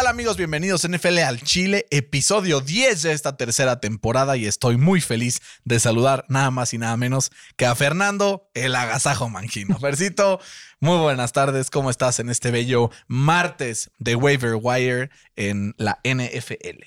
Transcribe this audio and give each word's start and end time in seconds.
¿Qué 0.00 0.04
tal 0.04 0.14
amigos? 0.14 0.38
Bienvenidos 0.38 0.82
a 0.82 0.88
NFL 0.88 1.18
al 1.18 1.42
Chile, 1.42 1.84
episodio 1.90 2.62
10 2.62 3.02
de 3.02 3.12
esta 3.12 3.36
tercera 3.36 3.80
temporada 3.80 4.38
y 4.38 4.46
estoy 4.46 4.78
muy 4.78 5.02
feliz 5.02 5.42
de 5.66 5.78
saludar 5.78 6.24
nada 6.30 6.50
más 6.50 6.72
y 6.72 6.78
nada 6.78 6.96
menos 6.96 7.30
que 7.58 7.66
a 7.66 7.74
Fernando 7.74 8.48
el 8.54 8.74
Agasajo 8.76 9.28
Mangino. 9.28 9.78
Fercito, 9.78 10.40
muy 10.80 10.96
buenas 10.96 11.32
tardes, 11.32 11.68
¿cómo 11.68 11.90
estás 11.90 12.18
en 12.18 12.30
este 12.30 12.50
bello 12.50 12.90
martes 13.08 13.90
de 13.98 14.14
Waiver 14.14 14.54
Wire 14.58 15.10
en 15.36 15.74
la 15.76 16.00
NFL? 16.02 16.80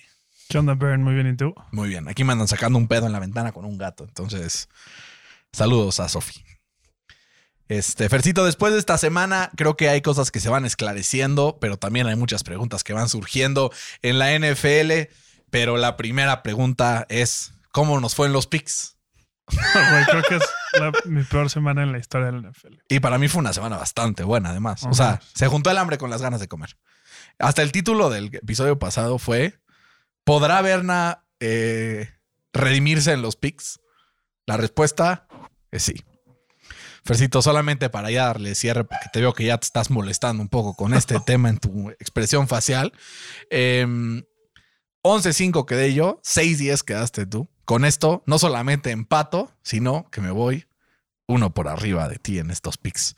¿Qué 0.49 0.57
onda, 0.57 0.73
Bern? 0.73 1.03
Muy 1.03 1.13
bien, 1.13 1.27
¿y 1.27 1.37
tú? 1.37 1.53
Muy 1.71 1.89
bien, 1.89 2.07
aquí 2.07 2.23
me 2.23 2.31
andan 2.31 2.47
sacando 2.47 2.79
un 2.79 2.87
pedo 2.87 3.05
en 3.05 3.11
la 3.11 3.19
ventana 3.19 3.51
con 3.51 3.63
un 3.63 3.77
gato, 3.77 4.05
entonces 4.05 4.69
saludos 5.51 5.99
a 5.99 6.09
Sofi. 6.09 6.43
Este, 7.77 8.07
Fercito, 8.07 8.45
después 8.45 8.71
de 8.73 8.79
esta 8.79 8.97
semana, 8.99 9.49
creo 9.55 9.75
que 9.75 9.89
hay 9.89 10.01
cosas 10.01 10.29
que 10.29 10.39
se 10.39 10.49
van 10.49 10.63
esclareciendo, 10.65 11.57
pero 11.59 11.77
también 11.77 12.05
hay 12.07 12.15
muchas 12.15 12.43
preguntas 12.43 12.83
que 12.83 12.93
van 12.93 13.09
surgiendo 13.09 13.71
en 14.01 14.19
la 14.19 14.37
NFL. 14.37 15.09
Pero 15.49 15.77
la 15.77 15.97
primera 15.97 16.43
pregunta 16.43 17.05
es: 17.09 17.53
¿cómo 17.71 17.99
nos 17.99 18.13
fue 18.15 18.27
en 18.27 18.33
los 18.33 18.45
picks? 18.47 18.97
Creo 20.07 20.23
que 20.23 20.35
es 20.35 20.43
la- 20.79 20.91
mi 21.05 21.23
peor 21.23 21.49
semana 21.49 21.81
en 21.83 21.91
la 21.91 21.97
historia 21.97 22.27
del 22.31 22.41
NFL. 22.47 22.75
Y 22.89 22.99
para 22.99 23.17
mí 23.17 23.27
fue 23.27 23.39
una 23.39 23.53
semana 23.53 23.77
bastante 23.77 24.23
buena, 24.23 24.49
además. 24.51 24.83
O 24.83 24.93
sea, 24.93 25.13
Ajá. 25.13 25.21
se 25.33 25.47
juntó 25.47 25.69
el 25.71 25.77
hambre 25.77 25.97
con 25.97 26.09
las 26.09 26.21
ganas 26.21 26.39
de 26.39 26.47
comer. 26.47 26.77
Hasta 27.39 27.61
el 27.63 27.71
título 27.71 28.09
del 28.11 28.25
episodio 28.35 28.77
pasado 28.77 29.17
fue: 29.17 29.59
¿Podrá 30.23 30.61
Berna 30.61 31.25
eh, 31.39 32.09
redimirse 32.53 33.13
en 33.13 33.21
los 33.23 33.35
picks? 33.35 33.79
La 34.45 34.57
respuesta 34.57 35.27
es 35.71 35.83
sí. 35.83 35.95
Fercito, 37.05 37.41
solamente 37.41 37.89
para 37.89 38.09
ya 38.11 38.25
darle 38.27 38.55
cierre, 38.55 38.85
porque 38.85 39.07
te 39.11 39.19
veo 39.19 39.33
que 39.33 39.43
ya 39.43 39.57
te 39.57 39.65
estás 39.65 39.89
molestando 39.89 40.41
un 40.41 40.49
poco 40.49 40.73
con 40.75 40.93
este 40.93 41.19
tema 41.25 41.49
en 41.49 41.57
tu 41.57 41.89
expresión 41.91 42.47
facial. 42.47 42.93
Em, 43.49 44.23
11-5 45.03 45.65
quedé 45.65 45.93
yo, 45.93 46.21
6-10 46.23 46.81
quedaste 46.83 47.25
tú. 47.25 47.49
Con 47.65 47.85
esto, 47.85 48.23
no 48.25 48.39
solamente 48.39 48.91
empato, 48.91 49.51
sino 49.63 50.09
que 50.11 50.21
me 50.21 50.31
voy 50.31 50.65
uno 51.27 51.53
por 51.53 51.67
arriba 51.67 52.07
de 52.09 52.17
ti 52.17 52.39
en 52.39 52.51
estos 52.51 52.77
picks 52.77 53.15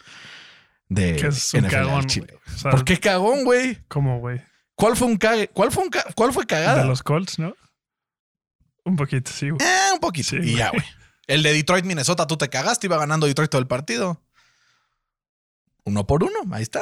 de 0.89 1.15
Que 1.15 1.27
es 1.27 1.53
un 1.53 1.61
NFL 1.65 1.69
cagón, 1.71 2.05
Chile. 2.07 2.39
O 2.55 2.57
sea, 2.57 2.71
¿Por 2.71 2.85
qué 2.85 2.99
cagón, 2.99 3.43
güey? 3.43 3.83
¿Cómo, 3.87 4.19
güey? 4.19 4.41
¿Cuál 4.75 4.95
fue 4.95 5.07
un 5.07 5.17
cague? 5.17 5.47
¿Cuál 5.49 5.71
fue 5.71 5.83
un 5.83 5.89
ca- 5.89 6.05
¿Cuál 6.15 6.31
fue 6.33 6.45
cagada? 6.45 6.81
De 6.83 6.87
los 6.87 7.01
Colts, 7.01 7.39
¿no? 7.39 7.55
Un 8.83 8.95
poquito, 8.95 9.31
sí, 9.31 9.49
güey. 9.49 9.65
Eh, 9.67 9.93
un 9.93 9.99
poquito. 9.99 10.29
Sí, 10.29 10.37
y 10.43 10.57
ya, 10.57 10.69
güey. 10.69 10.83
El 11.27 11.43
de 11.43 11.53
Detroit, 11.53 11.85
Minnesota, 11.85 12.27
tú 12.27 12.37
te 12.37 12.49
cagaste, 12.49 12.87
iba 12.87 12.97
ganando 12.97 13.27
Detroit 13.27 13.49
todo 13.49 13.61
el 13.61 13.67
partido. 13.67 14.21
Uno 15.83 16.05
por 16.07 16.23
uno, 16.23 16.33
ahí 16.51 16.63
está. 16.63 16.81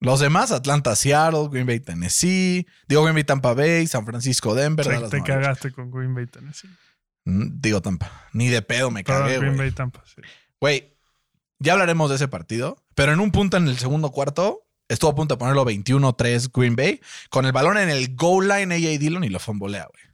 Los 0.00 0.18
demás, 0.18 0.50
Atlanta, 0.50 0.96
Seattle, 0.96 1.48
Green 1.48 1.66
Bay, 1.66 1.78
Tennessee, 1.78 2.66
digo 2.88 3.02
Green 3.04 3.14
Bay, 3.14 3.22
Tampa 3.24 3.54
Bay, 3.54 3.86
San 3.86 4.04
Francisco, 4.04 4.52
Denver, 4.54 5.08
te 5.08 5.22
cagaste 5.22 5.70
con 5.70 5.92
Green 5.92 6.12
Bay, 6.14 6.26
Tennessee. 6.26 6.68
Mm, 7.24 7.60
Digo 7.60 7.80
Tampa. 7.80 8.28
Ni 8.32 8.48
de 8.48 8.62
pedo 8.62 8.90
me 8.90 9.04
cagué, 9.04 9.38
Green 9.38 9.54
güey. 9.54 9.68
Bay, 9.68 9.70
Tampa, 9.70 10.02
sí. 10.04 10.20
Güey, 10.60 10.96
ya 11.60 11.74
hablaremos 11.74 12.10
de 12.10 12.16
ese 12.16 12.26
partido, 12.26 12.84
pero 12.96 13.12
en 13.12 13.20
un 13.20 13.30
punto 13.30 13.56
en 13.56 13.68
el 13.68 13.78
segundo 13.78 14.10
cuarto 14.10 14.66
estuvo 14.88 15.10
a 15.10 15.14
punto 15.14 15.36
de 15.36 15.38
ponerlo 15.38 15.64
21-3 15.64 16.50
Green 16.52 16.74
Bay 16.74 17.00
con 17.30 17.46
el 17.46 17.52
balón 17.52 17.78
en 17.78 17.88
el 17.88 18.16
goal 18.16 18.48
line 18.48 18.74
AJ 18.74 18.98
Dillon 18.98 19.22
y 19.22 19.28
lo 19.28 19.38
fumbolea, 19.38 19.86
güey. 19.86 20.11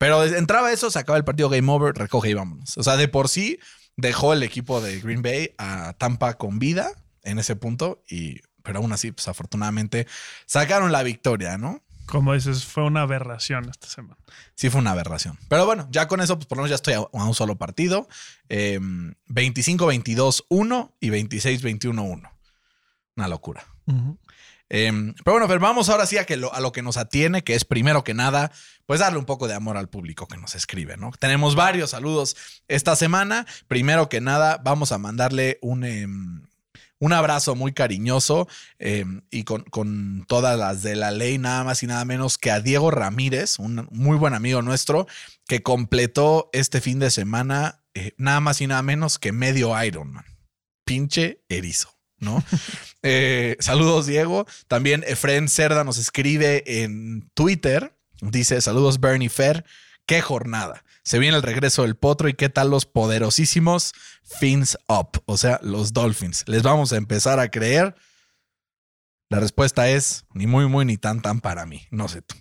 Pero 0.00 0.24
entraba 0.24 0.72
eso, 0.72 0.90
se 0.90 0.98
acaba 0.98 1.18
el 1.18 1.24
partido 1.24 1.50
game 1.50 1.70
over, 1.70 1.94
recoge 1.94 2.30
y 2.30 2.34
vámonos. 2.34 2.78
O 2.78 2.82
sea, 2.82 2.96
de 2.96 3.06
por 3.06 3.28
sí 3.28 3.58
dejó 3.98 4.32
el 4.32 4.42
equipo 4.42 4.80
de 4.80 4.98
Green 4.98 5.20
Bay 5.20 5.50
a 5.58 5.92
Tampa 5.92 6.38
con 6.38 6.58
vida 6.58 6.90
en 7.22 7.38
ese 7.38 7.54
punto 7.54 8.02
y 8.08 8.40
pero 8.62 8.78
aún 8.78 8.94
así, 8.94 9.12
pues 9.12 9.28
afortunadamente 9.28 10.06
sacaron 10.46 10.90
la 10.90 11.02
victoria, 11.02 11.58
¿no? 11.58 11.82
Como 12.06 12.32
dices, 12.32 12.64
fue 12.64 12.82
una 12.84 13.02
aberración 13.02 13.68
esta 13.68 13.88
semana. 13.88 14.16
Sí 14.54 14.70
fue 14.70 14.80
una 14.80 14.92
aberración. 14.92 15.38
Pero 15.50 15.66
bueno, 15.66 15.86
ya 15.90 16.08
con 16.08 16.22
eso, 16.22 16.36
pues 16.36 16.46
por 16.46 16.56
lo 16.56 16.62
menos 16.62 16.70
ya 16.70 16.76
estoy 16.76 16.94
a, 16.94 17.00
a 17.00 17.24
un 17.24 17.34
solo 17.34 17.56
partido. 17.56 18.08
Eh, 18.48 18.80
25-22-1 19.28 20.92
y 20.98 21.10
26-21-1. 21.10 22.30
Una 23.16 23.28
locura. 23.28 23.66
Eh, 24.70 24.90
pero 25.24 25.34
bueno, 25.34 25.48
Fer, 25.48 25.58
vamos 25.58 25.88
ahora 25.88 26.06
sí 26.06 26.16
a, 26.16 26.24
lo, 26.36 26.72
que 26.72 26.82
nos 26.82 26.96
atiene, 26.96 27.42
que 27.42 27.54
es 27.54 27.64
primero 27.64 28.04
que 28.04 28.14
nada, 28.14 28.52
pues 28.86 29.00
darle 29.00 29.18
un 29.18 29.24
poco 29.24 29.48
de 29.48 29.54
amor 29.54 29.76
al 29.76 29.88
público 29.88 30.28
que 30.28 30.36
nos 30.36 30.54
escribe, 30.54 30.96
¿no? 30.96 31.10
Tenemos 31.18 31.56
varios 31.56 31.90
saludos 31.90 32.36
esta 32.68 32.96
semana. 32.96 33.46
Primero 33.66 34.08
que 34.08 34.20
nada, 34.20 34.60
vamos 34.62 34.92
a 34.92 34.98
mandarle 34.98 35.58
un, 35.60 35.84
em, 35.84 36.42
un 37.00 37.12
abrazo 37.12 37.56
muy 37.56 37.72
cariñoso 37.72 38.46
em, 38.78 39.22
y 39.30 39.42
con, 39.42 39.64
con 39.64 40.24
todas 40.28 40.56
las 40.56 40.82
de 40.82 40.94
la 40.94 41.10
ley, 41.10 41.38
nada 41.38 41.64
más 41.64 41.82
y 41.82 41.88
nada 41.88 42.04
menos 42.04 42.38
que 42.38 42.52
a 42.52 42.60
Diego 42.60 42.92
Ramírez, 42.92 43.58
un 43.58 43.88
muy 43.90 44.16
buen 44.16 44.34
amigo 44.34 44.62
nuestro, 44.62 45.08
que 45.48 45.62
completó 45.62 46.48
este 46.52 46.80
fin 46.80 47.00
de 47.00 47.10
semana 47.10 47.80
eh, 47.94 48.14
nada 48.18 48.40
más 48.40 48.60
y 48.60 48.68
nada 48.68 48.82
menos 48.82 49.18
que 49.18 49.32
medio 49.32 49.82
Ironman. 49.82 50.24
Pinche 50.84 51.42
erizo. 51.48 51.99
¿No? 52.20 52.42
Eh, 53.02 53.56
saludos, 53.60 54.04
Diego. 54.06 54.46
También 54.68 55.04
Efren 55.06 55.48
Cerda 55.48 55.84
nos 55.84 55.96
escribe 55.96 56.82
en 56.82 57.30
Twitter. 57.32 57.96
Dice: 58.20 58.60
Saludos, 58.60 59.00
Bernie 59.00 59.30
Fer. 59.30 59.64
Qué 60.04 60.20
jornada. 60.20 60.84
Se 61.02 61.18
viene 61.18 61.38
el 61.38 61.42
regreso 61.42 61.82
del 61.82 61.96
potro 61.96 62.28
y 62.28 62.34
qué 62.34 62.50
tal 62.50 62.68
los 62.68 62.84
poderosísimos 62.84 63.94
Fins 64.22 64.76
Up, 64.86 65.22
o 65.24 65.38
sea, 65.38 65.60
los 65.62 65.94
Dolphins. 65.94 66.44
¿Les 66.46 66.62
vamos 66.62 66.92
a 66.92 66.96
empezar 66.96 67.40
a 67.40 67.50
creer? 67.50 67.94
La 69.30 69.40
respuesta 69.40 69.88
es 69.88 70.26
ni 70.34 70.46
muy, 70.46 70.66
muy, 70.66 70.84
ni 70.84 70.96
tan, 70.98 71.22
tan 71.22 71.40
para 71.40 71.64
mí. 71.64 71.86
No 71.90 72.08
sé 72.08 72.20
tú. 72.20 72.36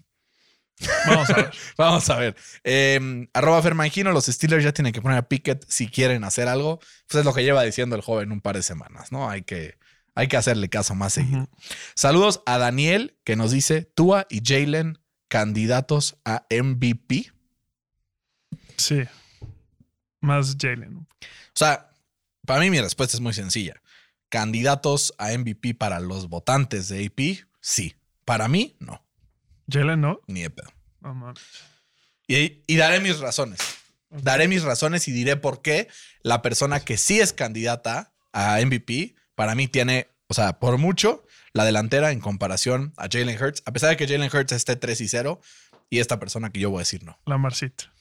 Vamos 1.08 1.30
a 1.30 1.36
ver. 1.36 1.52
Vamos 1.78 2.10
a 2.10 2.16
ver. 2.18 2.36
Eh, 2.64 3.28
arroba 3.34 3.62
Fermangino, 3.62 4.12
los 4.12 4.26
Steelers 4.26 4.64
ya 4.64 4.74
tienen 4.74 4.94
que 4.94 5.02
poner 5.02 5.18
a 5.18 5.28
Pickett 5.28 5.66
si 5.68 5.88
quieren 5.88 6.24
hacer 6.24 6.48
algo. 6.48 6.80
Pues 7.08 7.20
es 7.20 7.26
lo 7.26 7.34
que 7.34 7.44
lleva 7.44 7.64
diciendo 7.64 7.96
el 7.96 8.02
joven 8.02 8.32
un 8.32 8.42
par 8.42 8.56
de 8.56 8.64
semanas, 8.64 9.12
¿no? 9.12 9.30
Hay 9.30 9.42
que, 9.44 9.78
hay 10.16 10.28
que 10.28 10.38
hacerle 10.38 10.70
caso 10.70 10.96
más 10.96 11.14
seguido. 11.14 11.50
Saludos 11.96 12.42
a 12.46 12.58
Daniel 12.58 13.18
que 13.24 13.36
nos 13.36 13.52
dice 13.52 13.84
Tua 13.96 14.26
y 14.30 14.42
Jalen 14.44 15.00
candidatos 15.28 16.18
a 16.26 16.46
MVP. 16.50 17.32
Sí. 18.78 19.04
Más 20.22 20.56
Jalen. 20.60 20.98
O 20.98 21.08
sea, 21.56 21.90
para 22.46 22.62
mí 22.62 22.70
mi 22.70 22.82
respuesta 22.82 23.16
es 23.18 23.22
muy 23.22 23.34
sencilla. 23.34 23.82
Candidatos 24.30 25.14
a 25.18 25.32
MVP 25.38 25.74
para 25.76 26.00
los 26.00 26.30
votantes 26.30 26.88
de 26.88 27.06
AP, 27.06 27.48
sí. 27.62 27.96
Para 28.26 28.48
mí, 28.48 28.76
no. 28.80 29.04
Jalen, 29.70 30.02
¿no? 30.02 30.20
Ni 30.28 30.42
de 30.42 30.50
pedo. 30.50 30.72
No 31.02 31.14
mames. 31.14 31.40
Y, 32.28 32.64
y 32.68 32.76
daré 32.78 33.00
mis 33.00 33.20
razones. 33.20 33.60
Daré 34.10 34.48
mis 34.48 34.64
razones 34.64 35.08
y 35.08 35.12
diré 35.12 35.36
por 35.36 35.62
qué 35.62 35.88
la 36.24 36.42
persona 36.42 36.80
que 36.80 36.98
sí 36.98 37.20
es 37.20 37.34
candidata 37.34 38.14
a 38.34 38.60
MVP, 38.64 39.16
para 39.36 39.56
mí 39.56 39.68
tiene, 39.68 40.08
o 40.28 40.34
sea, 40.34 40.60
por 40.60 40.78
mucho, 40.78 41.24
la 41.54 41.64
delantera 41.64 42.12
en 42.12 42.20
comparación 42.20 42.94
a 42.98 43.08
Jalen 43.12 43.42
Hurts, 43.42 43.64
a 43.66 43.72
pesar 43.72 43.90
de 43.90 43.98
que 43.98 44.08
Jalen 44.08 44.30
Hurts 44.34 44.52
esté 44.52 44.76
3 44.76 45.02
y 45.02 45.08
0, 45.08 45.42
y 45.90 46.00
esta 46.00 46.20
persona 46.20 46.52
que 46.52 46.60
yo 46.60 46.70
voy 46.70 46.80
a 46.80 46.82
decir 46.82 47.04
no. 47.04 47.20
La 47.26 47.38
Marcita. 47.38 47.92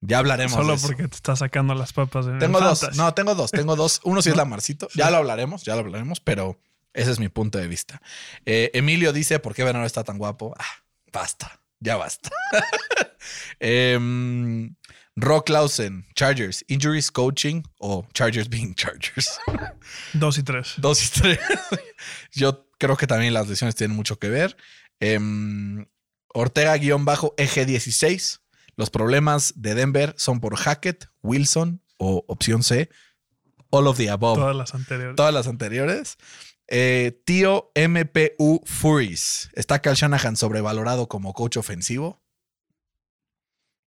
Ya 0.00 0.18
hablaremos 0.18 0.52
Solo 0.52 0.68
de 0.68 0.74
eso. 0.74 0.86
porque 0.88 1.08
te 1.08 1.16
está 1.16 1.36
sacando 1.36 1.74
las 1.74 1.92
papas 1.92 2.26
en 2.26 2.38
Tengo 2.38 2.58
el 2.58 2.64
dos, 2.64 2.96
no, 2.96 3.14
tengo 3.14 3.34
dos, 3.34 3.50
tengo 3.50 3.76
dos. 3.76 4.00
Uno 4.04 4.20
sí 4.20 4.28
es 4.28 4.34
No. 4.36 4.42
Lamarcito, 4.42 4.88
ya 4.94 5.10
lo 5.10 5.16
hablaremos, 5.16 5.62
ya 5.64 5.74
lo 5.74 5.80
hablaremos, 5.80 6.20
pero 6.20 6.58
ese 6.96 7.10
es 7.10 7.20
mi 7.20 7.28
punto 7.28 7.58
de 7.58 7.68
vista. 7.68 8.00
Eh, 8.46 8.70
Emilio 8.74 9.12
dice, 9.12 9.38
¿por 9.38 9.54
qué 9.54 9.62
Bernardo 9.62 9.86
está 9.86 10.02
tan 10.02 10.16
guapo? 10.18 10.54
Ah, 10.58 10.82
basta, 11.12 11.60
ya 11.78 11.96
basta. 11.96 12.30
Em, 13.60 14.76
Rock 15.16 15.46
Clausen, 15.46 16.06
Chargers, 16.14 16.64
Injuries 16.68 17.10
Coaching 17.10 17.62
o 17.80 18.06
Chargers 18.14 18.48
being 18.48 18.74
Chargers. 18.74 19.38
Dos 20.14 20.38
y 20.38 20.42
tres. 20.42 20.74
Dos 20.78 21.04
y 21.04 21.20
tres. 21.20 21.38
Yo 22.32 22.68
creo 22.78 22.96
que 22.96 23.06
también 23.06 23.34
las 23.34 23.48
lesiones 23.48 23.74
tienen 23.74 23.96
mucho 23.96 24.18
que 24.18 24.28
ver. 24.28 24.56
Em, 25.00 25.86
Ortega-Eje 26.34 27.66
16. 27.66 28.40
Los 28.76 28.90
problemas 28.90 29.54
de 29.56 29.74
Denver 29.74 30.14
son 30.16 30.40
por 30.40 30.56
Hackett, 30.56 31.08
Wilson 31.22 31.82
o 31.98 32.24
opción 32.28 32.62
C. 32.62 32.88
All 33.70 33.86
of 33.86 33.96
the 33.96 34.08
above. 34.08 34.38
Todas 34.38 34.56
las 34.56 34.74
anteriores. 34.74 35.16
Todas 35.16 35.34
las 35.34 35.46
anteriores. 35.46 36.18
Eh, 36.68 37.22
tío 37.24 37.70
MPU 37.76 38.60
Furies. 38.64 39.50
¿Está 39.54 39.80
Cal 39.80 39.94
Shanahan 39.94 40.36
sobrevalorado 40.36 41.08
como 41.08 41.32
coach 41.32 41.56
ofensivo? 41.56 42.22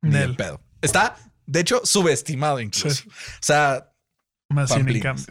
Ni 0.02 0.34
pedo. 0.36 0.62
Está 0.82 1.18
De 1.46 1.60
hecho, 1.60 1.82
subestimado 1.84 2.60
incluso. 2.62 3.04
Sí. 3.04 3.10
O 3.10 3.14
sea, 3.42 3.92
Más 4.50 4.70
sin 4.72 5.00
cambio. 5.02 5.26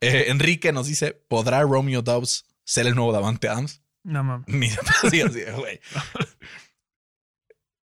eh, 0.00 0.24
Enrique 0.28 0.72
nos 0.72 0.86
dice: 0.88 1.12
¿Podrá 1.12 1.62
Romeo 1.62 2.02
Dobbs 2.02 2.44
ser 2.64 2.86
el 2.88 2.94
nuevo 2.96 3.12
Davante 3.12 3.48
Adams? 3.48 3.82
No 4.02 4.24
mames. 4.24 4.46
Ni 4.48 5.20
así, 5.20 5.42
güey. 5.56 5.80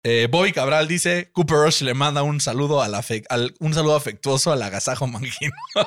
Eh, 0.08 0.28
Bobby 0.30 0.52
Cabral 0.52 0.88
dice: 0.88 1.32
Cooper 1.32 1.58
Rush 1.58 1.82
le 1.82 1.96
manda 1.96 2.22
un 2.22 2.40
saludo, 2.40 2.84
al 2.84 2.94
afe- 2.94 3.26
al- 3.28 3.56
un 3.60 3.74
saludo 3.74 3.96
afectuoso 3.96 4.52
al 4.52 4.62
agasajo 4.62 5.08
mangino. 5.08 5.54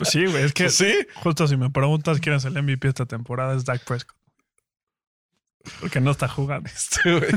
Pues 0.00 0.10
sí, 0.10 0.26
güey. 0.26 0.44
Es 0.44 0.52
que 0.52 0.68
sí. 0.70 0.94
justo 1.16 1.46
si 1.46 1.56
me 1.56 1.70
preguntas 1.70 2.20
quién 2.20 2.34
es 2.36 2.44
el 2.44 2.60
MVP 2.62 2.88
esta 2.88 3.06
temporada 3.06 3.54
es 3.56 3.64
Dak 3.64 3.84
Prescott. 3.84 4.16
Porque 5.80 6.00
no 6.00 6.10
está 6.10 6.26
jugando. 6.28 6.68
Este, 6.74 7.18
güey. 7.18 7.30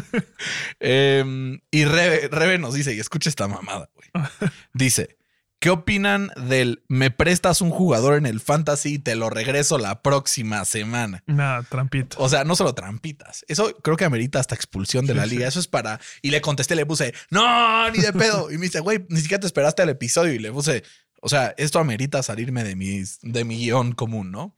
Em, 0.79 1.59
y 1.71 1.85
Rebe, 1.85 2.29
Rebe 2.31 2.57
nos 2.57 2.73
dice, 2.73 2.93
y 2.93 2.99
escucha 2.99 3.29
esta 3.29 3.47
mamada, 3.47 3.89
güey. 3.95 4.25
Dice, 4.73 5.17
¿qué 5.59 5.69
opinan 5.69 6.31
del 6.37 6.83
me 6.87 7.11
prestas 7.11 7.59
un 7.61 7.69
jugador 7.69 8.15
en 8.15 8.25
el 8.25 8.39
fantasy 8.39 8.93
y 8.95 8.99
te 8.99 9.15
lo 9.15 9.29
regreso 9.29 9.77
la 9.77 10.01
próxima 10.01 10.63
semana? 10.65 11.21
Nada, 11.27 11.63
trampito. 11.63 12.15
O 12.19 12.29
sea, 12.29 12.45
no 12.45 12.55
solo 12.55 12.73
trampitas. 12.73 13.43
Eso 13.49 13.75
creo 13.83 13.97
que 13.97 14.05
amerita 14.05 14.39
hasta 14.39 14.55
expulsión 14.55 15.05
de 15.05 15.13
Sí, 15.13 15.19
la 15.19 15.25
sí. 15.25 15.29
liga. 15.31 15.47
Eso 15.47 15.59
es 15.59 15.67
para... 15.67 15.99
Y 16.21 16.31
le 16.31 16.39
contesté, 16.41 16.75
le 16.75 16.85
puse, 16.85 17.13
no, 17.29 17.89
ni 17.91 17.99
de 17.99 18.13
pedo. 18.13 18.49
Y 18.51 18.57
me 18.57 18.67
dice, 18.67 18.79
güey, 18.79 19.05
ni 19.09 19.19
siquiera 19.19 19.41
te 19.41 19.47
esperaste 19.47 19.81
al 19.81 19.89
episodio. 19.89 20.33
Y 20.33 20.39
le 20.39 20.51
puse, 20.51 20.83
o 21.23 21.29
sea, 21.29 21.53
esto 21.57 21.79
amerita 21.79 22.21
salirme 22.21 22.65
de, 22.65 23.07
de 23.21 23.43
mi 23.45 23.57
guion 23.57 23.93
común, 23.93 24.29
¿no? 24.29 24.57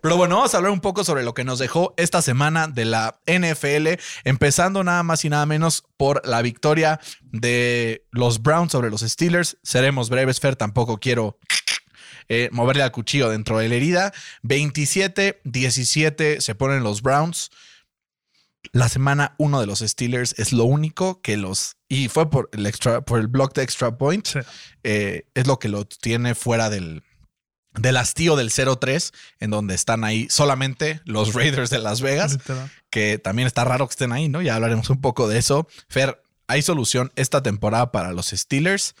Pero 0.00 0.16
bueno, 0.16 0.36
vamos 0.36 0.54
a 0.54 0.56
hablar 0.56 0.72
un 0.72 0.80
poco 0.80 1.04
sobre 1.04 1.22
lo 1.22 1.34
que 1.34 1.44
nos 1.44 1.58
dejó 1.58 1.92
esta 1.98 2.22
semana 2.22 2.66
de 2.66 2.86
la 2.86 3.20
NFL, 3.26 4.00
empezando 4.24 4.82
nada 4.84 5.02
más 5.02 5.26
y 5.26 5.28
nada 5.28 5.44
menos 5.44 5.84
por 5.98 6.26
la 6.26 6.40
victoria 6.40 6.98
de 7.20 8.06
los 8.10 8.42
Browns 8.42 8.72
sobre 8.72 8.88
los 8.88 9.02
Steelers. 9.02 9.58
Seremos 9.62 10.08
breves, 10.08 10.40
Fer, 10.40 10.56
tampoco 10.56 10.98
quiero 10.98 11.38
eh, 12.30 12.48
moverle 12.52 12.84
al 12.84 12.92
cuchillo 12.92 13.28
dentro 13.28 13.58
de 13.58 13.68
la 13.68 13.74
herida. 13.74 14.14
27-17 14.44 16.40
se 16.40 16.54
ponen 16.54 16.82
los 16.82 17.02
Browns. 17.02 17.50
La 18.72 18.88
semana 18.88 19.34
1 19.36 19.60
de 19.60 19.66
los 19.66 19.80
Steelers 19.80 20.34
es 20.38 20.54
lo 20.54 20.64
único 20.64 21.20
que 21.20 21.36
los... 21.36 21.77
Y 21.88 22.08
fue 22.08 22.28
por 22.30 22.48
el, 22.52 22.66
extra, 22.66 23.00
por 23.00 23.18
el 23.18 23.28
block 23.28 23.54
de 23.54 23.62
extra 23.62 23.96
point 23.96 24.26
Sí. 24.26 24.40
eh, 24.84 25.26
es 25.34 25.46
lo 25.46 25.58
que 25.58 25.68
lo 25.68 25.86
tiene 25.86 26.34
fuera 26.34 26.68
del, 26.68 27.02
del 27.74 27.96
hastío 27.96 28.36
del 28.36 28.50
0-3, 28.50 29.12
en 29.40 29.50
donde 29.50 29.74
están 29.74 30.04
ahí 30.04 30.26
solamente 30.30 31.00
los 31.04 31.32
Raiders 31.34 31.70
de 31.70 31.78
Las 31.78 32.00
Vegas, 32.02 32.32
literal. 32.32 32.70
que 32.90 33.18
también 33.18 33.46
está 33.46 33.64
raro 33.64 33.86
que 33.86 33.92
estén 33.92 34.12
ahí, 34.12 34.28
¿no? 34.28 34.42
Ya 34.42 34.54
hablaremos 34.54 34.90
un 34.90 35.00
poco 35.00 35.28
de 35.28 35.38
eso. 35.38 35.66
Fer, 35.88 36.20
¿hay 36.46 36.60
solución 36.62 37.10
esta 37.16 37.42
temporada 37.42 37.90
para 37.90 38.12
los 38.12 38.26
Steelers? 38.28 38.94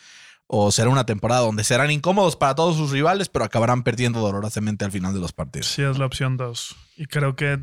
¿O 0.50 0.72
será 0.72 0.88
una 0.88 1.04
temporada 1.04 1.42
donde 1.42 1.62
serán 1.64 1.90
incómodos 1.90 2.36
para 2.36 2.54
todos 2.54 2.74
sus 2.74 2.90
rivales, 2.90 3.28
pero 3.28 3.44
acabarán 3.44 3.82
perdiendo 3.82 4.20
dolorosamente 4.20 4.86
al 4.86 4.92
final 4.92 5.12
de 5.12 5.20
los 5.20 5.32
partidos? 5.34 5.66
Sí, 5.66 5.82
es 5.82 5.98
la 5.98 6.06
opción 6.06 6.38
2. 6.38 6.74
Y 6.96 7.04
creo 7.04 7.36
que 7.36 7.58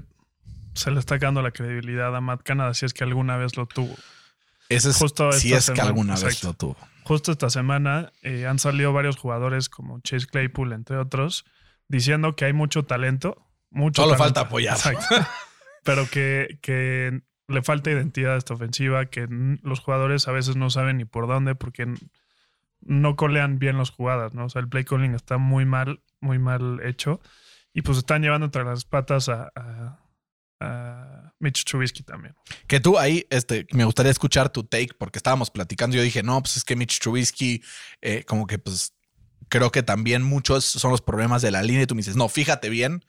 se 0.76 0.92
le 0.92 1.00
está 1.00 1.18
dando 1.18 1.42
la 1.42 1.50
credibilidad 1.50 2.16
a 2.16 2.22
Matt 2.22 2.44
Canada 2.44 2.76
si 2.76 2.86
es 2.86 2.94
que 2.94 3.04
alguna 3.04 3.38
vez 3.38 3.58
lo 3.58 3.66
tuvo. 3.66 3.96
Ese 4.70 4.90
es 4.90 4.98
Justo 4.98 5.32
si 5.32 5.54
es 5.54 5.70
que 5.72 5.82
alguna 5.82 6.16
vez 6.16 6.44
lo 6.44 6.54
tuvo. 6.54 6.78
Justo 7.04 7.32
esta 7.32 7.50
semana 7.50 8.12
eh, 8.24 8.48
han 8.48 8.58
salido 8.60 8.92
varios 8.94 9.16
jugadores 9.18 9.70
como 9.70 10.00
Chase 10.02 10.26
Claypool, 10.28 10.74
entre 10.74 10.98
otros, 10.98 11.46
diciendo 11.88 12.36
que 12.36 12.46
hay 12.46 12.54
mucho 12.54 12.84
talento. 12.84 13.46
Mucho 13.70 14.02
Solo 14.02 14.14
talento. 14.16 14.24
falta 14.24 14.42
apoyar. 14.50 14.76
Exacto. 14.76 15.06
Pero 15.84 16.10
que, 16.10 16.58
que 16.64 17.22
le 17.48 17.62
falta 17.62 17.92
identidad 17.92 18.34
a 18.34 18.38
esta 18.38 18.56
ofensiva, 18.56 19.06
que 19.06 19.28
los 19.62 19.80
jugadores 19.82 20.28
a 20.28 20.32
veces 20.32 20.56
no 20.56 20.72
saben 20.72 20.98
ni 20.98 21.06
por 21.06 21.28
dónde 21.28 21.54
porque 21.54 21.86
no 22.82 23.16
colean 23.16 23.60
bien 23.60 23.78
las 23.78 23.92
jugadas, 23.92 24.34
¿no? 24.34 24.46
O 24.46 24.50
sea, 24.50 24.62
el 24.62 24.70
play 24.70 24.84
calling 24.84 25.14
está 25.14 25.38
muy 25.38 25.66
mal, 25.66 26.02
muy 26.22 26.40
mal 26.40 26.80
hecho. 26.84 27.22
Y 27.74 27.82
pues 27.84 28.00
están 28.00 28.22
llevando 28.24 28.46
entre 28.46 28.64
las 28.64 28.86
patas 28.86 29.30
a, 29.30 29.52
a- 29.56 30.00
a 30.60 31.34
Mitch 31.40 31.66
Trubisky 31.66 32.04
también. 32.04 32.36
Que 32.68 32.80
tú 32.80 32.98
ahí, 32.98 33.26
este, 33.30 33.68
me 33.74 33.84
gustaría 33.86 34.12
escuchar 34.12 34.50
tu 34.50 34.64
take, 34.64 34.92
porque 34.98 35.20
estábamos 35.20 35.52
platicando. 35.52 35.96
Yo 35.98 36.04
dije, 36.04 36.24
no, 36.24 36.42
pues 36.42 36.58
es 36.58 36.64
que 36.64 36.76
Mitch 36.76 37.00
Trubisky, 37.00 37.62
eh, 38.02 38.24
como 38.26 38.48
que 38.48 38.58
pues 38.58 38.94
creo 39.50 39.72
que 39.72 39.84
también 39.84 40.24
muchos 40.24 40.66
son 40.66 40.92
los 40.92 41.02
problemas 41.02 41.42
de 41.42 41.52
la 41.52 41.62
línea. 41.62 41.84
Y 41.84 41.88
tú 41.88 41.96
me 41.96 42.00
dices, 42.00 42.16
no, 42.16 42.30
fíjate 42.30 42.70
bien 42.70 43.04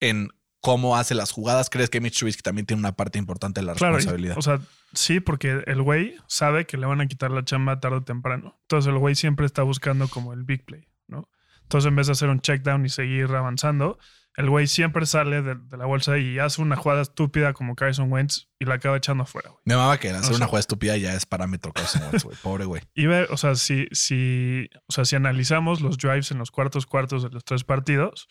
en 0.00 0.28
cómo 0.60 0.96
hace 0.96 1.14
las 1.14 1.30
jugadas. 1.30 1.70
¿Crees 1.70 1.88
que 1.88 2.00
Mitch 2.00 2.18
Trubisky 2.18 2.42
también 2.42 2.66
tiene 2.66 2.80
una 2.80 2.92
parte 2.96 3.18
importante 3.18 3.60
de 3.60 3.66
la 3.66 3.74
Claro, 3.74 3.94
y- 3.94 3.96
responsabilidad? 3.98 4.36
o 4.38 4.42
sea, 4.42 4.60
sí, 4.92 5.20
porque 5.20 5.62
el 5.66 5.82
güey 5.82 6.16
sabe 6.26 6.66
que 6.66 6.76
le 6.76 6.86
van 6.86 7.00
a 7.00 7.06
quitar 7.06 7.30
la 7.30 7.44
chamba 7.44 7.78
tarde 7.80 7.98
o 7.98 8.02
temprano. 8.04 8.58
Entonces 8.62 8.88
el 8.92 8.98
güey 8.98 9.14
siempre 9.14 9.46
está 9.46 9.62
buscando 9.62 10.08
como 10.08 10.32
el 10.32 10.42
big 10.42 10.64
play, 10.64 10.88
¿no? 11.06 11.30
Entonces 11.62 11.88
en 11.88 11.96
vez 11.96 12.06
de 12.08 12.14
hacer 12.14 12.28
un 12.28 12.40
check 12.40 12.62
down 12.62 12.84
y 12.84 12.88
seguir 12.88 13.26
avanzando, 13.34 13.98
el 14.38 14.48
güey 14.48 14.68
siempre 14.68 15.04
sale 15.04 15.42
de, 15.42 15.56
de 15.56 15.76
la 15.76 15.84
bolsa 15.84 16.16
y 16.16 16.38
hace 16.38 16.62
una 16.62 16.76
jugada 16.76 17.02
estúpida 17.02 17.54
como 17.54 17.74
Carson 17.74 18.12
Wentz 18.12 18.46
y 18.60 18.66
la 18.66 18.74
acaba 18.74 18.96
echando 18.96 19.24
afuera, 19.24 19.50
güey. 19.50 19.60
me 19.64 19.74
amaba 19.74 19.98
que 19.98 20.10
hacer 20.10 20.32
o 20.32 20.36
una 20.36 20.46
jugada 20.46 20.60
estúpida 20.60 20.96
ya 20.96 21.12
es 21.14 21.26
parámetro 21.26 21.72
Carson 21.72 22.02
Wentz, 22.04 22.22
güey. 22.22 22.36
Pobre 22.40 22.64
güey. 22.64 22.82
Y 22.94 23.06
ve, 23.06 23.26
o 23.30 23.36
sea, 23.36 23.56
si, 23.56 23.88
si, 23.90 24.70
o 24.86 24.92
sea, 24.92 25.04
si 25.04 25.16
analizamos 25.16 25.80
los 25.80 25.98
drives 25.98 26.30
en 26.30 26.38
los 26.38 26.52
cuartos 26.52 26.86
cuartos 26.86 27.24
de 27.24 27.30
los 27.30 27.44
tres 27.44 27.64
partidos, 27.64 28.28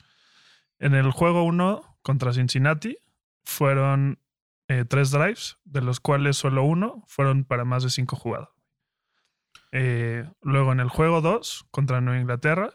en 0.80 0.94
el 0.94 1.12
juego 1.12 1.44
1 1.44 2.00
contra 2.04 2.32
Cincinnati 2.32 2.98
fueron 3.44 4.22
eh, 4.70 4.86
tres 4.88 5.12
drives, 5.12 5.58
de 5.66 5.82
los 5.82 6.00
cuales 6.00 6.38
solo 6.38 6.64
uno 6.64 7.04
fueron 7.08 7.44
para 7.44 7.66
más 7.66 7.84
de 7.84 7.90
cinco 7.90 8.16
jugadas. 8.16 8.48
Eh, 9.74 10.24
luego 10.42 10.72
en 10.72 10.80
el 10.80 10.88
juego 10.88 11.20
2 11.20 11.66
contra 11.70 12.00
Nueva 12.00 12.22
Inglaterra, 12.22 12.70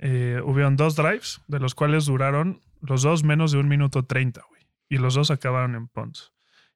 eh, 0.00 0.40
hubieron 0.44 0.76
dos 0.76 0.96
drives, 0.96 1.40
de 1.46 1.60
los 1.60 1.74
cuales 1.74 2.06
duraron 2.06 2.60
los 2.80 3.02
dos 3.02 3.22
menos 3.22 3.52
de 3.52 3.58
un 3.58 3.68
minuto 3.68 4.04
30, 4.04 4.42
güey. 4.48 4.62
Y 4.88 4.96
los 4.96 5.14
dos 5.14 5.30
acabaron 5.30 5.74
en 5.74 5.88
punts. 5.88 6.32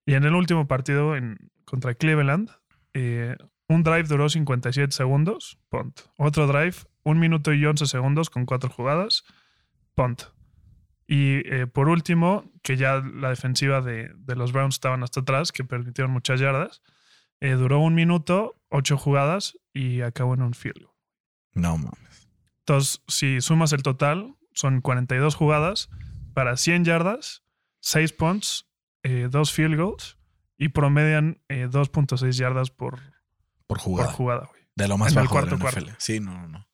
Y 0.07 0.15
en 0.15 0.25
el 0.25 0.35
último 0.35 0.69
partido 0.69 1.17
en, 1.17 1.51
contra 1.65 1.95
Cleveland, 1.95 2.51
eh, 2.93 3.37
un 3.69 3.83
drive 3.83 4.05
duró 4.05 4.29
57 4.29 4.93
segundos, 4.93 5.59
punt. 5.71 6.01
Otro 6.19 6.47
drive, 6.47 6.77
un 7.03 7.19
minuto 7.19 7.53
y 7.53 7.65
11 7.65 7.87
segundos 7.87 8.29
con 8.29 8.45
cuatro 8.45 8.71
jugadas, 8.71 9.25
punt. 9.95 10.25
Y 11.07 11.41
eh, 11.53 11.67
por 11.67 11.89
último, 11.89 12.51
que 12.63 12.77
ya 12.77 13.03
la 13.03 13.31
defensiva 13.31 13.81
de, 13.81 14.11
los 14.27 14.53
Browns 14.53 14.77
estaban 14.77 15.03
hasta 15.03 15.21
atrás, 15.21 15.53
que 15.53 15.65
permitieron 15.65 16.13
muchas 16.13 16.41
yardas, 16.41 16.83
eh, 17.41 17.53
duró 17.53 17.81
un 17.81 17.95
minuto, 17.95 18.61
ocho 18.69 18.97
jugadas 18.97 19.59
y 19.73 20.03
acabó 20.03 20.35
en 20.35 20.43
un 20.43 20.55
field. 20.55 20.87
No, 21.53 21.77
mames. 21.77 22.14
Entonces, 22.67 23.03
si 23.09 23.41
sumas 23.41 23.73
el 23.73 23.83
total, 23.83 24.37
son 24.53 24.81
42 24.81 25.35
jugadas 25.35 25.91
para 26.33 26.57
100 26.57 26.85
yardas, 26.85 27.43
6 27.81 28.13
punts, 28.15 28.67
2 29.03 29.53
field 29.53 29.77
goals 29.77 30.17
y 30.57 30.69
promedian 30.71 31.43
eh, 31.49 31.69
2.6 31.71 32.31
yardas 32.33 32.71
por, 32.71 33.01
Por 33.67 33.79
por 33.83 34.07
jugada. 34.07 34.47
güey. 34.51 34.63
De 34.77 34.89
lo 34.89 34.97
más 34.97 35.13
En 35.13 35.19
el 35.19 35.25
bajo 35.25 35.41
de 35.45 35.51
la 35.51 35.59
cuarto 35.59 35.81
NFL. 35.81 35.91
Sí, 35.99 36.21
no, 36.21 36.33
no, 36.33 36.49
no. 36.49 36.69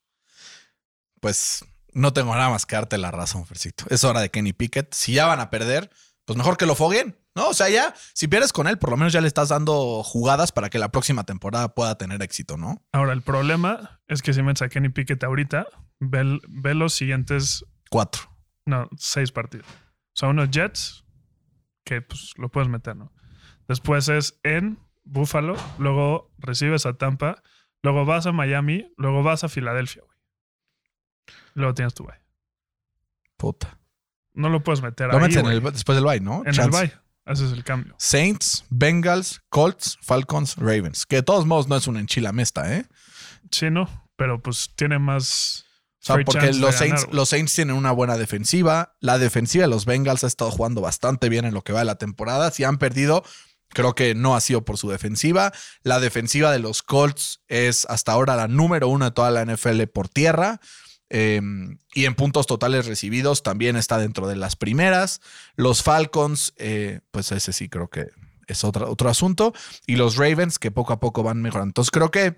Pues 1.20 1.64
no 1.92 2.12
tengo 2.12 2.34
nada 2.34 2.50
más 2.50 2.66
que 2.66 2.76
darte 2.76 2.96
la 2.96 3.10
razón, 3.10 3.44
Fercito. 3.46 3.84
Es 3.90 4.04
hora 4.04 4.20
de 4.20 4.30
Kenny 4.30 4.52
Pickett. 4.52 4.94
Si 4.94 5.12
ya 5.12 5.26
van 5.26 5.40
a 5.40 5.50
perder, 5.50 5.90
pues 6.24 6.36
mejor 6.36 6.56
que 6.56 6.66
lo 6.66 6.74
foguen. 6.76 7.18
No, 7.36 7.48
o 7.48 7.54
sea, 7.54 7.68
ya, 7.68 7.94
si 8.12 8.26
pierdes 8.26 8.52
con 8.52 8.66
él, 8.66 8.78
por 8.78 8.90
lo 8.90 8.96
menos 8.96 9.12
ya 9.12 9.20
le 9.20 9.28
estás 9.28 9.50
dando 9.50 10.02
jugadas 10.02 10.50
para 10.50 10.68
que 10.68 10.78
la 10.80 10.90
próxima 10.90 11.24
temporada 11.24 11.74
pueda 11.74 11.96
tener 11.96 12.20
éxito, 12.22 12.56
¿no? 12.56 12.82
Ahora, 12.92 13.12
el 13.12 13.22
problema 13.22 14.00
es 14.08 14.20
que 14.20 14.32
si 14.34 14.42
metes 14.42 14.62
a 14.62 14.68
Kenny 14.68 14.88
Pickett 14.88 15.22
ahorita, 15.22 15.66
ve, 16.00 16.74
los 16.74 16.92
siguientes, 16.92 17.64
Cuatro. 17.88 18.22
no, 18.66 18.88
seis 18.96 19.30
partidos. 19.30 19.66
O 19.68 20.14
sea, 20.14 20.28
unos 20.28 20.50
Jets, 20.50 21.04
que 21.84 22.02
pues 22.02 22.32
lo 22.36 22.48
puedes 22.50 22.68
meter, 22.68 22.96
¿no? 22.96 23.12
Después 23.68 24.08
es 24.08 24.40
en 24.42 24.80
Buffalo, 25.04 25.54
luego 25.78 26.32
recibes 26.38 26.84
a 26.84 26.94
Tampa, 26.94 27.42
luego 27.82 28.04
vas 28.04 28.26
a 28.26 28.32
Miami, 28.32 28.92
luego 28.96 29.22
vas 29.22 29.44
a 29.44 29.48
Filadelfia, 29.48 30.02
güey. 30.04 30.18
Luego 31.54 31.74
tienes 31.74 31.94
tu 31.94 32.04
bye. 32.04 32.20
Puta. 33.36 33.78
No 34.34 34.48
lo 34.48 34.62
puedes 34.62 34.82
meter 34.82 35.08
Lo 35.08 35.14
ahí, 35.14 35.22
metes 35.22 35.36
en 35.36 35.42
güey. 35.44 35.56
el, 35.58 35.62
después 35.62 35.96
del 35.96 36.04
bye, 36.04 36.20
¿no? 36.20 36.42
En 36.44 36.58
el 36.58 36.70
bye. 36.70 36.92
Ese 37.30 37.46
es 37.46 37.52
el 37.52 37.62
cambio. 37.62 37.94
Saints, 37.98 38.64
Bengals, 38.70 39.40
Colts, 39.50 39.98
Falcons, 40.02 40.56
Ravens. 40.56 41.06
Que 41.06 41.16
de 41.16 41.22
todos 41.22 41.46
modos 41.46 41.68
no 41.68 41.76
es 41.76 41.86
una 41.86 42.00
enchilamesta, 42.00 42.74
¿eh? 42.74 42.86
Sí, 43.52 43.70
no, 43.70 43.88
pero 44.16 44.42
pues 44.42 44.70
tiene 44.74 44.98
más. 44.98 45.64
O 46.02 46.06
sea, 46.06 46.16
porque 46.24 46.52
los 46.54 46.74
Saints, 46.74 47.06
los 47.12 47.28
Saints 47.28 47.54
tienen 47.54 47.76
una 47.76 47.92
buena 47.92 48.16
defensiva. 48.16 48.96
La 49.00 49.18
defensiva 49.18 49.62
de 49.62 49.68
los 49.68 49.84
Bengals 49.84 50.24
ha 50.24 50.26
estado 50.26 50.50
jugando 50.50 50.80
bastante 50.80 51.28
bien 51.28 51.44
en 51.44 51.54
lo 51.54 51.62
que 51.62 51.72
va 51.72 51.80
de 51.80 51.84
la 51.84 51.96
temporada. 51.96 52.50
Si 52.50 52.64
han 52.64 52.78
perdido, 52.78 53.22
creo 53.68 53.94
que 53.94 54.14
no 54.14 54.34
ha 54.34 54.40
sido 54.40 54.64
por 54.64 54.78
su 54.78 54.90
defensiva. 54.90 55.52
La 55.82 56.00
defensiva 56.00 56.50
de 56.50 56.58
los 56.58 56.82
Colts 56.82 57.42
es 57.48 57.86
hasta 57.86 58.12
ahora 58.12 58.34
la 58.34 58.48
número 58.48 58.88
uno 58.88 59.04
de 59.04 59.10
toda 59.12 59.30
la 59.30 59.44
NFL 59.44 59.82
por 59.84 60.08
tierra. 60.08 60.60
Eh, 61.10 61.40
y 61.92 62.04
en 62.04 62.14
puntos 62.14 62.46
totales 62.46 62.86
recibidos 62.86 63.42
también 63.42 63.76
está 63.76 63.98
dentro 63.98 64.28
de 64.28 64.36
las 64.36 64.56
primeras. 64.56 65.20
Los 65.56 65.82
Falcons, 65.82 66.54
eh, 66.56 67.00
pues 67.10 67.32
ese 67.32 67.52
sí 67.52 67.68
creo 67.68 67.88
que 67.88 68.08
es 68.46 68.64
otro, 68.64 68.90
otro 68.90 69.10
asunto. 69.10 69.52
Y 69.86 69.96
los 69.96 70.16
Ravens 70.16 70.58
que 70.58 70.70
poco 70.70 70.92
a 70.92 71.00
poco 71.00 71.22
van 71.22 71.42
mejorando. 71.42 71.70
Entonces 71.70 71.90
creo 71.90 72.10
que 72.10 72.36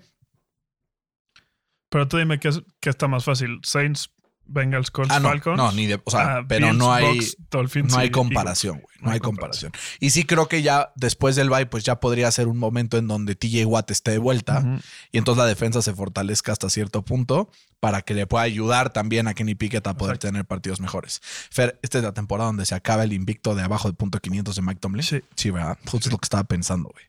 Pero 1.89 2.07
tú 2.07 2.17
dime 2.17 2.39
qué, 2.39 2.49
qué 2.79 2.89
está 2.89 3.07
más 3.07 3.23
fácil. 3.23 3.59
Saints, 3.63 4.11
Bengals, 4.45 4.91
Colts, 4.91 5.11
Ah, 5.11 5.19
no, 5.19 5.29
Falcons. 5.29 5.57
no, 5.57 5.71
ni 5.71 5.87
de, 5.87 6.01
o 6.03 6.11
sea, 6.11 6.37
Ah, 6.37 6.45
pero 6.47 6.67
Bills, 6.67 6.77
no 6.77 6.93
hay, 6.93 7.19
Dolphins 7.49 7.91
no 7.93 7.99
hay 7.99 8.09
comparación, 8.11 8.79
güey. 8.81 8.95
No 9.01 9.11
hay 9.11 9.19
comparación. 9.19 9.71
Y 9.99 10.09
sí 10.11 10.23
creo 10.25 10.47
que 10.47 10.61
ya 10.61 10.91
después 10.95 11.35
del 11.35 11.49
bye, 11.49 11.65
pues 11.65 11.83
ya 11.83 11.99
podría 11.99 12.29
ser 12.31 12.47
un 12.47 12.57
momento 12.57 12.97
en 12.97 13.07
donde 13.07 13.35
TJ 13.35 13.65
Watt 13.65 13.91
esté 13.91 14.11
de 14.11 14.17
vuelta 14.17 14.63
y 15.11 15.17
entonces 15.17 15.39
la 15.41 15.45
defensa 15.47 15.81
se 15.81 15.93
fortalezca 15.93 16.51
hasta 16.51 16.69
cierto 16.69 17.03
punto 17.03 17.49
para 17.79 18.01
que 18.01 18.13
le 18.13 18.27
pueda 18.27 18.43
ayudar 18.43 18.91
también 18.93 19.27
a 19.27 19.33
Kenny 19.33 19.55
Pickett 19.55 19.85
a 19.87 19.95
poder 19.95 20.15
Exacto. 20.15 20.27
tener 20.27 20.45
partidos 20.45 20.79
mejores. 20.79 21.19
Fer, 21.23 21.79
esta 21.81 21.97
es 21.97 22.03
la 22.03 22.13
temporada 22.13 22.47
donde 22.47 22.65
se 22.65 22.75
acaba 22.75 23.03
el 23.03 23.11
invicto 23.13 23.55
de 23.55 23.63
abajo 23.63 23.87
del 23.89 23.95
punto 23.95 24.19
500 24.19 24.55
de 24.55 24.61
Mike 24.61 24.79
Tomlin. 24.79 25.03
Sí. 25.03 25.21
Sí, 25.35 25.51
¿verdad? 25.51 25.77
Justo 25.85 26.07
es 26.07 26.11
lo 26.11 26.17
que 26.17 26.25
estaba 26.25 26.43
pensando, 26.45 26.89
güey. 26.93 27.05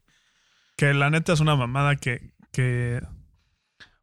Que 0.76 0.92
la 0.94 1.10
neta 1.10 1.32
es 1.32 1.38
una 1.40 1.54
mamada 1.54 1.94
que, 1.96 2.32
que. 2.50 3.00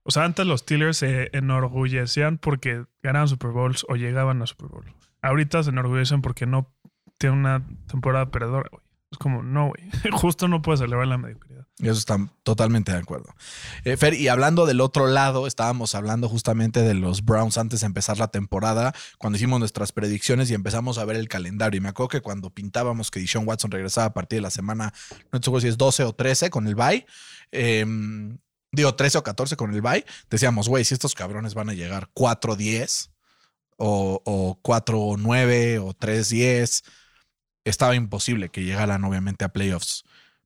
O 0.03 0.11
sea, 0.11 0.23
antes 0.23 0.45
los 0.45 0.61
Steelers 0.61 0.97
se 0.97 1.29
enorgullecían 1.33 2.37
porque 2.37 2.85
ganaban 3.03 3.27
Super 3.27 3.51
Bowls 3.51 3.85
o 3.87 3.95
llegaban 3.95 4.41
a 4.41 4.47
Super 4.47 4.67
Bowl. 4.67 4.93
Ahorita 5.21 5.63
se 5.63 5.69
enorgullecen 5.69 6.21
porque 6.21 6.45
no 6.45 6.73
tienen 7.17 7.39
una 7.39 7.65
temporada 7.87 8.31
perdedora, 8.31 8.69
güey. 8.71 8.83
Es 9.11 9.17
como, 9.17 9.43
no, 9.43 9.67
güey. 9.67 9.89
Justo 10.13 10.47
no 10.47 10.61
puedes 10.61 10.79
celebrar 10.79 11.05
la 11.05 11.17
mediocridad. 11.17 11.67
Y 11.79 11.89
Eso 11.89 11.99
está 11.99 12.17
totalmente 12.43 12.93
de 12.93 12.99
acuerdo. 12.99 13.35
Eh, 13.83 13.97
Fer, 13.97 14.13
y 14.13 14.29
hablando 14.29 14.65
del 14.65 14.79
otro 14.79 15.07
lado, 15.07 15.47
estábamos 15.47 15.95
hablando 15.95 16.29
justamente 16.29 16.81
de 16.81 16.93
los 16.93 17.25
Browns 17.25 17.57
antes 17.57 17.81
de 17.81 17.87
empezar 17.87 18.17
la 18.19 18.29
temporada, 18.29 18.93
cuando 19.17 19.35
hicimos 19.37 19.59
nuestras 19.59 19.91
predicciones 19.91 20.49
y 20.49 20.53
empezamos 20.53 20.97
a 20.97 21.05
ver 21.05 21.17
el 21.17 21.27
calendario. 21.27 21.77
Y 21.77 21.81
me 21.81 21.89
acuerdo 21.89 22.07
que 22.07 22.21
cuando 22.21 22.51
pintábamos 22.51 23.11
que 23.11 23.19
Deshaun 23.19 23.47
Watson 23.47 23.71
regresaba 23.71 24.07
a 24.07 24.13
partir 24.13 24.37
de 24.37 24.43
la 24.43 24.51
semana, 24.51 24.93
no 25.31 25.39
seguro 25.41 25.59
si 25.59 25.67
es 25.67 25.77
12 25.77 26.05
o 26.05 26.13
13 26.13 26.49
con 26.49 26.67
el 26.67 26.75
bye, 26.75 27.05
eh, 27.51 27.85
digo 28.71 28.95
13 28.95 29.19
o 29.19 29.23
14 29.23 29.55
con 29.55 29.73
el 29.73 29.81
bye, 29.81 30.05
decíamos, 30.29 30.69
güey, 30.69 30.85
si 30.85 30.93
estos 30.93 31.13
cabrones 31.13 31.53
van 31.53 31.69
a 31.69 31.73
llegar 31.73 32.09
4-10 32.13 33.09
o, 33.77 34.21
o 34.25 34.59
4-9 34.61 35.81
o 35.81 35.93
3-10, 35.93 36.83
estaba 37.65 37.95
imposible 37.95 38.49
que 38.49 38.63
llegaran 38.63 39.03
obviamente 39.03 39.45
a 39.45 39.49
playoffs. 39.49 40.03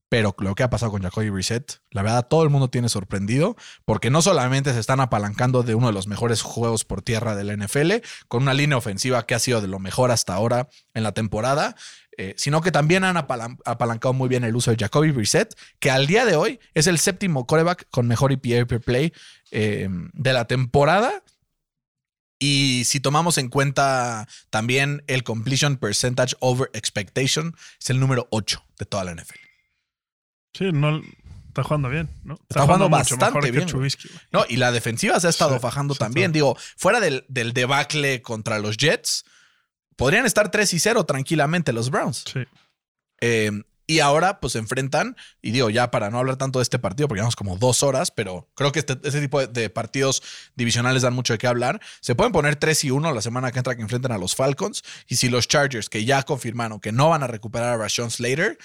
Pero 0.08 0.36
lo 0.38 0.54
que 0.54 0.64
ha 0.64 0.70
pasado 0.70 0.92
con 0.92 1.02
Jacoby 1.02 1.30
Reset, 1.30 1.82
la 1.90 2.04
verdad, 2.04 2.28
todo 2.28 2.44
el 2.44 2.50
mundo 2.50 2.70
tiene 2.70 2.90
sorprendido, 2.90 3.56
porque 3.86 4.12
no 4.12 4.22
solamente 4.22 4.72
se 4.72 4.80
están 4.80 5.00
apalancando 5.00 5.64
de 5.64 5.74
uno 5.74 5.88
de 5.88 5.94
los 5.94 6.08
mejores 6.08 6.44
juegos 6.44 6.86
por 6.86 7.02
tierra 7.02 7.36
de 7.36 7.44
la 7.44 7.54
NFL, 7.56 7.94
con 8.28 8.44
una 8.44 8.54
línea 8.54 8.78
ofensiva 8.78 9.26
que 9.26 9.34
ha 9.34 9.40
sido 9.40 9.62
de 9.62 9.68
lo 9.68 9.80
mejor 9.80 10.12
hasta 10.12 10.36
ahora 10.36 10.70
en 10.94 11.02
la 11.02 11.12
temporada, 11.14 11.76
eh, 12.18 12.34
sino 12.38 12.62
que 12.62 12.72
también 12.72 13.04
han 13.04 13.16
apalan- 13.18 13.58
apalancado 13.66 14.14
muy 14.14 14.30
bien 14.30 14.44
el 14.44 14.56
uso 14.56 14.72
de 14.72 14.78
Jacoby 14.78 15.12
Reset, 15.12 15.54
que 15.80 15.92
al 15.92 16.08
día 16.08 16.26
de 16.26 16.36
hoy 16.36 16.60
es 16.74 16.88
el 16.88 17.00
séptimo 17.00 17.46
coreback 17.46 17.88
con 17.92 18.08
mejor 18.08 18.32
EPA 18.32 18.66
per 18.66 18.82
play 18.82 19.14
eh, 19.52 19.90
de 20.14 20.34
la 20.34 20.46
temporada. 20.46 21.24
Y 22.40 22.84
si 22.86 23.00
tomamos 23.00 23.38
en 23.38 23.48
cuenta 23.50 24.28
también 24.50 25.04
el 25.08 25.24
completion 25.24 25.78
percentage 25.78 26.36
over 26.42 26.70
expectation, 26.74 27.56
es 27.80 27.90
el 27.90 28.00
número 28.00 28.28
8 28.32 28.64
de 28.78 28.86
toda 28.86 29.06
la 29.06 29.14
NFL. 29.16 29.40
Sí, 30.54 30.72
no. 30.72 31.02
Está 31.48 31.64
jugando 31.64 31.90
bien, 31.90 32.10
¿no? 32.26 32.34
Está 32.50 32.64
jugando 32.64 32.90
mucho 32.90 33.16
bastante 33.16 33.50
mejor 33.54 33.80
bien. 33.80 33.92
No, 34.34 34.44
y 34.50 34.58
la 34.58 34.74
defensiva 34.74 35.18
se 35.22 35.28
ha 35.28 35.30
estado 35.30 35.54
Sí, 35.54 35.60
fajando 35.62 35.94
sí, 35.94 36.00
también. 36.00 36.34
Digo, 36.34 36.58
fuera 36.76 37.00
del, 37.00 37.24
del 37.30 37.54
debacle 37.54 38.22
contra 38.22 38.60
los 38.60 38.76
Jets, 38.76 39.24
podrían 39.96 40.26
estar 40.26 40.52
3 40.52 40.74
y 40.74 40.80
0 40.80 41.06
tranquilamente 41.06 41.74
los 41.74 41.90
Browns. 41.90 42.24
Sí. 42.32 42.42
Eh, 43.22 43.52
y 43.88 44.00
ahora, 44.00 44.40
pues 44.40 44.54
se 44.54 44.60
enfrentan, 44.60 45.16
y 45.44 45.52
digo, 45.52 45.70
ya 45.70 45.92
para 45.92 46.10
no 46.10 46.18
hablar 46.18 46.38
tanto 46.38 46.58
de 46.58 46.64
este 46.64 46.80
partido, 46.80 47.08
porque 47.08 47.20
llevamos 47.20 47.36
como 47.36 47.56
dos 47.58 47.84
horas, 47.84 48.10
pero 48.10 48.50
creo 48.56 48.72
que 48.72 48.80
este, 48.80 48.98
ese 49.04 49.22
tipo 49.22 49.40
de, 49.40 49.48
de 49.48 49.70
partidos 49.70 50.24
divisionales 50.56 51.04
dan 51.04 51.14
mucho 51.14 51.34
de 51.34 51.38
qué 51.38 51.46
hablar. 51.46 51.80
Se 52.02 52.16
pueden 52.16 52.32
poner 52.32 52.56
3 52.56 52.84
y 52.86 52.92
1 52.92 53.14
la 53.14 53.22
semana 53.22 53.52
que 53.52 53.60
entra 53.60 53.76
que 53.76 53.84
enfrenten 53.84 54.12
a 54.12 54.18
los 54.18 54.36
Falcons. 54.36 54.84
Y 55.08 55.18
si 55.18 55.30
los 55.30 55.48
Chargers, 55.48 55.90
que 55.90 56.04
ya 56.04 56.24
confirmaron 56.24 56.80
que 56.80 56.92
no 56.92 57.10
van 57.10 57.22
a 57.22 57.28
recuperar 57.28 57.74
a 57.74 57.78
Rashawn 57.78 58.10
Slater, 58.10 58.58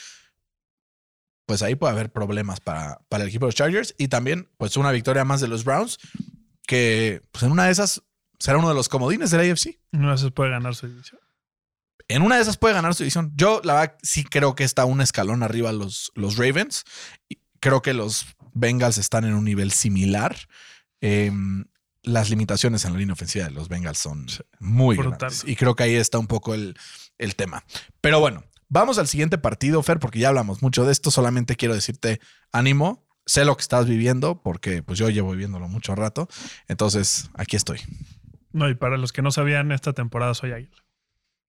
pues 1.45 1.61
ahí 1.63 1.75
puede 1.75 1.93
haber 1.93 2.11
problemas 2.11 2.61
para, 2.61 3.01
para 3.11 3.25
el 3.25 3.29
equipo 3.29 3.45
de 3.45 3.49
los 3.49 3.57
Chargers. 3.57 3.95
Y 3.99 4.09
también, 4.09 4.49
pues 4.57 4.79
una 4.79 4.91
victoria 4.91 5.27
más 5.27 5.43
de 5.43 5.49
los 5.49 5.65
Browns, 5.65 5.99
que 6.67 7.23
pues 7.31 7.43
en 7.43 7.53
una 7.53 7.67
de 7.67 7.73
esas 7.73 8.03
será 8.41 8.59
uno 8.59 8.69
de 8.69 8.75
los 8.75 8.89
comodines 8.89 9.31
de 9.31 9.37
la 9.39 9.45
AFC. 9.53 9.79
No 9.93 10.19
se 10.19 10.33
puede 10.33 10.51
ganar 10.51 10.75
su 10.75 10.89
división. 10.89 11.21
En 12.09 12.23
una 12.23 12.35
de 12.37 12.43
esas 12.43 12.57
puede 12.57 12.75
ganar 12.75 12.93
su 12.95 13.05
división. 13.05 13.31
Yo, 13.37 13.61
la 13.63 13.75
verdad, 13.75 13.97
sí 14.03 14.25
creo 14.25 14.57
que 14.57 14.65
está 14.65 14.85
un 14.85 15.01
escalón 15.01 15.45
arriba 15.45 15.71
los, 15.71 16.11
los 16.17 16.37
Ravens. 16.37 16.85
Y 17.29 17.39
Creo 17.61 17.83
que 17.83 17.93
los 17.95 18.27
Bengals 18.55 18.99
están 18.99 19.25
en 19.25 19.35
un 19.35 19.45
nivel 19.45 19.71
similar. 19.71 20.35
Eh, 21.03 21.31
las 22.03 22.31
limitaciones 22.31 22.85
en 22.87 22.95
la 22.95 22.99
línea 22.99 23.13
ofensiva 23.13 23.45
de 23.45 23.51
los 23.51 23.69
Bengals 23.69 23.99
son 23.99 24.29
Sí. 24.29 24.41
muy 24.59 24.97
Brutal. 24.97 25.19
grandes. 25.19 25.45
Y 25.47 25.55
creo 25.57 25.77
que 25.77 25.83
ahí 25.85 25.95
está 25.95 26.19
un 26.19 26.27
poco 26.27 26.55
el, 26.55 26.77
el 27.19 27.37
tema. 27.37 27.63
Pero 28.01 28.19
bueno, 28.19 28.43
vamos 28.71 28.97
al 28.99 29.07
siguiente 29.07 29.37
partido, 29.39 29.83
Fer, 29.83 29.99
porque 29.99 30.19
ya 30.19 30.29
hablamos 30.29 30.63
mucho 30.63 30.85
de 30.87 30.93
esto. 30.93 31.11
Solamente 31.11 31.55
quiero 31.57 31.75
decirte 31.75 32.19
ánimo. 32.51 33.07
Sé 33.27 33.45
lo 33.45 33.55
que 33.57 33.63
estás 33.63 33.87
viviendo, 33.87 34.41
porque 34.43 34.83
pues 34.83 34.99
yo 34.99 35.11
llevo 35.11 35.31
viviéndolo 35.33 35.69
mucho 35.69 35.95
rato. 35.95 36.29
Entonces, 36.67 37.29
aquí 37.35 37.55
estoy. 37.57 37.81
No, 38.52 38.69
y 38.69 38.75
para 38.75 38.97
los 38.97 39.12
que 39.12 39.23
no 39.23 39.30
sabían, 39.30 39.73
esta 39.73 39.92
temporada 39.92 40.35
soy 40.35 40.52
águila. 40.52 40.76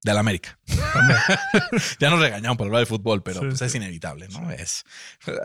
Del 0.04 0.18
América. 0.18 0.58
ya 2.00 2.10
nos 2.10 2.20
regañaron 2.20 2.58
por 2.58 2.66
hablar 2.66 2.80
de 2.80 2.86
fútbol, 2.88 3.22
pero 3.22 3.40
Sí, 3.42 3.46
pues 3.50 3.62
es 3.62 3.72
sí. 3.72 3.78
inevitable, 3.78 4.28
¿no? 4.30 4.50
Es 4.50 4.84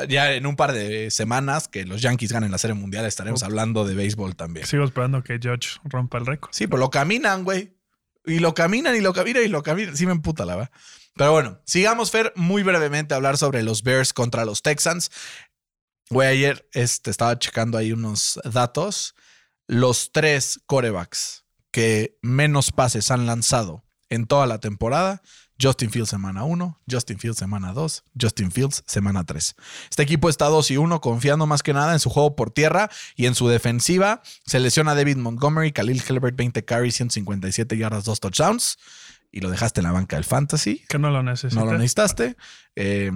ya 0.09 0.33
en 0.33 0.47
un 0.47 0.57
par 0.57 0.73
de 0.73 1.11
semanas 1.11 1.69
que 1.69 1.85
los 1.85 2.01
Yankees 2.01 2.33
ganen 2.33 2.51
la 2.51 2.57
Serie 2.57 2.73
Mundial 2.75 3.05
estaremos 3.05 3.43
hablando 3.43 3.85
de 3.85 3.95
béisbol 3.95 4.35
también. 4.35 4.67
Sigo 4.67 4.85
esperando 4.85 5.23
que 5.23 5.39
George 5.41 5.79
rompa 5.85 6.17
el 6.17 6.25
récord. 6.25 6.53
Sí, 6.55 6.67
pero 6.67 6.79
lo 6.79 6.89
caminan, 6.91 7.45
güey. 7.45 7.77
Y 8.25 8.39
lo 8.39 8.55
caminan 8.55 8.97
y 8.97 9.01
lo 9.01 9.13
caminan 9.13 9.45
y 9.45 9.49
lo 9.49 9.63
caminan. 9.63 9.95
Sí 9.97 10.07
me 10.07 10.13
emputa 10.13 10.47
la 10.47 10.57
verdad. 10.57 10.71
Pero 11.15 11.33
bueno, 11.33 11.61
sigamos, 11.67 12.11
Fer, 12.11 12.33
muy 12.35 12.63
brevemente 12.63 13.13
a 13.15 13.19
hablar 13.19 13.37
sobre 13.37 13.63
los 13.63 13.83
Bears 13.83 14.13
contra 14.15 14.45
los 14.47 14.63
Texans. 14.63 15.11
Güey, 16.09 16.29
ayer 16.29 16.67
este, 16.73 17.11
estaba 17.11 17.39
checando 17.39 17.77
ahí 17.79 17.93
unos 17.93 18.41
datos. 18.45 19.15
Los 19.67 20.13
tres 20.13 20.61
corebacks 20.67 21.45
que 21.77 22.17
menos 22.23 22.73
pases 22.73 23.11
han 23.11 23.27
lanzado 23.27 23.85
en 24.09 24.27
toda 24.27 24.47
la 24.47 24.61
temporada. 24.61 25.21
Justin 25.61 25.91
Fields 25.91 26.09
semana 26.09 26.43
1, 26.45 26.81
Justin 26.91 27.19
Fields 27.19 27.37
semana 27.37 27.75
2, 27.75 28.05
Justin 28.19 28.51
Fields 28.51 28.83
semana 28.87 29.25
3. 29.25 29.55
Este 29.91 30.03
equipo 30.03 30.31
está 30.31 30.47
2 30.47 30.71
y 30.71 30.79
1, 30.79 31.03
confiando 31.03 31.47
más 31.47 31.63
que 31.63 31.75
nada 31.75 31.93
en 31.93 31.99
su 31.99 32.09
juego 32.09 32.35
por 32.35 32.51
tierra 32.51 32.89
y 33.15 33.27
en 33.27 33.35
su 33.35 33.49
defensiva. 33.49 34.23
Se 34.47 34.59
lesiona 34.59 34.95
David 34.95 35.19
Montgomery, 35.19 35.73
Khalil 35.73 36.03
Hilbert, 36.09 36.35
20 36.35 36.65
carries, 36.65 36.95
157 36.95 37.77
yardas, 37.77 38.05
2 38.05 38.21
touchdowns. 38.21 38.79
Y 39.31 39.41
lo 39.41 39.51
dejaste 39.51 39.81
en 39.81 39.85
la 39.85 39.93
banca 39.93 40.17
del 40.17 40.25
fantasy. 40.25 40.83
Que 40.89 40.99
no 40.99 41.11
lo 41.11 41.23
necesita. 41.23 41.61
No 41.61 41.67
lo 41.67 41.73
necesitaste. 41.77 42.39
Eh, 42.75 43.11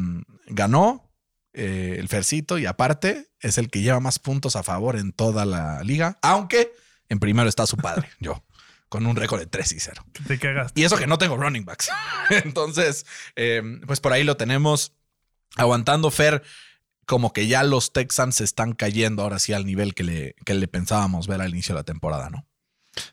ganó 0.48 1.10
eh, 1.54 1.96
el 1.98 2.08
Fercito 2.08 2.58
y 2.58 2.66
aparte 2.66 3.30
es 3.40 3.56
el 3.56 3.70
que 3.70 3.80
lleva 3.80 4.00
más 4.00 4.18
puntos 4.18 4.54
a 4.54 4.62
favor 4.62 4.96
en 4.96 5.12
toda 5.12 5.46
la 5.46 5.82
liga. 5.82 6.18
Aunque 6.20 6.74
en 7.10 7.18
primero 7.18 7.48
está 7.48 7.66
su 7.66 7.76
padre, 7.76 8.08
yo, 8.20 8.42
con 8.90 9.06
un 9.06 9.16
récord 9.16 9.38
de 9.38 9.46
3 9.46 9.72
y 9.72 9.80
0. 9.80 10.04
Que 10.12 10.22
te 10.24 10.38
cagas. 10.38 10.72
Y 10.74 10.82
eso 10.82 10.98
que 10.98 11.06
no 11.06 11.16
tengo 11.16 11.36
running 11.36 11.64
backs. 11.64 11.90
Entonces, 12.44 13.06
eh, 13.36 13.62
pues 13.86 14.00
por 14.00 14.12
ahí 14.12 14.24
lo 14.24 14.36
tenemos 14.36 14.92
aguantando 15.56 16.10
Fer. 16.10 16.42
Como 17.06 17.32
que 17.32 17.46
ya 17.46 17.62
los 17.62 17.92
Texans 17.92 18.36
se 18.36 18.44
están 18.44 18.72
cayendo 18.72 19.22
ahora 19.22 19.38
sí 19.38 19.52
al 19.52 19.64
nivel 19.64 19.94
que 19.94 20.04
le, 20.04 20.34
que 20.44 20.54
le 20.54 20.68
pensábamos 20.68 21.26
ver 21.28 21.40
al 21.40 21.50
inicio 21.50 21.74
de 21.74 21.80
la 21.80 21.84
temporada, 21.84 22.30
¿no? 22.30 22.46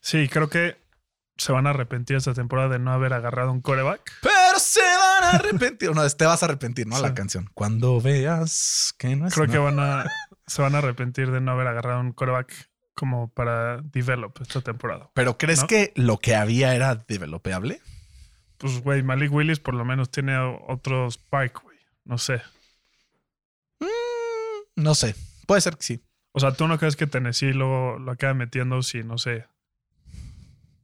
Sí, 0.01 0.27
creo 0.27 0.50
que 0.50 0.77
se 1.38 1.51
van 1.51 1.67
a 1.67 1.69
arrepentir 1.69 2.17
esta 2.17 2.34
temporada 2.34 2.69
de 2.69 2.79
no 2.79 2.91
haber 2.91 3.13
agarrado 3.13 3.51
un 3.51 3.62
coreback. 3.62 4.01
Pero 4.22 4.60
se 4.60 4.81
van 4.81 5.24
a 5.24 5.29
arrepentir. 5.38 5.91
No, 5.93 6.07
te 6.10 6.25
vas 6.25 6.41
a 6.41 6.48
arrepentir, 6.48 6.88
¿no? 6.88 7.00
La 7.00 7.13
canción. 7.13 7.50
Cuando 7.53 8.01
veas 8.01 8.96
que 8.98 9.15
no 9.15 9.27
es. 9.27 9.34
Creo 9.34 9.48
que 9.48 9.57
van 9.60 9.79
a, 9.79 10.05
se 10.48 10.62
van 10.62 10.74
a 10.74 10.79
arrepentir 10.79 11.31
de 11.31 11.39
no 11.39 11.51
haber 11.51 11.67
agarrado 11.67 12.01
un 12.01 12.13
coreback 12.13 12.67
como 12.98 13.30
para 13.30 13.80
develop 13.84 14.42
esta 14.42 14.62
temporada. 14.62 15.12
Pero 15.13 15.38
¿crees 15.38 15.62
¿no? 15.62 15.68
que 15.68 15.94
lo 15.96 16.18
que 16.18 16.36
había 16.36 16.74
era 16.74 16.96
developeable? 16.96 17.80
Pues, 18.58 18.82
güey, 18.82 19.04
Malik 19.04 19.32
Willis 19.32 19.60
por 19.60 19.75
lo 19.75 19.86
menos 19.86 20.10
tiene 20.10 20.36
otro 20.68 21.08
Spark, 21.12 21.62
güey. 21.62 21.77
No 22.06 22.18
sé. 22.18 22.42
Mm, 23.80 23.86
no 24.82 24.96
sé. 24.96 25.13
Puede 25.46 25.62
ser 25.62 25.77
que 25.77 25.84
sí. 25.84 26.04
O 26.32 26.39
sea, 26.39 26.54
¿tú 26.54 26.68
no 26.68 26.80
crees 26.80 26.96
que 26.96 27.06
Tennessee 27.06 27.54
lo, 27.54 28.00
lo 28.00 28.12
acaba 28.12 28.34
metiendo 28.34 28.82
si, 28.82 29.04
no 29.04 29.20
sé, 29.20 29.46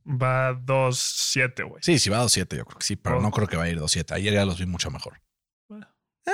va 0.05 0.53
2-7, 0.53 1.67
güey? 1.67 1.81
Sí, 1.81 1.97
sí 1.97 2.11
va 2.11 2.19
a 2.19 2.25
2-7, 2.25 2.57
yo 2.57 2.65
creo 2.65 2.77
que 2.77 2.85
sí, 2.85 2.95
pero 2.95 3.17
Oh. 3.17 3.21
no 3.21 3.31
creo 3.31 3.47
que 3.47 3.57
va 3.57 3.63
a 3.63 3.69
ir 3.69 3.79
2-7. 3.79 4.11
Ayer 4.13 4.33
ya 4.33 4.45
los 4.45 4.59
vi 4.59 4.67
mucho 4.67 4.91
mejor. 4.91 5.19
Bueno. 5.67 5.87
Eh, 6.27 6.31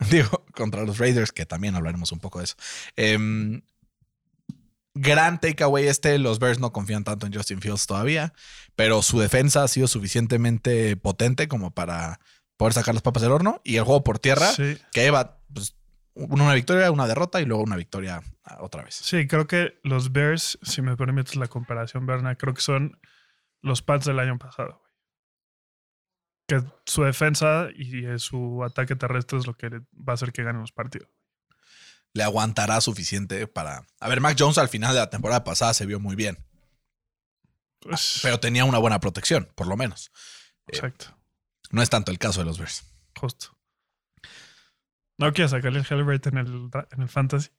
digo, 0.10 0.44
contra 0.54 0.82
los 0.84 0.98
Raiders, 0.98 1.30
que 1.30 1.46
también 1.46 1.76
hablaremos 1.76 2.10
un 2.10 2.18
poco 2.18 2.38
de 2.40 2.46
eso. 2.46 2.56
Em, 2.96 3.62
gran 4.94 5.40
takeaway 5.40 5.86
este, 5.88 6.18
los 6.18 6.38
Bears 6.38 6.60
no 6.60 6.72
confían 6.72 7.04
tanto 7.04 7.26
en 7.26 7.32
Justin 7.34 7.60
Fields 7.60 7.86
todavía, 7.86 8.32
pero 8.76 9.02
su 9.02 9.18
defensa 9.20 9.62
ha 9.64 9.68
sido 9.68 9.88
suficientemente 9.88 10.96
potente 10.96 11.48
como 11.48 11.72
para 11.72 12.20
poder 12.56 12.72
sacar 12.74 12.94
las 12.94 13.02
papas 13.02 13.22
del 13.22 13.32
horno. 13.32 13.60
Y 13.64 13.76
el 13.76 13.84
juego 13.84 14.04
por 14.04 14.18
tierra, 14.18 14.46
Sí. 14.52 14.78
que 14.92 15.00
lleva 15.02 15.40
pues, 15.52 15.76
una 16.14 16.54
victoria, 16.54 16.90
una 16.92 17.06
derrota 17.08 17.40
y 17.40 17.44
luego 17.44 17.62
una 17.64 17.76
victoria 17.76 18.22
ah, 18.44 18.58
otra 18.60 18.84
vez. 18.84 18.94
Sí, 18.94 19.26
creo 19.26 19.46
que 19.48 19.80
los 19.82 20.12
Bears, 20.12 20.58
si 20.62 20.80
me 20.80 20.96
permites 20.96 21.34
la 21.36 21.48
comparación, 21.48 22.06
Berna, 22.06 22.36
creo 22.36 22.54
que 22.54 22.62
son 22.62 23.00
los 23.62 23.82
Pats 23.82 24.06
del 24.06 24.18
año 24.20 24.38
pasado. 24.38 24.78
güey. 24.78 24.84
Que 26.46 26.68
su 26.84 27.02
defensa 27.02 27.68
y 27.74 28.04
su 28.18 28.62
ataque 28.62 28.94
terrestre 28.96 29.38
es 29.38 29.46
lo 29.46 29.54
que 29.56 29.70
va 29.70 30.12
a 30.12 30.12
hacer 30.12 30.30
que 30.32 30.42
ganen 30.44 30.60
los 30.60 30.72
partidos. 30.72 31.08
Le 32.14 32.22
aguantará 32.22 32.80
suficiente 32.80 33.46
para. 33.46 33.84
A 34.00 34.08
ver, 34.08 34.20
Mac 34.20 34.36
Jones 34.38 34.56
al 34.58 34.68
final 34.68 34.94
de 34.94 35.00
la 35.00 35.10
temporada 35.10 35.44
pasada 35.44 35.74
se 35.74 35.84
vio 35.84 36.00
muy 36.00 36.14
bien, 36.16 36.38
Pues, 37.80 38.20
pero 38.22 38.40
tenía 38.40 38.64
una 38.64 38.78
buena 38.78 39.00
protección, 39.00 39.50
por 39.54 39.66
lo 39.66 39.76
menos. 39.76 40.10
exacto, 40.68 41.06
No 41.70 41.82
es 41.82 41.90
tanto 41.90 42.10
el 42.12 42.18
caso 42.18 42.40
de 42.40 42.46
los 42.46 42.58
Bears. 42.58 42.84
justo. 43.18 43.48
No 45.18 45.32
quiero 45.32 45.48
sacarle 45.48 45.78
el 45.80 45.86
Hellbait 45.88 46.26
en 46.26 46.38
el, 46.38 46.70
en 46.90 47.02
el 47.02 47.08
Fantasy. 47.08 47.50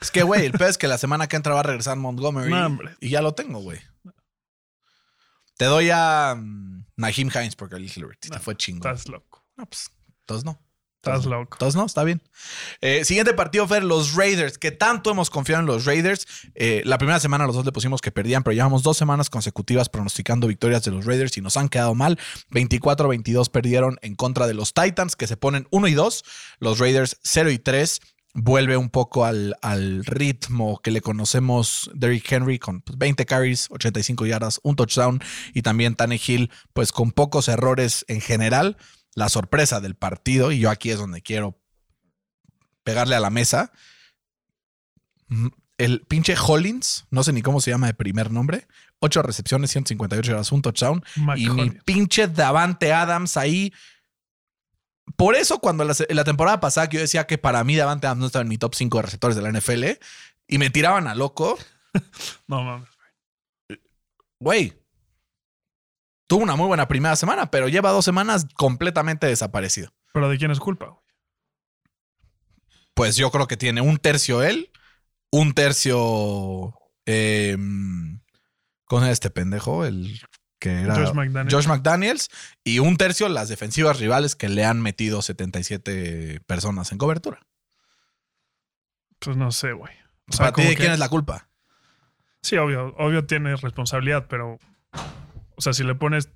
Es 0.00 0.10
que, 0.10 0.22
güey, 0.22 0.46
el 0.46 0.52
peor 0.52 0.70
es 0.70 0.78
que 0.78 0.88
la 0.88 0.96
semana 0.96 1.26
que 1.26 1.36
entra 1.36 1.52
va 1.52 1.60
a 1.60 1.64
regresar 1.64 1.96
Montgomery. 1.98 2.50
No, 2.50 2.64
hombre. 2.66 2.96
y 3.00 3.10
ya 3.10 3.20
lo 3.20 3.34
tengo, 3.34 3.60
güey. 3.60 3.78
Te 5.58 5.66
doy 5.66 5.90
a 5.92 6.34
mm, 6.36 6.86
Naheem 6.96 7.28
Hines 7.34 7.54
porque 7.56 7.76
el 7.76 7.84
Hillary 7.84 8.16
te 8.18 8.38
fue 8.38 8.56
chingón. 8.56 8.90
Estás 8.90 9.08
loco. 9.10 9.44
No, 9.56 9.66
pues, 9.66 9.90
todos 10.24 10.44
no. 10.44 10.58
Estás 11.04 11.26
loco. 11.26 11.58
Todos 11.58 11.74
no, 11.74 11.84
está 11.84 12.04
bien. 12.04 12.22
Eh, 12.80 13.04
siguiente 13.04 13.34
partido, 13.34 13.66
Fer, 13.66 13.82
los 13.82 14.14
Raiders, 14.14 14.56
que 14.56 14.70
tanto 14.70 15.10
hemos 15.10 15.30
confiado 15.30 15.58
en 15.58 15.66
los 15.66 15.84
Raiders. 15.84 16.28
Eh, 16.54 16.82
la 16.84 16.96
primera 16.96 17.18
semana 17.18 17.44
los 17.44 17.56
dos 17.56 17.64
le 17.64 17.72
pusimos 17.72 18.00
que 18.00 18.12
perdían, 18.12 18.44
pero 18.44 18.54
llevamos 18.54 18.84
dos 18.84 18.98
semanas 18.98 19.28
consecutivas 19.28 19.88
pronosticando 19.88 20.46
victorias 20.46 20.84
de 20.84 20.92
los 20.92 21.04
Raiders 21.04 21.36
y 21.36 21.40
nos 21.40 21.56
han 21.56 21.68
quedado 21.68 21.96
mal. 21.96 22.20
24-22 22.52 23.50
perdieron 23.50 23.98
en 24.02 24.14
contra 24.14 24.46
de 24.46 24.54
los 24.54 24.74
Titans, 24.74 25.16
que 25.16 25.26
se 25.26 25.36
ponen 25.36 25.66
1 25.72 25.88
y 25.88 25.94
2. 25.94 26.24
Los 26.60 26.78
Raiders 26.78 27.18
0 27.24 27.50
y 27.50 27.58
3. 27.58 28.00
Vuelve 28.34 28.76
un 28.76 28.88
poco 28.88 29.24
al, 29.24 29.56
al 29.60 30.04
ritmo 30.04 30.78
que 30.84 30.92
le 30.92 31.00
conocemos 31.00 31.90
Derrick 31.94 32.30
Henry 32.30 32.60
con 32.60 32.80
pues, 32.80 32.96
20 32.96 33.26
carries, 33.26 33.66
85 33.72 34.24
yardas, 34.24 34.60
un 34.62 34.76
touchdown 34.76 35.20
y 35.52 35.62
también 35.62 35.96
Tannehill 35.96 36.48
pues 36.72 36.92
con 36.92 37.10
pocos 37.10 37.48
errores 37.48 38.04
en 38.06 38.20
general. 38.20 38.76
La 39.14 39.28
sorpresa 39.28 39.80
del 39.80 39.94
partido, 39.94 40.52
y 40.52 40.58
yo 40.60 40.70
aquí 40.70 40.90
es 40.90 40.98
donde 40.98 41.22
quiero 41.22 41.58
pegarle 42.84 43.14
a 43.16 43.20
la 43.20 43.30
mesa. 43.30 43.72
Mm, 45.28 45.48
El 45.78 46.00
pinche 46.06 46.34
Hollins, 46.36 47.06
no 47.10 47.22
sé 47.24 47.32
ni 47.32 47.42
cómo 47.42 47.60
se 47.60 47.70
llama 47.70 47.86
de 47.88 47.94
primer 47.94 48.30
nombre, 48.30 48.66
8 49.00 49.22
recepciones, 49.22 49.70
158 49.70 50.30
yardas, 50.30 50.52
un 50.52 50.62
touchdown. 50.62 51.04
Mike 51.16 51.40
y 51.40 51.48
mi 51.50 51.60
Hollins. 51.62 51.84
pinche 51.84 52.28
Davante 52.28 52.92
Adams 52.92 53.36
ahí. 53.36 53.72
Por 55.16 55.34
eso, 55.34 55.58
cuando 55.58 55.84
la, 55.84 55.94
la 56.10 56.24
temporada 56.24 56.60
pasada 56.60 56.88
que 56.88 56.96
yo 56.96 57.00
decía 57.02 57.26
que 57.26 57.36
para 57.36 57.64
mí 57.64 57.74
Davante 57.76 58.06
Adams 58.06 58.20
no 58.20 58.26
estaba 58.26 58.42
en 58.42 58.48
mi 58.48 58.58
top 58.58 58.74
5 58.74 58.98
de 58.98 59.02
receptores 59.02 59.36
de 59.36 59.42
la 59.42 59.50
NFL 59.50 59.84
y 60.46 60.58
me 60.58 60.70
tiraban 60.70 61.06
a 61.08 61.14
loco, 61.14 61.58
No 62.46 62.62
mames. 62.62 62.88
güey. 64.38 64.72
Tuvo 66.26 66.42
una 66.42 66.56
muy 66.56 66.66
buena 66.66 66.88
primera 66.88 67.16
semana, 67.16 67.50
pero 67.50 67.68
lleva 67.68 67.90
dos 67.90 68.04
semanas 68.04 68.46
completamente 68.54 69.26
desaparecido. 69.26 69.92
Pero 70.12 70.28
¿de 70.28 70.38
quién 70.38 70.50
es 70.50 70.60
culpa? 70.60 70.96
Pues 72.94 73.16
yo 73.16 73.30
creo 73.30 73.46
que 73.46 73.56
tiene 73.56 73.80
un 73.80 73.98
tercio 73.98 74.42
él, 74.42 74.70
un 75.30 75.54
tercio. 75.54 76.74
Eh, 77.06 77.56
¿Cómo 78.84 79.04
es 79.04 79.12
este 79.12 79.30
pendejo? 79.30 79.84
El 79.84 80.20
que 80.58 80.82
era. 80.82 80.94
Josh 80.94 81.14
McDaniels. 81.14 81.54
Josh 81.54 81.66
McDaniels. 81.66 82.30
Y 82.64 82.78
un 82.78 82.96
tercio 82.96 83.28
las 83.28 83.48
defensivas 83.48 83.98
rivales 83.98 84.36
que 84.36 84.48
le 84.48 84.64
han 84.64 84.80
metido 84.80 85.22
77 85.22 86.40
personas 86.46 86.92
en 86.92 86.98
cobertura. 86.98 87.40
Pues 89.18 89.36
no 89.36 89.50
sé, 89.50 89.72
güey. 89.72 89.92
O 90.28 90.32
sea, 90.32 90.52
¿Para 90.52 90.62
ti 90.62 90.68
de 90.68 90.76
quién 90.76 90.92
es 90.92 90.98
la 90.98 91.08
culpa? 91.08 91.48
Sí, 92.42 92.56
obvio, 92.56 92.94
obvio 92.98 93.24
tiene 93.26 93.56
responsabilidad, 93.56 94.26
pero. 94.28 94.58
O 95.62 95.64
sea, 95.64 95.72
si 95.74 95.84
le 95.84 95.94
pones 95.94 96.28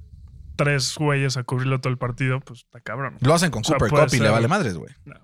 tres 0.54 0.94
güeyes 0.96 1.36
a 1.36 1.42
cubrirlo 1.42 1.80
todo 1.80 1.90
el 1.92 1.98
partido, 1.98 2.38
pues 2.38 2.60
está 2.60 2.80
cabrón. 2.80 3.16
Lo 3.20 3.34
hacen 3.34 3.50
con 3.50 3.62
O 3.62 3.64
sea, 3.64 3.76
Cooper 3.76 3.90
Cup 4.06 4.14
y 4.14 4.20
le 4.20 4.28
vale 4.30 4.46
madres, 4.46 4.76
güey. 4.76 4.94
No. 5.04 5.16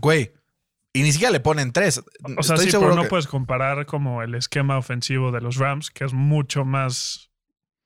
Güey. 0.00 0.32
Y 0.92 1.02
ni 1.02 1.10
siquiera 1.10 1.32
le 1.32 1.40
ponen 1.40 1.72
tres. 1.72 1.98
O 2.38 2.42
sea, 2.44 2.54
Estoy 2.54 2.70
sí, 2.70 2.76
pero 2.78 2.94
no 2.94 3.02
que- 3.02 3.08
puedes 3.08 3.26
comparar 3.26 3.86
como 3.86 4.22
el 4.22 4.34
esquema 4.36 4.78
ofensivo 4.78 5.32
de 5.32 5.40
los 5.40 5.56
Rams, 5.56 5.90
que 5.90 6.04
es 6.04 6.12
mucho 6.12 6.64
más. 6.64 7.32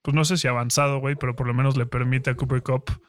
Pues 0.03 0.15
no 0.15 0.25
sé 0.27 0.37
si 0.37 0.47
avanzado, 0.49 0.99
güey, 1.01 1.17
pero 1.17 1.35
por 1.35 1.47
lo 1.47 1.55
menos 1.55 1.77
le 1.79 1.87
permite 1.87 2.29
a 2.31 2.35
Cooper 2.37 2.63
Cup. 2.63 3.01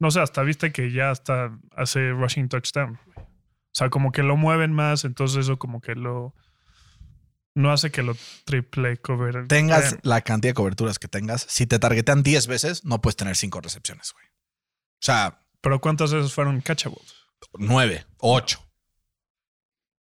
No 0.00 0.10
sé, 0.10 0.20
hasta 0.20 0.42
viste 0.42 0.72
que 0.72 0.90
ya 0.90 1.10
hasta 1.10 1.58
hace 1.76 2.12
rushing 2.12 2.48
touchdown. 2.48 2.98
O 3.16 3.74
sea, 3.74 3.90
como 3.90 4.12
que 4.12 4.22
lo 4.22 4.36
mueven 4.38 4.72
más, 4.72 5.04
entonces 5.04 5.40
eso 5.40 5.58
como 5.58 5.82
que 5.82 5.94
lo. 5.94 6.34
No 7.58 7.72
hace 7.72 7.90
que 7.90 8.04
lo 8.04 8.14
triple 8.44 8.98
cover. 8.98 9.48
tengas 9.48 9.96
la 10.02 10.20
cantidad 10.20 10.50
de 10.50 10.54
coberturas 10.54 11.00
que 11.00 11.08
tengas, 11.08 11.44
si 11.48 11.66
te 11.66 11.80
targetean 11.80 12.22
10 12.22 12.46
veces, 12.46 12.84
no 12.84 13.00
puedes 13.00 13.16
tener 13.16 13.34
5 13.34 13.60
recepciones, 13.60 14.12
güey. 14.12 14.24
O 14.26 15.00
sea, 15.00 15.40
Pero 15.60 15.80
¿cuántas 15.80 16.12
veces 16.12 16.32
fueron 16.32 16.60
catchables? 16.60 17.14
9, 17.54 18.06
8. 18.18 18.64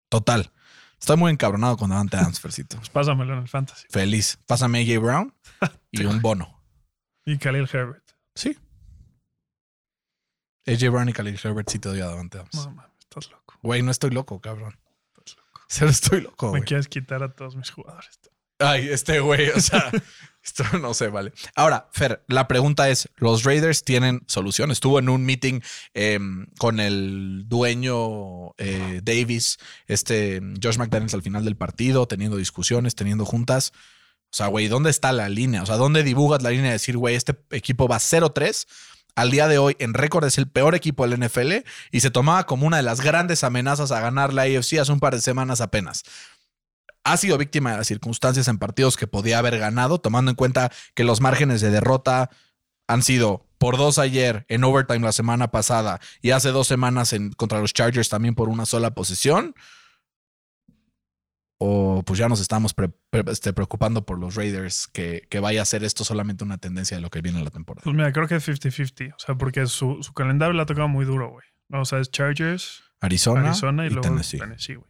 Total. 0.09 0.51
Estoy 0.99 1.17
muy 1.17 1.31
encabronado 1.31 1.75
con 1.75 1.89
Davante 1.89 2.17
Adams, 2.17 2.39
Fercito. 2.39 2.77
Pues 2.77 2.89
pásamelo 2.89 3.33
en 3.33 3.39
el 3.39 3.47
fantasy. 3.47 3.87
Feliz. 3.89 4.37
Pásame 4.45 4.79
a 4.79 4.81
AJ 4.83 5.01
Brown 5.01 5.33
y 5.91 6.05
un 6.05 6.21
bono. 6.21 6.61
Y 7.25 7.39
Khalil 7.39 7.67
Herbert. 7.71 8.11
Sí. 8.35 8.55
AJ 10.67 10.89
Brown 10.91 11.09
y 11.09 11.13
Khalil 11.13 11.39
Herbert 11.43 11.67
sí 11.67 11.79
te 11.79 11.89
doy 11.89 12.01
a 12.01 12.05
Davante 12.05 12.37
Adams. 12.37 12.53
No 12.53 12.71
mames, 12.73 12.91
estás 12.99 13.31
loco. 13.31 13.55
Güey, 13.63 13.81
no 13.81 13.89
estoy 13.89 14.11
loco, 14.11 14.39
cabrón. 14.39 14.77
Cero 15.71 15.91
estoy 15.91 16.21
loco, 16.21 16.47
Me 16.47 16.51
güey. 16.59 16.63
quieres 16.63 16.87
quitar 16.87 17.23
a 17.23 17.33
todos 17.33 17.55
mis 17.55 17.69
jugadores. 17.69 18.19
Ay, 18.61 18.89
este 18.89 19.21
güey, 19.21 19.49
o 19.51 19.59
sea, 19.61 19.89
esto 20.43 20.65
no 20.79 20.93
sé, 20.93 21.07
vale. 21.07 21.31
Ahora, 21.55 21.87
Fer, 21.93 22.25
la 22.27 22.47
pregunta 22.49 22.89
es: 22.89 23.07
¿los 23.15 23.43
Raiders 23.45 23.85
tienen 23.85 24.21
solución? 24.27 24.69
Estuvo 24.71 24.99
en 24.99 25.07
un 25.07 25.25
meeting 25.25 25.61
eh, 25.93 26.19
con 26.57 26.81
el 26.81 27.43
dueño 27.47 28.51
eh, 28.57 28.99
Davis, 29.01 29.59
este 29.87 30.41
Josh 30.61 30.77
McDaniels 30.77 31.13
al 31.13 31.21
final 31.21 31.45
del 31.45 31.55
partido, 31.55 32.05
teniendo 32.07 32.35
discusiones, 32.35 32.95
teniendo 32.95 33.23
juntas. 33.23 33.71
O 34.31 34.35
sea, 34.35 34.47
güey, 34.47 34.67
¿dónde 34.67 34.89
está 34.89 35.11
la 35.13 35.29
línea? 35.29 35.63
O 35.63 35.65
sea, 35.65 35.77
¿dónde 35.77 36.03
dibujas 36.03 36.43
la 36.43 36.49
línea 36.49 36.65
de 36.65 36.73
decir, 36.73 36.97
güey, 36.97 37.15
este 37.15 37.35
equipo 37.51 37.87
va 37.87 37.97
0-3? 37.97 38.67
Al 39.19 39.31
día 39.31 39.49
de 39.49 39.57
hoy, 39.57 39.75
en 39.79 39.93
récord, 39.93 40.23
es 40.23 40.37
el 40.37 40.47
peor 40.47 40.75
equipo 40.75 41.05
del 41.05 41.19
NFL 41.19 41.65
y 41.91 41.99
se 41.99 42.09
tomaba 42.09 42.45
como 42.45 42.65
una 42.65 42.77
de 42.77 42.83
las 42.83 43.01
grandes 43.01 43.43
amenazas 43.43 43.91
a 43.91 43.99
ganar 43.99 44.31
la 44.33 44.43
AFC 44.43 44.79
hace 44.79 44.93
un 44.93 45.01
par 45.01 45.13
de 45.13 45.19
semanas 45.19 45.59
apenas 45.59 46.05
ha 47.03 47.17
sido 47.17 47.37
víctima 47.37 47.71
de 47.71 47.77
las 47.77 47.87
circunstancias 47.87 48.47
en 48.47 48.59
partidos 48.59 48.95
que 48.95 49.07
podía 49.07 49.39
haber 49.39 49.57
ganado, 49.57 49.99
tomando 49.99 50.31
en 50.31 50.35
cuenta 50.35 50.71
que 50.93 51.03
los 51.03 51.19
márgenes 51.19 51.59
de 51.59 51.69
derrota 51.69 52.29
han 52.87 53.03
sido 53.03 53.45
por 53.57 53.77
dos 53.77 53.99
ayer 53.99 54.45
en 54.47 54.63
overtime 54.63 54.99
la 54.99 55.11
semana 55.11 55.51
pasada 55.51 55.99
y 56.21 56.31
hace 56.31 56.49
dos 56.49 56.67
semanas 56.67 57.11
en, 57.11 57.31
contra 57.33 57.59
los 57.59 57.73
Chargers 57.73 58.07
también 58.07 58.35
por 58.35 58.47
una 58.47 58.65
sola 58.65 58.91
posición. 58.91 59.53
O 61.61 62.03
pues 62.05 62.17
ya 62.17 62.29
nos 62.29 62.39
estamos 62.39 62.73
pre- 62.73 62.89
pre- 63.09 63.29
este, 63.31 63.51
preocupando 63.51 64.05
por 64.05 64.17
los 64.17 64.35
Raiders 64.35 64.87
que, 64.87 65.27
que 65.29 65.41
vaya 65.41 65.61
a 65.61 65.65
ser 65.65 65.83
esto 65.83 66.05
solamente 66.05 66.45
una 66.45 66.57
tendencia 66.57 66.95
de 66.95 67.01
lo 67.01 67.09
que 67.09 67.21
viene 67.21 67.37
en 67.39 67.43
la 67.43 67.51
temporada. 67.51 67.83
Pues 67.83 67.93
mira, 67.95 68.13
creo 68.13 68.27
que 68.29 68.35
es 68.35 68.47
50-50. 68.47 69.13
O 69.15 69.19
sea, 69.19 69.35
porque 69.35 69.65
su, 69.67 70.01
su 70.01 70.13
calendario 70.13 70.53
le 70.53 70.61
ha 70.61 70.65
tocado 70.65 70.87
muy 70.87 71.03
duro, 71.05 71.29
güey. 71.29 71.45
O 71.71 71.83
sea, 71.83 71.99
es 71.99 72.09
Chargers, 72.11 72.81
Arizona, 73.01 73.41
Arizona 73.49 73.83
y, 73.83 73.87
y, 73.87 73.89
luego 73.89 74.07
Tennessee. 74.07 74.39
Tennessee, 74.39 74.75
güey. 74.75 74.89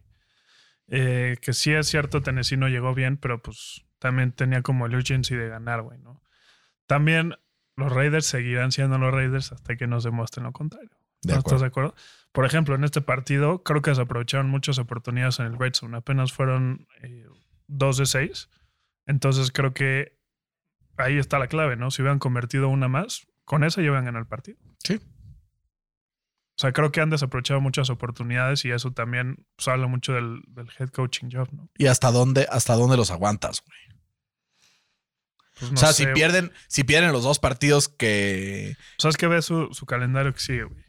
Eh, 0.92 1.36
que 1.42 1.52
sí 1.52 1.72
es 1.72 1.86
cierto, 1.88 2.22
Tennessee 2.22 2.56
no 2.56 2.68
llegó 2.68 2.94
bien, 2.94 3.16
pero 3.16 3.42
pues 3.42 3.84
también 3.98 4.32
tenía 4.32 4.62
como 4.62 4.86
el 4.86 4.94
urgency 4.94 5.34
de 5.34 5.48
ganar, 5.48 5.82
güey, 5.82 5.98
¿no? 5.98 6.22
También 6.86 7.34
los 7.76 7.92
Raiders 7.92 8.26
seguirán 8.26 8.72
siendo 8.72 8.96
los 8.98 9.12
Raiders 9.12 9.52
hasta 9.52 9.76
que 9.76 9.86
nos 9.86 10.04
demuestren 10.04 10.44
lo 10.44 10.52
contrario. 10.52 10.90
De 11.22 11.32
¿No 11.34 11.40
acuerdo. 11.40 11.56
estás 11.56 11.60
de 11.60 11.66
acuerdo? 11.66 11.94
Por 12.32 12.44
ejemplo, 12.44 12.74
en 12.74 12.84
este 12.84 13.00
partido 13.00 13.62
creo 13.62 13.82
que 13.82 13.94
se 13.94 14.00
aprovecharon 14.00 14.48
muchas 14.48 14.78
oportunidades 14.78 15.40
en 15.40 15.46
el 15.46 15.58
red 15.58 15.74
zone. 15.74 15.96
Apenas 15.96 16.32
fueron 16.32 16.86
eh, 17.02 17.26
dos 17.66 17.96
de 17.96 18.06
seis. 18.06 18.48
Entonces 19.06 19.50
creo 19.50 19.74
que 19.74 20.18
ahí 20.96 21.18
está 21.18 21.38
la 21.38 21.48
clave, 21.48 21.76
¿no? 21.76 21.90
Si 21.90 22.02
hubieran 22.02 22.18
convertido 22.18 22.68
una 22.68 22.88
más, 22.88 23.26
con 23.44 23.64
esa 23.64 23.80
ya 23.80 23.88
hubieran 23.88 24.04
ganado 24.04 24.22
el 24.22 24.28
partido. 24.28 24.58
Sí. 24.84 25.00
O 26.60 26.60
sea, 26.60 26.72
creo 26.72 26.92
que 26.92 27.00
han 27.00 27.10
desaprovechado 27.10 27.60
muchas 27.60 27.88
oportunidades 27.90 28.64
y 28.64 28.70
eso 28.70 28.92
también 28.92 29.46
pues, 29.56 29.66
habla 29.66 29.86
mucho 29.86 30.12
del, 30.12 30.42
del 30.48 30.68
head 30.78 30.90
coaching 30.90 31.30
job, 31.32 31.48
¿no? 31.52 31.70
¿Y 31.78 31.86
hasta 31.86 32.12
dónde, 32.12 32.46
hasta 32.50 32.74
dónde 32.74 32.98
los 32.98 33.10
aguantas, 33.10 33.62
güey? 33.66 33.78
Pues, 35.58 35.72
no 35.72 35.76
o 35.76 35.78
sea, 35.78 35.92
sé, 35.92 36.04
si 36.04 36.12
pierden, 36.12 36.52
si 36.68 36.84
pierden 36.84 37.12
los 37.12 37.24
dos 37.24 37.38
partidos 37.38 37.88
que. 37.88 38.76
¿Sabes 38.98 39.16
qué 39.16 39.26
ve 39.26 39.42
su, 39.42 39.72
su 39.72 39.86
calendario 39.86 40.32
que 40.32 40.40
sigue, 40.40 40.64
güey? 40.64 40.84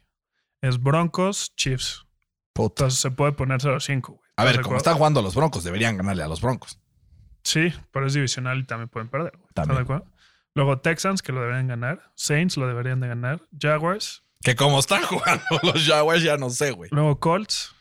Es 0.62 0.82
Broncos, 0.82 1.54
Chiefs. 1.56 2.06
puta. 2.54 2.84
Entonces 2.84 3.00
se 3.00 3.10
puede 3.10 3.32
poner 3.32 3.60
0-5, 3.60 4.06
güey. 4.06 4.20
A 4.36 4.44
ver, 4.44 4.52
¿Estás 4.52 4.64
como 4.66 4.76
están 4.78 4.96
jugando 4.96 5.20
los 5.20 5.34
Broncos, 5.34 5.62
deberían 5.64 5.96
ganarle 5.98 6.22
a 6.22 6.28
los 6.28 6.40
Broncos. 6.40 6.78
Sí, 7.44 7.72
pero 7.90 8.06
es 8.06 8.14
divisional 8.14 8.58
y 8.60 8.64
también 8.64 8.88
pueden 8.88 9.08
perder. 9.10 9.32
güey. 9.36 9.48
¿Estás 9.48 9.66
También. 9.66 9.76
de 9.78 9.82
acuerdo? 9.82 10.06
Luego 10.54 10.78
Texans, 10.80 11.20
que 11.22 11.32
lo 11.32 11.40
deberían 11.40 11.66
ganar. 11.66 12.12
Saints 12.14 12.56
lo 12.56 12.66
deberían 12.66 13.00
de 13.00 13.08
ganar. 13.08 13.42
Jaguars. 13.58 14.22
Que 14.40 14.54
como 14.56 14.78
están 14.78 15.02
jugando 15.06 15.44
los 15.62 15.84
Jaguars, 15.84 16.22
ya 16.22 16.36
no 16.36 16.50
sé, 16.50 16.70
güey. 16.72 16.88
Luego 16.92 17.18
Colts. 17.20 17.74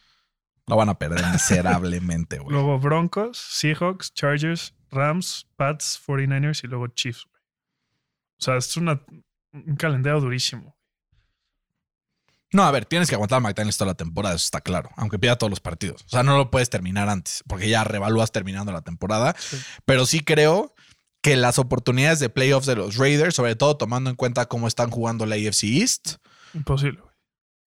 Lo 0.67 0.75
van 0.75 0.89
a 0.89 0.95
perder 0.97 1.25
miserablemente, 1.31 2.39
güey. 2.39 2.51
Luego 2.53 2.79
Broncos, 2.79 3.37
Seahawks, 3.37 4.13
Chargers, 4.13 4.73
Rams, 4.89 5.47
Pats, 5.57 6.01
49ers 6.05 6.63
y 6.63 6.67
luego 6.67 6.87
Chiefs. 6.87 7.25
güey. 7.29 7.41
O 8.39 8.43
sea, 8.43 8.55
es 8.57 8.75
una, 8.77 9.01
un 9.51 9.75
calendario 9.75 10.19
durísimo. 10.21 10.77
No, 12.53 12.63
a 12.63 12.71
ver, 12.71 12.85
tienes 12.85 13.07
que 13.07 13.15
aguantar 13.15 13.37
a 13.37 13.39
McDaniels 13.39 13.77
toda 13.77 13.91
la 13.91 13.95
temporada, 13.95 14.35
eso 14.35 14.43
está 14.45 14.59
claro. 14.61 14.89
Aunque 14.97 15.17
pierda 15.17 15.37
todos 15.37 15.49
los 15.49 15.61
partidos. 15.61 16.03
O 16.05 16.09
sea, 16.09 16.21
no 16.23 16.37
lo 16.37 16.51
puedes 16.51 16.69
terminar 16.69 17.07
antes, 17.09 17.43
porque 17.47 17.69
ya 17.69 17.83
revalúas 17.83 18.31
terminando 18.31 18.71
la 18.73 18.81
temporada. 18.81 19.35
Sí. 19.39 19.57
Pero 19.85 20.05
sí 20.05 20.19
creo 20.19 20.73
que 21.21 21.35
las 21.37 21.59
oportunidades 21.59 22.19
de 22.19 22.29
playoffs 22.29 22.65
de 22.65 22.75
los 22.75 22.97
Raiders, 22.97 23.35
sobre 23.35 23.55
todo 23.55 23.77
tomando 23.77 24.09
en 24.09 24.15
cuenta 24.15 24.47
cómo 24.47 24.67
están 24.67 24.89
jugando 24.89 25.25
la 25.25 25.35
AFC 25.35 25.63
East, 25.65 26.15
Imposible. 26.53 26.99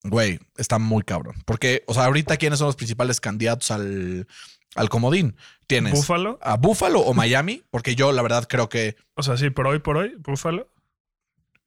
güey. 0.02 0.38
güey, 0.38 0.40
está 0.56 0.78
muy 0.78 1.02
cabrón. 1.02 1.36
Porque, 1.44 1.84
o 1.86 1.94
sea, 1.94 2.06
ahorita, 2.06 2.36
¿quiénes 2.36 2.58
son 2.58 2.66
los 2.66 2.76
principales 2.76 3.20
candidatos 3.20 3.70
al, 3.70 4.26
al 4.74 4.88
comodín? 4.88 5.36
Tienes 5.68 5.92
Buffalo. 5.92 6.38
a 6.42 6.56
Buffalo 6.56 7.00
o 7.00 7.14
Miami, 7.14 7.62
porque 7.70 7.94
yo, 7.94 8.10
la 8.10 8.22
verdad, 8.22 8.46
creo 8.48 8.68
que. 8.68 8.96
O 9.14 9.22
sea, 9.22 9.36
sí, 9.36 9.50
por 9.50 9.66
hoy, 9.68 9.78
por 9.78 9.96
hoy, 9.98 10.14
Buffalo. 10.18 10.68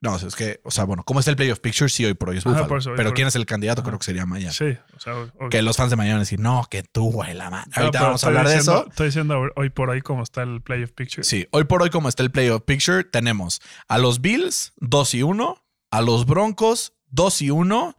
No, 0.06 0.16
es 0.16 0.36
que, 0.36 0.62
o 0.64 0.70
sea, 0.72 0.84
bueno, 0.84 1.04
¿cómo 1.04 1.20
está 1.20 1.32
el 1.32 1.36
playoff 1.38 1.60
picture? 1.60 1.90
Sí, 1.90 2.06
hoy 2.06 2.14
por 2.14 2.30
hoy 2.30 2.38
es 2.38 2.46
Ajá, 2.46 2.52
Buffalo. 2.52 2.68
por 2.70 2.78
eso, 2.78 2.92
hoy 2.92 2.96
pero 2.98 3.14
¿quién 3.14 3.26
hoy. 3.26 3.30
es 3.30 3.36
el 3.36 3.46
candidato? 3.46 3.82
Ajá. 3.82 3.90
Creo 3.90 4.00
que 4.00 4.06
sería 4.06 4.26
Miami. 4.26 4.54
Sí, 4.54 4.78
o 4.96 5.00
sea, 5.00 5.16
obvio. 5.16 5.50
Que 5.50 5.62
los 5.62 5.76
fans 5.78 5.90
de 5.90 5.96
Miami 5.96 6.12
van 6.14 6.18
a 6.18 6.24
decir, 6.24 6.40
no, 6.40 6.66
que 6.70 6.84
tú, 6.84 7.12
güey, 7.12 7.34
la 7.34 7.50
madre. 7.50 7.72
No, 7.76 7.82
Ahorita 7.82 8.02
vamos 8.04 8.24
a 8.24 8.28
hablar 8.28 8.48
de 8.48 8.58
eso. 8.58 8.88
Estoy 8.88 9.08
diciendo 9.08 9.42
hoy 9.56 9.70
por 9.72 9.90
hoy 9.90 10.02
cómo 10.02 10.22
está 10.24 10.44
el 10.44 10.62
playoff 10.62 10.92
picture. 10.92 11.24
Sí, 11.24 11.48
hoy 11.52 11.64
por 11.64 11.82
hoy, 11.82 11.90
como 11.90 12.08
está 12.08 12.22
el 12.24 12.32
playoff 12.32 12.62
picture, 12.64 13.04
tenemos 13.04 13.62
a 13.88 13.98
los 13.98 14.22
Bills 14.22 14.74
2 14.78 15.14
y 15.16 15.24
1, 15.24 15.66
a 15.92 16.02
los 16.02 16.26
Broncos 16.26 16.94
2 17.08 17.42
y 17.42 17.50
1 17.50 17.98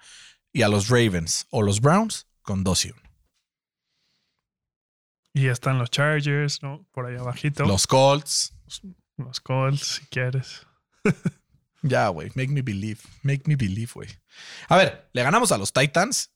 y 0.53 0.63
a 0.63 0.69
los 0.69 0.89
Ravens 0.89 1.47
o 1.51 1.63
los 1.63 1.81
Browns 1.81 2.29
con 2.43 2.63
2 2.63 2.85
y 2.87 2.91
1. 2.93 3.01
Y 5.35 5.49
están 5.49 5.79
los 5.79 5.91
Chargers, 5.91 6.63
¿no? 6.63 6.87
Por 6.93 7.07
ahí 7.07 7.17
abajito. 7.17 7.65
Los, 7.65 7.71
Los 7.73 7.87
Colts. 7.87 8.55
Colts, 9.43 9.87
si 10.01 10.07
quieres. 10.07 10.67
Ya, 11.83 12.09
güey, 12.09 12.29
make 12.35 12.49
me 12.49 12.63
believe, 12.63 13.01
make 13.23 13.43
me 13.47 13.57
believe, 13.57 13.91
güey. 13.95 14.09
A 14.69 14.77
ver, 14.77 15.09
le 15.13 15.23
ganamos 15.23 15.53
a 15.53 15.59
los 15.59 15.73
Titans 15.73 16.31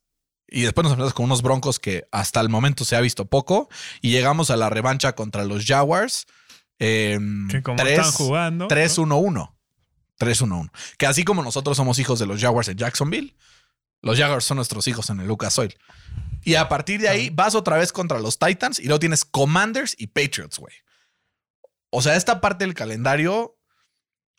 y 0.48 0.62
después 0.62 0.82
nos 0.84 0.92
enfrentamos 0.92 1.14
con 1.14 1.24
unos 1.24 1.42
Broncos 1.42 1.78
que 1.78 2.06
hasta 2.12 2.40
el 2.40 2.48
momento 2.48 2.84
se 2.84 2.96
ha 2.96 3.00
visto 3.00 3.24
poco 3.26 3.68
y 4.00 4.10
llegamos 4.10 4.50
a 4.50 4.56
la 4.56 4.68
revancha 4.70 5.14
contra 5.14 5.44
los 5.44 5.64
Jaguars. 5.66 6.26
em, 6.78 7.46
Que 7.48 7.62
como 7.62 7.76
tres- 7.76 7.98
están 7.98 8.12
jugando. 8.12 8.66
3-1-1. 8.68 9.54
3-1-1. 10.18 10.70
Que 10.98 11.06
así 11.06 11.24
como 11.24 11.42
nosotros 11.42 11.76
somos 11.76 11.98
hijos 11.98 12.18
de 12.18 12.26
los 12.26 12.40
Jaguars 12.40 12.68
en 12.68 12.78
Jacksonville, 12.78 13.36
los 14.02 14.18
Jaguars 14.18 14.44
son 14.46 14.56
nuestros 14.56 14.86
hijos 14.88 15.10
en 15.10 15.20
el 15.20 15.26
Lucas 15.26 15.58
Oil. 15.58 15.76
Y 16.42 16.54
a 16.54 16.68
partir 16.70 17.00
de 17.02 17.08
ahí 17.10 17.28
vas 17.30 17.54
otra 17.54 17.76
vez 17.76 17.92
contra 17.92 18.18
los 18.18 18.38
Titans 18.38 18.78
y 18.78 18.84
luego 18.84 18.98
tienes 19.00 19.24
Commanders 19.26 19.94
y 19.98 20.06
Patriots, 20.06 20.58
güey. 20.58 20.72
O 21.90 22.00
sea, 22.02 22.16
esta 22.16 22.40
parte 22.40 22.64
del 22.64 22.72
calendario 22.74 23.58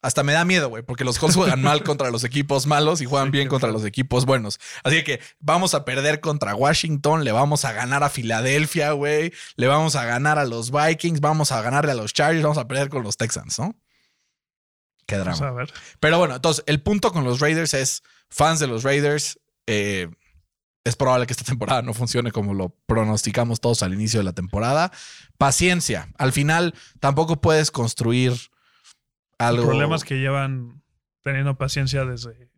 hasta 0.02 0.24
me 0.24 0.34
da 0.34 0.46
miedo, 0.46 0.70
güey, 0.70 0.84
porque 0.84 1.04
los 1.04 1.20
Colts 1.20 1.36
juegan 1.36 1.62
mal 1.62 1.84
contra 1.84 2.10
los 2.10 2.24
equipos 2.24 2.66
malos 2.66 3.02
y 3.02 3.06
juegan 3.06 3.32
bien 3.32 3.48
contra 3.48 3.72
los 3.72 3.86
equipos 3.86 4.26
buenos. 4.26 4.60
Así 4.84 5.04
que 5.04 5.20
vamos 5.40 5.74
a 5.76 5.86
perder 5.86 6.22
contra 6.22 6.56
Washington, 6.56 7.24
le 7.24 7.32
vamos 7.32 7.66
a 7.66 7.74
ganar 7.74 8.04
a 8.04 8.10
Filadelfia, 8.10 8.92
güey, 8.94 9.32
le 9.56 9.68
vamos 9.68 9.96
a 9.96 10.06
ganar 10.06 10.40
a 10.40 10.46
los 10.46 10.72
Vikings, 10.72 11.20
vamos 11.20 11.52
a 11.52 11.62
ganarle 11.62 11.92
a 11.92 11.96
los 11.96 12.14
Chargers, 12.14 12.44
vamos 12.44 12.58
a 12.58 12.68
perder 12.68 12.90
con 12.90 13.04
los 13.04 13.18
Texans, 13.18 13.60
¿no? 13.60 13.76
Qué 15.06 15.18
drama. 15.18 15.38
Vamos 15.38 15.52
a 15.52 15.52
ver. 15.52 15.74
Pero 16.00 16.18
bueno, 16.18 16.36
entonces 16.36 16.64
el 16.68 16.82
punto 16.82 17.12
con 17.12 17.24
los 17.24 17.40
Raiders 17.40 17.74
es, 17.74 18.04
fans 18.30 18.60
de 18.60 18.68
los 18.68 18.84
Raiders, 18.84 19.40
eh, 19.68 20.10
es 20.84 20.96
probable 20.96 21.28
que 21.28 21.34
esta 21.34 21.44
temporada 21.44 21.84
no 21.84 21.94
funcione 21.94 22.32
como 22.32 22.56
lo 22.56 22.76
pronosticamos 22.88 23.60
todos 23.60 23.84
al 23.84 23.94
inicio 23.94 24.20
de 24.20 24.24
la 24.24 24.34
temporada. 24.34 24.92
Paciencia. 25.38 26.10
Al 26.18 26.32
final 26.32 26.74
tampoco 27.00 27.40
puedes 27.40 27.70
construir 27.70 28.51
algo. 29.47 29.63
El 29.63 29.67
problema 29.69 29.95
es 29.95 30.04
que 30.04 30.19
llevan 30.19 30.84
teniendo 31.23 31.58
paciencia 31.58 32.06
desde. 32.06 32.49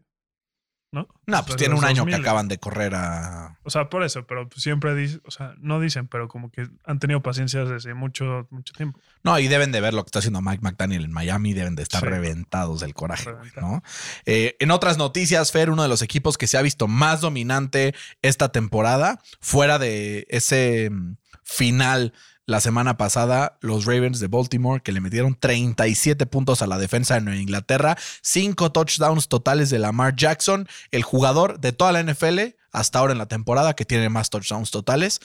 ¿No? 0.92 1.08
No, 1.26 1.44
pues 1.44 1.56
tiene 1.58 1.74
un 1.74 1.84
año 1.84 2.02
2000. 2.04 2.14
que 2.16 2.22
acaban 2.22 2.48
de 2.48 2.60
correr 2.60 2.94
a... 2.94 3.58
O 3.64 3.72
sea, 3.72 3.90
por 3.90 4.04
eso, 4.04 4.28
pero 4.28 4.48
pues 4.48 4.62
siempre 4.62 4.94
dicen, 4.94 5.22
o 5.26 5.32
sea, 5.32 5.56
no 5.58 5.80
dicen, 5.80 6.08
pero 6.08 6.28
como 6.28 6.52
que 6.52 6.70
han 6.86 7.00
tenido 7.00 7.24
paciencia 7.24 7.66
desde 7.66 7.96
mucho, 7.96 8.46
mucho 8.52 8.74
tiempo. 8.76 9.00
No, 9.24 9.40
y 9.40 9.48
deben 9.48 9.72
de 9.72 9.82
ver 9.82 9.96
lo 9.96 10.04
que 10.04 10.10
está 10.10 10.20
haciendo 10.20 10.44
Mike 10.44 10.62
McDaniel 10.62 11.04
en 11.06 11.12
Miami, 11.12 11.54
deben 11.54 11.74
de 11.74 11.82
estar 11.82 12.02
Sí. 12.02 12.06
reventados 12.06 12.80
del 12.82 12.94
coraje. 12.94 13.32
¿no? 13.60 13.82
Eh, 14.28 14.56
en 14.60 14.70
otras 14.70 15.00
noticias, 15.00 15.52
Fer, 15.52 15.72
uno 15.72 15.82
de 15.82 15.90
los 15.90 16.04
equipos 16.04 16.38
que 16.38 16.46
se 16.46 16.60
ha 16.60 16.62
visto 16.62 16.88
más 16.88 17.22
dominante 17.22 17.96
esta 18.22 18.52
temporada, 18.52 19.20
fuera 19.42 19.80
de 19.80 20.28
ese 20.30 20.92
mm, 20.92 21.16
final 21.42 22.14
la 22.46 22.60
semana 22.60 22.98
pasada, 22.98 23.58
los 23.62 23.86
Ravens 23.86 24.20
de 24.20 24.28
Baltimore, 24.28 24.82
que 24.82 24.92
le 24.92 25.00
metieron 25.00 25.36
37 25.36 26.26
puntos 26.26 26.62
a 26.62 26.68
la 26.68 26.78
defensa 26.78 27.16
de 27.16 27.22
Nueva 27.22 27.40
Inglaterra, 27.40 27.98
cinco 28.22 28.72
touchdowns 28.72 29.30
totales 29.30 29.70
de 29.70 29.80
Lamar 29.80 30.16
Jackson, 30.16 30.68
el 30.92 31.04
jugador 31.04 31.60
de 31.60 31.72
toda 31.72 31.94
la 31.94 32.04
NFL 32.04 32.56
hasta 32.72 33.00
ahora 33.00 33.14
en 33.14 33.20
la 33.20 33.28
temporada 33.28 33.76
que 33.76 33.86
tiene 33.86 34.10
más 34.10 34.30
touchdowns 34.30 34.72
totales, 34.72 35.22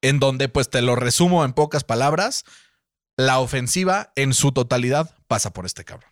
en 0.00 0.18
donde 0.18 0.48
pues 0.48 0.70
te 0.70 0.80
lo 0.80 0.96
resumo 0.96 1.44
en 1.44 1.52
pocas 1.52 1.84
palabras, 1.84 2.44
la 3.16 3.40
ofensiva 3.40 4.12
en 4.14 4.32
su 4.32 4.52
totalidad 4.52 5.14
pasa 5.26 5.52
por 5.52 5.66
este 5.66 5.84
cabrón. 5.84 6.10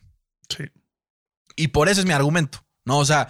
Sí. 0.49 0.65
Y 1.55 1.69
por 1.69 1.89
eso 1.89 2.01
es 2.01 2.05
mi 2.05 2.13
argumento, 2.13 2.65
¿no? 2.85 2.99
O 2.99 3.05
sea, 3.05 3.29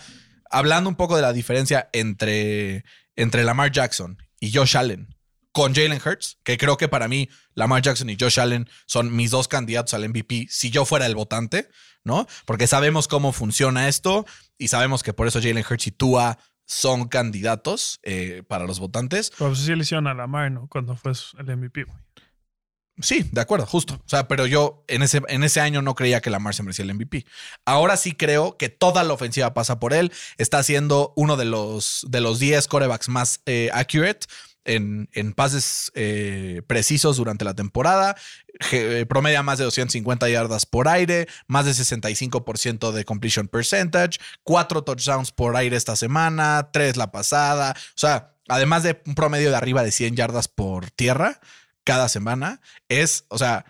hablando 0.50 0.90
un 0.90 0.96
poco 0.96 1.16
de 1.16 1.22
la 1.22 1.32
diferencia 1.32 1.90
entre, 1.94 2.84
entre 3.16 3.44
Lamar 3.44 3.72
Jackson 3.72 4.18
y 4.40 4.52
Josh 4.52 4.76
Allen 4.76 5.17
con 5.52 5.74
Jalen 5.74 6.02
Hurts, 6.04 6.38
que 6.44 6.58
creo 6.58 6.78
que 6.78 6.88
para 6.88 7.08
mí 7.08 7.30
Lamar 7.54 7.82
Jackson 7.82 8.10
y 8.10 8.18
Josh 8.20 8.40
Allen 8.40 8.70
son 8.86 9.16
mis 9.16 9.32
dos 9.32 9.48
candidatos 9.48 9.94
al 9.94 10.08
MVP 10.08 10.48
si 10.50 10.70
yo 10.70 10.86
fuera 10.86 11.06
el 11.06 11.16
votante, 11.16 11.70
¿no? 12.04 12.28
Porque 12.46 12.68
sabemos 12.68 13.08
cómo 13.08 13.34
funciona 13.34 13.88
esto 13.88 14.26
y 14.58 14.68
sabemos 14.68 15.04
que 15.04 15.14
por 15.14 15.28
eso 15.28 15.42
Jalen 15.42 15.66
Hurts 15.70 15.88
y 15.88 15.92
Tua 15.92 16.38
son 16.66 17.08
candidatos 17.08 18.00
eh, 18.04 18.44
para 18.48 18.66
los 18.66 18.80
votantes. 18.80 19.32
Pero 19.38 19.52
pues 19.52 19.88
sí 19.88 19.96
a 19.96 20.02
Lamar, 20.02 20.52
¿no? 20.52 20.68
Cuando 20.68 20.96
fue 20.96 21.14
el 21.40 21.58
MVP, 21.58 21.84
güey. 21.84 21.98
Sí, 23.00 23.30
de 23.32 23.42
acuerdo, 23.42 23.68
justo. 23.68 23.94
O 23.94 24.10
sea, 24.10 24.28
pero 24.28 24.48
yo 24.48 24.84
en 24.88 25.04
ese, 25.04 25.22
en 25.28 25.44
ese 25.44 25.62
año 25.62 25.84
no 25.84 25.94
creía 25.94 26.20
que 26.20 26.32
Lamar 26.32 26.56
se 26.56 26.64
merecía 26.64 26.84
el 26.84 26.96
MVP. 26.96 27.26
Ahora 27.64 27.96
sí 27.96 28.14
creo 28.14 28.58
que 28.58 28.70
toda 28.70 29.04
la 29.04 29.14
ofensiva 29.14 29.54
pasa 29.54 29.80
por 29.80 29.94
él. 29.94 30.12
Está 30.38 30.64
siendo 30.64 31.14
uno 31.16 31.38
de 31.38 31.46
los, 31.46 32.06
de 32.10 32.22
los 32.22 32.40
10 32.40 32.68
corebacks 32.68 33.08
más 33.08 33.42
eh, 33.46 33.70
accurate 33.72 34.26
en, 34.68 35.10
en 35.14 35.34
pases 35.34 35.92
eh, 35.96 36.62
precisos 36.68 37.18
durante 37.18 37.46
la 37.46 37.56
temporada. 37.56 38.16
Eh, 38.72 39.06
promedia 39.08 39.42
más 39.42 39.58
de 39.58 39.64
250 39.64 40.30
yardas 40.30 40.66
por 40.66 40.88
aire, 40.88 41.28
más 41.48 41.66
de 41.66 41.72
65% 41.72 42.92
de 42.92 43.06
completion 43.06 43.48
percentage, 43.48 44.20
cuatro 44.44 44.84
touchdowns 44.84 45.32
por 45.32 45.56
aire 45.56 45.78
esta 45.78 45.96
semana, 45.96 46.70
tres 46.72 46.98
la 46.98 47.12
pasada. 47.12 47.76
O 47.78 47.98
sea, 47.98 48.36
además 48.48 48.84
de 48.84 49.02
un 49.06 49.16
promedio 49.16 49.50
de 49.50 49.56
arriba 49.56 49.84
de 49.84 49.92
100 49.92 50.16
yardas 50.16 50.48
por 50.48 50.92
tierra 50.92 51.40
cada 51.84 52.10
semana, 52.10 52.60
es, 52.90 53.26
o 53.30 53.38
sea, 53.38 53.66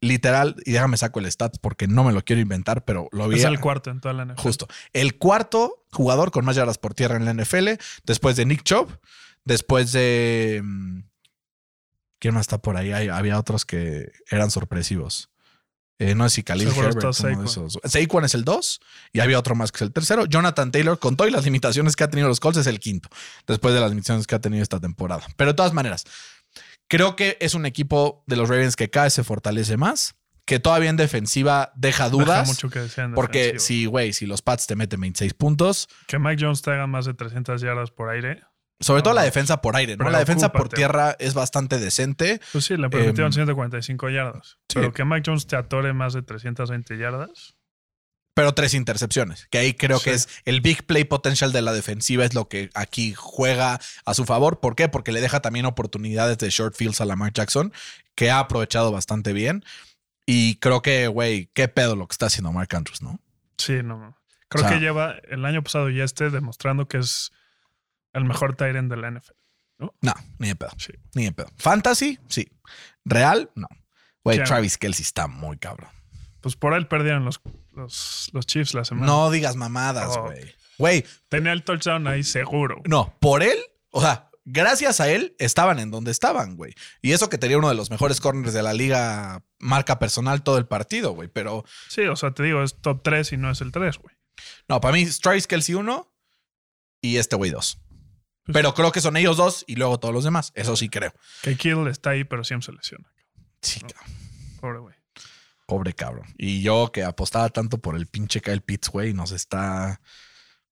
literal, 0.00 0.56
y 0.64 0.72
déjame 0.72 0.96
saco 0.96 1.18
el 1.18 1.30
stats 1.30 1.58
porque 1.58 1.88
no 1.88 2.04
me 2.04 2.12
lo 2.12 2.22
quiero 2.22 2.40
inventar, 2.40 2.84
pero 2.84 3.08
lo 3.10 3.26
vi. 3.26 3.38
Es 3.38 3.44
el 3.44 3.58
cuarto 3.58 3.90
en 3.90 4.00
toda 4.00 4.14
la 4.14 4.24
NFL. 4.26 4.40
Justo. 4.40 4.68
El 4.92 5.16
cuarto 5.16 5.84
jugador 5.90 6.30
con 6.30 6.44
más 6.44 6.56
yardas 6.56 6.78
por 6.78 6.94
tierra 6.94 7.16
en 7.16 7.24
la 7.24 7.32
NFL, 7.32 7.70
después 8.04 8.36
de 8.36 8.46
Nick 8.46 8.62
Chubb, 8.62 8.88
después 9.44 9.92
de. 9.92 10.60
mm, 10.64 11.00
¿Quién 12.18 12.34
más 12.34 12.42
está 12.42 12.58
por 12.58 12.76
ahí? 12.76 12.92
Hay- 12.92 13.08
había 13.08 13.38
otros 13.38 13.64
que 13.66 14.10
eran 14.30 14.50
sorpresivos. 14.50 15.30
Eh, 15.98 16.14
no 16.14 16.28
sé 16.28 16.36
si 16.36 16.42
Khalil 16.42 16.68
Herbert, 16.68 16.96
uno 16.96 17.08
de 17.08 17.12
Saquon. 17.12 17.44
esos. 17.44 17.78
Saquon 17.84 18.24
es 18.24 18.34
el 18.34 18.44
2 18.44 18.80
y 19.12 19.20
había 19.20 19.38
otro 19.38 19.54
más 19.54 19.70
que 19.70 19.76
es 19.76 19.82
el 19.82 19.92
tercero. 19.92 20.24
Jonathan 20.26 20.72
Taylor, 20.72 20.98
con 20.98 21.16
todas 21.16 21.32
las 21.32 21.44
limitaciones 21.44 21.94
que 21.94 22.02
ha 22.04 22.10
tenido 22.10 22.26
los 22.28 22.40
Colts, 22.40 22.58
es 22.58 22.66
el 22.66 22.80
quinto, 22.80 23.08
después 23.46 23.74
de 23.74 23.80
las 23.80 23.90
limitaciones 23.90 24.26
que 24.26 24.34
ha 24.34 24.40
tenido 24.40 24.62
esta 24.62 24.80
temporada. 24.80 25.24
Pero 25.36 25.52
de 25.52 25.54
todas 25.54 25.72
maneras, 25.72 26.04
creo 26.88 27.14
que 27.14 27.36
es 27.40 27.54
un 27.54 27.64
equipo 27.66 28.24
de 28.26 28.36
los 28.36 28.48
Ravens 28.48 28.74
que 28.74 28.90
cada 28.90 29.04
vez 29.04 29.12
se 29.12 29.22
fortalece 29.22 29.76
más, 29.76 30.16
que 30.46 30.58
todavía 30.58 30.90
en 30.90 30.96
defensiva 30.96 31.72
deja 31.76 32.04
Deja 32.04 32.10
dudas. 32.10 32.48
mucho 32.48 32.70
que 32.70 32.80
desear 32.80 33.08
en 33.10 33.14
Porque 33.14 33.60
si, 33.60 33.86
güey, 33.86 34.12
si 34.14 34.26
los 34.26 34.42
Pats 34.42 34.66
te 34.66 34.74
meten 34.76 35.00
26 35.00 35.34
puntos, 35.34 35.88
Que 36.08 36.18
Mike 36.18 36.42
Jones 36.44 36.60
te 36.62 36.72
haga 36.72 36.86
más 36.88 37.04
de 37.04 37.14
300 37.14 37.60
yardas 37.62 37.90
por 37.92 38.08
aire. 38.10 38.42
Sobre 38.84 39.02
todo 39.02 39.14
la 39.14 39.22
defensa 39.22 39.60
por 39.60 39.76
aire, 39.76 39.96
¿no? 39.96 40.08
La 40.10 40.18
defensa 40.18 40.52
por 40.52 40.68
tierra 40.68 41.16
es 41.18 41.34
bastante 41.34 41.78
decente. 41.78 42.40
Pues 42.52 42.64
sí, 42.66 42.76
le 42.76 42.88
permitieron 42.90 43.26
Em, 43.28 43.32
145 43.32 44.10
yardas. 44.10 44.58
sí. 44.68 44.74
Pero 44.74 44.92
que 44.92 45.04
Mike 45.04 45.22
Jones 45.26 45.46
te 45.46 45.56
atore 45.56 45.92
más 45.92 46.12
de 46.14 46.22
320 46.22 46.96
yardas. 46.98 47.54
pero 48.36 48.52
tres 48.52 48.74
intercepciones, 48.74 49.46
que 49.48 49.58
ahí 49.58 49.74
creo 49.74 50.00
que 50.00 50.12
es 50.12 50.28
el 50.44 50.60
big 50.60 50.84
play 50.86 51.04
potential 51.04 51.52
de 51.52 51.62
la 51.62 51.72
defensiva, 51.72 52.24
es 52.24 52.34
lo 52.34 52.48
que 52.48 52.68
aquí 52.74 53.14
juega 53.16 53.78
a 54.04 54.14
su 54.14 54.24
favor. 54.24 54.58
¿Por 54.58 54.74
qué? 54.74 54.88
Porque 54.88 55.12
le 55.12 55.20
deja 55.20 55.38
también 55.40 55.66
oportunidades 55.66 56.36
de 56.38 56.50
short 56.50 56.74
fields 56.74 57.00
a 57.00 57.04
Lamar 57.04 57.32
Jackson, 57.32 57.72
que 58.16 58.32
ha 58.32 58.40
aprovechado 58.40 58.90
bastante 58.90 59.32
bien. 59.32 59.64
Y 60.26 60.56
creo 60.56 60.82
que, 60.82 61.06
güey, 61.06 61.48
qué 61.54 61.68
pedo 61.68 61.94
lo 61.94 62.08
que 62.08 62.12
está 62.14 62.26
haciendo 62.26 62.50
Mark 62.50 62.74
Andrews, 62.74 63.02
¿no? 63.02 63.20
Sí, 63.56 63.84
no. 63.84 64.16
Creo 64.48 64.64
O 64.64 64.68
sea- 64.68 64.76
que 64.78 64.84
lleva 64.84 65.14
el 65.30 65.44
año 65.44 65.62
pasado 65.62 65.88
y 65.90 66.00
este 66.00 66.30
demostrando 66.30 66.88
que 66.88 66.98
es 66.98 67.30
el 68.14 68.24
mejor 68.24 68.56
Tyrant 68.56 68.90
de 68.90 68.96
la 68.96 69.10
NFL. 69.10 69.44
¿no? 69.78 69.92
ni 70.38 70.48
de 70.48 70.56
pedo. 70.56 70.70
Sí. 70.78 70.92
Ni 71.14 71.24
de 71.24 71.32
pedo. 71.32 71.48
Fantasy, 71.56 72.18
sí. 72.28 72.48
Real, 73.04 73.50
no. 73.54 73.68
Güey. 74.22 74.42
Travis 74.44 74.78
Kelsey 74.78 75.02
está 75.02 75.26
muy 75.26 75.58
cabrón. 75.58 75.90
Pues 76.40 76.56
por 76.56 76.74
él 76.74 76.86
perdieron 76.86 77.24
los, 77.24 77.40
los, 77.72 78.30
los 78.32 78.46
Chiefs 78.46 78.74
la 78.74 78.84
semana. 78.84 79.06
No 79.06 79.30
digas 79.30 79.56
mamadas, 79.56 80.16
oh. 80.16 80.24
güey. 80.24 80.54
Güey. 80.78 81.04
Tenía 81.28 81.52
el 81.52 81.62
touchdown 81.62 82.06
ahí 82.06 82.22
seguro. 82.22 82.82
No, 82.86 83.14
por 83.20 83.42
él, 83.42 83.58
o 83.90 84.00
sea, 84.00 84.30
gracias 84.44 85.00
a 85.00 85.10
él 85.10 85.34
estaban 85.38 85.78
en 85.78 85.90
donde 85.90 86.10
estaban, 86.10 86.56
güey. 86.56 86.74
Y 87.02 87.12
eso 87.12 87.28
que 87.28 87.38
tenía 87.38 87.58
uno 87.58 87.68
de 87.68 87.74
los 87.74 87.90
mejores 87.90 88.20
corners 88.20 88.52
de 88.52 88.62
la 88.62 88.72
liga 88.72 89.42
marca 89.58 89.98
personal 89.98 90.42
todo 90.42 90.58
el 90.58 90.66
partido, 90.66 91.12
güey. 91.12 91.28
Pero. 91.28 91.64
Sí, 91.88 92.02
o 92.02 92.16
sea, 92.16 92.32
te 92.32 92.42
digo, 92.42 92.62
es 92.62 92.80
top 92.80 93.02
3 93.02 93.32
y 93.32 93.36
no 93.36 93.50
es 93.50 93.60
el 93.60 93.72
3, 93.72 93.98
güey. 93.98 94.14
No, 94.68 94.80
para 94.80 94.94
mí, 94.94 95.06
Travis 95.22 95.46
Kelsey 95.46 95.74
1 95.74 96.12
y 97.02 97.18
este 97.18 97.36
güey 97.36 97.50
2. 97.50 97.78
Pero 98.52 98.74
creo 98.74 98.92
que 98.92 99.00
son 99.00 99.16
ellos 99.16 99.36
dos 99.36 99.64
y 99.66 99.76
luego 99.76 99.98
todos 99.98 100.12
los 100.14 100.24
demás. 100.24 100.52
Eso 100.54 100.76
sí 100.76 100.88
creo. 100.88 101.12
Que 101.42 101.56
Kill 101.56 101.86
está 101.88 102.10
ahí, 102.10 102.24
pero 102.24 102.44
siempre 102.44 102.66
se 102.66 102.72
lesiona. 102.72 103.08
Sí, 103.62 103.80
cabrón. 103.80 104.14
Pobre 104.60 104.78
güey. 104.78 104.94
pobre 105.66 105.92
cabrón. 105.94 106.34
Y 106.36 106.62
yo 106.62 106.90
que 106.92 107.02
apostaba 107.04 107.48
tanto 107.48 107.78
por 107.78 107.96
el 107.96 108.06
pinche 108.06 108.40
Kyle 108.40 108.60
Pitts, 108.60 108.90
güey, 108.90 109.14
nos 109.14 109.32
está. 109.32 110.00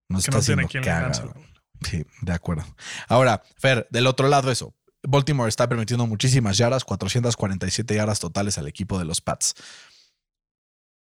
Nos 0.08 0.24
Que 0.24 0.30
está 0.30 0.38
no 0.38 0.44
tiene 0.44 0.62
haciendo 0.64 0.68
quien 0.68 0.85
caga, 0.85 1.32
güey. 1.32 1.46
Sí, 1.82 2.06
de 2.20 2.32
acuerdo. 2.32 2.64
Ahora, 3.08 3.42
Fer, 3.56 3.87
del 3.90 4.06
otro 4.06 4.28
lado 4.28 4.50
eso. 4.50 4.74
Baltimore 5.02 5.48
está 5.48 5.68
permitiendo 5.68 6.06
muchísimas 6.06 6.56
yardas, 6.58 6.85
447 6.85 7.94
yardas 7.94 8.20
totales 8.20 8.56
al 8.58 8.68
equipo 8.68 8.98
de 8.98 9.04
los 9.04 9.20
Pats. 9.20 9.54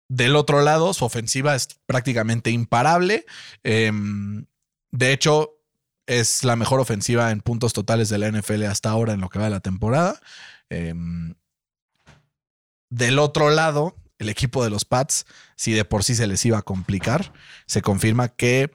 Del 0.08 0.36
otro 0.36 0.62
lado, 0.62 0.94
su 0.94 1.04
ofensiva 1.04 1.54
es 1.54 1.68
prácticamente 1.86 2.50
imparable. 2.50 3.26
Em, 3.62 4.46
de 4.90 5.12
hecho, 5.12 5.61
es 6.06 6.44
la 6.44 6.56
mejor 6.56 6.80
ofensiva 6.80 7.30
en 7.30 7.40
puntos 7.40 7.72
totales 7.72 8.08
de 8.08 8.18
la 8.18 8.28
NFL 8.30 8.64
hasta 8.64 8.90
ahora 8.90 9.12
en 9.12 9.20
lo 9.20 9.28
que 9.28 9.38
va 9.38 9.44
de 9.46 9.50
la 9.50 9.60
temporada. 9.60 10.20
Em, 10.70 11.34
del 12.90 13.18
otro 13.18 13.50
lado, 13.50 13.96
el 14.18 14.28
equipo 14.28 14.62
de 14.64 14.70
los 14.70 14.84
Pats, 14.84 15.26
si 15.56 15.72
de 15.72 15.84
por 15.84 16.04
sí 16.04 16.14
se 16.14 16.26
les 16.26 16.44
iba 16.44 16.58
a 16.58 16.62
complicar, 16.62 17.32
se 17.66 17.82
confirma 17.82 18.28
que 18.28 18.70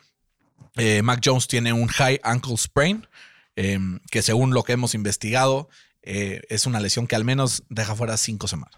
eh, 0.76 1.02
Mac 1.02 1.22
Jones 1.24 1.48
tiene 1.48 1.74
un 1.74 1.88
high 1.88 2.20
ankle 2.24 2.58
sprain, 2.58 3.08
eh, 3.56 3.80
que 4.12 4.22
según 4.22 4.54
lo 4.54 4.64
que 4.64 4.74
hemos 4.74 4.94
investigado, 4.96 5.70
eh, 6.04 6.42
es 6.50 6.66
una 6.66 6.80
lesión 6.80 7.08
que 7.08 7.16
al 7.16 7.26
menos 7.26 7.64
deja 7.70 7.96
fuera 7.96 8.18
cinco 8.18 8.48
semanas. 8.48 8.76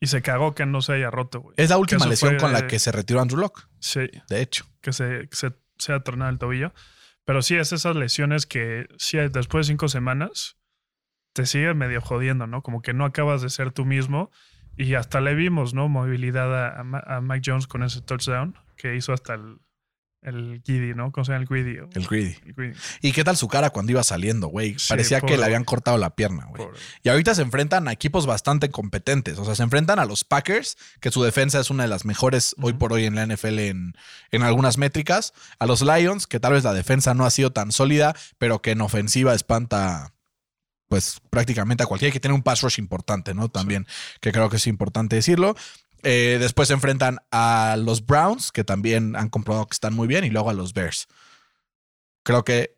Y 0.00 0.06
se 0.06 0.22
cagó 0.22 0.54
que 0.54 0.64
no 0.66 0.80
se 0.80 0.94
haya 0.94 1.10
roto, 1.10 1.40
güey. 1.40 1.54
Es 1.58 1.68
la 1.70 1.76
última 1.76 2.06
lesión 2.06 2.32
fue- 2.32 2.38
con 2.40 2.52
la 2.52 2.66
que 2.66 2.78
se 2.78 2.90
retiró 2.90 3.20
Andrew 3.20 3.38
Locke, 3.40 3.62
Sí, 3.80 4.00
de 4.28 4.40
hecho. 4.40 4.66
que 4.80 4.92
se, 4.92 5.28
que 5.30 5.36
se, 5.36 5.52
se 5.78 5.92
ha 5.92 6.00
tornado 6.00 6.30
el 6.30 6.38
tobillo. 6.38 6.72
Pero 7.24 7.42
sí 7.42 7.56
es 7.56 7.72
esas 7.72 7.96
lesiones 7.96 8.46
que 8.46 8.86
sí, 8.98 9.18
después 9.18 9.66
de 9.66 9.72
cinco 9.72 9.88
semanas 9.88 10.58
te 11.32 11.46
sigue 11.46 11.74
medio 11.74 12.00
jodiendo, 12.00 12.46
¿no? 12.46 12.62
Como 12.62 12.82
que 12.82 12.94
no 12.94 13.04
acabas 13.04 13.42
de 13.42 13.50
ser 13.50 13.72
tú 13.72 13.84
mismo. 13.84 14.30
Y 14.76 14.94
hasta 14.94 15.20
le 15.20 15.34
vimos, 15.34 15.72
¿no? 15.72 15.88
Movilidad 15.88 16.54
a, 16.54 16.80
a 16.80 17.16
a 17.16 17.20
Mac 17.20 17.42
Jones 17.44 17.66
con 17.66 17.82
ese 17.82 18.02
touchdown 18.02 18.58
que 18.76 18.96
hizo 18.96 19.12
hasta 19.12 19.34
el, 19.34 19.58
el 20.24 20.62
Giddy, 20.64 20.94
¿no? 20.94 21.12
¿Cómo 21.12 21.24
se 21.24 21.32
llama 21.32 21.44
el? 21.48 21.56
El 21.56 22.06
greedy. 22.06 22.36
El 22.44 22.54
Greedy. 22.54 22.76
¿Y 23.02 23.12
qué 23.12 23.24
tal 23.24 23.36
su 23.36 23.46
cara 23.48 23.70
cuando 23.70 23.92
iba 23.92 24.02
saliendo, 24.02 24.48
güey? 24.48 24.78
Sí, 24.78 24.88
Parecía 24.88 25.20
que 25.20 25.36
le 25.36 25.44
habían 25.44 25.64
cortado 25.64 25.98
la 25.98 26.16
pierna, 26.16 26.46
güey. 26.46 26.66
Y 27.02 27.10
ahorita 27.10 27.34
se 27.34 27.42
enfrentan 27.42 27.88
a 27.88 27.92
equipos 27.92 28.26
bastante 28.26 28.70
competentes. 28.70 29.38
O 29.38 29.44
sea, 29.44 29.54
se 29.54 29.62
enfrentan 29.62 29.98
a 29.98 30.06
los 30.06 30.24
Packers, 30.24 30.76
que 31.00 31.10
su 31.10 31.22
defensa 31.22 31.60
es 31.60 31.70
una 31.70 31.84
de 31.84 31.88
las 31.88 32.04
mejores 32.04 32.56
hoy 32.60 32.72
por 32.72 32.92
hoy 32.92 33.04
en 33.04 33.14
la 33.14 33.26
NFL 33.26 33.58
en, 33.58 33.94
en 34.30 34.42
algunas 34.42 34.78
métricas. 34.78 35.32
A 35.58 35.66
los 35.66 35.82
Lions, 35.82 36.26
que 36.26 36.40
tal 36.40 36.54
vez 36.54 36.64
la 36.64 36.72
defensa 36.72 37.14
no 37.14 37.26
ha 37.26 37.30
sido 37.30 37.52
tan 37.52 37.70
sólida, 37.70 38.14
pero 38.38 38.62
que 38.62 38.70
en 38.70 38.80
ofensiva 38.80 39.34
espanta, 39.34 40.14
pues 40.88 41.20
prácticamente 41.30 41.82
a 41.82 41.86
cualquiera 41.86 42.12
que 42.12 42.20
tiene 42.20 42.34
un 42.34 42.42
pass 42.42 42.62
rush 42.62 42.78
importante, 42.78 43.34
¿no? 43.34 43.48
También, 43.48 43.86
que 44.20 44.32
creo 44.32 44.48
que 44.48 44.56
es 44.56 44.66
importante 44.66 45.16
decirlo. 45.16 45.54
Eh, 46.04 46.36
después 46.38 46.68
se 46.68 46.74
enfrentan 46.74 47.18
a 47.30 47.76
los 47.78 48.04
Browns, 48.04 48.52
que 48.52 48.62
también 48.62 49.16
han 49.16 49.28
comprobado 49.30 49.66
que 49.66 49.74
están 49.74 49.94
muy 49.94 50.06
bien, 50.06 50.24
y 50.24 50.30
luego 50.30 50.50
a 50.50 50.54
los 50.54 50.74
Bears. 50.74 51.08
Creo 52.22 52.44
que 52.44 52.76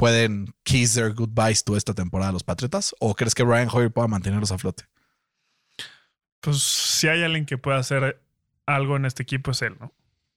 pueden 0.00 0.54
kiss 0.62 0.94
their 0.94 1.12
goodbyes 1.12 1.62
to 1.62 1.76
esta 1.76 1.92
temporada 1.92 2.32
los 2.32 2.42
Patriotas? 2.42 2.94
¿O 3.00 3.14
crees 3.14 3.34
que 3.34 3.42
Brian 3.42 3.68
Hoyer 3.70 3.92
pueda 3.92 4.08
mantenerlos 4.08 4.50
a 4.50 4.56
flote? 4.56 4.84
Pues 6.40 6.62
si 6.62 7.06
hay 7.06 7.22
alguien 7.22 7.44
que 7.44 7.58
pueda 7.58 7.76
hacer 7.76 8.22
algo 8.64 8.96
en 8.96 9.04
este 9.04 9.22
equipo 9.22 9.50
es 9.50 9.60
él, 9.60 9.76
¿no? 9.78 9.92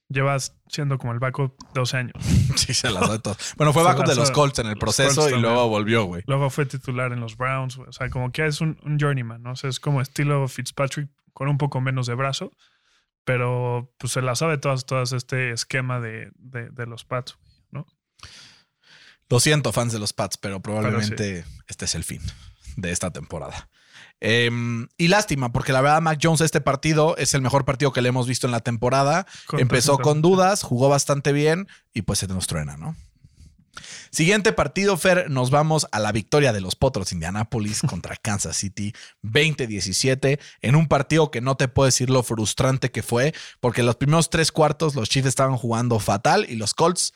Llevas 0.10 0.54
siendo 0.68 0.98
como 0.98 1.14
el 1.14 1.20
backup 1.20 1.56
12 1.74 1.98
años. 1.98 2.14
Sí, 2.58 2.74
se 2.74 2.92
las 2.92 3.08
doy 3.08 3.20
todas. 3.20 3.56
Bueno, 3.58 3.74
fue 3.74 3.84
backup 3.84 4.06
de 4.06 4.16
los. 4.16 4.32
Colts 4.32 4.60
en 4.60 4.68
el 4.68 4.78
proceso 4.78 5.30
y 5.30 5.40
luego 5.40 5.70
volvió, 5.70 6.04
güey. 6.04 6.24
Luego 6.28 6.50
fue 6.50 6.66
titular 6.66 7.14
en 7.14 7.20
los 7.20 7.36
Browns. 7.36 7.78
güey. 7.78 7.90
O 7.90 7.94
sea, 7.94 8.10
como 8.10 8.32
que 8.32 8.46
es 8.46 8.62
un, 8.62 8.78
un 8.84 9.00
journeyman, 9.00 9.42
¿no? 9.42 9.54
O 9.54 9.56
sea, 9.56 9.70
es 9.70 9.80
como 9.80 10.02
estilo 10.02 10.48
Fitzpatrick 10.48 11.10
con 11.34 11.50
un 11.50 11.58
poco 11.58 11.82
menos 11.82 12.08
de 12.08 12.16
brazo. 12.16 12.52
Pero 13.26 13.94
pues 13.98 14.14
se 14.14 14.22
la 14.22 14.36
sabe 14.36 14.58
todas, 14.58 14.86
todas 14.86 15.14
este 15.14 15.52
esquema 15.52 16.00
de, 16.00 16.32
de, 16.36 16.70
de 16.70 16.86
los 16.86 17.06
Pats. 17.06 17.38
¿no? 17.72 17.88
Lo 19.30 19.40
siento, 19.40 19.72
fans 19.72 19.94
de 19.94 20.00
los 20.00 20.14
Pats, 20.14 20.38
pero 20.38 20.62
probablemente 20.62 21.46
este 21.68 21.86
es 21.86 21.96
el 21.96 22.04
fin 22.04 22.22
de 22.76 22.92
esta 22.92 23.12
temporada. 23.12 23.70
Em, 24.20 24.88
y 24.98 25.08
lástima, 25.08 25.52
porque 25.52 25.74
la 25.74 25.82
verdad, 25.82 26.02
Mac 26.02 26.20
Jones, 26.22 26.42
este 26.42 26.62
partido 26.62 27.18
es 27.18 27.34
el 27.34 27.42
mejor 27.42 27.66
partido 27.66 27.92
que 27.92 28.02
le 28.02 28.10
hemos 28.10 28.28
visto 28.28 28.48
en 28.48 28.52
la 28.52 28.60
temporada. 28.60 29.26
Empezó 29.58 29.98
con 29.98 30.22
dudas, 30.22 30.64
jugó 30.64 30.88
bastante 30.88 31.34
bien 31.34 31.68
y 31.94 32.04
pues 32.04 32.20
se 32.20 32.28
nos 32.28 32.48
truena, 32.48 32.78
¿no? 32.78 32.96
Siguiente 34.12 34.54
partido, 34.54 34.96
Fer, 34.98 35.30
nos 35.30 35.50
vamos 35.50 35.88
a 35.92 36.00
la 36.00 36.12
victoria 36.12 36.54
de 36.54 36.62
los 36.62 36.76
Potros 36.76 37.12
Indianápolis 37.12 37.82
contra 37.88 38.16
Kansas 38.16 38.56
City 38.58 38.94
20-17 39.24 40.40
en 40.62 40.76
un 40.76 40.88
partido 40.88 41.32
que 41.32 41.42
no 41.42 41.56
te 41.56 41.68
puedo 41.68 41.86
decir 41.86 42.10
lo 42.10 42.24
frustrante 42.24 42.92
que 42.92 43.04
fue, 43.04 43.34
porque 43.60 43.84
los 43.84 43.96
primeros 43.96 44.30
tres 44.30 44.52
cuartos 44.52 44.96
los 44.96 45.10
Chiefs 45.10 45.28
estaban 45.28 45.58
jugando 45.58 46.00
fatal 46.00 46.46
y 46.50 46.56
los 46.56 46.74
Colts 46.74 47.14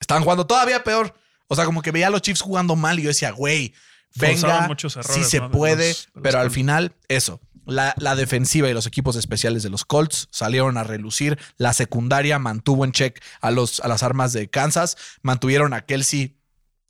estaban 0.00 0.22
jugando 0.22 0.46
todavía 0.46 0.82
peor. 0.84 1.14
O 1.48 1.54
sea, 1.56 1.64
como 1.64 1.82
que 1.82 1.90
veía 1.92 2.06
a 2.06 2.10
los 2.10 2.22
Chiefs 2.22 2.40
jugando 2.40 2.76
mal 2.76 2.98
y 2.98 3.02
yo 3.02 3.08
decía, 3.08 3.30
güey, 3.30 3.74
venga, 4.14 4.66
si 5.14 5.24
se 5.24 5.40
puede, 5.52 5.88
los- 5.88 5.96
de 6.06 6.10
los 6.14 6.22
pero 6.22 6.38
al 6.40 6.50
final, 6.50 6.94
eso. 7.08 7.40
La, 7.66 8.14
defensiva 8.16 8.68
y 8.68 8.74
los 8.74 8.86
equipos 8.86 9.16
especiales 9.16 9.62
de 9.62 9.70
los 9.70 9.84
Colts 9.84 10.28
salieron 10.30 10.76
a 10.76 10.84
relucir. 10.84 11.38
La 11.56 11.72
secundaria 11.72 12.38
mantuvo 12.38 12.84
en 12.84 12.92
check 12.92 13.22
a, 13.40 13.50
los, 13.50 13.80
a 13.80 13.88
las 13.88 14.02
armas 14.02 14.32
de 14.32 14.50
Kansas. 14.50 14.96
Mantuvieron 15.22 15.72
a 15.72 15.82
Kelsey 15.82 16.38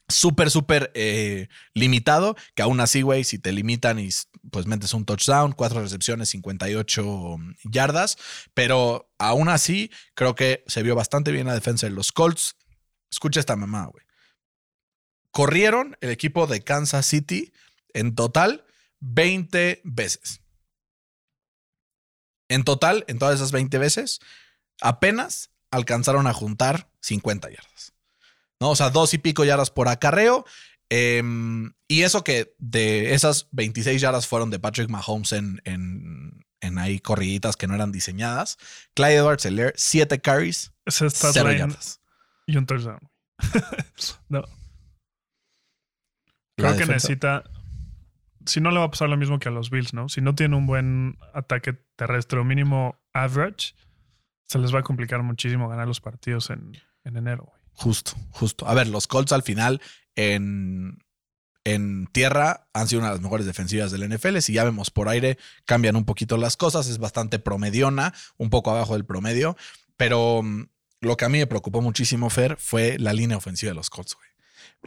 súper, 0.09 0.51
súper 0.51 0.91
eh, 0.95 1.49
limitado. 1.75 2.37
Que 2.55 2.63
aún 2.63 2.81
así, 2.81 3.03
güey, 3.03 3.25
si 3.25 3.39
te 3.39 3.53
limitan 3.53 3.99
y 3.99 4.09
pues 4.51 4.67
metes 4.67 4.95
un 4.95 5.05
touchdown, 5.05 5.53
cuatro 5.53 5.81
recepciones, 5.81 6.31
58 6.31 7.37
yardas. 7.65 8.17
Pero 8.55 9.11
aún 9.19 9.49
así, 9.49 9.91
creo 10.15 10.35
que 10.35 10.65
se 10.67 10.83
vio 10.83 10.95
bastante 10.95 11.33
bien 11.33 11.47
la 11.47 11.55
defensa 11.55 11.87
de 11.87 11.93
los 11.93 12.13
Colts. 12.13 12.57
Escucha 13.11 13.41
esta 13.41 13.57
mamá, 13.57 13.87
güey. 13.87 14.05
Corrieron 15.31 15.97
el 16.01 16.11
equipo 16.11 16.47
de 16.47 16.63
Kansas 16.63 17.07
City 17.07 17.53
en 17.95 18.15
total 18.15 18.65
20 19.01 19.81
veces. 19.85 20.42
En 22.53 22.65
total, 22.65 23.05
en 23.09 23.19
todas 23.19 23.37
esas 23.37 23.53
20 23.53 23.79
veces, 23.79 24.21
apenas 24.81 25.51
alcanzaron 25.71 26.27
a 26.27 26.33
juntar 26.33 26.89
50 27.01 27.49
yardas. 27.51 27.95
¿No? 28.61 28.71
O 28.71 28.77
sea, 28.77 28.91
dos 28.91 29.15
y 29.15 29.19
pico 29.19 29.45
yardas 29.45 29.71
por 29.71 29.89
acarreo. 29.89 30.45
Em, 30.91 31.73
y 31.89 32.03
eso 32.03 32.23
que 32.23 32.55
de 32.59 33.15
esas 33.15 33.49
26 33.53 34.01
yardas 34.01 34.27
fueron 34.27 34.51
de 34.51 34.59
Patrick 34.59 34.91
Mahomes 34.91 35.33
en, 35.33 35.63
en, 35.65 36.45
en 36.61 36.79
ahí 36.79 37.01
corriditas 37.01 37.57
que 37.57 37.67
no 37.67 37.75
eran 37.75 37.91
diseñadas. 37.93 38.59
Clyde 38.95 39.17
Edwards 39.17 39.45
Helaire, 39.47 39.73
7 39.77 40.21
carries, 40.21 40.73
Ese 40.85 41.09
stat 41.09 41.31
0 41.33 41.49
line 41.49 41.59
yardas. 41.61 42.01
y 42.47 42.57
un 42.59 42.67
touchdown. 42.67 43.01
no, 44.29 44.45
creo 46.57 46.77
que 46.77 46.87
necesita. 46.87 47.43
Si 48.47 48.61
no 48.61 48.71
le 48.71 48.79
va 48.79 48.87
a 48.87 48.91
pasar 48.91 49.09
lo 49.09 49.17
mismo 49.17 49.39
que 49.39 49.49
a 49.49 49.53
los 49.53 49.71
Bills, 49.71 49.95
¿no? 49.95 50.09
Si 50.09 50.21
no 50.21 50.35
tiene 50.35 50.57
un 50.57 50.67
buen 50.67 51.19
ataque 51.35 51.75
terrestre 51.97 52.41
o 52.41 52.45
mínimo 52.45 53.01
average, 53.13 53.75
se 54.47 54.59
les 54.59 54.75
va 54.75 54.81
a 54.81 54.83
complicar 54.83 55.23
muchísimo 55.23 55.69
ganar 55.69 55.87
los 55.87 56.01
partidos 56.01 56.51
en, 56.51 56.79
en 57.05 57.17
enero, 57.17 57.45
güey. 57.49 57.63
Justo, 57.75 58.13
justo. 58.31 58.69
A 58.69 58.75
ver, 58.75 58.89
los 58.89 59.07
Colts 59.07 59.33
al 59.33 59.43
final 59.43 59.81
en, 60.15 60.99
en 61.65 62.07
tierra 62.13 62.69
han 62.73 62.89
sido 62.89 63.01
una 63.01 63.09
de 63.09 63.15
las 63.15 63.23
mejores 63.23 63.47
defensivas 63.47 63.91
del 63.91 64.09
NFL. 64.09 64.39
Si 64.39 64.53
ya 64.53 64.65
vemos 64.65 64.91
por 64.91 65.09
aire, 65.09 65.39
cambian 65.65 65.97
un 65.97 66.05
poquito 66.05 66.37
las 66.37 66.57
cosas. 66.57 66.89
Es 66.89 66.99
bastante 66.99 67.39
promediona, 67.39 68.13
un 68.37 68.51
poco 68.51 68.71
abajo 68.71 68.95
del 68.95 69.05
promedio. 69.05 69.57
Pero 69.97 70.43
mm, 70.43 70.65
lo 71.01 71.17
que 71.17 71.25
a 71.25 71.29
mí 71.29 71.39
me 71.39 71.47
preocupó 71.47 71.81
muchísimo, 71.81 72.31
Fer, 72.31 72.57
fue 72.59 72.99
la 72.99 73.13
línea 73.13 73.37
ofensiva 73.37 73.71
de 73.71 73.77
los 73.77 73.91
Colts, 73.91 74.15
güey. 74.15 74.29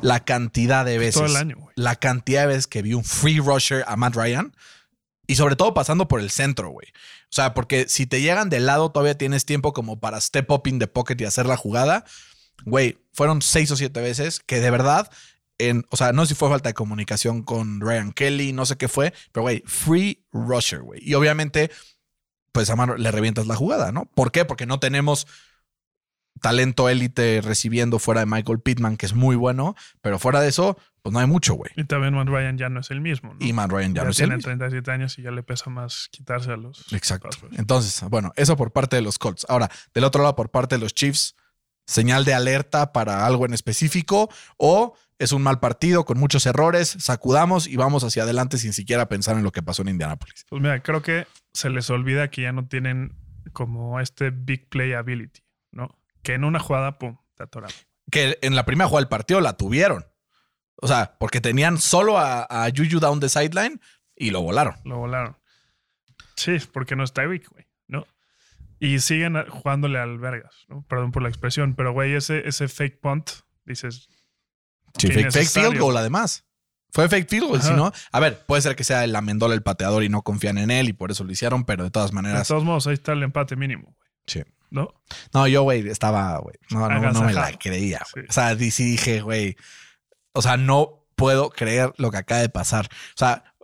La 0.01 0.25
cantidad 0.25 0.85
de 0.85 0.97
veces. 0.97 1.15
Todo 1.15 1.25
el 1.25 1.35
año, 1.35 1.55
güey. 1.57 1.73
La 1.75 1.95
cantidad 1.95 2.41
de 2.41 2.47
veces 2.47 2.67
que 2.67 2.81
vi 2.81 2.93
un 2.93 3.03
free 3.03 3.39
rusher 3.39 3.83
a 3.87 3.95
Matt 3.95 4.15
Ryan. 4.15 4.55
Y 5.27 5.35
sobre 5.35 5.55
todo 5.55 5.73
pasando 5.73 6.07
por 6.07 6.19
el 6.19 6.29
centro, 6.29 6.69
güey. 6.69 6.87
O 6.89 7.35
sea, 7.35 7.53
porque 7.53 7.87
si 7.89 8.05
te 8.05 8.21
llegan 8.21 8.49
del 8.49 8.65
lado, 8.65 8.91
todavía 8.91 9.17
tienes 9.17 9.45
tiempo 9.45 9.73
como 9.73 9.99
para 9.99 10.21
step 10.21 10.49
up 10.51 10.63
in 10.65 10.79
the 10.79 10.87
pocket 10.87 11.15
y 11.19 11.25
hacer 11.25 11.47
la 11.47 11.57
jugada. 11.57 12.05
Güey, 12.65 12.99
fueron 13.11 13.41
seis 13.41 13.71
o 13.71 13.75
siete 13.75 14.01
veces 14.01 14.39
que 14.39 14.59
de 14.59 14.69
verdad, 14.69 15.09
en, 15.57 15.85
o 15.89 15.97
sea, 15.97 16.13
no 16.13 16.23
sé 16.23 16.29
si 16.29 16.35
fue 16.35 16.49
falta 16.49 16.69
de 16.69 16.73
comunicación 16.73 17.43
con 17.43 17.81
Ryan 17.81 18.13
Kelly, 18.13 18.53
no 18.53 18.65
sé 18.65 18.77
qué 18.77 18.87
fue, 18.87 19.13
pero 19.31 19.43
güey, 19.43 19.63
free 19.65 20.23
rusher, 20.31 20.81
güey. 20.81 21.01
Y 21.03 21.15
obviamente, 21.15 21.71
pues 22.51 22.69
a 22.69 22.75
mano 22.75 22.95
le 22.95 23.11
revientas 23.11 23.47
la 23.47 23.55
jugada, 23.55 23.91
¿no? 23.91 24.05
¿Por 24.05 24.31
qué? 24.31 24.45
Porque 24.45 24.65
no 24.65 24.79
tenemos 24.79 25.27
talento 26.41 26.89
élite 26.89 27.41
recibiendo 27.41 27.99
fuera 27.99 28.21
de 28.21 28.25
Michael 28.25 28.59
Pittman, 28.59 28.97
que 28.97 29.05
es 29.05 29.13
muy 29.13 29.35
bueno, 29.35 29.75
pero 30.01 30.19
fuera 30.19 30.41
de 30.41 30.49
eso, 30.49 30.77
pues 31.01 31.13
no 31.13 31.19
hay 31.19 31.27
mucho, 31.27 31.53
güey. 31.53 31.71
Y 31.75 31.83
también 31.83 32.13
Matt 32.13 32.27
Ryan 32.27 32.57
ya 32.57 32.69
no 32.69 32.79
es 32.79 32.91
el 32.91 33.01
mismo. 33.01 33.33
¿no? 33.33 33.45
Y 33.45 33.53
Matt 33.53 33.71
Ryan 33.71 33.93
ya, 33.93 34.01
ya 34.01 34.05
no 34.05 34.09
es 34.11 34.19
el 34.19 34.25
tiene 34.25 34.35
mismo. 34.37 34.49
37 34.49 34.91
años 34.91 35.19
y 35.19 35.21
ya 35.21 35.31
le 35.31 35.43
pesa 35.43 35.69
más 35.69 36.09
quitarse 36.11 36.51
a 36.51 36.57
los. 36.57 36.91
Exacto. 36.93 37.29
Entonces, 37.57 38.07
bueno, 38.09 38.31
eso 38.35 38.57
por 38.57 38.71
parte 38.71 38.95
de 38.95 39.01
los 39.01 39.19
Colts. 39.19 39.45
Ahora, 39.49 39.69
del 39.93 40.03
otro 40.03 40.21
lado, 40.23 40.35
por 40.35 40.49
parte 40.49 40.75
de 40.75 40.81
los 40.81 40.93
Chiefs, 40.93 41.35
señal 41.85 42.25
de 42.25 42.33
alerta 42.33 42.91
para 42.91 43.25
algo 43.25 43.45
en 43.45 43.53
específico 43.53 44.29
o 44.57 44.95
es 45.19 45.31
un 45.31 45.43
mal 45.43 45.59
partido 45.59 46.05
con 46.05 46.19
muchos 46.19 46.45
errores, 46.45 46.95
sacudamos 46.99 47.67
y 47.67 47.75
vamos 47.77 48.03
hacia 48.03 48.23
adelante 48.23 48.57
sin 48.57 48.73
siquiera 48.73 49.07
pensar 49.07 49.37
en 49.37 49.43
lo 49.43 49.51
que 49.51 49.63
pasó 49.63 49.81
en 49.83 49.89
Indianapolis. 49.89 50.45
Pues 50.49 50.61
mira, 50.61 50.81
creo 50.81 51.01
que 51.01 51.27
se 51.53 51.69
les 51.69 51.89
olvida 51.89 52.29
que 52.29 52.41
ya 52.41 52.51
no 52.51 52.67
tienen 52.67 53.15
como 53.53 53.99
este 53.99 54.31
big 54.31 54.67
play 54.69 54.93
ability, 54.93 55.41
¿no? 55.71 55.97
Que 56.25 56.33
en 56.33 56.43
una 56.43 56.59
jugada, 56.59 56.97
pum, 56.97 57.17
te 57.35 57.43
atoran. 57.43 57.71
Que 58.11 58.37
en 58.41 58.55
la 58.55 58.65
primera 58.65 58.87
jugada 58.89 59.03
del 59.03 59.09
partido 59.09 59.39
la 59.41 59.53
tuvieron. 59.57 60.05
O 60.77 60.87
sea, 60.87 61.15
porque 61.19 61.39
tenían 61.39 61.77
solo 61.77 62.17
a, 62.17 62.43
a 62.49 62.69
Juju 62.75 62.99
down 62.99 63.19
the 63.19 63.29
sideline 63.29 63.79
y 64.15 64.31
lo 64.31 64.41
volaron. 64.41 64.75
Lo 64.83 64.97
volaron. 64.97 65.37
Sí, 66.35 66.57
porque 66.73 66.95
no 66.97 67.03
es 67.03 67.13
Tyreek, 67.13 67.47
güey, 67.49 67.65
¿no? 67.87 68.05
Y 68.79 68.99
siguen 68.99 69.35
jugándole 69.49 69.99
al 69.99 70.19
Vergas, 70.19 70.65
¿no? 70.67 70.83
Perdón 70.89 71.11
por 71.13 71.21
la 71.23 71.29
expresión, 71.29 71.75
pero 71.75 71.93
güey, 71.93 72.13
ese, 72.13 72.47
ese 72.47 72.67
fake 72.67 72.99
punt, 72.99 73.29
dices, 73.63 74.09
Sí, 74.97 75.07
fake, 75.07 75.31
fake 75.31 75.49
field 75.49 75.79
goal 75.79 75.95
además. 75.97 76.45
Fue 76.91 77.09
fake 77.09 77.29
field 77.29 77.47
goal, 77.47 77.61
si 77.61 77.71
no. 77.73 77.91
A 78.11 78.19
ver, 78.19 78.45
puede 78.45 78.61
ser 78.61 78.75
que 78.75 78.83
sea 78.85 79.03
el 79.03 79.15
Amendola 79.15 79.53
el 79.53 79.61
pateador 79.63 80.03
y 80.03 80.09
no 80.09 80.21
confían 80.23 80.57
en 80.57 80.71
él 80.71 80.87
y 80.89 80.93
por 80.93 81.11
eso 81.11 81.23
lo 81.25 81.31
hicieron, 81.31 81.65
pero 81.65 81.83
de 81.83 81.91
todas 81.91 82.11
de 82.11 82.15
maneras. 82.15 82.47
todos 82.47 82.63
modos, 82.63 82.87
ahí 82.87 82.93
está 82.93 83.11
el 83.13 83.23
empate 83.23 83.55
mínimo, 83.55 83.93
güey, 83.97 84.09
Sí. 84.27 84.43
¿No? 84.75 84.93
No, 85.33 85.47
yo, 85.47 85.63
güey, 85.63 85.87
estaba, 85.87 86.37
güey. 86.37 86.55
No, 86.69 86.87
no, 86.87 87.11
no 87.11 87.23
me 87.23 87.33
la 87.33 87.51
creía. 87.57 88.01
Sí. 88.13 88.21
O 88.27 88.31
sea, 88.31 88.55
sí 88.57 88.83
dije, 88.83 89.21
güey. 89.21 89.55
O 90.33 90.41
sea, 90.41 90.57
no 90.57 91.07
puedo 91.15 91.49
creer 91.49 91.93
lo 91.97 92.11
que 92.11 92.17
acaba 92.17 92.41
de 92.41 92.49
pasar. 92.49 92.87
O 92.91 93.17
sea, 93.17 93.55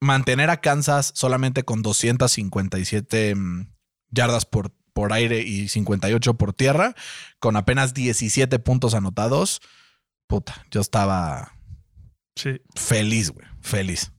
mantener 0.00 0.48
a 0.48 0.62
Kansas 0.62 1.12
solamente 1.14 1.64
con 1.64 1.82
257 1.82 3.34
mm, 3.34 3.72
yardas 4.10 4.46
por, 4.46 4.72
por 4.94 5.12
aire 5.12 5.42
y 5.42 5.68
58 5.68 6.34
por 6.34 6.54
tierra, 6.54 6.94
con 7.38 7.56
apenas 7.56 7.92
17 7.92 8.58
puntos 8.60 8.94
anotados. 8.94 9.60
Puta, 10.26 10.64
yo 10.70 10.80
estaba 10.80 11.52
Sí, 12.36 12.60
feliz, 12.74 13.30
güey. 13.30 13.46
Feliz. 13.60 14.12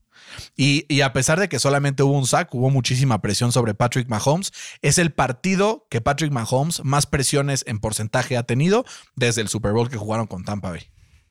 Y, 0.55 0.85
y 0.93 1.01
a 1.01 1.13
pesar 1.13 1.39
de 1.39 1.49
que 1.49 1.59
solamente 1.59 2.03
hubo 2.03 2.17
un 2.17 2.27
sack, 2.27 2.53
hubo 2.53 2.69
muchísima 2.69 3.21
presión 3.21 3.51
sobre 3.51 3.73
Patrick 3.73 4.07
Mahomes. 4.09 4.51
Es 4.81 4.97
el 4.97 5.11
partido 5.11 5.87
que 5.89 6.01
Patrick 6.01 6.31
Mahomes 6.31 6.83
más 6.83 7.05
presiones 7.05 7.63
en 7.67 7.79
porcentaje 7.79 8.37
ha 8.37 8.43
tenido 8.43 8.85
desde 9.15 9.41
el 9.41 9.47
Super 9.47 9.71
Bowl 9.73 9.89
que 9.89 9.97
jugaron 9.97 10.27
con 10.27 10.43
Tampa 10.43 10.69
Bay. 10.71 10.89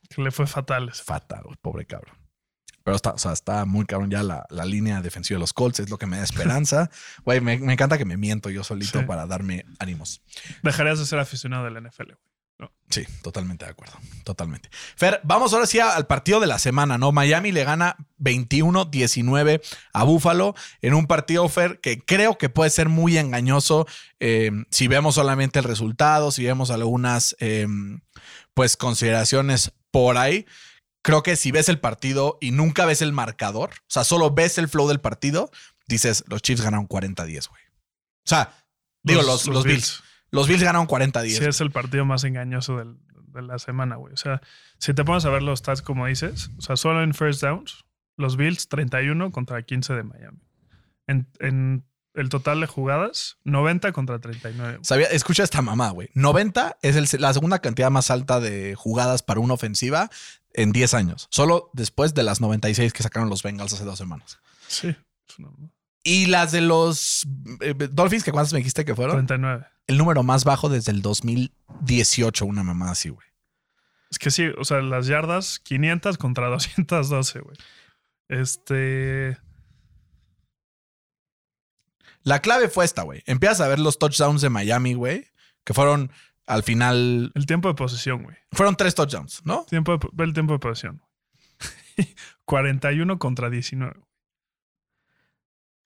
que 0.09 0.21
le 0.21 0.31
fue 0.31 0.47
fatal. 0.47 0.91
Fatal, 0.93 1.43
pobre 1.61 1.85
cabrón. 1.85 2.15
Pero 2.83 2.95
está, 2.95 3.11
o 3.11 3.17
sea, 3.19 3.31
está 3.31 3.65
muy 3.65 3.85
cabrón 3.85 4.09
ya 4.09 4.23
la, 4.23 4.45
la 4.49 4.65
línea 4.65 5.01
defensiva 5.03 5.35
de 5.37 5.41
los 5.41 5.53
Colts, 5.53 5.79
es 5.81 5.89
lo 5.91 5.99
que 5.99 6.07
me 6.07 6.17
da 6.17 6.23
esperanza. 6.23 6.89
Güey, 7.23 7.39
me, 7.39 7.59
me 7.59 7.73
encanta 7.73 7.97
que 7.99 8.05
me 8.05 8.17
miento 8.17 8.49
yo 8.49 8.63
solito 8.63 8.99
Sí. 9.01 9.05
para 9.05 9.27
darme 9.27 9.65
ánimos. 9.77 10.21
Dejarías 10.63 10.97
de 10.97 11.05
ser 11.05 11.19
aficionado 11.19 11.63
del 11.65 11.75
NFL, 11.83 12.05
güey. 12.05 12.30
Sí, 12.89 13.05
totalmente 13.21 13.65
de 13.65 13.71
acuerdo. 13.71 13.97
Totalmente. 14.23 14.69
Fer, 14.95 15.21
vamos 15.23 15.53
ahora 15.53 15.65
sí 15.65 15.79
al 15.79 16.07
partido 16.07 16.39
de 16.39 16.47
la 16.47 16.59
semana, 16.59 16.97
¿no? 16.97 17.11
Miami 17.11 17.51
le 17.51 17.63
gana 17.63 17.95
21-19 18.19 19.61
a 19.93 20.03
Buffalo 20.03 20.55
en 20.81 20.93
un 20.93 21.07
partido, 21.07 21.47
Fer, 21.47 21.79
que 21.79 21.99
creo 22.03 22.37
que 22.37 22.49
puede 22.49 22.69
ser 22.69 22.89
muy 22.89 23.17
engañoso 23.17 23.87
eh, 24.19 24.51
si 24.69 24.87
vemos 24.87 25.15
solamente 25.15 25.59
el 25.59 25.65
resultado, 25.65 26.31
si 26.31 26.43
vemos 26.43 26.69
algunas, 26.69 27.35
eh, 27.39 27.67
pues, 28.53 28.75
consideraciones 28.75 29.71
por 29.91 30.17
ahí. 30.17 30.45
Creo 31.01 31.23
que 31.23 31.35
si 31.35 31.51
ves 31.51 31.69
el 31.69 31.79
partido 31.79 32.37
y 32.41 32.51
nunca 32.51 32.85
ves 32.85 33.01
el 33.01 33.13
marcador, 33.13 33.71
o 33.71 33.89
sea, 33.89 34.03
solo 34.03 34.31
ves 34.31 34.57
el 34.57 34.67
flow 34.67 34.87
del 34.87 34.99
partido, 34.99 35.49
dices, 35.87 36.23
los 36.27 36.41
Chiefs 36.41 36.61
ganaron 36.61 36.87
40-10, 36.87 37.49
güey. 37.49 37.63
O 37.63 38.29
sea, 38.29 38.65
digo, 39.01 39.21
los, 39.23 39.47
los 39.47 39.63
Bills. 39.63 40.03
Los 40.31 40.47
Bills 40.47 40.63
ganaron 40.63 40.87
40-10. 40.87 41.37
Sí, 41.37 41.45
es 41.45 41.61
el 41.61 41.71
partido 41.71 42.05
más 42.05 42.23
engañoso 42.23 42.77
del- 42.77 42.97
de 43.27 43.41
la 43.41 43.59
semana, 43.59 43.95
güey. 43.95 44.13
O 44.13 44.17
sea, 44.17 44.41
si 44.77 44.93
te 44.93 45.03
pones 45.05 45.23
a 45.25 45.29
ver 45.29 45.41
los 45.43 45.59
stats 45.59 45.81
como 45.81 46.05
dices, 46.07 46.49
o 46.57 46.61
sea, 46.61 46.75
solo 46.75 47.01
en 47.03 47.13
first 47.13 47.41
downs, 47.41 47.85
los 48.17 48.35
Bills 48.37 48.67
31 48.67 49.31
contra 49.31 49.61
15 49.63 49.93
de 49.93 50.03
Miami. 50.03 50.39
En, 51.07 51.27
en 51.39 51.85
el 52.13 52.27
total 52.29 52.59
de 52.59 52.67
jugadas, 52.67 53.37
90 53.45 53.93
contra 53.93 54.19
39. 54.19 54.73
güey. 54.73 54.83
Sabía, 54.85 55.07
escucha 55.07 55.43
esta 55.43 55.61
mamá, 55.61 55.91
güey. 55.91 56.09
90 56.13 56.77
es 56.81 56.95
el- 56.97 57.21
la 57.21 57.33
segunda 57.33 57.59
cantidad 57.59 57.89
más 57.89 58.11
alta 58.11 58.39
de 58.41 58.75
jugadas 58.75 59.23
para 59.23 59.39
una 59.39 59.53
ofensiva 59.53 60.09
en 60.53 60.73
10 60.73 60.93
años. 60.93 61.27
Solo 61.31 61.69
después 61.73 62.13
de 62.13 62.23
las 62.23 62.41
96 62.41 62.91
que 62.91 63.03
sacaron 63.03 63.29
los 63.29 63.43
Bengals 63.43 63.71
hace 63.73 63.85
dos 63.85 63.97
semanas. 63.97 64.39
Sí, 64.67 64.89
es 64.89 65.39
una- 65.39 65.49
Y 66.03 66.25
las 66.27 66.51
de 66.51 66.61
los 66.61 67.27
eh, 67.59 67.73
Dolphins, 67.91 68.23
que 68.23 68.31
cuántas 68.31 68.53
me 68.53 68.59
dijiste 68.59 68.85
que 68.85 68.95
fueron? 68.95 69.17
39. 69.27 69.65
El 69.87 69.97
número 69.97 70.23
más 70.23 70.43
bajo 70.45 70.67
desde 70.69 70.91
el 70.91 71.01
2018, 71.01 72.45
una 72.45 72.63
mamá 72.63 72.91
así, 72.91 73.09
güey. 73.09 73.27
Es 74.09 74.17
que 74.19 74.31
sí, 74.31 74.47
o 74.57 74.63
sea, 74.65 74.81
las 74.81 75.07
yardas 75.07 75.59
500 75.59 76.17
contra 76.17 76.47
212, 76.49 77.39
güey. 77.39 77.55
Este. 78.29 79.37
La 82.23 82.39
clave 82.39 82.67
fue 82.69 82.85
esta, 82.85 83.03
güey. 83.03 83.23
Empiezas 83.25 83.61
a 83.61 83.67
ver 83.67 83.79
los 83.79 83.97
touchdowns 83.99 84.41
de 84.41 84.49
Miami, 84.49 84.93
güey, 84.93 85.27
que 85.63 85.73
fueron 85.73 86.11
al 86.45 86.63
final, 86.63 87.31
El 87.35 87.45
tiempo 87.45 87.67
de 87.69 87.75
posesión, 87.75 88.23
güey. 88.23 88.35
fueron 88.51 88.75
tres 88.75 88.95
touchdowns, 88.95 89.41
¿no? 89.45 89.65
Tiempo 89.65 89.97
de- 89.97 90.23
el 90.23 90.33
tiempo 90.33 90.53
de 90.53 90.59
posesión. 90.59 91.01
41 92.45 93.17
contra 93.19 93.49
19. 93.49 93.99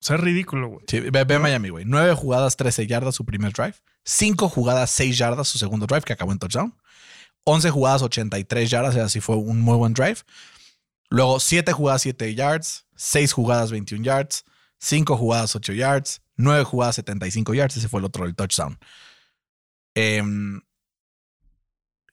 O 0.02 0.06
sea, 0.06 0.18
es 0.18 0.22
ridículo, 0.22 0.70
güey. 0.70 0.86
Sí, 0.88 1.00
ve, 1.00 1.24
ve 1.24 1.40
Miami, 1.40 1.70
güey. 1.70 1.86
Nueve 1.86 2.14
jugadas, 2.14 2.58
13 2.58 2.88
yardas 2.88 3.16
su 3.16 3.26
primer 3.26 3.54
drive. 3.54 3.76
Cinco 4.04 4.50
jugadas, 4.50 4.92
6 4.92 5.18
yardas 5.18 5.48
su 5.48 5.58
segundo 5.58 5.88
drive, 5.88 6.04
que 6.04 6.14
acabó 6.14 6.32
en 6.32 6.40
touchdown. 6.40 6.76
11 7.44 7.70
jugadas, 7.72 8.02
83 8.02 8.70
yardas, 8.70 8.96
así 8.98 9.20
fue 9.20 9.36
un 9.36 9.62
muy 9.62 9.78
buen 9.78 9.94
drive. 9.94 10.18
Luego, 11.10 11.40
7 11.40 11.72
jugadas, 11.72 12.04
7 12.04 12.36
yards. 12.36 12.86
6 12.96 13.34
jugadas, 13.34 13.72
21 13.72 14.04
yards. 14.04 14.46
5 14.80 15.18
jugadas, 15.18 15.56
8 15.56 15.74
yards. 15.74 16.22
9 16.38 16.64
jugadas, 16.64 16.96
75 16.96 17.54
yards. 17.54 17.78
Ese 17.78 17.90
fue 17.90 18.00
el 18.00 18.06
otro 18.06 18.26
del 18.26 18.36
touchdown. 18.36 18.78
Em, 19.96 20.62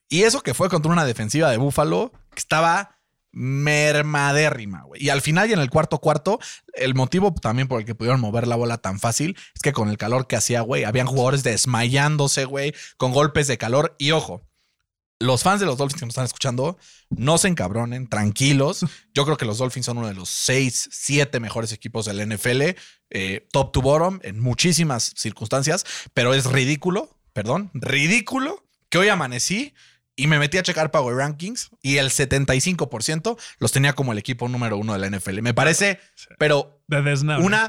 y 0.09 0.23
eso 0.23 0.41
que 0.41 0.53
fue 0.53 0.69
contra 0.69 0.91
una 0.91 1.05
defensiva 1.05 1.49
de 1.49 1.57
Buffalo 1.57 2.11
que 2.33 2.39
estaba 2.39 2.97
mermadérrima, 3.33 4.83
güey. 4.83 5.03
Y 5.03 5.09
al 5.09 5.21
final 5.21 5.49
y 5.49 5.53
en 5.53 5.59
el 5.59 5.69
cuarto 5.69 5.99
cuarto, 5.99 6.39
el 6.73 6.95
motivo 6.95 7.33
también 7.33 7.67
por 7.67 7.79
el 7.79 7.85
que 7.85 7.95
pudieron 7.95 8.21
mover 8.21 8.47
la 8.47 8.55
bola 8.55 8.77
tan 8.77 8.99
fácil 8.99 9.35
es 9.55 9.61
que 9.61 9.73
con 9.73 9.89
el 9.89 9.97
calor 9.97 10.27
que 10.27 10.35
hacía, 10.35 10.61
güey, 10.61 10.85
habían 10.85 11.07
jugadores 11.07 11.43
desmayándose, 11.43 12.45
güey, 12.45 12.73
con 12.97 13.11
golpes 13.11 13.47
de 13.47 13.57
calor. 13.57 13.95
Y 13.97 14.11
ojo, 14.11 14.43
los 15.19 15.41
fans 15.41 15.59
de 15.59 15.65
los 15.65 15.77
Dolphins 15.77 15.99
que 15.99 16.05
nos 16.05 16.13
están 16.13 16.25
escuchando, 16.25 16.77
no 17.09 17.37
se 17.37 17.47
encabronen, 17.47 18.07
tranquilos. 18.07 18.85
Yo 19.13 19.25
creo 19.25 19.37
que 19.37 19.45
los 19.45 19.57
Dolphins 19.57 19.85
son 19.85 19.97
uno 19.97 20.07
de 20.07 20.13
los 20.13 20.29
seis, 20.29 20.89
siete 20.91 21.39
mejores 21.39 21.71
equipos 21.71 22.05
del 22.05 22.27
NFL, 22.27 22.61
eh, 23.09 23.47
top 23.51 23.71
to 23.71 23.81
bottom 23.81 24.19
en 24.23 24.39
muchísimas 24.39 25.13
circunstancias, 25.15 25.85
pero 26.13 26.33
es 26.33 26.45
ridículo, 26.45 27.17
perdón, 27.31 27.71
ridículo 27.73 28.63
que 28.89 28.97
hoy 28.99 29.09
amanecí 29.09 29.73
y 30.15 30.27
me 30.27 30.37
metí 30.39 30.57
a 30.57 30.63
checar 30.63 30.91
Power 30.91 31.15
Rankings 31.15 31.69
y 31.81 31.97
el 31.97 32.09
75% 32.09 33.37
los 33.59 33.71
tenía 33.71 33.93
como 33.93 34.11
el 34.11 34.17
equipo 34.17 34.47
número 34.47 34.77
uno 34.77 34.93
de 34.93 34.99
la 34.99 35.07
NFL. 35.07 35.41
Me 35.41 35.53
parece, 35.53 35.99
Sí. 36.15 36.27
pero 36.37 36.81
De 36.87 37.01
desnable. 37.01 37.45
Una- 37.45 37.67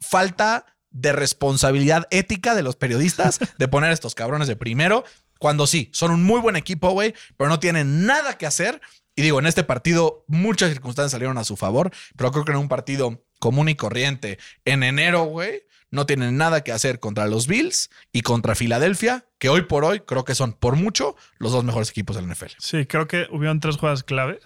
falta 0.00 0.66
de 0.90 1.12
responsabilidad 1.12 2.06
ética 2.10 2.54
de 2.54 2.62
los 2.62 2.76
periodistas 2.76 3.38
de 3.58 3.68
poner 3.68 3.90
a 3.90 3.92
estos 3.94 4.14
cabrones 4.14 4.48
de 4.48 4.56
primero, 4.56 5.04
cuando 5.38 5.66
sí, 5.66 5.90
son 5.92 6.10
un 6.10 6.22
muy 6.22 6.40
buen 6.40 6.56
equipo, 6.56 6.90
güey, 6.90 7.14
pero 7.36 7.48
no 7.50 7.58
tienen 7.58 8.06
nada 8.06 8.38
que 8.38 8.46
hacer. 8.46 8.80
Y 9.16 9.22
digo, 9.22 9.38
en 9.38 9.46
este 9.46 9.64
partido 9.64 10.24
muchas 10.26 10.70
circunstancias 10.70 11.12
salieron 11.12 11.38
a 11.38 11.44
su 11.44 11.56
favor, 11.56 11.90
pero 12.16 12.32
creo 12.32 12.44
que 12.44 12.52
en 12.52 12.58
un 12.58 12.68
partido 12.68 13.24
común 13.38 13.68
y 13.68 13.74
corriente, 13.74 14.38
en 14.64 14.82
enero, 14.82 15.24
güey, 15.24 15.62
no 15.90 16.06
tienen 16.06 16.36
nada 16.36 16.64
que 16.64 16.72
hacer 16.72 16.98
contra 16.98 17.28
los 17.28 17.46
Bills 17.46 17.90
y 18.12 18.22
contra 18.22 18.54
Filadelfia, 18.54 19.26
que 19.38 19.48
hoy 19.48 19.62
por 19.62 19.84
hoy 19.84 20.00
creo 20.00 20.24
que 20.24 20.34
son 20.34 20.52
por 20.52 20.76
mucho 20.76 21.16
los 21.38 21.52
dos 21.52 21.64
mejores 21.64 21.90
equipos 21.90 22.16
del 22.16 22.28
NFL. 22.28 22.52
Sí, 22.58 22.86
creo 22.86 23.06
que 23.06 23.28
hubieron 23.30 23.60
tres 23.60 23.76
jugadas 23.76 24.02
claves 24.02 24.40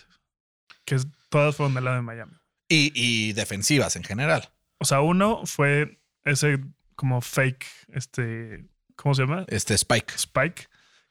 que 0.85 0.99
todas 1.31 1.57
fueron 1.57 1.75
del 1.75 1.85
lado 1.85 1.97
de 1.97 2.03
Miami. 2.03 2.35
Y, 2.69 2.93
y 2.95 3.33
defensivas 3.33 3.97
en 3.97 4.05
general. 4.05 4.51
O 4.79 4.85
sea, 4.85 5.01
uno 5.01 5.43
fue 5.47 5.99
ese 6.25 6.59
como 6.95 7.21
fake, 7.21 7.67
este, 7.95 8.67
¿cómo 8.97 9.15
se 9.15 9.23
llama? 9.23 9.45
Este 9.49 9.75
Spike. 9.75 10.15
Spike, 10.17 10.69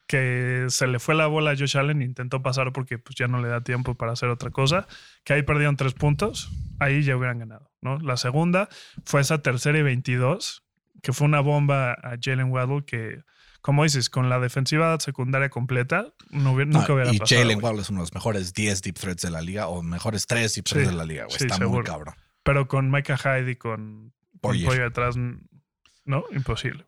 que 0.08 0.64
se 0.70 0.86
le 0.86 0.98
fue 0.98 1.14
la 1.14 1.26
bola 1.26 1.52
a 1.52 1.56
Josh 1.56 1.76
Allen, 1.76 2.02
intentó 2.02 2.42
pasar 2.42 2.72
porque 2.72 2.98
pues, 2.98 3.14
ya 3.14 3.28
no 3.28 3.40
le 3.40 3.48
da 3.48 3.60
tiempo 3.60 3.94
para 3.94 4.12
hacer 4.12 4.30
otra 4.30 4.50
cosa, 4.50 4.88
que 5.22 5.34
ahí 5.34 5.42
perdieron 5.42 5.76
tres 5.76 5.92
puntos, 5.92 6.50
ahí 6.80 7.02
ya 7.02 7.14
hubieran 7.16 7.38
ganado, 7.38 7.70
¿no? 7.82 7.98
La 7.98 8.16
segunda 8.16 8.68
fue 9.04 9.20
esa 9.20 9.42
tercera 9.42 9.78
y 9.78 9.82
22, 9.82 10.64
que 11.02 11.12
fue 11.12 11.26
una 11.26 11.40
bomba 11.40 11.92
a 11.92 12.16
Jalen 12.20 12.50
Waddle 12.50 12.84
que, 12.86 13.22
como 13.60 13.84
dices, 13.84 14.08
con 14.08 14.30
la 14.30 14.40
defensiva 14.40 14.98
secundaria 14.98 15.50
completa, 15.50 16.14
no 16.30 16.52
hubiera, 16.52 16.70
nunca 16.70 16.94
hubiera 16.94 17.12
y 17.12 17.18
pasado. 17.18 17.40
Jalen. 17.42 17.62
Waddle 17.62 17.82
es 17.82 17.90
uno 17.90 18.00
de 18.00 18.04
los 18.04 18.14
mejores 18.14 18.54
10 18.54 18.80
deep 18.82 18.94
threats 18.98 19.22
de 19.22 19.30
la 19.30 19.42
liga 19.42 19.68
o 19.68 19.82
mejores 19.82 20.26
3 20.26 20.54
deep 20.54 20.64
threats 20.64 20.88
Sí, 20.88 20.90
de 20.90 20.98
la 20.98 21.04
liga, 21.04 21.24
güey. 21.26 21.38
sí, 21.38 21.44
Está 21.44 21.68
muy 21.68 21.84
cabrón. 21.84 22.14
Pero 22.44 22.66
con 22.66 22.90
Micah 22.90 23.18
Hyde 23.18 23.50
y 23.50 23.56
con, 23.56 24.14
con 24.40 24.40
Poyer. 24.40 24.66
Poyer 24.66 24.84
detrás, 24.84 25.16
no, 25.16 26.24
imposible. 26.32 26.86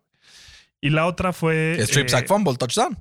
Y 0.80 0.88
la 0.88 1.04
otra 1.04 1.34
fue... 1.34 1.76
Strip 1.80 2.06
eh, 2.06 2.08
sack 2.08 2.26
fumble, 2.26 2.56
touchdown. 2.56 2.96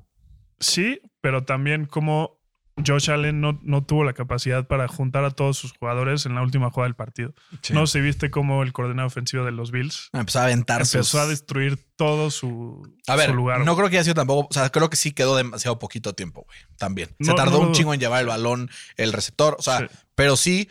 Sí, 0.60 1.02
pero 1.22 1.44
también 1.44 1.86
como 1.86 2.40
Josh 2.86 3.12
Allen 3.12 3.42
no, 3.42 3.60
no 3.62 3.84
tuvo 3.84 4.06
la 4.06 4.14
capacidad 4.14 4.66
para 4.66 4.88
juntar 4.88 5.26
a 5.26 5.32
todos 5.32 5.58
sus 5.58 5.74
jugadores 5.74 6.26
en 6.26 6.36
la 6.36 6.42
última 6.42 6.70
jugada 6.70 6.88
del 6.88 6.96
partido. 6.96 7.34
No 7.72 7.86
sé 7.88 8.00
si 8.00 8.02
viste 8.06 8.32
cómo 8.32 8.64
el 8.64 8.72
coordinador 8.72 9.08
ofensivo 9.08 9.44
de 9.44 9.52
los 9.52 9.72
Bills 9.72 10.10
Empezó 10.14 10.40
a 10.40 10.44
aventar 10.44 10.78
empezó 10.82 11.04
sus- 11.04 11.20
a 11.20 11.28
destruir 11.28 11.78
todo 11.98 12.32
su, 12.32 12.82
A 13.08 13.18
ver, 13.18 13.32
su 13.32 13.36
lugar. 13.36 13.66
no 13.66 13.76
creo 13.76 13.90
que 13.90 13.98
haya 13.98 14.06
sido 14.06 14.14
tampoco. 14.16 14.48
O 14.50 14.54
sea, 14.54 14.70
creo 14.70 14.90
que 14.90 14.96
sí 14.96 15.12
quedó 15.12 15.36
demasiado 15.36 15.78
poquito 15.78 16.14
tiempo, 16.14 16.44
güey. 16.46 16.58
También. 16.78 17.10
Se 17.20 17.32
No, 17.32 17.36
tardó 17.36 17.58
no, 17.58 17.60
un 17.64 17.68
no. 17.68 17.72
chingo 17.74 17.94
en 17.94 18.00
llevar 18.00 18.22
el 18.22 18.28
balón, 18.28 18.70
el 18.96 19.12
receptor. 19.12 19.58
O 19.60 19.62
sea, 19.62 19.80
Sí. 19.80 19.86
pero 20.16 20.38
sí 20.38 20.70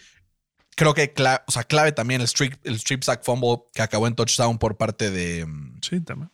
creo 0.77 0.95
que 0.95 1.13
cla- 1.13 1.43
o 1.47 1.51
sea, 1.53 1.65
clave 1.65 1.93
también 1.93 2.23
el 2.23 2.27
strip, 2.29 2.55
el 2.65 2.77
strip 2.77 3.03
sack 3.03 3.23
fumble 3.23 3.65
que 3.75 3.83
acabó 3.83 4.07
en 4.07 4.15
touchdown 4.15 4.57
por 4.59 4.79
parte 4.79 5.11
de. 5.11 5.45
mm, 5.45 5.81
Sí, 5.83 6.01
también. 6.01 6.31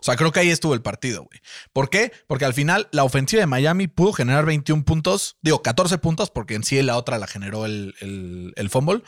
O 0.00 0.02
sea, 0.02 0.16
creo 0.16 0.32
que 0.32 0.40
ahí 0.40 0.50
estuvo 0.50 0.74
el 0.74 0.82
partido, 0.82 1.24
güey. 1.24 1.40
¿Por 1.72 1.90
qué? 1.90 2.12
Porque 2.26 2.44
al 2.44 2.54
final 2.54 2.88
la 2.92 3.04
ofensiva 3.04 3.40
de 3.40 3.46
Miami 3.46 3.86
pudo 3.88 4.12
generar 4.12 4.46
21 4.46 4.84
puntos, 4.84 5.36
digo 5.42 5.62
14 5.62 5.98
puntos, 5.98 6.30
porque 6.30 6.54
en 6.54 6.64
sí 6.64 6.80
la 6.82 6.96
otra 6.96 7.18
la 7.18 7.26
generó 7.26 7.66
el, 7.66 7.94
el, 8.00 8.52
el 8.56 8.70
fumble. 8.70 9.02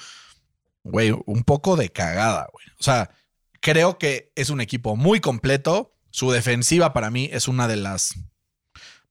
Güey, 0.85 1.15
un 1.27 1.45
poco 1.45 1.77
de 1.77 1.91
cagada, 1.91 2.49
güey. 2.53 2.67
O 2.79 2.83
sea, 2.83 3.11
creo 3.61 3.99
que 3.99 4.33
es 4.37 4.51
un 4.51 4.61
equipo 4.61 4.97
muy 4.97 5.21
completo. 5.21 5.95
Su 6.11 6.31
defensiva 6.31 6.93
para 6.93 7.11
mí 7.11 7.29
es 7.33 7.49
una 7.49 7.69
de 7.69 7.77
las 7.77 8.15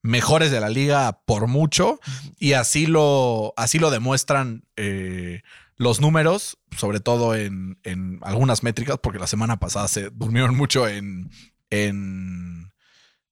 mejores 0.01 0.51
de 0.51 0.60
la 0.60 0.70
liga 0.70 1.22
por 1.26 1.47
mucho. 1.47 1.99
Y 2.39 2.53
así 2.53 2.88
lo, 2.88 3.53
así 3.58 3.80
lo 3.80 3.91
demuestran 3.91 4.64
eh, 4.76 5.41
los 5.78 6.02
números, 6.02 6.58
sobre 6.76 7.00
todo 7.00 7.36
en, 7.36 7.80
en 7.84 8.20
algunas 8.24 8.64
métricas, 8.64 8.98
porque 9.02 9.20
la 9.20 9.28
semana 9.28 9.58
pasada 9.60 9.88
se 9.88 10.10
durmieron 10.10 10.56
mucho 10.56 10.88
en, 10.88 11.30
en, 11.70 12.72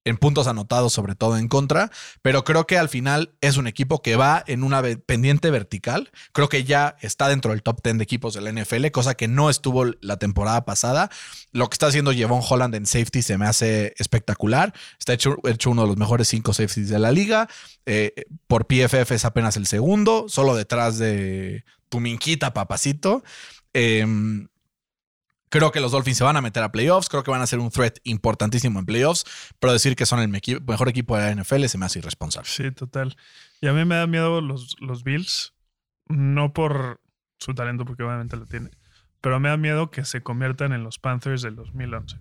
en 0.05 0.17
puntos 0.17 0.45
anotados, 0.45 0.93
sobre 0.93 1.15
todo 1.15 1.37
en 1.37 1.47
contra. 1.47 1.91
Pero 2.21 2.43
creo 2.43 2.67
que 2.67 2.77
al 2.77 2.87
final 2.87 3.35
es 3.41 3.57
un 3.57 3.65
equipo 3.65 4.03
que 4.03 4.15
va 4.15 4.43
en 4.45 4.63
una 4.63 4.83
pendiente 5.05 5.49
vertical. 5.49 6.11
Creo 6.31 6.47
que 6.47 6.63
ya 6.63 6.95
está 7.01 7.27
dentro 7.27 7.51
del 7.51 7.63
top 7.63 7.81
10 7.83 7.97
de 7.97 8.03
equipos 8.03 8.35
de 8.35 8.41
la 8.41 8.51
NFL, 8.51 8.87
cosa 8.91 9.15
que 9.15 9.27
no 9.27 9.49
estuvo 9.49 9.85
la 10.01 10.17
temporada 10.17 10.65
pasada. 10.65 11.09
Lo 11.51 11.67
que 11.67 11.73
está 11.73 11.87
haciendo 11.87 12.13
Jevon 12.13 12.43
Holland 12.47 12.75
en 12.75 12.85
safety 12.85 13.23
se 13.23 13.39
me 13.39 13.47
hace 13.47 13.95
espectacular. 13.97 14.73
Está 14.99 15.13
hecho, 15.13 15.37
hecho 15.45 15.71
uno 15.71 15.81
de 15.81 15.87
los 15.87 15.97
mejores 15.97 16.27
cinco 16.27 16.53
safeties 16.53 16.89
de 16.89 16.99
la 16.99 17.11
liga. 17.11 17.49
Eh, 17.87 18.25
por 18.45 18.67
PFF 18.67 19.11
es 19.11 19.25
apenas 19.25 19.57
el 19.57 19.65
segundo, 19.65 20.25
solo 20.29 20.55
detrás 20.55 20.99
de 20.99 21.65
tu 21.89 21.99
minquita, 21.99 22.53
papacito. 22.53 23.23
Em, 23.73 24.47
creo 25.49 25.71
que 25.71 25.79
los 25.79 25.91
Dolphins 25.91 26.17
se 26.17 26.23
van 26.23 26.37
a 26.37 26.41
meter 26.41 26.63
a 26.63 26.71
playoffs. 26.71 27.09
Creo 27.09 27.23
que 27.23 27.31
van 27.31 27.41
a 27.41 27.47
ser 27.47 27.59
un 27.59 27.69
threat 27.69 27.97
importantísimo 28.03 28.79
en 28.79 28.85
playoffs. 28.85 29.25
Pero 29.59 29.73
decir 29.73 29.95
que 29.95 30.05
son 30.05 30.19
el 30.19 30.29
mejor 30.29 30.89
equipo 30.89 31.17
de 31.17 31.23
la 31.23 31.41
NFL 31.43 31.65
se 31.65 31.77
me 31.77 31.85
hace 31.85 31.99
irresponsable. 31.99 32.49
Sí, 32.49 32.71
total. 32.71 33.15
Y 33.61 33.67
a 33.67 33.73
mí 33.73 33.85
me 33.85 33.95
da 33.95 34.07
miedo 34.07 34.41
los, 34.41 34.75
los 34.79 35.03
Bills, 35.03 35.53
no 36.07 36.53
por 36.53 37.01
su 37.39 37.53
talento, 37.53 37.85
porque 37.85 38.03
obviamente 38.03 38.37
lo 38.37 38.45
tiene, 38.45 38.71
pero 39.21 39.39
me 39.39 39.49
da 39.49 39.57
miedo 39.57 39.91
que 39.91 40.05
se 40.05 40.21
conviertan 40.21 40.73
en 40.73 40.83
los 40.83 40.99
Panthers 40.99 41.41
del 41.41 41.55
2011. 41.55 42.17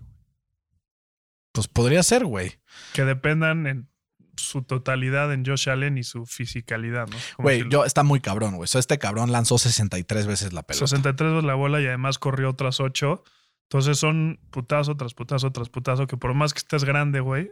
Pues 1.51 1.67
podría 1.67 2.03
ser, 2.03 2.25
güey. 2.25 2.59
Que 2.93 3.05
dependan 3.05 3.65
en 3.67 3.89
su 4.37 4.63
totalidad 4.63 5.33
en 5.33 5.45
Josh 5.45 5.69
Allen 5.69 5.97
y 5.97 6.03
su 6.03 6.25
fisicalidad, 6.25 7.07
¿no? 7.07 7.17
Güey, 7.37 7.63
yo 7.69 7.85
está 7.85 8.03
muy 8.03 8.19
cabrón, 8.19 8.55
güey. 8.55 8.69
Este 8.73 8.97
cabrón 8.97 9.31
lanzó 9.31 9.57
63 9.57 10.27
veces 10.27 10.53
la 10.53 10.63
pelota. 10.63 10.87
63 10.87 11.31
veces 11.31 11.43
la 11.43 11.55
bola 11.55 11.81
y 11.81 11.87
además 11.87 12.19
corrió 12.19 12.49
otras 12.49 12.79
8. 12.79 13.23
Entonces 13.69 13.97
son 13.97 14.39
putazo 14.51 14.95
tras 14.95 15.13
putazo 15.13 15.51
tras 15.51 15.69
putazo 15.69 16.07
que 16.07 16.17
por 16.17 16.33
más 16.33 16.53
que 16.53 16.59
estés 16.59 16.83
grande, 16.83 17.19
güey, 17.19 17.51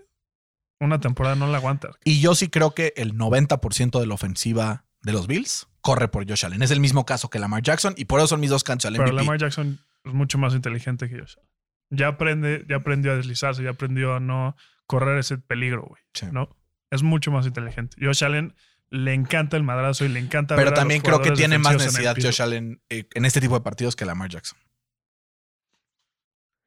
una 0.80 1.00
temporada 1.00 1.36
no 1.36 1.48
la 1.48 1.58
aguantas. 1.58 1.96
Y 2.04 2.20
yo 2.20 2.36
sí 2.36 2.50
creo 2.50 2.76
que 2.76 2.94
el 2.98 3.16
90% 3.18 4.00
de 4.00 4.06
la 4.06 4.14
ofensiva 4.14 4.86
de 5.02 5.12
los 5.12 5.28
Bills 5.28 5.68
corre 5.82 6.08
por 6.08 6.28
Josh 6.28 6.46
Allen. 6.46 6.62
Es 6.62 6.72
el 6.72 6.80
mismo 6.80 7.06
caso 7.06 7.30
que 7.30 7.40
Lamar 7.40 7.62
Jackson 7.62 7.94
y 7.98 8.06
por 8.06 8.20
eso 8.20 8.28
son 8.28 8.40
mis 8.40 8.50
dos 8.50 8.64
canchas 8.64 8.92
Pero 8.92 9.04
MVP. 9.04 9.16
Lamar 9.16 9.38
Jackson 9.40 9.80
es 10.04 10.14
mucho 10.14 10.38
más 10.38 10.54
inteligente 10.54 11.10
que 11.10 11.20
Josh 11.20 11.36
Allen. 11.38 11.50
Ya 11.90 12.08
aprende, 12.08 12.66
ya 12.68 12.78
aprendió 12.78 13.12
a 13.12 13.16
deslizarse, 13.16 13.64
ya 13.64 13.72
aprendió 13.72 14.16
a 14.16 14.20
no 14.20 14.56
correr 14.88 15.20
ese 15.20 15.38
peligro, 15.38 15.84
güey. 15.84 16.02
Sí. 16.14 16.28
¿No? 16.32 16.50
Es 16.94 17.04
mucho 17.04 17.32
más 17.32 17.46
inteligente. 17.46 17.96
Josh 18.00 18.24
Allen 18.24 18.54
le 18.90 19.14
encanta 19.14 19.58
el 19.58 19.64
madrazo 19.64 20.06
y 20.06 20.10
le 20.10 20.20
encanta 20.20 20.56
Pero 20.56 20.66
ver 20.70 20.74
a 20.74 20.82
también 20.82 21.02
los 21.02 21.08
creo 21.10 21.22
que 21.22 21.32
tiene 21.32 21.58
más 21.58 21.74
necesidad. 21.74 22.16
Josh 22.20 22.42
Allen 22.42 22.82
eh, 22.90 23.06
en 23.14 23.26
este 23.26 23.42
tipo 23.42 23.56
de 23.56 23.62
partidos 23.62 23.96
que 23.96 24.06
Lamar 24.06 24.30
Jackson. 24.30 24.58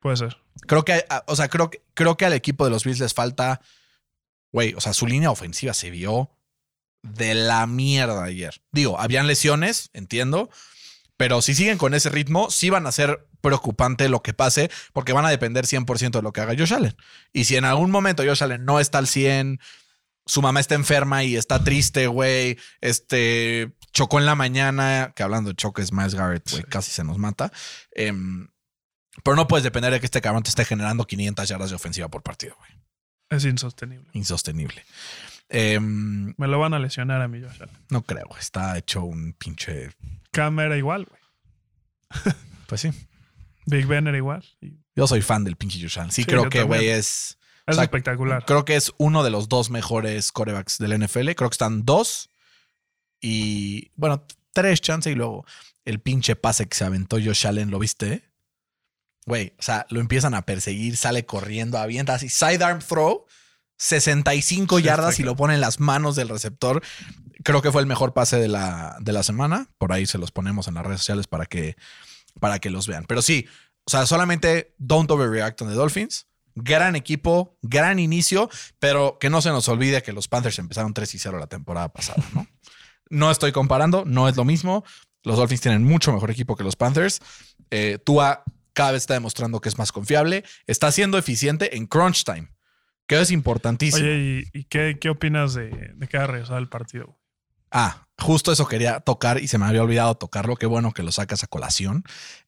Puede 0.01 0.16
ser. 0.16 0.37
Creo 0.66 0.85
que, 0.85 1.05
a- 1.09 1.24
o 1.27 1.37
sea, 1.37 1.49
creo 1.49 1.70
creo 1.95 2.16
que 2.16 2.27
al 2.27 2.33
equipo 2.33 2.64
de 2.64 2.70
los 2.70 2.85
Bills 2.85 3.01
les 3.01 3.14
falta, 3.14 3.61
güey, 4.53 4.74
o 4.74 4.81
sea, 4.81 4.93
su 4.93 5.07
línea 5.07 5.31
ofensiva 5.31 5.74
se 5.74 5.91
vio 5.91 6.31
de 7.03 7.35
la 7.35 7.66
mierda 7.66 8.24
ayer. 8.24 8.61
Digo, 8.72 8.99
habían 9.01 9.27
lesiones, 9.27 9.91
entiendo, 9.93 10.51
pero 11.16 11.41
si 11.43 11.55
siguen 11.55 11.79
con 11.79 11.95
ese 11.95 12.11
ritmo, 12.11 12.51
sí 12.51 12.70
van 12.70 12.87
a 12.87 12.93
ser 12.93 13.27
preocupante 13.41 14.09
lo 14.09 14.22
que 14.22 14.35
pase, 14.35 14.70
porque 14.93 15.12
van 15.12 15.24
a 15.24 15.31
depender 15.31 15.66
100% 15.66 16.11
de 16.18 16.22
lo 16.22 16.33
que 16.33 16.41
haga 16.41 16.55
Josh 16.59 16.74
Allen. 16.74 16.97
Y 17.33 17.45
si 17.45 17.57
en 17.57 17.64
algún 17.64 17.91
momento 17.91 18.24
Josh 18.24 18.43
Allen 18.43 18.64
no 18.64 18.81
está 18.81 18.99
al 18.99 19.07
100, 19.07 19.61
su 20.27 20.43
mamá 20.43 20.61
está 20.61 20.74
enferma 20.74 21.22
y 21.24 21.37
está 21.37 21.62
triste, 21.64 22.07
güey, 22.09 22.59
este, 22.81 23.72
chocó 23.93 24.18
en 24.18 24.27
la 24.27 24.35
mañana, 24.35 25.12
que 25.16 25.22
hablando 25.22 25.51
de 25.51 25.57
choques, 25.57 25.93
Miles 25.93 26.14
Garrett, 26.14 26.51
güey, 26.51 26.62
Sí. 26.62 26.68
casi 26.68 26.91
se 26.91 27.05
nos 27.05 27.16
mata. 27.18 27.53
Em, 27.93 28.49
pero 29.24 29.37
no 29.37 29.47
puedes 29.49 29.64
depender 29.64 29.93
de 29.93 30.01
que 30.01 30.07
este 30.07 30.20
cabrón 30.20 30.43
te 30.43 30.51
esté 30.51 30.64
generando 30.64 31.07
500 31.07 31.49
yardas 31.49 31.70
de 31.70 31.77
ofensiva 31.77 32.09
por 32.09 32.22
partido, 32.22 32.55
güey. 32.59 32.70
Es 33.31 33.45
insostenible. 33.45 34.09
Insostenible. 34.12 34.85
Em, 35.49 36.35
Me 36.37 36.49
lo 36.49 36.59
van 36.59 36.74
a 36.74 36.79
lesionar 36.81 37.22
a 37.22 37.29
mí, 37.29 37.41
Josh 37.41 37.62
no 37.91 38.03
creo, 38.03 38.27
güey. 38.27 38.41
Está 38.41 38.77
hecho 38.77 39.05
un 39.05 39.33
pinche. 39.33 39.91
Cam 40.33 40.59
era 40.61 40.77
igual, 40.77 41.07
güey. 41.07 42.35
Pues 42.66 42.81
sí. 42.81 42.91
Big 43.66 43.87
Ben 43.87 44.07
era 44.07 44.16
igual. 44.16 44.45
Yo 44.95 45.07
soy 45.07 45.22
fan 45.22 45.45
del 45.45 45.57
pinche 45.57 45.81
Josh. 45.81 45.99
Sí, 46.07 46.22
Sí, 46.22 46.24
creo 46.24 46.49
que, 46.49 46.62
güey, 46.62 46.81
también. 46.81 46.99
Es. 47.67 47.77
sea, 47.77 47.85
espectacular. 47.85 48.45
Creo 48.45 48.64
que 48.64 48.77
es 48.77 48.93
uno 48.99 49.23
de 49.23 49.31
los 49.31 49.49
dos 49.49 49.71
mejores 49.71 50.33
corebacks 50.33 50.79
del 50.79 50.99
NFL. 50.99 51.33
Creo 51.33 51.51
que 51.51 51.55
están 51.55 51.85
dos. 51.85 52.31
Y 53.21 53.91
bueno, 53.97 54.25
tres 54.53 54.81
chances. 54.81 55.12
Y 55.12 55.17
luego 55.17 55.45
el 55.85 56.01
pinche 56.01 56.37
pase 56.37 56.67
que 56.67 56.77
se 56.77 56.85
aventó 56.85 57.17
Josh 57.17 57.47
Allen, 57.47 57.71
¿lo 57.71 57.79
viste? 57.79 58.31
Güey, 59.25 59.55
o 59.59 59.62
sea, 59.62 59.87
lo 59.91 60.01
empiezan 60.01 60.35
a 60.35 60.43
perseguir, 60.43 60.97
sale 60.97 61.27
corriendo, 61.27 61.79
avienta 61.79 62.14
así, 62.14 62.29
sidearm 62.29 62.79
throw, 62.81 63.27
65 63.79 64.79
Sí, 64.79 64.83
yardas 64.85 65.19
y 65.19 65.25
lo 65.25 65.35
pone 65.37 65.55
en 65.55 65.61
las 65.61 65.81
manos 65.81 66.14
del 66.17 66.29
receptor. 66.29 66.83
Creo 67.43 67.62
que 67.62 67.73
fue 67.73 67.81
el 67.81 67.87
mejor 67.87 68.14
pase 68.14 68.37
de 68.39 68.49
la, 68.49 68.97
de 69.01 69.12
la 69.12 69.23
semana. 69.23 69.69
Por 69.79 69.93
ahí 69.93 70.07
se 70.07 70.19
los 70.19 70.31
ponemos 70.31 70.69
en 70.69 70.75
las 70.75 70.87
redes 70.87 71.01
sociales 71.01 71.27
para 71.27 71.47
que, 71.47 71.77
para 72.41 72.59
que 72.59 72.71
los 72.71 72.87
vean. 72.87 73.05
Pero 73.07 73.23
sí, 73.23 73.47
o 73.85 73.91
sea, 73.91 74.07
solamente 74.07 74.75
don't 74.79 75.11
overreact 75.11 75.61
on 75.62 75.69
the 75.69 75.75
Dolphins. 75.75 76.27
Gran 76.57 76.97
equipo, 76.97 77.57
gran 77.63 77.99
inicio, 77.99 78.51
pero 78.79 79.19
que 79.21 79.31
no 79.31 79.41
se 79.43 79.51
nos 79.51 79.69
olvide 79.69 80.03
que 80.03 80.13
los 80.13 80.27
Panthers 80.27 80.59
empezaron 80.59 80.95
3 80.95 81.15
y 81.15 81.19
0 81.19 81.39
la 81.39 81.47
temporada 81.47 81.93
pasada, 81.93 82.23
¿no? 82.35 82.47
No 83.09 83.31
estoy 83.31 83.53
comparando, 83.53 84.05
no 84.05 84.29
es 84.29 84.37
lo 84.37 84.45
mismo. 84.45 84.83
Los 85.23 85.37
Dolphins 85.37 85.61
tienen 85.61 85.85
mucho 85.85 86.13
mejor 86.13 86.33
equipo 86.33 86.57
que 86.57 86.65
los 86.65 86.75
Panthers. 86.75 87.21
Eh, 87.71 87.99
Tua 88.05 88.43
cada 88.73 88.91
vez 88.93 89.05
está 89.05 89.15
demostrando 89.15 89.61
que 89.61 89.69
es 89.69 89.79
más 89.79 89.93
confiable. 89.93 90.45
Está 90.67 90.91
siendo 90.91 91.17
eficiente 91.17 91.77
en 91.77 91.87
crunch 91.87 92.25
time, 92.25 92.53
que 93.07 93.21
es 93.21 93.31
importantísimo. 93.31 94.05
Oye, 94.05 94.49
¿y, 94.53 94.59
y 94.59 94.65
qué, 94.65 94.99
qué 95.01 95.09
opinas 95.09 95.55
de, 95.55 95.93
de 95.95 96.09
que 96.09 96.17
haya 96.17 96.27
regresado 96.27 96.57
al 96.57 96.69
partido? 96.69 97.17
Ah, 97.71 98.07
justo 98.19 98.53
eso 98.53 98.67
quería 98.67 99.01
tocar 99.01 99.43
y 99.43 99.49
se 99.49 99.59
me 99.59 99.67
había 99.67 99.83
olvidado 99.83 100.15
tocarlo. 100.17 100.57
Qué 100.57 100.67
bueno 100.67 100.93
que 100.93 101.03
lo 101.03 101.13
sacas 101.13 101.45
a 101.45 101.47
colación. 101.47 102.05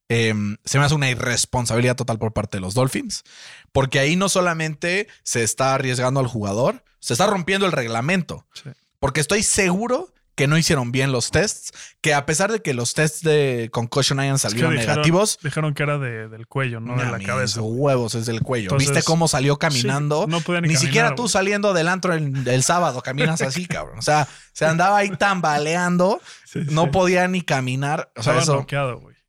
Em, 0.09 0.57
se 0.65 0.79
me 0.79 0.85
hace 0.85 0.95
una 0.95 1.11
irresponsabilidad 1.11 1.97
total 1.97 2.19
por 2.19 2.33
parte 2.33 2.57
de 2.57 2.61
los 2.63 2.75
Dolphins, 2.75 3.25
porque 3.73 3.99
ahí 3.99 4.17
no 4.17 4.29
solamente 4.29 5.07
se 5.23 5.43
está 5.43 5.75
arriesgando 5.75 6.21
al 6.21 6.27
jugador, 6.27 6.83
se 7.01 7.13
está 7.13 7.27
rompiendo 7.27 7.67
el 7.67 7.73
reglamento. 7.73 8.47
Sí. 8.55 8.71
Porque 9.01 9.21
estoy 9.21 9.43
seguro 9.43 10.13
que 10.35 10.47
no 10.47 10.57
hicieron 10.57 10.93
bien 10.93 11.11
los 11.11 11.33
tests, 11.33 11.73
que 12.01 12.15
a 12.15 12.25
pesar 12.25 12.53
de 12.53 12.63
que 12.63 12.73
los 12.73 12.95
tests 12.95 13.23
de 13.23 13.71
concussion 13.73 14.21
hayan 14.21 14.37
Es 14.37 14.43
que 14.43 14.49
salido 14.51 14.71
dijeron- 14.71 14.87
negativos, 14.95 15.39
Dijeron 15.43 15.75
que 15.75 15.83
era 15.83 15.99
de- 15.99 16.29
del 16.29 16.47
cuello, 16.47 16.79
no 16.79 16.97
de 16.97 17.05
la 17.11 17.19
cabeza. 17.19 17.61
huevos 17.61 18.15
es 18.15 18.25
del 18.27 18.41
cuello. 18.43 18.67
Entonces, 18.67 18.91
¿Viste 18.91 19.05
cómo 19.05 19.27
salió 19.27 19.59
caminando? 19.59 20.25
sí, 20.25 20.31
no 20.31 20.41
podía 20.41 20.61
ni 20.61 20.69
ni 20.69 20.75
caminar, 20.75 20.87
siquiera 20.89 21.15
tú 21.17 21.29
saliendo 21.29 21.75
del 21.75 21.89
antro 21.89 22.15
el, 22.15 22.47
el 22.47 22.63
sábado 22.63 23.03
caminas 23.03 23.43
así, 23.43 23.67
cabrón. 23.83 23.99
O 23.99 24.03
sea, 24.03 24.29
se 24.53 24.65
andaba 24.65 24.99
ahí 24.99 25.11
tambaleando, 25.11 26.21
Sí, 26.45 26.61
no 26.71 26.85
sí. 26.85 26.91
podía 26.93 27.27
ni 27.27 27.43
caminar. 27.43 28.11
O 28.17 28.23
sea, 28.23 28.39
Estaba 28.39 28.61
eso, 28.61 28.67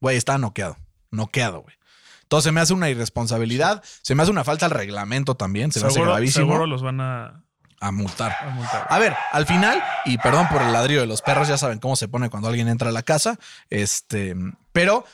güey. 0.02 0.18
está 0.18 0.38
noqueado. 0.38 0.78
Noqueado, 1.12 1.62
güey. 1.62 1.76
Entonces 2.24 2.50
se 2.50 2.52
me 2.52 2.62
hace 2.62 2.74
una 2.74 2.90
irresponsabilidad, 2.90 3.84
se 4.04 4.14
me 4.14 4.22
hace 4.22 4.32
una 4.32 4.44
falta 4.44 4.68
al 4.68 4.72
reglamento 4.72 5.36
también, 5.36 5.72
se 5.72 5.80
me 5.80 5.88
hace 5.88 6.00
gravísimo 6.02 6.46
seguro 6.46 6.68
los 6.68 6.84
van 6.84 7.02
a, 7.02 7.44
a 7.80 7.92
multar. 7.92 8.36
a 8.40 8.50
multar. 8.52 8.86
A 8.88 9.00
ver, 9.00 9.16
al 9.32 9.48
final, 9.48 9.84
y 10.06 10.20
perdón 10.20 10.48
por 10.48 10.62
el 10.62 10.72
ladrillo 10.72 11.02
de 11.02 11.08
los 11.08 11.24
perros, 11.24 11.48
ya 11.48 11.58
saben 11.58 11.80
cómo 11.80 11.96
se 11.96 12.08
pone 12.08 12.30
cuando 12.30 12.48
alguien 12.48 12.68
entra 12.68 12.90
a 12.90 12.92
la 12.92 13.02
casa. 13.02 13.40
Este, 13.72 14.36
pero, 14.72 15.06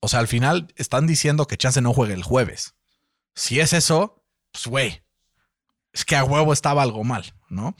o 0.00 0.08
sea, 0.08 0.20
al 0.20 0.28
final 0.28 0.72
están 0.76 1.06
diciendo 1.06 1.46
que 1.46 1.56
Chance 1.56 1.80
no 1.80 1.94
juegue 1.94 2.12
el 2.12 2.24
jueves. 2.24 2.74
Si 3.34 3.58
es 3.58 3.72
eso, 3.72 4.22
pues 4.52 4.66
güey, 4.66 5.02
es 5.92 6.04
que 6.04 6.16
a 6.16 6.24
huevo 6.24 6.52
estaba 6.52 6.82
algo 6.82 7.04
mal, 7.04 7.32
¿no? 7.48 7.74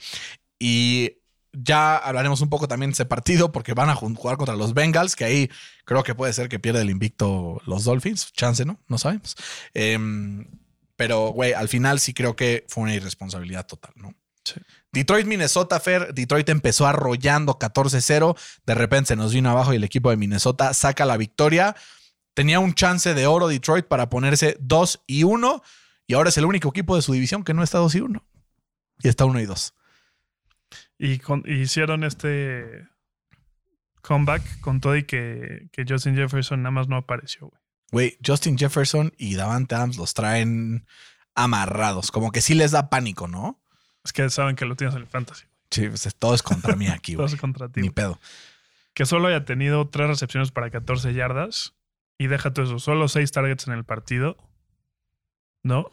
Y 0.57 1.20
ya 1.53 1.97
hablaremos 1.97 2.41
un 2.41 2.49
poco 2.49 2.67
también 2.67 2.91
de 2.91 2.93
ese 2.93 3.05
partido 3.05 3.51
porque 3.51 3.73
van 3.73 3.89
a 3.89 3.95
jugar 3.95 4.37
contra 4.37 4.55
los 4.55 4.73
Bengals, 4.73 5.15
que 5.15 5.25
ahí 5.25 5.49
creo 5.85 6.03
que 6.03 6.15
puede 6.15 6.33
ser 6.33 6.49
que 6.49 6.59
pierda 6.59 6.81
el 6.81 6.89
invicto 6.89 7.61
los 7.65 7.83
Dolphins. 7.83 8.31
Chance, 8.33 8.65
¿no? 8.65 8.79
No 8.87 8.97
sabemos. 8.97 9.35
Em, 9.73 10.45
pero, 10.95 11.29
güey, 11.29 11.53
al 11.53 11.67
final 11.67 11.99
sí 11.99 12.13
creo 12.13 12.35
que 12.35 12.65
fue 12.67 12.83
una 12.83 12.93
irresponsabilidad 12.93 13.65
total, 13.65 13.91
¿no? 13.95 14.13
Sí. 14.43 14.59
Detroit, 14.91 15.27
Minnesota, 15.27 15.79
Fer. 15.79 16.13
Detroit 16.13 16.49
empezó 16.49 16.87
arrollando 16.87 17.59
14-0. 17.59 18.35
De 18.65 18.75
repente 18.75 19.09
se 19.09 19.15
nos 19.15 19.33
vino 19.33 19.49
abajo 19.49 19.73
y 19.73 19.77
el 19.77 19.83
equipo 19.83 20.09
de 20.09 20.17
Minnesota 20.17 20.73
saca 20.73 21.05
la 21.05 21.17
victoria. 21.17 21.75
Tenía 22.33 22.59
un 22.59 22.73
chance 22.73 23.13
de 23.13 23.27
oro 23.27 23.47
Detroit 23.47 23.85
para 23.85 24.09
ponerse 24.09 24.57
2 24.59 25.03
y 25.05 25.23
1. 25.23 25.61
Y 26.07 26.13
ahora 26.13 26.29
es 26.29 26.37
el 26.37 26.45
único 26.45 26.69
equipo 26.69 26.95
de 26.95 27.01
su 27.01 27.13
división 27.13 27.43
que 27.43 27.53
no 27.53 27.63
está 27.63 27.77
2 27.77 27.95
y 27.95 28.01
1. 28.01 28.23
Y 29.03 29.07
está 29.07 29.25
1 29.25 29.39
y 29.39 29.45
2. 29.45 29.73
Y, 31.03 31.17
con- 31.17 31.43
y 31.47 31.53
hicieron 31.61 32.03
este 32.03 32.87
comeback 34.01 34.59
con 34.59 34.79
todo 34.81 34.95
y 34.95 35.03
que, 35.03 35.67
que 35.71 35.83
Justin 35.87 36.15
Jefferson 36.15 36.61
nada 36.61 36.71
más 36.71 36.87
no 36.87 36.95
apareció, 36.95 37.47
güey. 37.49 37.61
Güey, 37.91 38.17
Justin 38.25 38.57
Jefferson 38.57 39.11
y 39.17 39.33
Davante 39.35 39.73
Adams 39.75 39.97
los 39.97 40.13
traen 40.13 40.85
amarrados. 41.35 42.11
Como 42.11 42.31
que 42.31 42.41
sí 42.41 42.53
les 42.53 42.71
da 42.71 42.89
pánico, 42.89 43.27
¿no? 43.27 43.59
Es 44.05 44.13
que 44.13 44.29
saben 44.29 44.55
que 44.55 44.65
lo 44.65 44.75
tienes 44.75 44.95
en 44.95 45.01
el 45.01 45.07
fantasy. 45.07 45.45
Sí, 45.71 45.87
pues, 45.89 46.07
todo 46.19 46.35
es 46.35 46.43
contra 46.43 46.75
mí 46.75 46.87
aquí, 46.89 47.15
güey. 47.15 47.27
Todos 47.27 47.39
contra 47.39 47.67
ti. 47.69 47.81
Ni 47.81 47.89
pedo. 47.89 48.19
Que 48.93 49.05
solo 49.05 49.27
haya 49.27 49.43
tenido 49.43 49.89
tres 49.89 50.07
recepciones 50.07 50.51
para 50.51 50.69
14 50.69 51.13
yardas. 51.13 51.73
Y 52.17 52.27
déjate 52.27 52.61
eso, 52.63 52.77
solo 52.77 53.07
seis 53.07 53.31
targets 53.31 53.67
en 53.67 53.73
el 53.73 53.83
partido. 53.85 54.37
¿No? 55.63 55.89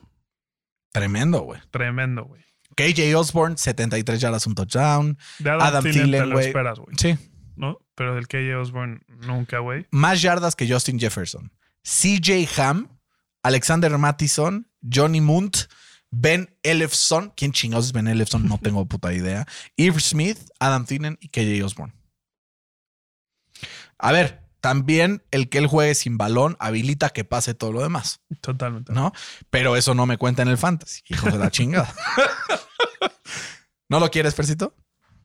Tremendo, 0.93 1.41
güey. 1.41 1.61
Tremendo, 1.71 2.25
güey. 2.25 2.45
KJ 2.79 3.17
Osborne, 3.17 3.57
73 3.57 4.21
yardas, 4.21 4.47
un 4.47 4.55
touchdown. 4.55 5.19
De 5.41 5.51
Adam, 5.51 5.63
Adam 5.63 5.85
Thielen 5.85 6.31
güey. 6.31 6.53
Sí. 6.97 7.19
¿No? 7.57 7.81
Pero 7.97 8.15
del 8.15 8.29
KJ 8.29 8.55
Osborne 8.57 9.01
nunca, 9.27 9.59
güey. 9.59 9.87
Más 9.91 10.23
yardas 10.23 10.55
que 10.55 10.73
Justin 10.73 11.01
Jefferson. 11.01 11.51
CJ 11.83 12.47
Ham, 12.57 12.89
Alexander 13.43 13.99
Mattison, 13.99 14.71
Johnny 14.81 15.21
Munt, 15.21 15.57
Ben 16.11 16.57
Elefson. 16.63 17.33
¿Quién 17.37 17.51
chingados 17.51 17.87
es 17.87 17.93
Ben 17.93 18.07
Elefson? 18.07 18.47
No 18.47 18.59
tengo 18.59 18.87
puta 18.89 19.13
idea. 19.13 19.45
Eve 19.77 19.99
Smith, 19.99 20.39
Adam 20.61 20.87
Thielen 20.87 21.19
y 21.21 21.31
KJ 21.31 21.65
Osborne. 21.65 21.95
A 23.99 24.13
ver, 24.13 24.48
también 24.61 25.23
el 25.31 25.49
que 25.49 25.59
él 25.59 25.67
juegue 25.67 25.95
sin 25.95 26.19
balón 26.19 26.57
habilita 26.59 27.11
que 27.11 27.25
pase 27.25 27.55
todo 27.55 27.73
lo 27.73 27.83
demás, 27.83 28.21
Totalmente. 28.41 28.93
¿no? 28.93 29.13
Pero 29.51 29.77
eso 29.77 29.95
no 29.95 30.07
me 30.07 30.19
cuenta 30.19 30.43
en 30.43 30.49
el 30.49 30.59
fantasy. 30.59 31.03
Hijos 31.09 31.33
de 31.33 31.39
la 31.39 31.51
chingada. 31.51 31.93
¿No 33.89 34.01
lo 34.01 34.11
quieres, 34.11 34.35
Fercito? 34.35 34.75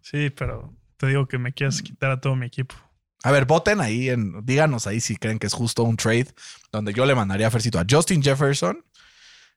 Sí, 0.01 0.29
pero 0.29 0.73
te 0.97 1.07
digo 1.07 1.27
que 1.27 1.37
me 1.37 1.53
quieres 1.53 1.81
quitar 1.81 2.11
a 2.11 2.21
todo 2.21 2.35
mi 2.35 2.45
equipo. 2.45 2.75
A 3.23 3.31
ver, 3.31 3.45
voten 3.45 3.81
ahí, 3.81 4.09
en, 4.09 4.45
díganos 4.45 4.85
ahí 4.87 4.99
si 4.99 5.15
creen 5.15 5.39
que 5.39 5.47
es 5.47 5.53
justo 5.53 5.83
un 5.83 5.95
trade 5.97 6.27
donde 6.71 6.93
yo 6.93 7.05
le 7.05 7.15
mandaría 7.15 7.47
a 7.47 7.51
Fercito 7.51 7.79
a 7.79 7.85
Justin 7.89 8.21
Jefferson. 8.21 8.83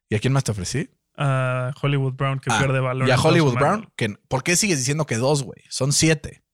¿Y 0.09 0.15
a 0.15 0.21
quién 0.21 0.33
más 0.33 0.45
te 0.45 0.53
ofrecí? 0.53 0.89
A 1.17 1.73
Hollywood 1.83 2.13
Brown 2.13 2.39
que 2.39 2.51
Ah, 2.53 2.59
pierde 2.59 2.79
valor. 2.79 3.09
Y 3.09 3.11
a 3.11 3.19
Hollywood. 3.21 3.55
Brown. 3.55 3.91
Que, 3.97 4.11
¿Por 4.29 4.45
qué 4.45 4.55
sigues 4.55 4.79
diciendo 4.79 5.05
que 5.07 5.17
dos, 5.17 5.43
güey? 5.43 5.63
Son 5.69 5.93
siete. 5.93 6.45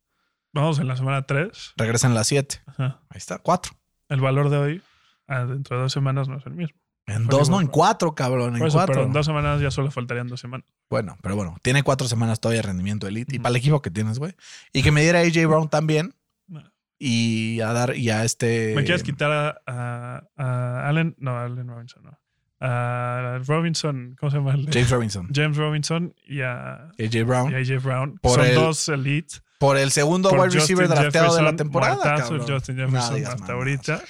Vamos 0.53 0.79
en 0.79 0.87
la 0.89 0.97
semana 0.97 1.23
3. 1.23 1.75
Regresan 1.77 2.15
las 2.15 2.27
siete. 2.27 2.61
Ahí 2.79 2.93
está, 3.15 3.39
cuatro. 3.39 3.73
El 4.09 4.21
valor 4.21 4.51
de 4.51 4.57
hoy, 4.59 4.83
ah, 5.27 5.45
dentro 5.47 5.77
de 5.77 5.83
dos 5.85 5.93
semanas, 5.93 6.29
no 6.29 6.37
es 6.37 6.47
el 6.47 6.55
mismo. 6.55 6.79
En 7.07 7.27
dos, 7.27 7.49
no, 7.51 7.61
en 7.61 7.67
cuatro, 7.67 8.15
cabrón. 8.15 8.57
En 8.57 8.63
eso, 8.63 8.77
cuatro. 8.77 8.95
pero 8.95 9.07
en 9.07 9.13
dos 9.13 9.27
semanas 9.27 9.61
ya 9.61 9.71
solo 9.71 9.91
faltarían 9.91 10.29
dos 10.29 10.41
semanas. 10.41 10.67
Bueno, 10.89 11.17
pero 11.23 11.35
bueno, 11.35 11.57
tiene 11.63 11.83
cuatro 11.83 12.07
semanas 12.07 12.39
todavía 12.39 12.61
de 12.63 12.69
rendimiento 12.69 13.07
elite. 13.09 13.35
Y 13.35 13.39
para 13.39 13.51
el 13.51 13.57
equipo 13.57 13.83
que 13.83 13.91
tienes, 13.91 14.19
güey. 14.19 14.35
Y 14.73 14.83
que 14.83 14.93
me 14.93 15.01
diera 15.03 15.21
AJ 15.21 15.47
Brown 15.49 15.69
también. 15.69 16.15
No. 16.47 16.63
Y 16.99 17.61
a 17.61 17.73
dar, 17.73 17.97
y 17.97 18.11
a 18.11 18.25
este. 18.25 18.75
¿Me 18.77 18.85
quieres 18.85 19.03
quitar 19.03 19.33
a, 19.33 19.61
a- 19.67 20.23
a 20.37 20.89
Allen? 20.89 21.17
No, 21.19 21.37
Allen 21.39 21.67
Robinson, 21.67 22.05
no. 22.05 22.19
A 22.61 23.41
Robinson, 23.47 24.15
¿cómo 24.21 24.31
se 24.31 24.37
llama? 24.37 24.53
James 24.73 24.91
Robinson. 24.91 25.29
James 25.35 25.57
Robinson 25.57 26.15
y 26.29 26.43
a, 26.43 26.91
AJ 27.01 27.25
Brown. 27.27 27.51
y 27.51 27.55
a 27.55 27.59
AJ 27.59 27.83
Brown. 27.83 28.19
Por 28.23 28.37
Son 28.39 28.47
el- 28.47 28.55
dos 28.55 28.89
elite. 28.89 29.37
Por 29.63 29.79
el 29.79 29.93
segundo 29.93 30.29
Por 30.29 30.41
wide 30.41 30.51
receiver 30.51 30.89
drafteado 30.89 31.37
de 31.37 31.43
la 31.43 31.55
temporada. 31.55 31.95
Martazo, 31.95 32.31
cabrón. 32.31 32.49
Justin 32.49 32.77
No 32.79 32.87
Jefferson 32.87 33.27
hasta 33.27 33.53
ahorita. 33.53 34.03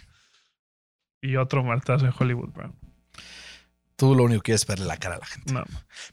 Y 1.21 1.37
otro 1.37 1.63
martazo 1.63 2.07
en 2.07 2.13
Hollywood 2.19 2.49
Brown. 2.55 2.75
Tú 3.97 4.15
lo 4.15 4.25
único 4.25 4.41
que 4.41 4.47
quieres 4.47 4.63
es 4.63 4.67
verle 4.67 4.87
la 4.87 4.97
cara 4.97 5.17
a 5.17 5.19
la 5.19 5.27
gente. 5.27 5.53
No. 5.53 5.63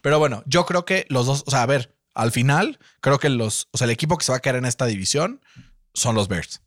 Pero 0.02 0.20
bueno, 0.20 0.44
yo 0.46 0.66
creo 0.66 0.84
que 0.84 1.06
los 1.08 1.26
dos, 1.26 1.46
o 1.48 1.52
sea, 1.52 1.64
a 1.64 1.66
ver, 1.68 1.96
al 2.16 2.34
final, 2.34 2.80
creo 3.00 3.18
que 3.18 3.30
los, 3.30 3.70
o 3.72 3.78
sea, 3.78 3.86
el 3.86 3.92
equipo 3.92 4.18
que 4.18 4.26
se 4.26 4.34
va 4.34 4.40
a 4.40 4.42
quedar 4.42 4.58
en 4.58 4.66
esta 4.66 4.86
división 4.88 5.40
son 5.94 6.16
los 6.16 6.28
Bears. 6.28 6.62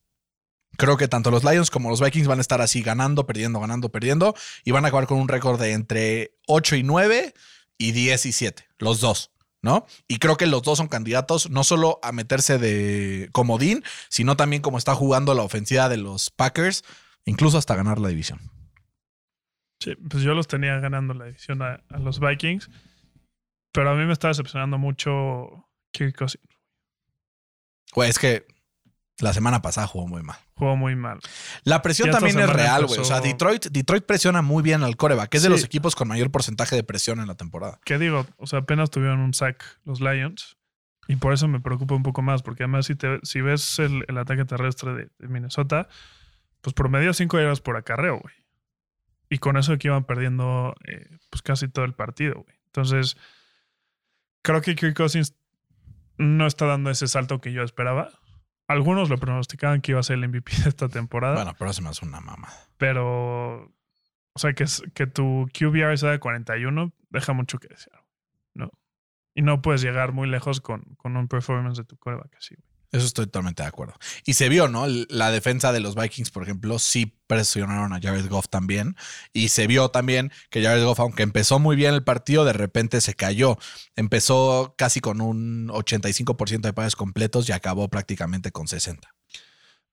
Creo 0.78 0.96
que 0.96 1.08
tanto 1.08 1.30
los 1.30 1.44
Lions 1.44 1.70
como 1.70 1.90
los 1.90 2.00
Vikings 2.00 2.26
van 2.26 2.38
a 2.38 2.40
estar 2.40 2.62
así 2.62 2.80
ganando, 2.80 3.26
perdiendo, 3.26 3.60
ganando, 3.60 3.90
perdiendo 3.90 4.34
y 4.64 4.70
van 4.70 4.86
a 4.86 4.88
acabar 4.88 5.06
con 5.06 5.18
un 5.18 5.28
récord 5.28 5.60
de 5.60 5.72
entre 5.72 6.38
8 6.46 6.76
y 6.76 6.84
9 6.84 7.34
y 7.76 7.92
10 7.92 8.26
y 8.26 8.32
7, 8.32 8.66
los 8.78 9.00
dos, 9.00 9.30
¿no? 9.62 9.86
Y 10.08 10.18
creo 10.18 10.36
que 10.36 10.46
los 10.46 10.62
dos 10.62 10.78
son 10.78 10.88
candidatos 10.88 11.48
no 11.50 11.64
solo 11.64 11.98
a 12.02 12.12
meterse 12.12 12.58
de 12.58 13.30
comodín, 13.32 13.82
sino 14.08 14.36
también 14.36 14.60
como 14.60 14.78
está 14.78 14.94
jugando 14.94 15.34
la 15.34 15.42
ofensiva 15.42 15.88
de 15.88 15.96
los 15.96 16.30
Packers, 16.30 16.84
incluso 17.24 17.58
hasta 17.58 17.76
ganar 17.76 17.98
la 17.98 18.08
división. 18.08 18.40
Sí, 19.80 19.96
pues 19.96 20.22
yo 20.22 20.34
los 20.34 20.46
tenía 20.46 20.78
ganando 20.78 21.14
la 21.14 21.26
división 21.26 21.62
a, 21.62 21.82
a 21.88 21.98
los 21.98 22.20
Vikings. 22.20 22.68
Pero 23.72 23.90
a 23.90 23.94
mí 23.94 24.04
me 24.04 24.12
está 24.12 24.28
decepcionando 24.28 24.78
mucho 24.78 25.66
Kirk 25.92 26.16
Cousins. 26.16 26.44
Güey, 27.94 28.10
es 28.10 28.18
que 28.18 28.46
la 29.22 29.32
semana 29.32 29.62
pasada 29.62 29.86
jugó 29.86 30.08
muy 30.08 30.22
mal. 30.22 30.36
Jugó 30.54 30.76
muy 30.76 30.96
mal. 30.96 31.20
La 31.64 31.80
presión 31.80 32.10
también 32.10 32.38
es 32.40 32.50
real, 32.50 32.86
güey. 32.86 33.00
O 33.00 33.04
sea, 33.04 33.20
Detroit, 33.20 33.66
Detroit 33.66 34.04
presiona 34.04 34.42
muy 34.42 34.62
bien 34.62 34.82
al 34.82 34.96
coreback, 34.96 35.30
que 35.30 35.36
es 35.36 35.42
de 35.42 35.48
los 35.48 35.64
equipos 35.64 35.94
con 35.94 36.08
mayor 36.08 36.30
porcentaje 36.30 36.74
de 36.74 36.82
presión 36.82 37.20
en 37.20 37.28
la 37.28 37.36
temporada. 37.36 37.78
¿Qué 37.84 37.98
digo? 37.98 38.26
O 38.38 38.46
sea, 38.46 38.60
apenas 38.60 38.90
tuvieron 38.90 39.20
un 39.20 39.32
sack 39.32 39.64
los 39.84 40.00
Lions. 40.00 40.56
Y 41.08 41.16
por 41.16 41.32
eso 41.32 41.46
me 41.46 41.60
preocupa 41.60 41.94
un 41.94 42.02
poco 42.02 42.22
más. 42.22 42.42
Porque 42.42 42.64
además, 42.64 42.86
si, 42.86 42.94
te, 42.94 43.20
si 43.22 43.40
ves 43.40 43.78
el, 43.78 44.04
el 44.08 44.18
ataque 44.18 44.44
terrestre 44.44 44.92
de, 44.94 45.08
de 45.18 45.28
Minnesota, 45.28 45.88
pues 46.60 46.74
promedio 46.74 47.14
5 47.14 47.38
yardas 47.38 47.60
por 47.60 47.76
acarreo, 47.76 48.18
güey. 48.18 48.34
Y 49.28 49.38
con 49.38 49.56
eso 49.56 49.78
que 49.78 49.88
iban 49.88 50.04
perdiendo 50.04 50.74
eh, 50.86 51.18
pues 51.30 51.42
casi 51.42 51.68
todo 51.68 51.84
el 51.84 51.94
partido, 51.94 52.42
güey. 52.42 52.56
Entonces, 52.66 53.16
creo 54.42 54.60
que 54.62 54.74
Kirk 54.74 54.96
Cousins 54.96 55.34
no 56.18 56.46
está 56.46 56.66
dando 56.66 56.90
ese 56.90 57.06
salto 57.08 57.40
que 57.40 57.52
yo 57.52 57.62
esperaba. 57.62 58.10
Algunos 58.72 59.10
lo 59.10 59.18
pronosticaban 59.18 59.80
que 59.80 59.92
iba 59.92 60.00
a 60.00 60.02
ser 60.02 60.18
el 60.18 60.28
MVP 60.28 60.52
de 60.62 60.68
esta 60.70 60.88
temporada. 60.88 61.34
Bueno, 61.34 61.54
pero 61.58 61.70
eso 61.70 61.82
me 61.82 61.90
hace 61.90 62.06
una 62.06 62.20
mamada. 62.20 62.54
Pero, 62.78 63.64
o 64.32 64.38
sea, 64.38 64.54
que, 64.54 64.64
que 64.94 65.06
tu 65.06 65.48
QBR 65.52 65.98
sea 65.98 66.10
de 66.10 66.18
41 66.18 66.92
deja 67.10 67.32
mucho 67.34 67.58
que 67.58 67.68
desear, 67.68 68.02
¿no? 68.54 68.70
Y 69.34 69.42
no 69.42 69.60
puedes 69.62 69.82
llegar 69.82 70.12
muy 70.12 70.28
lejos 70.28 70.60
con, 70.60 70.82
con 70.96 71.16
un 71.16 71.28
performance 71.28 71.78
de 71.78 71.84
tu 71.84 71.96
coreback 71.98 72.34
así, 72.36 72.54
güey. 72.54 72.71
Eso 72.92 73.06
estoy 73.06 73.24
totalmente 73.24 73.62
de 73.62 73.68
acuerdo. 73.68 73.94
Y 74.26 74.34
se 74.34 74.50
vio, 74.50 74.68
¿no? 74.68 74.86
La 74.86 75.30
defensa 75.30 75.72
de 75.72 75.80
los 75.80 75.94
Vikings, 75.94 76.30
por 76.30 76.42
ejemplo, 76.42 76.78
sí 76.78 77.18
presionaron 77.26 77.94
a 77.94 78.00
Jared 78.00 78.28
Goff 78.28 78.50
también. 78.50 78.96
Y 79.32 79.48
se 79.48 79.66
vio 79.66 79.88
también 79.88 80.30
que 80.50 80.62
Jared 80.62 80.84
Goff, 80.84 81.00
aunque 81.00 81.22
empezó 81.22 81.58
muy 81.58 81.74
bien 81.74 81.94
el 81.94 82.04
partido, 82.04 82.44
de 82.44 82.52
repente 82.52 83.00
se 83.00 83.14
cayó. 83.14 83.56
Empezó 83.96 84.74
casi 84.76 85.00
con 85.00 85.22
un 85.22 85.68
85% 85.68 86.60
de 86.60 86.72
pases 86.74 86.94
completos 86.94 87.48
y 87.48 87.52
acabó 87.52 87.88
prácticamente 87.88 88.52
con 88.52 88.68
60. 88.68 89.08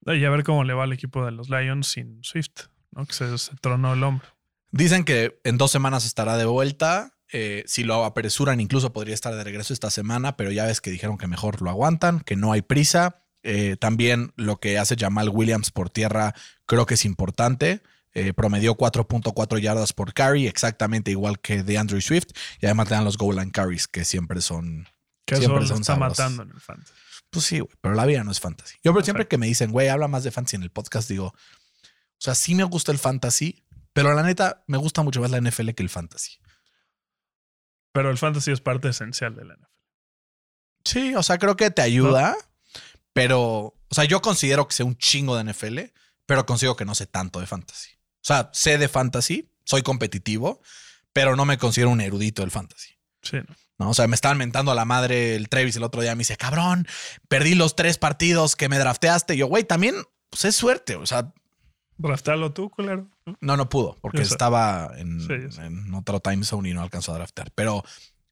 Y 0.05 0.25
a 0.25 0.29
ver 0.29 0.43
cómo 0.43 0.65
le 0.65 0.73
va 0.73 0.83
al 0.83 0.91
equipo 0.91 1.23
de 1.23 1.31
los 1.31 1.49
Lions 1.49 1.87
sin 1.87 2.21
Swift, 2.21 2.67
¿no? 2.91 3.05
Que 3.05 3.13
se, 3.13 3.37
se 3.37 3.55
tronó 3.61 3.93
el 3.93 4.03
hombro. 4.03 4.27
Dicen 4.71 5.05
que 5.05 5.39
en 5.45 5.57
dos 5.57 5.71
semanas 5.71 6.05
estará 6.05 6.35
de 6.35 6.45
vuelta. 6.45 7.15
Eh, 7.31 7.63
si 7.67 7.83
lo 7.83 8.05
apresuran, 8.05 8.59
incluso 8.59 8.91
podría 8.91 9.13
estar 9.13 9.35
de 9.35 9.43
regreso 9.43 9.73
esta 9.73 9.91
semana, 9.91 10.35
pero 10.35 10.51
ya 10.51 10.65
ves 10.65 10.81
que 10.81 10.89
dijeron 10.89 11.17
que 11.17 11.27
mejor 11.27 11.61
lo 11.61 11.69
aguantan, 11.69 12.21
que 12.21 12.35
no 12.35 12.51
hay 12.51 12.61
prisa. 12.61 13.23
Eh, 13.43 13.77
también 13.79 14.33
lo 14.35 14.59
que 14.59 14.77
hace 14.79 14.95
Jamal 14.97 15.29
Williams 15.29 15.71
por 15.71 15.89
tierra 15.89 16.33
creo 16.65 16.85
que 16.85 16.95
es 16.95 17.05
importante. 17.05 17.81
Eh, 18.13 18.33
promedió 18.33 18.75
4.4 18.75 19.59
yardas 19.59 19.93
por 19.93 20.13
carry, 20.13 20.47
exactamente 20.47 21.11
igual 21.11 21.39
que 21.39 21.61
de 21.61 21.77
Andrew 21.77 22.01
Swift. 22.01 22.31
Y 22.59 22.65
además 22.65 22.87
te 22.87 22.95
dan 22.95 23.05
los 23.05 23.17
goal 23.17 23.35
line 23.35 23.51
carries, 23.51 23.87
que 23.87 24.03
siempre 24.03 24.41
son. 24.41 24.87
Que 25.25 25.35
siempre 25.35 25.67
son 25.67 25.81
está 25.81 25.95
matando 25.95 26.41
en 26.43 26.49
el 26.49 26.59
fantasy. 26.59 26.93
Pues 27.29 27.45
sí, 27.45 27.61
pero 27.81 27.93
la 27.93 28.07
vida 28.07 28.23
no 28.23 28.31
es 28.31 28.39
fantasy. 28.39 28.77
Yo 28.83 28.91
pero 28.91 29.05
siempre 29.05 29.27
que 29.27 29.37
me 29.37 29.45
dicen, 29.45 29.71
güey, 29.71 29.89
habla 29.89 30.07
más 30.07 30.23
de 30.23 30.31
fantasy 30.31 30.55
en 30.55 30.63
el 30.63 30.71
podcast, 30.71 31.07
digo, 31.07 31.27
o 31.27 32.21
sea, 32.21 32.33
sí 32.33 32.55
me 32.55 32.63
gusta 32.63 32.91
el 32.91 32.97
fantasy, 32.97 33.63
pero 33.93 34.13
la 34.15 34.23
neta 34.23 34.63
me 34.65 34.77
gusta 34.79 35.03
mucho 35.03 35.21
más 35.21 35.29
la 35.29 35.39
NFL 35.39 35.69
que 35.71 35.83
el 35.83 35.89
fantasy. 35.89 36.39
Pero 37.91 38.09
el 38.11 38.17
fantasy 38.17 38.51
es 38.51 38.61
parte 38.61 38.89
esencial 38.89 39.35
de 39.35 39.45
la 39.45 39.55
NFL. 39.55 39.65
Sí, 40.85 41.15
o 41.15 41.23
sea, 41.23 41.37
creo 41.37 41.55
que 41.55 41.71
te 41.71 41.81
ayuda, 41.81 42.35
pero, 43.13 43.41
o 43.41 43.75
sea, 43.91 44.05
yo 44.05 44.21
considero 44.21 44.67
que 44.67 44.75
sé 44.75 44.83
un 44.83 44.97
chingo 44.97 45.35
de 45.35 45.51
NFL, 45.51 45.79
pero 46.25 46.45
considero 46.45 46.75
que 46.75 46.85
no 46.85 46.95
sé 46.95 47.05
tanto 47.05 47.39
de 47.39 47.47
fantasy. 47.47 47.91
O 47.91 48.25
sea, 48.25 48.49
sé 48.53 48.77
de 48.77 48.87
fantasy, 48.87 49.51
soy 49.65 49.81
competitivo, 49.81 50.61
pero 51.13 51.35
no 51.35 51.45
me 51.45 51.57
considero 51.57 51.89
un 51.89 52.01
erudito 52.01 52.41
del 52.41 52.51
fantasy. 52.51 52.97
Sí, 53.21 53.37
¿no? 53.37 53.55
¿no? 53.79 53.89
O 53.89 53.93
sea, 53.93 54.07
me 54.07 54.15
estaban 54.15 54.37
mentando 54.37 54.71
a 54.71 54.75
la 54.75 54.85
madre 54.85 55.35
el 55.35 55.49
Travis 55.49 55.75
el 55.75 55.83
otro 55.83 56.01
día. 56.01 56.13
Me 56.15 56.19
dice, 56.19 56.37
cabrón, 56.37 56.87
perdí 57.27 57.55
los 57.55 57.75
tres 57.75 57.97
partidos 57.97 58.55
que 58.55 58.69
me 58.69 58.77
drafteaste. 58.77 59.35
Y 59.35 59.37
yo, 59.37 59.47
güey, 59.47 59.63
también, 59.63 59.95
pues 60.29 60.45
es 60.45 60.55
suerte. 60.55 60.95
O 60.95 61.05
sea, 61.05 61.33
Draftalo 61.99 62.53
tú, 62.53 62.69
culero. 62.69 63.07
no, 63.41 63.57
no 63.57 63.67
pudo 63.69 63.97
porque 64.01 64.21
estaba 64.21 64.91
en, 64.95 65.19
Sí, 65.19 65.61
otro 65.93 66.21
time 66.21 66.45
zone 66.45 66.69
y 66.69 66.73
no 66.73 66.81
alcanzó 66.81 67.11
a 67.11 67.15
draftear. 67.15 67.51
Pero 67.53 67.83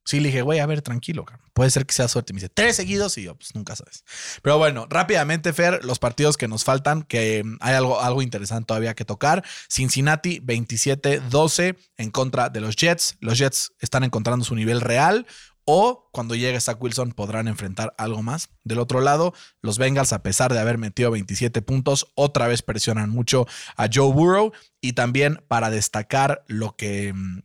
sí 0.06 0.22
le 0.22 0.30
dije, 0.30 0.42
güey, 0.42 0.60
a 0.60 0.66
ver, 0.66 0.82
tranquilo, 0.82 1.26
cabrón. 1.26 1.46
Puede 1.54 1.70
ser 1.70 1.86
que 1.86 1.94
sea 1.94 2.08
suerte. 2.08 2.32
Me 2.32 2.38
dice, 2.38 2.48
tres 2.48 2.78
seguidos 2.78 3.18
y 3.18 3.24
yo, 3.24 3.36
pues 3.36 3.54
nunca 3.56 3.76
sabes. 3.76 4.06
Pero 4.42 4.58
bueno, 4.58 4.88
rápidamente, 4.90 5.52
Fer, 5.52 5.84
los 5.84 6.00
partidos 6.00 6.38
que 6.38 6.48
nos 6.48 6.64
faltan, 6.64 7.04
que 7.04 7.44
mm, 7.44 7.58
hay 7.60 7.76
algo, 7.76 8.00
algo 8.00 8.22
interesante 8.22 8.68
todavía 8.68 8.96
que 8.96 9.04
tocar. 9.04 9.44
Cincinnati 9.70 10.40
27-12 10.40 11.76
en 11.98 12.10
contra 12.12 12.50
de 12.50 12.62
los 12.62 12.78
Jets. 12.78 13.18
Los 13.20 13.38
Jets 13.38 13.74
están 13.80 14.06
encontrando 14.06 14.46
su 14.46 14.56
nivel 14.56 14.80
real. 14.80 15.28
O 15.70 16.08
cuando 16.14 16.34
llegue 16.34 16.62
Zach 16.62 16.82
Wilson 16.82 17.12
podrán 17.12 17.50
enfrentar 17.50 17.94
algo 17.98 18.24
más. 18.24 18.48
Del 18.64 18.80
otro 18.80 19.02
lado, 19.02 19.34
los 19.62 19.78
Bengals, 19.78 20.14
a 20.14 20.24
pesar 20.24 20.54
de 20.54 20.60
haber 20.60 20.78
metido 20.78 21.12
27 21.12 21.62
puntos, 21.62 22.08
otra 22.16 22.48
vez 22.48 22.62
presionan 22.62 23.10
mucho 23.10 23.46
a 23.76 23.90
Joe 23.94 24.14
Burrow. 24.14 24.54
Y 24.80 24.94
también 24.94 25.44
para 25.50 25.70
destacar 25.70 26.46
lo 26.48 26.78
que 26.78 27.12
mm, 27.14 27.42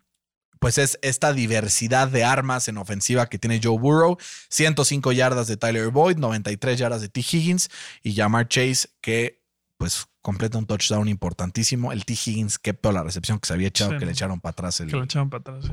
pues 0.60 0.78
es 0.78 1.00
esta 1.02 1.32
diversidad 1.32 2.06
de 2.06 2.22
armas 2.22 2.68
en 2.68 2.78
ofensiva 2.78 3.28
que 3.28 3.40
tiene 3.40 3.60
Joe 3.60 3.76
Burrow. 3.76 4.16
105 4.50 5.10
yardas 5.10 5.48
de 5.48 5.56
Tyler 5.56 5.88
Boyd, 5.88 6.18
93 6.18 6.78
yardas 6.78 7.00
de 7.00 7.08
T. 7.08 7.22
Higgins 7.22 7.70
y 8.04 8.14
Jamar 8.14 8.46
Chase 8.46 8.88
que 9.00 9.42
pues 9.78 10.06
completa 10.20 10.58
un 10.58 10.66
touchdown 10.66 11.08
importantísimo. 11.08 11.90
El 11.90 12.04
T. 12.04 12.12
Higgins 12.12 12.60
que 12.60 12.78
la 12.84 13.02
recepción 13.02 13.40
que 13.40 13.48
se 13.48 13.54
había 13.54 13.66
echado 13.66 13.90
Sí, 13.90 13.98
que 13.98 14.06
le 14.06 14.12
echaron 14.12 14.40
para 14.40 14.52
atrás. 14.52 14.78
El, 14.78 14.86
Que 14.86 14.96
lo 14.96 15.02
echaron 15.02 15.28
para 15.28 15.40
atrás, 15.40 15.64
sí. 15.64 15.72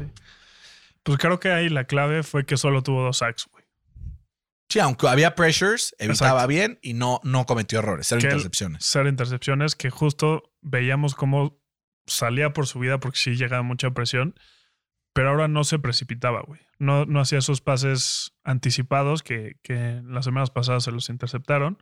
Pues 1.04 1.18
creo 1.18 1.40
que 1.40 1.50
ahí 1.50 1.70
la 1.70 1.86
clave 1.86 2.24
fue 2.24 2.46
que 2.46 2.58
solo 2.58 2.84
tuvo 2.84 3.04
dos 3.04 3.18
sacks, 3.18 3.48
güey. 3.52 3.64
Sí, 4.70 4.80
aunque 4.80 5.08
había 5.08 5.34
pressures, 5.34 5.96
evitaba 5.98 6.32
Exacto. 6.32 6.48
bien 6.48 6.80
y 6.84 6.94
no, 6.94 7.20
no 7.24 7.46
cometió 7.46 7.80
errores, 7.80 8.06
cero 8.08 8.22
Que 8.22 8.28
intercepciones. 8.28 8.86
Cero 8.88 9.10
intercepciones, 9.10 9.76
que 9.76 9.90
justo 9.90 10.54
veíamos 10.62 11.16
cómo 11.16 11.60
salía 12.06 12.54
por 12.54 12.68
su 12.68 12.80
vida 12.80 13.00
porque 13.00 13.18
sí 13.18 13.36
llegaba 13.36 13.64
mucha 13.64 13.92
presión, 13.92 14.36
pero 15.14 15.30
ahora 15.30 15.48
no 15.48 15.64
se 15.64 15.80
precipitaba, 15.80 16.42
güey. 16.42 16.62
No, 16.78 17.06
no 17.06 17.20
hacía 17.20 17.40
esos 17.40 17.62
pases 17.62 18.34
anticipados 18.44 19.24
que, 19.24 19.58
que 19.64 20.02
las 20.06 20.26
semanas 20.26 20.52
pasadas 20.52 20.84
se 20.84 20.92
los 20.92 21.10
interceptaron. 21.10 21.82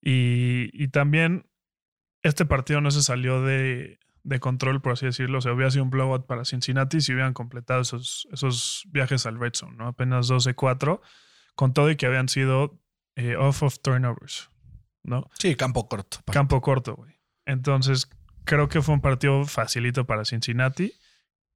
Y, 0.00 0.70
y 0.72 0.88
también 0.88 1.50
este 2.22 2.46
partido 2.46 2.80
no 2.80 2.90
se 2.90 3.02
salió 3.02 3.42
de, 3.42 3.98
de 4.28 4.40
control, 4.40 4.80
por 4.80 4.92
así 4.92 5.06
decirlo. 5.06 5.38
O 5.38 5.40
sea, 5.40 5.52
hubiera 5.52 5.70
sido 5.70 5.84
un 5.84 5.90
blowout 5.90 6.26
para 6.26 6.44
Cincinnati 6.44 7.00
si 7.00 7.12
hubieran 7.12 7.32
completado 7.32 7.80
esos, 7.80 8.28
esos 8.30 8.84
viajes 8.88 9.24
al 9.26 9.40
red 9.40 9.54
zone, 9.54 9.76
¿no? 9.76 9.88
Apenas 9.88 10.30
12-4, 10.30 11.00
con 11.54 11.72
todo 11.72 11.90
y 11.90 11.96
que 11.96 12.06
habían 12.06 12.28
sido 12.28 12.78
eh, 13.16 13.36
off 13.36 13.62
of 13.62 13.78
turnovers, 13.80 14.50
¿no? 15.02 15.30
Sí, 15.38 15.56
campo 15.56 15.88
corto. 15.88 16.18
Campo 16.30 16.60
corto, 16.60 16.94
güey. 16.94 17.18
Entonces, 17.46 18.10
creo 18.44 18.68
que 18.68 18.82
fue 18.82 18.94
un 18.94 19.00
partido 19.00 19.44
facilito 19.46 20.06
para 20.06 20.26
Cincinnati, 20.26 20.92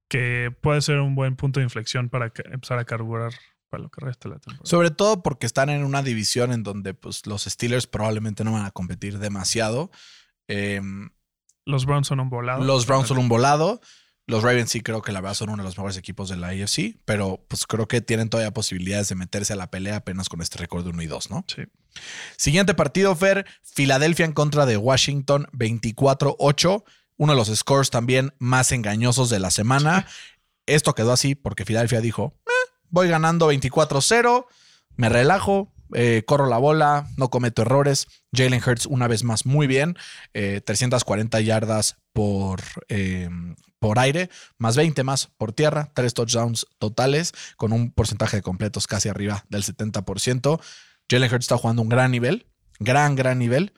que 0.09 0.53
puede 0.61 0.81
ser 0.81 0.99
un 0.99 1.13
buen 1.13 1.35
punto 1.35 1.59
de 1.59 1.65
inflexión 1.65 2.09
para 2.09 2.33
empezar 2.51 2.79
a 2.79 2.85
carburar 2.85 3.33
para 3.69 3.83
lo 3.83 3.89
que 3.89 4.03
resta 4.03 4.29
de 4.29 4.35
la 4.35 4.39
temporada. 4.39 4.65
Sobre 4.65 4.89
todo 4.89 5.21
porque 5.21 5.45
están 5.45 5.69
en 5.69 5.83
una 5.83 6.01
división 6.01 6.51
en 6.51 6.63
donde 6.63 6.95
pues, 6.95 7.27
los 7.27 7.43
Steelers 7.43 7.85
probablemente 7.85 8.43
no 8.43 8.53
van 8.53 8.65
a 8.65 8.71
competir 8.71 9.19
demasiado. 9.19 9.91
Em, 10.47 11.11
los 11.65 11.85
Browns 11.85 12.07
son 12.07 12.19
un 12.19 12.29
volado. 12.29 12.63
Los 12.63 12.85
Browns 12.85 13.07
son 13.07 13.17
un 13.17 13.29
volado. 13.29 13.81
Los 14.25 14.41
Ravens 14.41 14.71
sí 14.71 14.79
creo 14.79 15.01
que 15.01 15.11
la 15.11 15.19
verdad 15.19 15.35
son 15.35 15.49
uno 15.49 15.63
de 15.63 15.67
los 15.67 15.77
mejores 15.77 15.97
equipos 15.97 16.29
de 16.29 16.37
la 16.37 16.47
AFC, 16.47 16.97
pero 17.03 17.43
pues 17.49 17.67
creo 17.67 17.89
que 17.89 17.99
tienen 17.99 18.29
todavía 18.29 18.53
posibilidades 18.53 19.09
de 19.09 19.15
meterse 19.15 19.51
a 19.51 19.57
la 19.57 19.69
pelea 19.69 19.97
apenas 19.97 20.29
con 20.29 20.41
este 20.41 20.57
récord 20.59 20.85
de 20.85 20.91
1 20.91 21.01
y 21.01 21.07
2, 21.07 21.29
¿no? 21.29 21.43
Sí. 21.53 21.63
Siguiente 22.37 22.73
partido, 22.73 23.13
Fer, 23.17 23.45
Filadelfia 23.61 24.23
en 24.23 24.31
contra 24.31 24.65
de 24.65 24.77
Washington 24.77 25.47
24-8, 25.51 26.83
uno 27.17 27.33
de 27.33 27.37
los 27.37 27.49
scores 27.53 27.89
también 27.89 28.33
más 28.39 28.71
engañosos 28.71 29.29
de 29.29 29.39
la 29.39 29.51
semana. 29.51 30.07
Esto 30.67 30.95
quedó 30.95 31.11
así 31.11 31.35
porque 31.35 31.65
Filadelfia 31.65 31.99
dijo, 31.99 32.33
"Eh, 32.47 32.71
voy 32.89 33.09
ganando 33.09 33.47
24-0, 33.47 34.47
me 34.95 35.09
relajo, 35.09 35.72
eh, 35.93 36.23
corro 36.25 36.47
la 36.47 36.57
bola, 36.57 37.07
no 37.17 37.29
cometo 37.29 37.61
errores. 37.61 38.07
Jalen 38.33 38.61
Hurts 38.65 38.85
una 38.85 39.07
vez 39.07 39.23
más 39.23 39.45
muy 39.45 39.67
bien, 39.67 39.97
eh, 40.33 40.61
340 40.63 41.41
yardas 41.41 41.97
por, 42.13 42.61
eh, 42.89 43.29
por 43.79 43.99
aire, 43.99 44.29
más 44.57 44.75
20 44.75 45.03
más 45.03 45.27
por 45.37 45.51
tierra, 45.51 45.91
tres 45.93 46.13
touchdowns 46.13 46.65
totales 46.79 47.33
con 47.57 47.73
un 47.73 47.91
porcentaje 47.91 48.37
de 48.37 48.43
completos 48.43 48.87
casi 48.87 49.09
arriba 49.09 49.45
del 49.49 49.63
70%. 49.63 50.59
Jalen 51.09 51.33
Hurts 51.33 51.45
está 51.45 51.57
jugando 51.57 51.81
un 51.81 51.89
gran 51.89 52.11
nivel, 52.11 52.47
gran, 52.79 53.15
gran 53.15 53.39
nivel, 53.39 53.73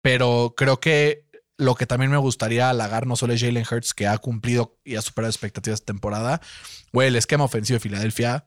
pero 0.00 0.54
creo 0.56 0.80
que 0.80 1.24
lo 1.56 1.74
que 1.74 1.86
también 1.86 2.10
me 2.10 2.16
gustaría 2.16 2.68
halagar 2.68 3.06
no 3.06 3.16
solo 3.16 3.32
es 3.32 3.40
Jalen 3.40 3.66
Hurts, 3.70 3.94
que 3.94 4.06
ha 4.06 4.18
cumplido 4.18 4.78
y 4.84 4.96
ha 4.96 5.02
superado 5.02 5.30
expectativas 5.30 5.80
esta 5.80 5.92
temporada, 5.92 6.40
güey, 6.92 7.08
el 7.08 7.16
esquema 7.16 7.44
ofensivo 7.44 7.76
de 7.76 7.80
Filadelfia, 7.80 8.46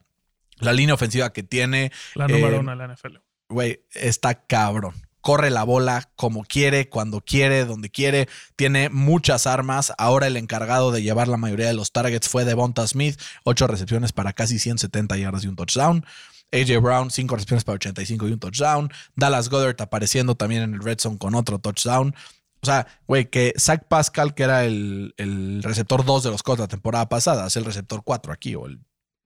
la 0.60 0.72
línea 0.72 0.94
ofensiva 0.94 1.32
que 1.32 1.42
tiene, 1.42 1.92
La 2.14 2.28
número 2.28 2.56
Eh, 2.56 2.58
uno 2.60 2.70
de 2.72 2.76
la 2.76 2.94
NFL. 2.94 3.16
güey, 3.48 3.84
está 3.92 4.46
cabrón. 4.46 4.94
Corre 5.20 5.50
la 5.50 5.64
bola 5.64 6.10
como 6.16 6.44
quiere, 6.44 6.88
cuando 6.88 7.20
quiere, 7.20 7.64
donde 7.64 7.90
quiere. 7.90 8.28
Tiene 8.56 8.88
muchas 8.88 9.46
armas. 9.46 9.92
Ahora 9.98 10.26
el 10.28 10.36
encargado 10.36 10.92
de 10.92 11.02
llevar 11.02 11.28
la 11.28 11.36
mayoría 11.36 11.66
de 11.66 11.74
los 11.74 11.92
targets 11.92 12.28
fue 12.28 12.44
Devonta 12.44 12.86
Smith. 12.86 13.20
Ocho 13.44 13.66
recepciones 13.66 14.12
para 14.12 14.32
casi 14.32 14.58
170 14.58 15.16
yardas 15.16 15.44
y 15.44 15.48
un 15.48 15.56
touchdown. 15.56 16.06
AJ 16.50 16.80
Brown, 16.80 17.10
cinco 17.10 17.34
recepciones 17.34 17.64
para 17.64 17.74
85 17.74 18.28
y 18.28 18.32
un 18.32 18.38
touchdown. 18.38 18.90
Dallas 19.16 19.50
Goddard 19.50 19.76
apareciendo 19.82 20.34
también 20.34 20.62
en 20.62 20.74
el 20.74 20.80
red 20.80 20.98
zone 20.98 21.18
con 21.18 21.34
otro 21.34 21.58
touchdown. 21.58 22.14
O 22.62 22.66
sea, 22.66 22.86
güey, 23.06 23.26
que 23.28 23.52
Zach 23.58 23.84
Pascal, 23.86 24.34
que 24.34 24.44
era 24.44 24.64
el, 24.64 25.14
el 25.18 25.62
receptor 25.62 26.04
2 26.06 26.22
de 26.22 26.30
los 26.30 26.42
Colts 26.42 26.60
la 26.60 26.68
temporada 26.68 27.08
pasada, 27.08 27.46
es 27.48 27.56
el 27.56 27.64
receptor 27.66 28.02
4 28.02 28.32
aquí, 28.32 28.54
o 28.54 28.66
el 28.66 28.80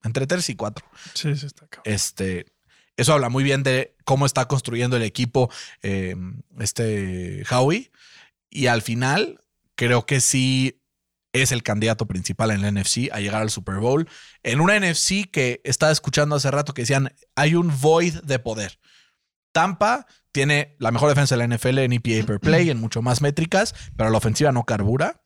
entre 0.04 0.26
3 0.26 0.48
y 0.50 0.56
4. 0.56 0.86
Sí, 1.14 1.36
sí, 1.36 1.46
está 1.46 1.66
cabrón. 1.66 1.94
Este, 1.94 2.46
eso 2.96 3.12
habla 3.12 3.28
muy 3.28 3.44
bien 3.44 3.62
de 3.62 3.96
cómo 4.04 4.26
está 4.26 4.46
construyendo 4.48 4.96
el 4.96 5.02
equipo 5.02 5.50
eh, 5.82 6.16
este 6.58 7.44
Howie. 7.50 7.90
Y 8.50 8.66
al 8.66 8.82
final, 8.82 9.40
creo 9.74 10.04
que 10.04 10.20
sí 10.20 10.82
es 11.32 11.52
el 11.52 11.62
candidato 11.62 12.06
principal 12.06 12.50
en 12.50 12.62
la 12.62 12.70
NFC 12.70 13.10
a 13.10 13.20
llegar 13.20 13.42
al 13.42 13.50
Super 13.50 13.76
Bowl. 13.76 14.08
En 14.42 14.60
una 14.60 14.78
NFC 14.78 15.30
que 15.30 15.60
estaba 15.64 15.90
escuchando 15.90 16.36
hace 16.36 16.50
rato 16.50 16.74
que 16.74 16.82
decían, 16.82 17.14
hay 17.34 17.54
un 17.54 17.72
void 17.80 18.20
de 18.22 18.38
poder. 18.38 18.78
Tampa 19.52 20.06
tiene 20.30 20.76
la 20.78 20.90
mejor 20.90 21.08
defensa 21.08 21.36
de 21.36 21.46
la 21.46 21.56
NFL 21.56 21.78
en 21.78 21.92
EPA 21.92 22.26
per 22.26 22.40
play, 22.40 22.70
en 22.70 22.78
mucho 22.78 23.02
más 23.02 23.20
métricas, 23.20 23.74
pero 23.96 24.10
la 24.10 24.18
ofensiva 24.18 24.52
no 24.52 24.64
carbura. 24.64 25.22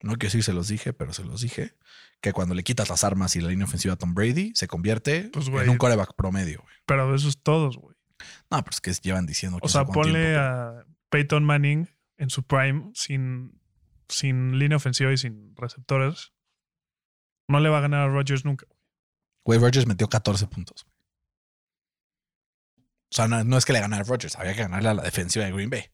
No 0.00 0.12
quiero 0.14 0.26
decir 0.26 0.42
se 0.42 0.52
los 0.52 0.68
dije, 0.68 0.92
pero 0.92 1.12
se 1.12 1.24
los 1.24 1.42
dije. 1.42 1.74
Que 2.22 2.32
cuando 2.32 2.54
le 2.54 2.62
quitas 2.64 2.88
las 2.88 3.04
armas 3.04 3.36
y 3.36 3.40
la 3.42 3.48
línea 3.50 3.66
ofensiva 3.66 3.92
a 3.94 3.96
Tom 3.98 4.14
Brady, 4.14 4.52
se 4.54 4.66
convierte 4.68 5.28
Pues, 5.32 5.50
güey. 5.50 5.64
en 5.64 5.70
un 5.70 5.76
coreback 5.76 6.14
promedio. 6.16 6.62
güey. 6.62 6.74
Pero 6.86 7.10
de 7.10 7.16
esos 7.16 7.42
todos, 7.42 7.76
güey. 7.76 7.94
No, 8.50 8.58
pero 8.62 8.70
es 8.70 8.80
que 8.80 8.92
llevan 8.94 9.26
diciendo 9.26 9.58
que 9.58 9.66
O 9.66 9.68
sea, 9.68 9.84
ponle 9.84 10.22
tiempo. 10.30 10.40
a 10.40 10.86
Peyton 11.10 11.44
Manning 11.44 11.88
en 12.16 12.30
su 12.30 12.44
prime 12.44 12.90
sin, 12.94 13.60
sin 14.08 14.58
línea 14.58 14.76
ofensiva 14.76 15.12
y 15.12 15.18
sin 15.18 15.54
receptores. 15.56 16.32
No 17.48 17.58
le 17.60 17.68
va 17.68 17.78
a 17.78 17.82
ganar 17.82 18.08
a 18.08 18.12
Rodgers 18.12 18.44
nunca. 18.44 18.66
Güey, 19.44 19.58
Rodgers 19.58 19.86
metió 19.88 20.08
14 20.08 20.46
puntos. 20.46 20.86
O 22.76 23.14
sea, 23.14 23.26
no, 23.28 23.42
no 23.44 23.58
es 23.58 23.64
que 23.64 23.72
le 23.72 23.80
ganara 23.80 24.02
a 24.02 24.06
Rodgers, 24.08 24.36
había 24.36 24.54
que 24.54 24.62
ganarle 24.62 24.88
a 24.88 24.94
la 24.94 25.02
defensiva 25.02 25.44
de 25.44 25.52
Green 25.52 25.68
Bay. 25.70 25.90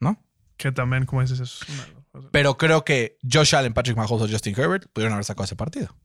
¿No? 0.00 0.24
Que 0.56 0.72
también, 0.72 1.04
como 1.06 1.20
dices, 1.20 1.38
es 1.40 1.60
una. 1.68 2.01
Pero 2.30 2.58
creo 2.58 2.84
que 2.84 3.18
Josh 3.22 3.54
Allen, 3.54 3.72
Patrick 3.72 3.96
Mahomes 3.96 4.22
o 4.22 4.28
Justin 4.28 4.54
Herbert 4.58 4.86
pudieron 4.92 5.14
haber 5.14 5.24
sacado 5.24 5.44
ese 5.44 5.56
partido. 5.56 5.96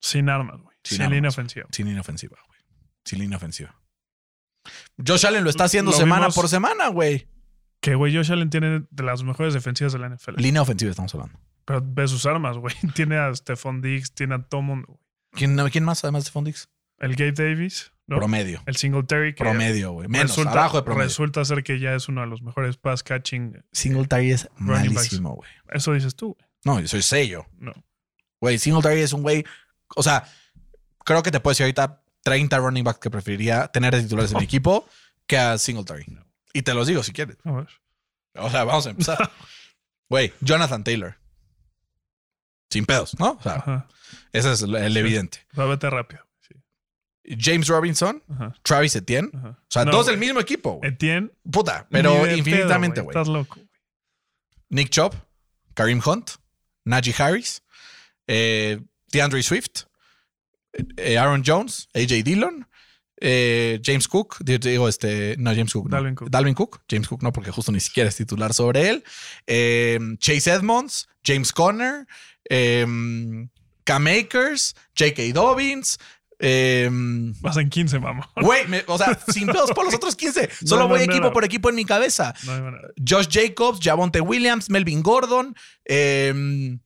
Sin 0.00 0.28
armas, 0.28 0.60
güey. 0.60 0.76
Sin 0.84 1.10
línea 1.10 1.30
ofensiva. 1.30 1.66
Sin 1.72 1.86
línea 1.86 2.00
ofensiva, 2.00 2.36
güey. 2.46 2.60
Sin 3.04 3.18
línea 3.18 3.36
ofensiva. 3.36 3.80
Josh 5.04 5.26
Allen 5.26 5.44
lo 5.44 5.50
está 5.50 5.64
haciendo 5.64 5.90
Lo 5.92 5.96
semana 5.96 6.28
por 6.30 6.48
semana, 6.48 6.88
güey. 6.88 7.28
Que, 7.80 7.94
güey, 7.94 8.14
Josh 8.14 8.32
Allen 8.32 8.50
tiene 8.50 8.84
de 8.90 9.02
las 9.02 9.22
mejores 9.22 9.54
defensivas 9.54 9.92
de 9.92 9.98
la 9.98 10.08
NFL. 10.08 10.36
Línea 10.36 10.62
ofensiva 10.62 10.90
estamos 10.90 11.14
hablando. 11.14 11.40
Pero 11.64 11.82
ve 11.84 12.08
sus 12.08 12.26
armas, 12.26 12.58
güey. 12.58 12.74
Tiene 12.94 13.18
a 13.18 13.34
Stephon 13.34 13.82
Diggs, 13.82 14.12
tiene 14.14 14.36
a 14.36 14.42
todo 14.42 14.62
mundo, 14.62 14.86
güey. 14.88 15.00
¿Quién, 15.32 15.56
quién 15.70 15.84
más 15.84 16.02
además 16.02 16.24
de 16.24 16.30
Fondix? 16.30 16.68
El 16.98 17.14
Gabe 17.14 17.32
Davis, 17.32 17.92
¿no? 18.08 18.16
Promedio. 18.16 18.62
El 18.66 18.74
Singletary, 18.76 19.34
que 19.34 19.44
Promedio, 19.44 19.92
güey. 19.92 20.08
Menos, 20.08 20.30
resulta, 20.30 20.50
abajo 20.52 20.78
de 20.78 20.82
promedio. 20.82 21.08
resulta 21.08 21.44
ser 21.44 21.62
que 21.62 21.78
ya 21.78 21.94
es 21.94 22.08
uno 22.08 22.22
de 22.22 22.26
los 22.26 22.42
mejores 22.42 22.76
pass 22.76 23.04
catching. 23.04 23.62
Singletary 23.70 24.32
es 24.32 24.48
Running 24.58 24.74
backs. 24.86 24.94
malísimo, 24.94 25.34
güey. 25.36 25.50
Eso 25.70 25.92
dices 25.92 26.16
tú, 26.16 26.34
güey. 26.34 26.48
No, 26.64 26.80
yo 26.80 26.88
soy 26.88 27.02
sello. 27.02 27.46
No. 27.58 27.72
Güey, 28.40 28.58
Singletary 28.58 29.00
es 29.02 29.12
un 29.12 29.22
güey. 29.22 29.44
O 29.94 30.02
sea, 30.02 30.24
creo 31.04 31.22
que 31.22 31.30
te 31.30 31.38
puedo 31.38 31.52
decir 31.52 31.64
ahorita 31.64 32.02
30 32.24 32.58
running 32.58 32.82
backs 32.84 32.98
que 32.98 33.10
preferiría 33.10 33.68
tener 33.68 33.94
de 33.94 34.02
titulares 34.02 34.32
en 34.32 34.38
mi 34.38 34.44
equipo 34.46 34.88
que 35.26 35.38
a 35.38 35.56
Singletary. 35.58 36.18
Y 36.54 36.62
te 36.62 36.74
los 36.74 36.86
digo 36.88 37.02
si 37.02 37.12
quieres. 37.12 37.36
A 37.44 37.52
ver. 37.52 37.68
O 38.34 38.50
sea, 38.50 38.64
vamos 38.64 38.86
a 38.86 38.90
empezar. 38.90 39.30
Güey, 40.10 40.32
Jonathan 40.40 40.82
Taylor. 40.84 41.18
Sin 42.70 42.86
pedos, 42.86 43.18
¿no? 43.20 43.32
O 43.32 43.42
sea, 43.42 43.56
Ajá. 43.56 43.88
ese 44.32 44.52
es 44.52 44.62
el, 44.62 44.74
el 44.74 44.96
evidente. 44.96 45.46
O 45.52 45.56
sea, 45.56 45.64
vete 45.66 45.90
rápido. 45.90 46.22
James 47.38 47.66
Robinson, 47.68 48.22
Ajá. 48.30 48.54
Travis 48.62 48.96
Etienne. 48.96 49.30
Ajá. 49.34 49.48
O 49.50 49.66
sea, 49.68 49.84
No, 49.84 49.92
dos 49.92 50.06
del 50.06 50.18
mismo 50.18 50.40
equipo. 50.40 50.80
Etienne. 50.82 51.30
Puta, 51.50 51.86
pero 51.90 52.26
infinitamente, 52.30 53.00
güey. 53.00 53.10
Estás 53.12 53.28
loco. 53.28 53.56
güey. 53.56 53.68
Nick 54.70 54.90
Chubb, 54.90 55.14
Kareem 55.74 56.00
Hunt, 56.04 56.32
Najee 56.84 57.14
Harris, 57.18 57.62
eh, 58.26 58.78
DeAndre 59.12 59.42
Swift, 59.42 59.84
eh, 60.96 61.16
Aaron 61.18 61.42
Jones, 61.44 61.88
AJ 61.94 62.22
Dillon, 62.22 62.66
eh, 63.20 63.80
James 63.82 64.06
Cook, 64.06 64.36
di- 64.44 64.58
digo 64.58 64.88
este, 64.88 65.34
no 65.38 65.50
James 65.54 65.72
Cook, 65.72 65.86
no. 65.88 65.96
Dalvin 65.96 66.14
Cook. 66.14 66.30
Dalvin 66.30 66.54
Cook, 66.54 66.80
James 66.88 67.08
Cook 67.08 67.22
no, 67.22 67.32
porque 67.32 67.50
justo 67.50 67.72
ni 67.72 67.80
siquiera 67.80 68.08
es 68.08 68.16
titular 68.16 68.52
sobre 68.54 68.88
él, 68.90 69.04
eh, 69.46 69.98
Chase 70.18 70.52
Edmonds, 70.52 71.08
James 71.24 71.52
Conner, 71.52 72.06
eh, 72.48 72.86
Cam 73.84 74.06
Akers, 74.06 74.76
J.K. 74.96 75.32
Dobbins, 75.32 75.98
eh, 76.38 76.88
Vas 77.40 77.56
en 77.56 77.68
15, 77.68 77.98
mamá. 77.98 78.30
güey, 78.36 78.64
o 78.86 78.96
sea, 78.98 79.18
sin 79.28 79.46
pedos 79.52 79.72
por 79.72 79.84
los 79.84 79.94
otros 79.94 80.14
15, 80.16 80.48
solo 80.64 80.82
No, 80.82 80.88
voy 80.88 80.98
no, 81.00 81.04
equipo 81.12 81.26
no. 81.28 81.32
por 81.32 81.44
equipo 81.44 81.68
en 81.68 81.74
mi 81.76 81.84
cabeza. 81.84 82.34
Josh 83.06 83.28
Jacobs, 83.30 83.80
Javonte 83.82 84.20
Williams, 84.20 84.70
Melvin 84.70 85.02
Gordon. 85.02 85.54
eh, 85.84 86.78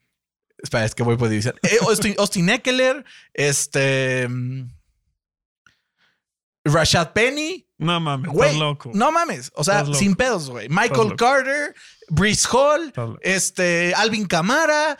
espera, 0.62 0.84
es 0.84 0.94
que 0.94 1.02
voy 1.02 1.16
por 1.16 1.28
división. 1.28 1.54
Eh, 1.62 1.78
Austin, 1.82 2.14
Austin 2.18 2.48
Eckler, 2.48 3.04
este. 3.34 4.28
mm, 4.28 4.68
Rashad 6.64 7.12
Penny. 7.12 7.66
No 7.78 7.98
mames, 7.98 8.30
Güey, 8.30 8.50
estás 8.50 8.60
loco. 8.60 8.90
no 8.94 9.10
mames. 9.10 9.50
O 9.56 9.64
sea, 9.64 9.84
sin 9.92 10.14
pedos, 10.14 10.48
güey. 10.48 10.68
Michael. 10.68 11.16
Carter, 11.16 11.74
Brees 12.08 12.46
Hall, 12.52 12.92
este, 13.22 13.92
Alvin 13.96 14.26
Kamara, 14.26 14.96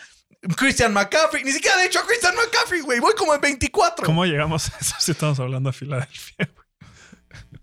Christian 0.57 0.93
McCaffrey. 0.93 1.45
Ni 1.45 1.53
siquiera 1.53 1.77
de 1.77 1.87
hecho 1.87 2.01
a 2.01 2.07
Christian 2.07 2.35
McCaffrey, 2.35 2.81
güey. 2.81 3.01
Voy 3.01 3.15
como 3.15 3.35
en 3.35 3.41
24. 3.41 4.07
¿Cómo 4.07 4.25
llegamos 4.25 4.73
a 4.73 4.79
eso 4.79 4.95
si 4.99 5.13
estamos 5.13 5.39
hablando 5.41 5.71
de 5.71 5.75
Filadelfia? 5.75 6.51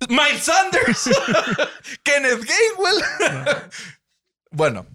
Miles 0.07 0.43
Sanders, 0.43 1.09
Kenneth 2.03 2.45
Gainwell. 2.45 3.61
bueno. 4.51 4.87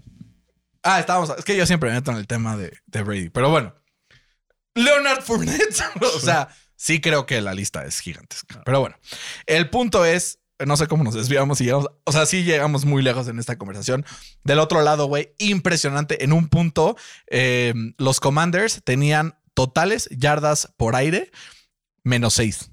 Ah, 0.83 1.01
estábamos. 1.01 1.31
Es 1.31 1.45
que 1.45 1.57
yo 1.57 1.67
siempre 1.67 1.91
me 1.91 1.97
meto 1.97 2.11
en 2.11 2.19
el 2.19 2.27
tema 2.27 2.57
de, 2.57 2.79
de 2.87 3.03
Brady. 3.03 3.31
Pero 3.31 3.51
bueno. 3.51 3.75
Leonard 4.75 5.23
Fournette. 5.23 5.83
o 6.01 6.21
sea, 6.21 6.49
sí 6.77 7.01
creo 7.01 7.27
que 7.27 7.41
la 7.41 7.55
lista 7.55 7.85
es 7.85 8.01
gigantesca. 8.01 8.63
Pero 8.65 8.81
bueno. 8.81 8.97
El 9.47 9.69
punto 9.71 10.05
es. 10.05 10.41
No 10.65 10.77
sé 10.77 10.87
cómo 10.87 11.03
nos 11.05 11.15
desviamos 11.15 11.61
y 11.61 11.65
llegamos. 11.65 11.89
O 12.05 12.13
sea, 12.13 12.27
sí 12.27 12.45
llegamos 12.45 12.85
muy 12.85 13.03
lejos 13.03 13.27
en 13.29 13.39
esta 13.39 13.59
conversación. 13.59 14.05
Del 14.45 14.59
otro 14.61 14.83
lado, 14.83 15.07
güey, 15.07 15.33
impresionante. 15.39 16.25
En 16.25 16.33
un 16.33 16.49
punto, 16.49 16.97
eh, 17.29 17.75
los 17.99 18.21
Commanders 18.21 18.83
tenían 18.85 19.37
totales 19.55 20.09
yardas 20.11 20.73
por 20.77 20.97
aire 20.97 21.31
menos 22.05 22.35
seis. 22.35 22.71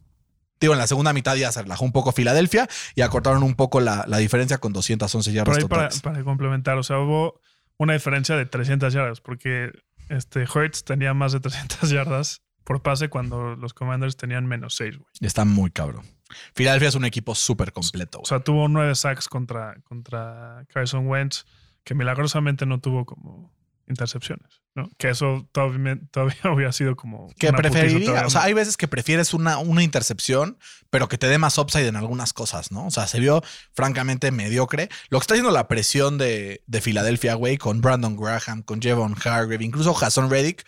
Digo, 0.60 0.74
en 0.74 0.80
la 0.80 0.86
segunda 0.86 1.12
mitad 1.12 1.36
ya 1.36 1.52
se 1.52 1.64
relajó 1.64 1.84
un 1.84 1.92
poco 1.92 2.12
Filadelfia 2.12 2.68
y 2.94 3.02
acortaron 3.02 3.42
un 3.42 3.56
poco 3.56 3.80
la, 3.80 4.06
la 4.08 4.18
diferencia 4.18 4.60
con 4.60 4.74
211 4.74 5.30
Por 5.30 5.36
yardas 5.36 5.58
ahí 5.58 5.64
para, 5.64 5.84
totales. 5.90 6.02
para 6.02 6.24
complementar, 6.24 6.78
o 6.78 6.84
sea, 6.84 7.00
hubo 7.00 7.42
una 7.78 7.94
diferencia 7.94 8.36
de 8.36 8.46
300 8.46 8.94
yardas 8.94 9.22
porque 9.22 9.72
este 10.10 10.42
Hertz 10.44 10.84
tenía 10.84 11.16
más 11.16 11.32
de 11.32 11.40
300 11.40 11.90
yardas 11.90 12.44
por 12.64 12.84
pase 12.84 13.10
cuando 13.10 13.56
los 13.56 13.74
Commanders 13.74 14.18
tenían 14.18 14.46
menos 14.46 14.76
6, 14.76 14.98
güey. 14.98 15.10
Está 15.22 15.46
muy 15.46 15.72
cabrón. 15.72 16.06
Filadelfia 16.54 16.90
es 16.90 16.96
un 16.96 17.06
equipo 17.06 17.36
súper 17.36 17.74
completo. 17.74 18.20
O 18.22 18.26
sea, 18.26 18.40
tuvo 18.40 18.68
nueve 18.68 18.96
sacks 18.96 19.28
contra, 19.28 19.76
contra 19.84 20.66
Carson 20.74 21.08
Wentz, 21.08 21.46
que 21.84 21.96
milagrosamente 21.96 22.66
no 22.66 22.80
tuvo 22.80 23.06
como 23.06 23.52
intercepciones, 23.88 24.62
¿no? 24.74 24.90
Que 24.98 25.10
eso 25.10 25.48
todavía, 25.52 26.00
todavía 26.12 26.36
hubiera 26.54 26.72
sido 26.72 26.96
como... 26.96 27.30
que 27.38 27.54
preferiría, 27.54 28.26
o 28.26 28.30
sea, 28.30 28.44
hay 28.44 28.54
veces 28.54 28.78
que 28.78 28.88
prefieres 28.88 29.34
una, 29.34 29.58
una 29.60 29.84
intercepción, 29.84 30.58
pero 30.90 31.08
que 31.08 31.18
te 31.18 31.28
dé 31.28 31.38
más 31.38 31.58
upside 31.58 31.88
en 31.88 31.96
algunas 31.96 32.34
cosas, 32.34 32.72
¿no? 32.72 32.88
O 32.88 32.92
sea, 32.92 33.08
se 33.08 33.20
vio 33.20 33.44
francamente 33.74 34.32
mediocre. 34.32 34.90
Lo 35.10 35.20
que 35.20 35.24
está 35.24 35.34
haciendo 35.36 35.52
la 35.52 35.68
presión 35.68 36.18
de, 36.18 36.64
de 36.66 36.82
Filadelfia, 36.82 37.36
güey, 37.36 37.58
con 37.58 37.82
Brandon 37.82 38.16
Graham, 38.16 38.64
con 38.64 38.82
Jevon 38.82 39.16
Hargrave, 39.24 39.64
incluso 39.64 39.94
Jason 39.94 40.30
Reddick, 40.30 40.66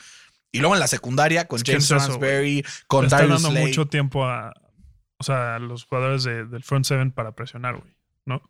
y 0.51 0.59
luego 0.59 0.75
en 0.75 0.79
la 0.79 0.87
secundaria 0.87 1.47
con 1.47 1.59
James 1.65 1.87
Transberry, 1.87 2.63
con 2.87 3.07
Darius 3.07 3.41
Slay. 3.41 3.65
mucho 3.65 3.87
tiempo 3.87 4.23
a, 4.23 4.53
o 5.23 5.25
sea, 5.25 5.55
a 5.55 5.59
los 5.59 5.85
jugadores 5.85 6.23
de- 6.25 6.45
del 6.45 6.63
front 6.63 6.83
seven 6.85 7.11
para 7.11 7.31
presionar, 7.33 7.77
güey, 7.77 7.95
¿no? 8.25 8.41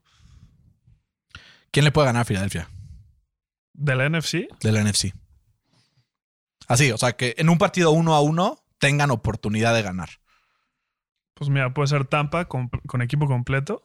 ¿Quién 1.72 1.86
le 1.86 1.92
puede 1.92 2.08
ganar 2.08 2.24
a 2.24 2.26
Filadelfia? 2.26 2.68
De 3.74 3.96
la 3.96 4.06
NFC, 4.10 4.48
de 4.62 4.72
la 4.72 4.82
NFC. 4.84 5.14
Así, 6.68 6.92
o 6.92 6.98
sea, 6.98 7.14
que 7.14 7.36
en 7.38 7.50
un 7.50 7.58
partido 7.58 7.92
uno 7.92 8.16
a 8.16 8.22
uno 8.22 8.64
tengan 8.80 9.12
oportunidad 9.12 9.74
de 9.74 9.82
ganar. 9.82 10.10
pues 11.36 11.50
mira, 11.50 11.74
puede 11.74 11.88
ser 11.88 12.06
Tampa 12.06 12.46
con, 12.46 12.70
con 12.70 13.02
equipo 13.02 13.28
completo. 13.28 13.84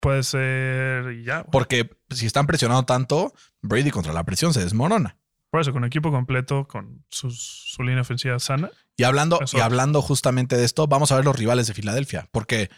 Puede 0.00 0.22
ser 0.22 1.22
ya. 1.24 1.40
güey. 1.40 1.50
Porque 1.50 1.90
si 2.10 2.26
están 2.26 2.46
presionando 2.46 2.84
tanto, 2.84 3.32
Brady 3.62 3.90
contra 3.90 4.12
la 4.12 4.24
presión 4.24 4.52
se 4.54 4.60
desmorona. 4.60 5.16
Por 5.50 5.60
eso, 5.62 5.72
con 5.72 5.84
equipo 5.84 6.10
completo, 6.12 6.68
con 6.68 7.04
sus- 7.10 7.72
su 7.74 7.82
línea 7.82 8.02
ofensiva 8.02 8.38
sana. 8.38 8.70
Y 9.00 9.04
hablando, 9.04 9.40
Eso. 9.40 9.56
y 9.56 9.60
hablando 9.60 10.02
justamente 10.02 10.56
de 10.56 10.64
esto, 10.64 10.86
vamos 10.86 11.10
a 11.12 11.16
ver 11.16 11.24
los 11.24 11.36
rivales 11.36 11.66
de 11.66 11.74
Filadelfia. 11.74 12.28
Porque 12.32 12.70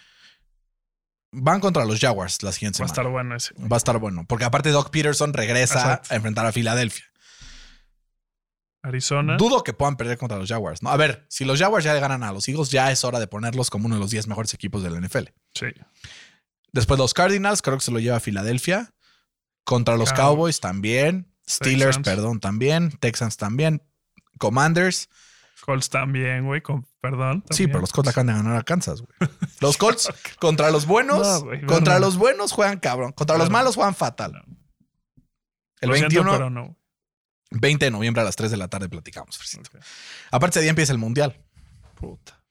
van 1.32 1.60
contra 1.60 1.84
los 1.84 1.98
Jaguars 1.98 2.42
la 2.42 2.52
siguiente 2.52 2.78
Va 2.80 2.84
a 2.84 2.88
semana. 2.88 2.92
estar 3.02 3.12
bueno 3.12 3.36
ese. 3.36 3.54
Va 3.54 3.76
a 3.76 3.78
estar 3.78 3.98
bueno. 3.98 4.24
Porque 4.28 4.44
aparte 4.44 4.70
Doc 4.70 4.90
Peterson 4.90 5.32
regresa 5.32 5.80
Exacto. 5.80 6.08
a 6.12 6.16
enfrentar 6.16 6.46
a 6.46 6.52
Filadelfia. 6.52 7.04
Arizona. 8.84 9.36
Dudo 9.36 9.62
que 9.62 9.72
puedan 9.72 9.96
perder 9.96 10.18
contra 10.18 10.38
los 10.38 10.48
Jaguars. 10.48 10.82
¿no? 10.82 10.90
A 10.90 10.96
ver, 10.96 11.24
si 11.28 11.44
los 11.44 11.58
Jaguars 11.58 11.84
ya 11.84 11.94
le 11.94 12.00
ganan 12.00 12.22
a 12.24 12.32
los 12.32 12.48
Eagles, 12.48 12.70
ya 12.70 12.90
es 12.90 13.04
hora 13.04 13.20
de 13.20 13.28
ponerlos 13.28 13.70
como 13.70 13.86
uno 13.86 13.94
de 13.94 14.00
los 14.00 14.10
10 14.10 14.26
mejores 14.26 14.54
equipos 14.54 14.82
de 14.82 14.90
la 14.90 14.98
NFL. 15.00 15.28
Sí. 15.54 15.66
Después 16.72 16.98
los 16.98 17.14
Cardinals, 17.14 17.62
creo 17.62 17.76
que 17.78 17.84
se 17.84 17.92
lo 17.92 18.00
lleva 18.00 18.16
a 18.16 18.20
Filadelfia. 18.20 18.92
Contra 19.64 19.96
los 19.96 20.10
Cowboys. 20.12 20.26
Cowboys 20.58 20.60
también. 20.60 21.32
Steelers, 21.48 21.96
Texans. 21.98 22.04
perdón, 22.16 22.40
también. 22.40 22.90
Texans 22.98 23.36
también. 23.36 23.82
Commanders. 24.38 25.08
Colts 25.62 25.88
también, 25.88 26.44
güey, 26.44 26.60
con 26.60 26.86
perdón. 27.00 27.44
Sí, 27.50 27.66
pero 27.66 27.80
los 27.80 27.92
Colts 27.92 28.10
acaban 28.10 28.26
de 28.26 28.32
ganar 28.34 28.56
a 28.56 28.62
Kansas, 28.62 29.02
güey. 29.02 29.30
Los 29.60 29.76
Colts 29.76 30.10
contra 30.38 30.70
los 30.70 30.86
buenos. 30.86 31.44
No, 31.44 31.66
contra 31.66 31.98
los 31.98 32.16
buenos 32.16 32.52
juegan 32.52 32.78
cabrón. 32.78 33.12
Contra 33.12 33.38
los 33.38 33.50
malos 33.50 33.76
juegan 33.76 33.94
fatal. 33.94 34.42
El 35.80 35.88
Lo 35.88 35.96
siento, 35.96 36.14
21, 36.14 36.32
pero 36.32 36.50
no. 36.50 36.76
20 37.50 37.84
de 37.84 37.90
noviembre 37.90 38.22
a 38.22 38.24
las 38.24 38.36
3 38.36 38.50
de 38.50 38.56
la 38.56 38.68
tarde 38.68 38.88
platicamos. 38.88 39.38
Aparte, 40.30 40.58
ese 40.58 40.62
día 40.62 40.70
empieza 40.70 40.92
el 40.92 40.98
Mundial. 40.98 41.40
Puta. 41.94 42.42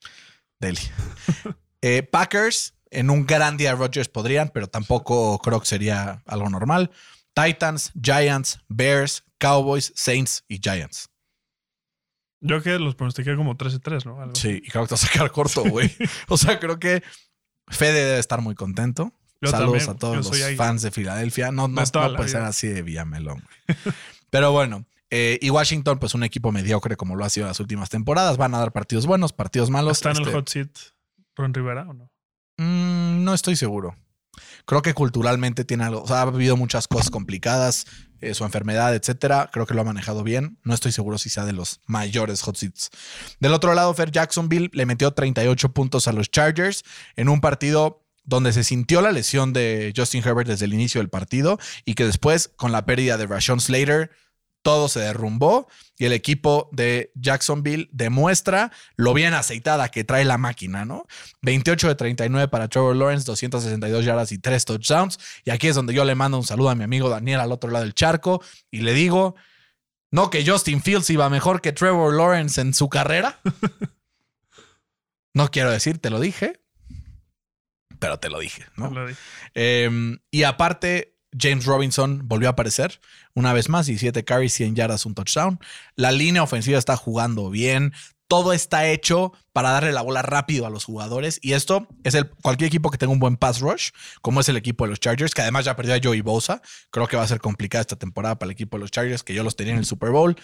Deli. 0.59 0.81
Eh, 1.83 2.03
Packers, 2.03 2.75
en 2.91 3.09
un 3.09 3.25
gran 3.25 3.57
día 3.57 3.73
Rodgers 3.73 4.07
podrían, 4.07 4.49
pero 4.49 4.67
tampoco 4.67 5.39
creo 5.39 5.59
que 5.59 5.65
sería 5.65 6.21
algo 6.27 6.47
normal. 6.47 6.91
Titans, 7.33 7.91
Giants, 7.99 8.59
Bears, 8.67 9.23
Cowboys, 9.39 9.91
Saints 9.95 10.43
y 10.47 10.59
Giants. 10.59 11.09
Yo 12.41 12.61
que 12.61 12.77
los 12.79 12.95
pronostiqué 12.95 13.35
como 13.35 13.55
13-3, 13.55 14.05
¿no? 14.05 14.19
Algo. 14.19 14.35
Sí, 14.35 14.61
y 14.63 14.67
creo 14.69 14.83
que 14.83 14.89
te 14.89 14.95
va 14.95 15.01
a 15.01 15.07
sacar 15.07 15.31
corto, 15.31 15.63
güey. 15.63 15.95
o 16.27 16.37
sea, 16.37 16.59
creo 16.59 16.79
que 16.79 17.03
Fede 17.67 18.03
debe 18.05 18.19
estar 18.19 18.41
muy 18.41 18.55
contento. 18.55 19.13
Yo 19.41 19.49
Saludos 19.49 19.85
también, 19.85 19.89
a 19.95 19.99
todos 19.99 20.17
los 20.17 20.41
ahí. 20.43 20.55
fans 20.55 20.81
de 20.81 20.91
Filadelfia. 20.91 21.51
No, 21.51 21.67
no, 21.67 21.81
no 21.81 22.15
puede 22.15 22.29
ser 22.29 22.41
así 22.41 22.67
de 22.67 22.81
Villamelón, 22.83 23.41
güey. 23.67 23.77
Pero 24.29 24.51
bueno, 24.51 24.85
eh, 25.09 25.39
y 25.41 25.49
Washington, 25.49 25.97
pues 25.99 26.13
un 26.13 26.23
equipo 26.23 26.51
mediocre 26.51 26.95
como 26.95 27.15
lo 27.15 27.25
ha 27.25 27.29
sido 27.29 27.47
las 27.47 27.59
últimas 27.59 27.89
temporadas. 27.89 28.37
Van 28.37 28.53
a 28.55 28.59
dar 28.59 28.71
partidos 28.71 29.05
buenos, 29.07 29.33
partidos 29.33 29.69
malos. 29.69 29.97
¿Está 29.97 30.11
en 30.11 30.17
el 30.17 30.21
Este, 30.23 30.33
hot 30.33 30.49
seat 30.49 30.69
Ron 31.35 31.53
Rivera 31.53 31.87
o 31.89 31.93
no? 31.93 32.11
mm, 32.57 33.23
no 33.23 33.33
estoy 33.33 33.55
seguro. 33.55 33.95
Creo 34.65 34.81
que 34.81 34.93
culturalmente 34.93 35.65
tiene 35.65 35.83
algo, 35.85 36.03
o 36.03 36.07
sea, 36.07 36.21
ha 36.21 36.29
vivido 36.31 36.55
muchas 36.55 36.87
cosas 36.87 37.09
complicadas, 37.09 37.85
eh, 38.21 38.33
su 38.33 38.43
enfermedad, 38.45 38.95
etcétera. 38.95 39.49
Creo 39.51 39.65
que 39.65 39.73
lo 39.73 39.81
ha 39.81 39.85
manejado 39.85 40.23
bien. 40.23 40.57
No 40.63 40.73
estoy 40.73 40.91
seguro 40.91 41.17
si 41.17 41.29
sea 41.29 41.45
de 41.45 41.53
los 41.53 41.81
mayores 41.87 42.41
hot 42.41 42.55
seats. 42.55 42.89
Del 43.39 43.53
otro 43.53 43.73
lado, 43.73 43.93
Fer 43.93 44.11
Jacksonville 44.11 44.69
le 44.73 44.85
metió 44.85 45.11
38 45.11 45.73
puntos 45.73 46.07
a 46.07 46.13
los 46.13 46.29
Chargers 46.31 46.83
en 47.15 47.29
un 47.29 47.41
partido 47.41 48.05
donde 48.23 48.53
se 48.53 48.63
sintió 48.63 49.01
la 49.01 49.11
lesión 49.11 49.51
de 49.53 49.93
Justin 49.95 50.23
Herbert 50.25 50.47
desde 50.47 50.65
el 50.65 50.73
inicio 50.73 51.01
del 51.01 51.09
partido 51.09 51.59
y 51.85 51.95
que 51.95 52.05
después, 52.05 52.51
con 52.55 52.71
la 52.71 52.85
pérdida 52.85 53.17
de 53.17 53.27
Rashawn 53.27 53.59
Slater, 53.59 54.11
todo 54.61 54.87
se 54.87 54.99
derrumbó 54.99 55.67
y 55.97 56.05
el 56.05 56.13
equipo 56.13 56.69
de 56.71 57.11
Jacksonville 57.15 57.89
demuestra 57.91 58.71
lo 58.95 59.13
bien 59.13 59.33
aceitada 59.33 59.89
que 59.89 60.03
trae 60.03 60.25
la 60.25 60.37
máquina, 60.37 60.85
¿no? 60.85 61.05
28 61.41 61.89
de 61.89 61.95
39 61.95 62.47
para 62.47 62.67
Trevor 62.67 62.95
Lawrence, 62.95 63.25
262 63.25 64.05
yardas 64.05 64.31
y 64.31 64.39
3 64.39 64.65
touchdowns. 64.65 65.19
Y 65.45 65.51
aquí 65.51 65.67
es 65.67 65.75
donde 65.75 65.93
yo 65.93 66.05
le 66.05 66.15
mando 66.15 66.37
un 66.37 66.43
saludo 66.43 66.69
a 66.69 66.75
mi 66.75 66.83
amigo 66.83 67.09
Daniel 67.09 67.39
al 67.39 67.51
otro 67.51 67.69
lado 67.69 67.85
del 67.85 67.93
charco 67.93 68.43
y 68.69 68.81
le 68.81 68.93
digo, 68.93 69.35
no 70.11 70.29
que 70.29 70.45
Justin 70.45 70.81
Fields 70.81 71.09
iba 71.09 71.29
mejor 71.29 71.61
que 71.61 71.71
Trevor 71.71 72.13
Lawrence 72.13 72.59
en 72.59 72.73
su 72.73 72.89
carrera. 72.89 73.39
no 75.33 75.49
quiero 75.49 75.71
decir, 75.71 75.99
te 75.99 76.09
lo 76.09 76.19
dije, 76.19 76.61
pero 77.99 78.17
te 78.19 78.29
lo 78.29 78.39
dije, 78.39 78.65
¿no? 78.75 78.89
Lo 78.89 79.07
Eh, 79.53 80.17
y 80.31 80.43
aparte, 80.43 81.15
James 81.37 81.65
Robinson 81.65 82.27
volvió 82.27 82.49
a 82.49 82.51
aparecer 82.51 82.99
una 83.33 83.53
vez 83.53 83.69
más, 83.69 83.85
17 83.85 84.23
carries, 84.25 84.53
100 84.53 84.75
yardas, 84.75 85.05
un 85.05 85.15
touchdown. 85.15 85.59
La 85.95 86.11
línea 86.11 86.43
ofensiva 86.43 86.77
está 86.77 86.97
jugando 86.97 87.49
bien. 87.49 87.93
Todo 88.27 88.53
está 88.53 88.87
hecho 88.87 89.33
para 89.51 89.71
darle 89.71 89.91
la 89.91 90.01
bola 90.01 90.21
rápido 90.21 90.65
a 90.65 90.69
los 90.69 90.85
jugadores. 90.85 91.39
Y 91.41 91.53
esto 91.53 91.87
es 92.03 92.15
el 92.15 92.29
cualquier 92.29 92.67
equipo 92.67 92.89
que 92.89 92.97
tenga 92.97 93.11
un 93.11 93.19
buen 93.19 93.35
pass 93.37 93.59
rush, 93.59 93.89
como 94.21 94.39
es 94.39 94.49
el 94.49 94.57
equipo 94.57 94.85
de 94.85 94.91
los 94.91 94.99
Chargers, 94.99 95.33
que 95.33 95.41
además 95.41 95.65
ya 95.65 95.75
perdió 95.75 95.95
a 95.95 95.99
Joey 96.01 96.21
Bosa. 96.21 96.61
Creo 96.91 97.07
que 97.07 97.17
va 97.17 97.23
a 97.23 97.27
ser 97.27 97.39
complicada 97.39 97.81
esta 97.81 97.97
temporada 97.97 98.39
para 98.39 98.47
el 98.47 98.53
equipo 98.53 98.77
de 98.77 98.81
los 98.81 98.91
Chargers, 98.91 99.23
que 99.23 99.33
yo 99.33 99.43
los 99.43 99.55
tenía 99.55 99.73
en 99.73 99.79
el 99.79 99.85
Super 99.85 100.11
Bowl. 100.11 100.37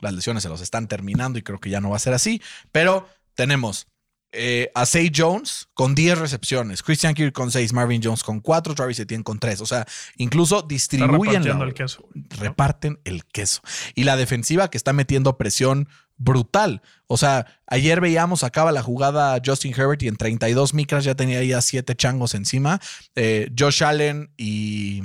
Las 0.00 0.12
lesiones 0.12 0.42
se 0.42 0.48
los 0.48 0.60
están 0.60 0.88
terminando 0.88 1.38
y 1.38 1.42
creo 1.42 1.58
que 1.58 1.70
ya 1.70 1.80
no 1.80 1.90
va 1.90 1.96
a 1.96 2.00
ser 2.00 2.12
así. 2.12 2.42
Pero 2.70 3.08
tenemos 3.34 3.86
eh, 4.32 4.70
a 4.74 4.86
Say 4.86 5.12
Jones 5.14 5.68
con 5.74 5.94
10 5.94 6.18
recepciones, 6.18 6.82
Christian 6.82 7.14
Kirk 7.14 7.32
con 7.34 7.50
6, 7.50 7.72
Marvin 7.74 8.00
Jones 8.02 8.22
con 8.22 8.40
4, 8.40 8.74
Travis 8.74 8.98
Etienne 8.98 9.22
con 9.24 9.38
3. 9.38 9.60
O 9.60 9.66
sea, 9.66 9.86
incluso 10.16 10.62
distribuyen 10.62 11.44
la- 11.58 11.64
el 11.64 11.74
queso. 11.74 12.02
güey, 12.02 12.24
¿no? 12.30 12.36
reparten 12.42 12.98
el 13.04 13.24
queso. 13.26 13.60
Y 13.94 14.04
la 14.04 14.16
defensiva 14.16 14.68
que 14.70 14.78
está 14.78 14.92
metiendo 14.92 15.36
presión 15.36 15.88
brutal. 16.16 16.82
O 17.08 17.16
sea, 17.16 17.46
ayer 17.66 18.00
veíamos, 18.00 18.44
acaba 18.44 18.70
la 18.72 18.82
jugada 18.82 19.40
Justin 19.44 19.74
Herbert 19.76 20.02
y 20.02 20.08
en 20.08 20.16
32 20.16 20.72
micras 20.72 21.04
ya 21.04 21.14
tenía 21.14 21.42
ya 21.42 21.60
7 21.60 21.94
changos 21.96 22.34
encima. 22.34 22.80
Eh, 23.16 23.50
Josh 23.58 23.82
Allen 23.82 24.30
y, 24.36 25.02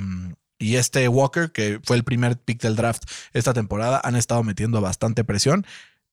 y 0.60 0.76
este 0.76 1.08
Walker, 1.08 1.52
que 1.52 1.80
fue 1.84 1.96
el 1.96 2.04
primer 2.04 2.38
pick 2.38 2.62
del 2.62 2.76
draft 2.76 3.04
esta 3.34 3.54
temporada, 3.54 4.00
han 4.04 4.16
estado 4.16 4.44
metiendo 4.44 4.80
bastante 4.80 5.24
presión. 5.24 5.66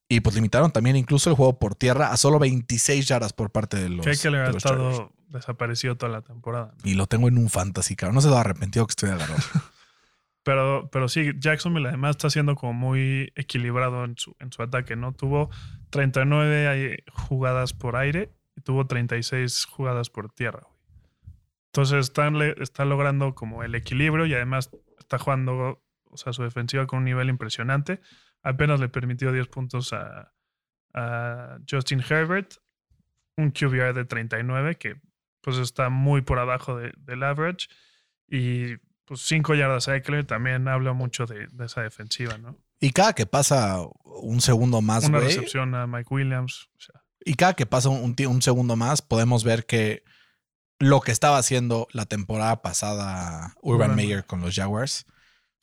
Y 0.09 0.21
pues 0.21 0.35
limitaron 0.35 0.71
también 0.71 0.97
incluso 0.97 1.31
el 1.31 1.37
juego 1.37 1.59
por 1.59 1.75
tierra 1.75 2.13
a 2.13 2.17
solo 2.17 2.39
26 2.39 3.09
yardas 3.09 3.33
por 3.33 3.51
parte 3.51 3.77
de 3.79 3.89
los, 3.89 4.05
Que 4.05 4.17
que 4.17 4.31
le 4.31 4.39
ha 4.39 4.45
Chargers. 4.53 4.65
estado 4.65 5.13
desaparecido 5.29 5.97
toda 5.97 6.13
la 6.13 6.23
temporada. 6.23 6.75
¿no? 6.77 6.91
Y 6.91 6.95
lo 6.95 7.07
tengo 7.07 7.29
en 7.29 7.39
un 7.39 7.49
fantasy, 7.49 7.97
cabrón. 7.97 8.17
No 8.17 8.21
se 8.21 8.29
lo 8.29 8.37
arrepentido 8.37 8.87
que 8.87 8.93
estoy 8.93 9.11
agarrado. 9.11 9.41
Pero, 10.45 10.91
pero 10.93 11.09
sí, 11.09 11.31
Jacksonville 11.39 11.89
además 11.89 12.11
está 12.11 12.29
siendo 12.29 12.55
como 12.55 12.75
muy 12.75 13.33
equilibrado 13.35 14.05
en 14.05 14.19
su, 14.19 14.37
en 14.41 14.53
su 14.53 14.63
ataque, 14.63 14.95
¿no? 14.95 15.13
Tuvo 15.13 15.49
39 15.89 16.69
ahí 16.69 16.97
jugadas 17.15 17.73
por 17.73 17.97
aire 17.97 18.31
y 18.55 18.61
tuvo 18.61 18.87
36 18.87 19.65
jugadas 19.65 20.11
por 20.11 20.31
tierra. 20.31 20.67
Entonces 21.73 21.99
están, 22.09 22.37
está 22.61 22.85
logrando 22.85 23.35
como 23.35 23.63
el 23.65 23.75
equilibrio 23.75 24.27
y 24.27 24.35
además 24.35 24.69
está 24.99 25.19
jugando, 25.19 25.83
o 26.11 26.17
sea, 26.19 26.35
su 26.35 26.43
defensiva 26.43 26.87
con 26.87 26.99
un 26.99 27.05
nivel 27.07 27.31
impresionante. 27.31 28.03
Apenas 28.45 28.79
le 28.79 28.89
permitió 28.89 29.33
10 29.33 29.49
puntos 29.49 29.93
a, 29.93 30.33
a 30.95 31.59
Justin 31.69 32.01
Herbert, 32.09 32.55
un 33.37 33.51
QBR 33.51 33.95
de 33.95 34.05
39 34.05 34.77
que 34.77 35.01
pues 35.41 35.57
está 35.59 35.89
muy 35.89 36.23
por 36.23 36.39
abajo 36.39 36.77
de- 36.77 36.93
del 36.99 37.23
average 37.23 37.67
y 38.29 38.77
pues 39.05 39.21
5 39.23 39.55
yardas 39.55 39.89
a 39.89 39.97
Eckler 39.97 40.25
también 40.25 40.69
habla 40.69 40.93
mucho 40.93 41.27
de, 41.27 41.47
de 41.51 41.67
esa 41.67 41.83
defensiva, 41.83 42.39
¿no? 42.39 42.57
y 42.81 42.91
cada 42.93 43.13
que 43.15 43.27
pasa 43.27 43.79
un 44.05 44.41
segundo 44.41 44.83
más, 44.83 45.05
Una 45.09 45.19
recepción 45.21 45.75
a 45.75 45.87
Mike 45.87 46.09
Williams. 46.13 46.69
O 46.77 46.81
sea, 46.81 47.03
Y 47.25 47.35
cada 47.35 47.55
que 47.55 47.65
pasa 47.67 47.89
un 47.89 48.43
segundo 48.43 48.77
más, 48.77 49.01
podemos 49.01 49.43
ver 49.43 49.65
que 49.65 50.05
lo 50.79 51.01
que 51.01 51.11
estaba 51.13 51.39
haciendo 51.39 51.87
la 51.93 52.05
temporada 52.05 52.61
pasada 52.63 53.55
Urban 53.63 53.87
Urban 53.93 53.97
Meyer 53.97 54.25
con 54.27 54.41
los 54.43 54.55
Jaguars. 54.55 55.07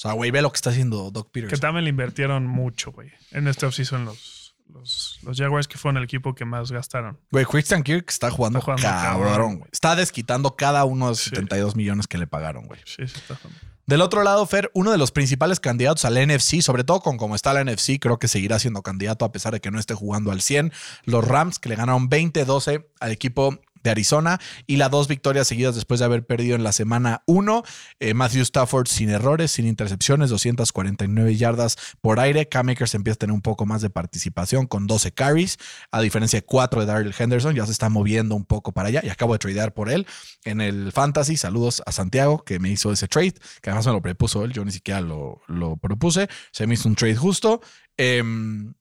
O 0.02 0.08
sea, 0.10 0.14
güey, 0.14 0.32
ve 0.32 0.42
lo 0.42 0.52
que 0.52 0.56
está 0.56 0.72
haciendo 0.72 1.12
Doc 1.12 1.32
que 1.32 1.42
Peters. 1.42 1.60
también 1.62 1.84
le 1.84 1.92
invirtieron 1.92 2.48
mucho, 2.48 2.92
güey. 2.92 3.12
En 3.32 3.48
este 3.48 3.68
offseason 3.68 4.06
los, 4.06 4.56
los, 4.68 5.20
los 5.22 5.38
Jaguars 5.38 5.68
que 5.68 5.78
fueron 5.78 5.98
el 5.98 6.06
equipo 6.06 6.34
que 6.34 6.44
más 6.44 6.72
gastaron. 6.72 7.20
Güey, 7.32 7.46
Christian 7.46 7.84
Kirk 7.84 8.06
está 8.10 8.32
jugando, 8.32 8.60
Está 8.60 8.66
jugando 8.78 8.88
cabrón, 9.02 9.28
cabrón. 9.30 9.58
güey. 9.60 9.70
Está 9.72 9.96
desquitando 9.96 10.56
cada 10.56 10.86
uno 10.86 11.06
de 11.06 11.12
los 11.12 11.20
Sí. 11.20 11.30
72 11.30 11.76
millones 11.76 12.08
que 12.08 12.18
le 12.18 12.26
pagaron, 12.26 12.66
güey. 12.66 12.80
Sí, 12.86 13.08
sí, 13.08 13.14
está 13.16 13.36
jugando. 13.36 13.60
Del 13.86 14.02
otro 14.02 14.24
lado, 14.24 14.46
Fer, 14.46 14.72
uno 14.74 14.92
de 14.92 14.98
los 14.98 15.12
principales 15.12 15.60
candidatos 15.60 16.06
al 16.06 16.16
NFC, 16.16 16.62
sobre 16.62 16.84
todo 16.84 17.02
con 17.02 17.18
cómo 17.18 17.36
está 17.36 17.54
la 17.54 17.64
NFC, 17.64 18.00
creo 18.00 18.18
que 18.20 18.28
seguirá 18.28 18.58
siendo 18.58 18.82
candidato 18.84 19.26
a 19.26 19.32
pesar 19.32 19.52
de 19.54 19.60
que 19.60 19.70
no 19.70 19.80
esté 19.80 19.94
jugando 19.96 20.32
al 20.32 20.42
100. 20.42 20.72
Los 21.04 21.28
Rams, 21.28 21.60
que 21.60 21.68
le 21.70 21.76
ganaron 21.76 22.10
20-12 22.10 22.86
al 23.00 23.12
equipo 23.12 23.60
de 23.84 23.90
Arizona 23.90 24.40
y 24.68 24.78
las 24.78 24.92
dos 24.92 25.08
victorias 25.08 25.48
seguidas 25.48 25.76
después 25.76 26.00
de 26.00 26.06
haber 26.06 26.26
perdido 26.26 26.56
en 26.56 26.64
la 26.64 26.72
semana 26.72 27.24
1. 27.26 27.64
Eh, 28.00 28.14
Matthew 28.14 28.42
Stafford 28.44 28.88
sin 28.88 29.10
errores, 29.10 29.52
sin 29.52 29.68
intercepciones, 29.68 30.30
249 30.30 31.36
yardas 31.36 31.78
por 32.02 32.20
aire. 32.20 32.48
Cam 32.48 32.70
Akers 32.70 32.96
empieza 32.96 33.16
a 33.16 33.20
tener 33.20 33.34
un 33.34 33.42
poco 33.42 33.66
más 33.66 33.82
de 33.82 33.90
participación 33.90 34.68
con 34.68 34.88
12 34.88 35.12
carries, 35.14 35.58
a 35.92 36.02
diferencia 36.02 36.40
de 36.40 36.46
4 36.46 36.82
de 36.82 36.86
Daryl 36.86 37.16
Henderson. 37.18 37.56
Ya 37.56 37.66
se 37.66 37.72
está 37.72 37.90
moviendo 37.90 38.36
un 38.36 38.46
poco 38.46 38.72
para 38.72 38.90
allá 38.90 39.02
y 39.04 39.10
acabo 39.10 39.34
de 39.34 39.40
tradear 39.40 39.74
por 39.74 39.90
él 39.90 40.08
en 40.44 40.62
el 40.62 40.92
Fantasy. 40.92 41.38
Saludos 41.38 41.82
a 41.86 41.92
Santiago 41.92 42.44
que 42.44 42.60
me 42.60 42.70
hizo 42.70 42.92
ese 42.92 43.08
trade, 43.08 43.36
que 43.62 43.70
además 43.70 43.88
me 43.88 43.94
lo 43.94 44.02
propuso 44.02 44.44
él. 44.44 44.54
Yo 44.54 44.66
ni 44.66 44.72
siquiera 44.72 45.02
lo, 45.02 45.42
lo 45.48 45.78
propuse. 45.78 46.28
Se 46.52 46.68
me 46.68 46.76
hizo 46.76 46.88
un 46.88 46.96
trade 46.96 47.16
justo. 47.16 47.62
Em, 47.98 48.74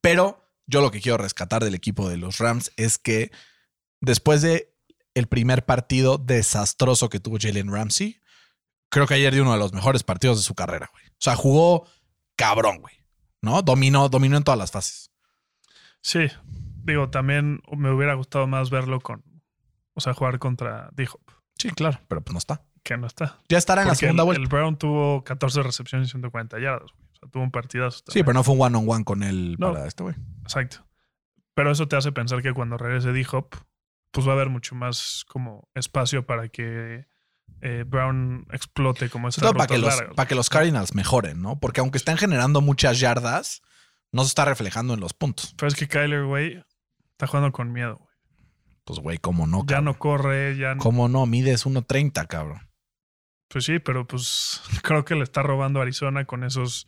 pero 0.00 0.46
yo 0.66 0.80
lo 0.80 0.90
que 0.90 1.00
quiero 1.00 1.18
rescatar 1.18 1.64
del 1.64 1.74
equipo 1.74 2.08
de 2.08 2.16
los 2.16 2.38
Rams 2.38 2.72
es 2.76 2.98
que 2.98 3.30
después 4.06 4.40
de 4.42 4.72
el 5.14 5.26
primer 5.26 5.64
partido 5.66 6.16
desastroso 6.18 7.08
que 7.08 7.20
tuvo 7.20 7.36
Jalen 7.40 7.70
Ramsey, 7.72 8.20
creo 8.88 9.06
que 9.06 9.14
ayer 9.14 9.32
dio 9.34 9.42
uno 9.42 9.52
de 9.52 9.58
los 9.58 9.72
mejores 9.72 10.02
partidos 10.02 10.38
de 10.38 10.42
su 10.44 10.54
carrera, 10.54 10.88
güey. 10.92 11.04
O 11.08 11.18
sea, 11.20 11.36
jugó 11.36 11.86
cabrón, 12.36 12.78
güey. 12.80 12.94
¿No? 13.42 13.62
Dominó, 13.62 14.08
dominó 14.08 14.36
en 14.36 14.44
todas 14.44 14.58
las 14.58 14.70
fases. 14.72 15.10
Sí, 16.00 16.26
digo, 16.84 17.10
también 17.10 17.60
me 17.76 17.90
hubiera 17.92 18.14
gustado 18.14 18.46
más 18.46 18.70
verlo 18.70 19.00
con, 19.00 19.22
o 19.94 20.00
sea, 20.00 20.14
jugar 20.14 20.38
contra 20.38 20.88
D-Hop, 20.92 21.20
Sí, 21.58 21.70
claro, 21.70 22.00
pero 22.08 22.20
pues 22.22 22.32
no 22.34 22.38
está. 22.38 22.64
que 22.82 22.96
no 22.96 23.06
está. 23.06 23.40
Ya 23.48 23.58
estará 23.58 23.82
en 23.82 23.88
la 23.88 23.94
segunda 23.94 24.22
el, 24.22 24.26
vuelta. 24.26 24.42
el 24.42 24.48
Brown 24.48 24.76
tuvo 24.76 25.24
14 25.24 25.62
recepciones 25.62 26.08
y 26.08 26.10
140 26.12 26.58
yardas, 26.60 26.90
güey. 26.92 27.06
O 27.12 27.16
sea, 27.18 27.28
tuvo 27.30 27.42
un 27.42 27.50
partidazo. 27.50 27.98
sí, 27.98 28.04
también. 28.06 28.24
pero 28.26 28.34
no 28.34 28.44
fue 28.44 28.54
un 28.54 28.60
one 28.62 28.76
on 28.78 28.84
one 28.88 29.04
con 29.04 29.22
él 29.22 29.56
No. 29.58 29.72
para 29.72 29.86
este 29.86 30.02
güey. 30.02 30.14
Exacto. 30.42 30.86
Pero 31.54 31.70
eso 31.70 31.88
te 31.88 31.96
hace 31.96 32.12
pensar 32.12 32.42
que 32.42 32.52
cuando 32.52 32.76
regrese 32.76 33.12
D-Hop, 33.12 33.54
pues 34.16 34.26
va 34.26 34.30
a 34.30 34.34
haber 34.36 34.48
mucho 34.48 34.74
más 34.74 35.26
como 35.28 35.68
espacio 35.74 36.24
para 36.24 36.48
que 36.48 37.06
eh, 37.60 37.84
Brown 37.86 38.46
explote 38.50 39.10
como 39.10 39.28
esas 39.28 39.52
para 39.52 39.66
que, 39.66 39.76
los, 39.76 39.94
para 40.14 40.26
que 40.26 40.34
los 40.34 40.48
Cardinals 40.48 40.94
mejoren, 40.94 41.42
¿no? 41.42 41.60
Porque 41.60 41.80
aunque 41.80 41.98
están 41.98 42.16
generando 42.16 42.62
muchas 42.62 42.98
yardas, 42.98 43.60
no 44.12 44.22
se 44.22 44.28
está 44.28 44.46
reflejando 44.46 44.94
en 44.94 45.00
los 45.00 45.12
puntos. 45.12 45.52
Pero 45.58 45.68
es 45.68 45.74
que 45.74 45.86
Kyler, 45.86 46.24
güey, 46.24 46.64
está 47.12 47.26
jugando 47.26 47.52
con 47.52 47.74
miedo, 47.74 47.96
güey. 47.98 48.16
Pues, 48.86 49.00
güey, 49.00 49.18
¿cómo 49.18 49.46
no? 49.46 49.58
Ya 49.66 49.76
cabrón? 49.76 49.84
no 49.84 49.98
corre, 49.98 50.56
ya 50.56 50.74
no. 50.76 50.80
¿Cómo 50.80 51.08
no? 51.08 51.26
Mides 51.26 51.66
1.30, 51.66 52.26
cabrón. 52.26 52.70
Pues 53.48 53.66
sí, 53.66 53.80
pero 53.80 54.06
pues 54.06 54.62
creo 54.82 55.04
que 55.04 55.14
le 55.14 55.24
está 55.24 55.42
robando 55.42 55.80
a 55.80 55.82
Arizona 55.82 56.24
con 56.24 56.42
esos 56.42 56.86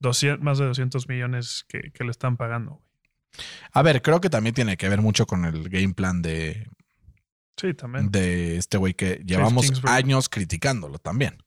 200, 0.00 0.44
más 0.44 0.58
de 0.58 0.66
200 0.66 1.08
millones 1.08 1.64
que, 1.70 1.90
que 1.94 2.04
le 2.04 2.10
están 2.10 2.36
pagando, 2.36 2.72
güey. 2.72 2.85
A 3.72 3.82
ver, 3.82 4.02
creo 4.02 4.20
que 4.20 4.30
también 4.30 4.54
tiene 4.54 4.76
que 4.76 4.88
ver 4.88 5.00
mucho 5.00 5.26
con 5.26 5.44
el 5.44 5.68
game 5.68 5.94
plan 5.94 6.22
de, 6.22 6.66
Sí, 7.56 7.74
también. 7.74 8.10
de 8.10 8.56
este 8.56 8.76
güey 8.76 8.94
que 8.94 9.22
llevamos 9.24 9.82
años 9.84 10.28
criticándolo 10.28 10.98
también. 10.98 11.38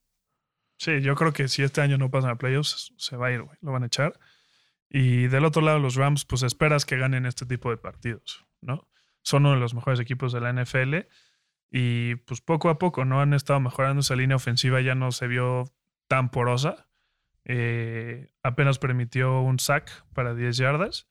Sí, 0.78 1.02
yo 1.02 1.16
creo 1.16 1.34
que 1.34 1.48
si 1.48 1.62
este 1.62 1.82
año 1.82 1.98
no 1.98 2.10
pasan 2.10 2.32
a 2.32 2.38
playoffs, 2.38 2.94
se 2.98 3.18
va 3.18 3.28
a 3.28 3.32
ir, 3.32 3.42
güey. 3.42 3.58
Lo 3.62 3.72
van 3.72 3.84
a 3.84 3.88
echar. 3.88 4.18
Y 4.90 5.28
del 5.28 5.46
otro 5.46 5.62
lado, 5.62 5.78
los 5.78 5.96
Rams, 5.96 6.26
pues 6.26 6.42
esperas 6.42 6.86
que 6.86 6.98
ganen 6.98 7.26
este 7.26 7.46
tipo 7.46 7.70
de 7.70 7.78
partidos, 7.78 8.46
¿no? 8.62 8.88
Son 9.22 9.46
uno 9.46 9.54
de 9.54 9.60
los 9.60 9.74
mejores 9.74 10.00
equipos 10.00 10.32
de 10.32 10.42
la 10.42 10.52
NFL. 10.54 11.08
Y 11.70 12.16
pues 12.16 12.42
poco 12.42 12.70
a 12.70 12.80
poco, 12.80 13.06
¿no? 13.06 13.22
Han 13.22 13.34
estado 13.34 13.60
mejorando 13.60 14.00
esa 14.00 14.16
línea 14.16 14.38
ofensiva, 14.38 14.82
ya 14.82 14.96
no 14.96 15.12
se 15.12 15.28
vio 15.28 15.66
tan 16.08 16.32
porosa. 16.32 16.88
Eh, 17.44 18.32
apenas 18.42 18.80
permitió 18.80 19.42
un 19.42 19.60
sack 19.60 20.06
para 20.14 20.34
10 20.34 20.58
yardas. 20.58 21.08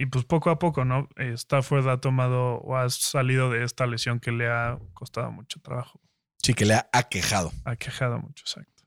Y 0.00 0.06
pues 0.06 0.24
poco 0.24 0.48
a 0.48 0.58
poco, 0.58 0.86
¿no? 0.86 1.10
Stafford 1.18 1.86
ha 1.86 2.00
tomado 2.00 2.54
o 2.60 2.74
ha 2.74 2.88
salido 2.88 3.50
de 3.50 3.64
esta 3.64 3.86
lesión 3.86 4.18
que 4.18 4.32
le 4.32 4.48
ha 4.48 4.78
costado 4.94 5.30
mucho 5.30 5.60
trabajo. 5.60 6.00
Sí, 6.42 6.54
que 6.54 6.64
le 6.64 6.72
ha 6.72 6.88
aquejado. 6.90 7.52
Ha 7.66 7.76
quejado 7.76 8.18
mucho, 8.18 8.44
exacto. 8.46 8.82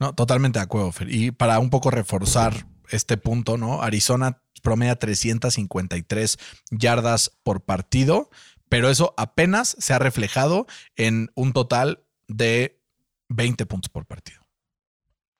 No, 0.00 0.16
totalmente 0.16 0.58
de 0.58 0.64
acuerdo, 0.64 0.90
Fer. 0.90 1.08
Y 1.08 1.30
para 1.30 1.60
un 1.60 1.70
poco 1.70 1.92
reforzar 1.92 2.66
este 2.88 3.16
punto, 3.16 3.58
¿no? 3.58 3.80
Arizona 3.80 4.42
promedia 4.60 4.96
353 4.96 6.36
yardas 6.72 7.30
por 7.44 7.64
partido, 7.64 8.28
pero 8.68 8.90
eso 8.90 9.14
apenas 9.16 9.76
se 9.78 9.94
ha 9.94 10.00
reflejado 10.00 10.66
en 10.96 11.30
un 11.36 11.52
total 11.52 12.02
de 12.26 12.82
20 13.28 13.66
puntos 13.66 13.88
por 13.88 14.04
partido. 14.04 14.44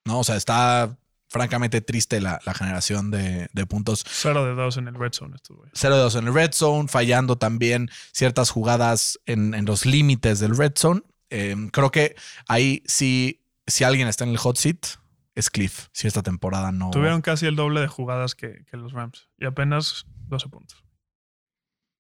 ¿No? 0.05 0.21
O 0.21 0.25
sea, 0.25 0.37
está 0.37 0.97
francamente 1.29 1.81
triste 1.81 2.21
la, 2.21 2.41
la 2.45 2.55
generación 2.55 3.11
de, 3.11 3.49
de, 3.53 3.67
puntos. 3.67 4.05
0 4.09 4.47
de 4.47 4.55
2 4.55 4.77
en 4.79 4.89
el 4.89 4.95
red 4.95 5.13
zone. 5.13 5.37
Esto, 5.37 5.63
0 5.73 5.97
de 5.97 6.03
2 6.03 6.15
en 6.17 6.27
el 6.29 6.35
red 6.35 6.53
zone, 6.53 6.89
fallando 6.89 7.37
también 7.37 7.91
ciertas 8.13 8.51
jugadas 8.51 9.19
en, 9.27 9.55
en 9.55 9.65
los 9.65 9.87
límites 9.87 10.41
del 10.41 10.57
red 10.57 10.73
zone. 10.77 11.03
Eh, 11.31 11.55
creo 11.73 11.91
que 11.91 12.17
ahí 12.49 12.83
sí, 12.87 13.45
si 13.67 13.85
alguien 13.85 14.09
está 14.09 14.25
en 14.25 14.31
el 14.31 14.39
hot 14.39 14.57
seat, 14.57 14.87
es 15.35 15.51
Cliff. 15.51 15.89
Si 15.93 16.09
esta 16.09 16.23
temporada 16.23 16.73
no. 16.73 16.91
Tuvieron 16.91 17.21
casi 17.21 17.47
el 17.47 17.55
doble 17.55 17.81
de 17.81 17.87
jugadas 17.87 18.35
que, 18.35 18.65
que 18.65 18.77
los 18.77 18.93
Rams 18.93 19.29
y 19.39 19.47
apenas 19.47 20.07
12 20.27 20.49
puntos. 20.49 20.85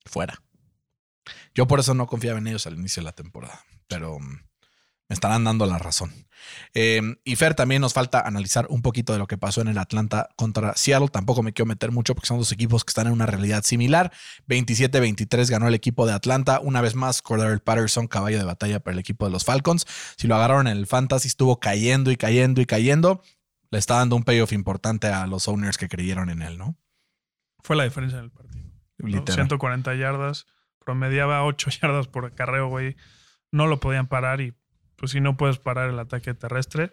Fuera. 0.04 0.42
Yo 1.54 1.66
por 1.66 1.80
eso 1.80 1.94
no 1.94 2.06
confiaba 2.06 2.38
en 2.38 2.46
ellos 2.46 2.66
al 2.66 2.74
inicio 2.74 3.02
de 3.02 3.04
la 3.04 3.12
temporada, 3.12 3.64
pero 3.86 4.18
mm, 4.18 4.47
me 5.08 5.14
estarán 5.14 5.44
dando 5.44 5.66
la 5.66 5.78
razón. 5.78 6.12
Eh, 6.74 7.00
y 7.24 7.36
Fer, 7.36 7.54
también 7.54 7.80
nos 7.80 7.94
falta 7.94 8.20
analizar 8.20 8.66
un 8.68 8.82
poquito 8.82 9.12
de 9.12 9.18
lo 9.18 9.26
que 9.26 9.38
pasó 9.38 9.60
en 9.60 9.68
el 9.68 9.78
Atlanta 9.78 10.28
contra 10.36 10.74
Seattle. 10.76 11.08
Tampoco 11.08 11.42
me 11.42 11.52
quiero 11.52 11.66
meter 11.66 11.92
mucho 11.92 12.14
porque 12.14 12.26
son 12.26 12.38
dos 12.38 12.52
equipos 12.52 12.84
que 12.84 12.90
están 12.90 13.06
en 13.06 13.12
una 13.12 13.26
realidad 13.26 13.64
similar. 13.64 14.12
27-23 14.48 15.50
ganó 15.50 15.68
el 15.68 15.74
equipo 15.74 16.06
de 16.06 16.12
Atlanta. 16.12 16.60
Una 16.60 16.80
vez 16.80 16.94
más, 16.94 17.22
Cordell 17.22 17.60
Patterson, 17.60 18.06
caballo 18.06 18.38
de 18.38 18.44
batalla 18.44 18.80
para 18.80 18.92
el 18.92 18.98
equipo 18.98 19.24
de 19.24 19.30
los 19.30 19.44
Falcons. 19.44 19.86
Si 20.16 20.26
lo 20.26 20.34
agarraron 20.34 20.66
en 20.66 20.76
el 20.76 20.86
Fantasy, 20.86 21.28
estuvo 21.28 21.58
cayendo 21.58 22.10
y 22.10 22.16
cayendo 22.16 22.60
y 22.60 22.66
cayendo. 22.66 23.22
Le 23.70 23.78
está 23.78 23.96
dando 23.96 24.16
un 24.16 24.24
payoff 24.24 24.52
importante 24.52 25.08
a 25.08 25.26
los 25.26 25.48
owners 25.48 25.76
que 25.76 25.88
creyeron 25.88 26.30
en 26.30 26.42
él, 26.42 26.58
¿no? 26.58 26.76
Fue 27.60 27.76
la 27.76 27.84
diferencia 27.84 28.18
en 28.18 28.26
el 28.26 28.30
partido. 28.30 28.64
Literal. 28.98 29.34
140 29.34 29.94
yardas, 29.94 30.46
promediaba 30.84 31.44
8 31.44 31.70
yardas 31.82 32.08
por 32.08 32.26
acarreo, 32.26 32.68
güey. 32.68 32.96
No 33.50 33.66
lo 33.66 33.80
podían 33.80 34.08
parar 34.08 34.40
y 34.40 34.54
pues 34.98 35.12
si 35.12 35.20
no 35.20 35.36
puedes 35.36 35.58
parar 35.58 35.88
el 35.88 35.98
ataque 35.98 36.34
terrestre, 36.34 36.92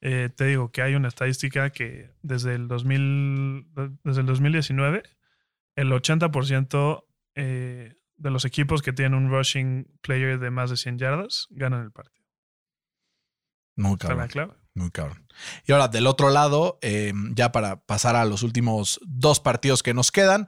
eh, 0.00 0.30
te 0.34 0.44
digo 0.44 0.70
que 0.70 0.82
hay 0.82 0.94
una 0.94 1.08
estadística 1.08 1.70
que 1.70 2.12
desde 2.22 2.54
el, 2.54 2.68
2000, 2.68 3.66
desde 4.04 4.20
el 4.20 4.26
2019, 4.26 5.02
el 5.74 5.90
80% 5.90 7.04
eh, 7.34 7.94
de 8.16 8.30
los 8.30 8.44
equipos 8.44 8.82
que 8.82 8.92
tienen 8.92 9.14
un 9.14 9.30
rushing 9.30 9.86
player 10.02 10.38
de 10.38 10.50
más 10.50 10.70
de 10.70 10.76
100 10.76 10.98
yardas 10.98 11.46
ganan 11.50 11.82
el 11.82 11.90
partido. 11.90 12.26
Muy 13.76 13.96
cabrón. 13.96 14.56
Muy 14.74 14.90
cabrón. 14.90 15.26
Y 15.66 15.72
ahora, 15.72 15.88
del 15.88 16.06
otro 16.06 16.30
lado, 16.30 16.78
eh, 16.82 17.12
ya 17.34 17.50
para 17.50 17.80
pasar 17.80 18.14
a 18.14 18.24
los 18.24 18.44
últimos 18.44 19.00
dos 19.04 19.40
partidos 19.40 19.82
que 19.82 19.94
nos 19.94 20.12
quedan, 20.12 20.46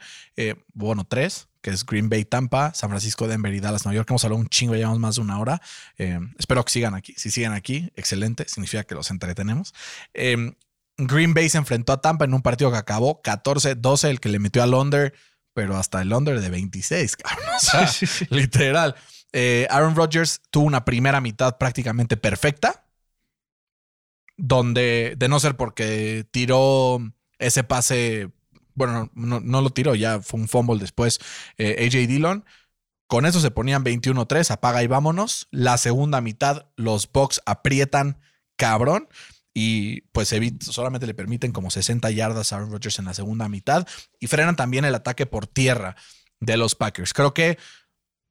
bueno, 0.72 1.04
tres, 1.04 1.49
que 1.60 1.70
es 1.70 1.84
Green 1.84 2.08
Bay, 2.08 2.24
Tampa, 2.24 2.72
San 2.74 2.90
Francisco, 2.90 3.28
Denver 3.28 3.52
y 3.52 3.60
Dallas, 3.60 3.84
Nueva 3.84 3.96
York. 3.96 4.10
Hemos 4.10 4.24
hablado 4.24 4.40
un 4.40 4.48
chingo, 4.48 4.74
llevamos 4.74 4.98
más 4.98 5.16
de 5.16 5.20
una 5.22 5.38
hora. 5.38 5.60
Eh, 5.98 6.18
espero 6.38 6.64
que 6.64 6.72
sigan 6.72 6.94
aquí. 6.94 7.14
Si 7.16 7.30
siguen 7.30 7.52
aquí, 7.52 7.90
excelente, 7.96 8.48
significa 8.48 8.84
que 8.84 8.94
los 8.94 9.10
entretenemos. 9.10 9.74
Eh, 10.14 10.54
Green 10.96 11.34
Bay 11.34 11.48
se 11.48 11.58
enfrentó 11.58 11.92
a 11.92 12.00
Tampa 12.00 12.24
en 12.24 12.34
un 12.34 12.42
partido 12.42 12.70
que 12.70 12.78
acabó 12.78 13.22
14-12, 13.22 14.08
el 14.08 14.20
que 14.20 14.28
le 14.28 14.38
metió 14.38 14.62
al 14.62 14.74
under, 14.74 15.14
pero 15.54 15.76
hasta 15.76 16.02
el 16.02 16.12
under 16.12 16.40
de 16.40 16.50
26, 16.50 17.16
cabrón. 17.16 17.48
O 17.56 17.60
sea, 17.60 17.86
sí, 17.86 18.06
sí, 18.06 18.24
sí. 18.24 18.34
literal. 18.34 18.94
Eh, 19.32 19.66
Aaron 19.70 19.94
Rodgers 19.94 20.40
tuvo 20.50 20.66
una 20.66 20.84
primera 20.84 21.20
mitad 21.20 21.56
prácticamente 21.58 22.16
perfecta, 22.16 22.86
donde, 24.36 25.14
de 25.16 25.28
no 25.28 25.38
ser 25.40 25.56
porque 25.56 26.26
tiró 26.30 27.00
ese 27.38 27.64
pase 27.64 28.30
bueno, 28.80 29.10
no, 29.14 29.60
lo 29.60 29.68
tiró, 29.68 29.94
ya 29.94 30.22
fue 30.22 30.40
un 30.40 30.48
fumble 30.48 30.78
después 30.78 31.20
eh, 31.58 31.84
AJ 31.84 32.08
Dillon. 32.08 32.46
Con 33.06 33.26
eso 33.26 33.40
se 33.40 33.50
ponían 33.50 33.84
21-3, 33.84 34.50
apaga 34.52 34.82
y 34.82 34.86
vámonos. 34.86 35.48
La 35.50 35.76
segunda 35.76 36.22
mitad, 36.22 36.68
los 36.76 37.12
Bucks 37.12 37.42
aprietan 37.44 38.18
cabrón 38.56 39.08
y 39.52 40.00
pues 40.12 40.34
solamente 40.60 41.06
le 41.06 41.12
permiten 41.12 41.52
como 41.52 41.70
60 41.70 42.10
yardas 42.12 42.52
a 42.52 42.56
Aaron 42.56 42.70
Rodgers 42.70 42.98
en 42.98 43.04
la 43.04 43.12
segunda 43.12 43.50
mitad 43.50 43.86
y 44.18 44.28
frenan 44.28 44.56
también 44.56 44.86
el 44.86 44.94
ataque 44.94 45.26
por 45.26 45.46
tierra 45.46 45.94
de 46.38 46.56
los 46.56 46.74
Packers. 46.74 47.12
Creo 47.12 47.34
que 47.34 47.58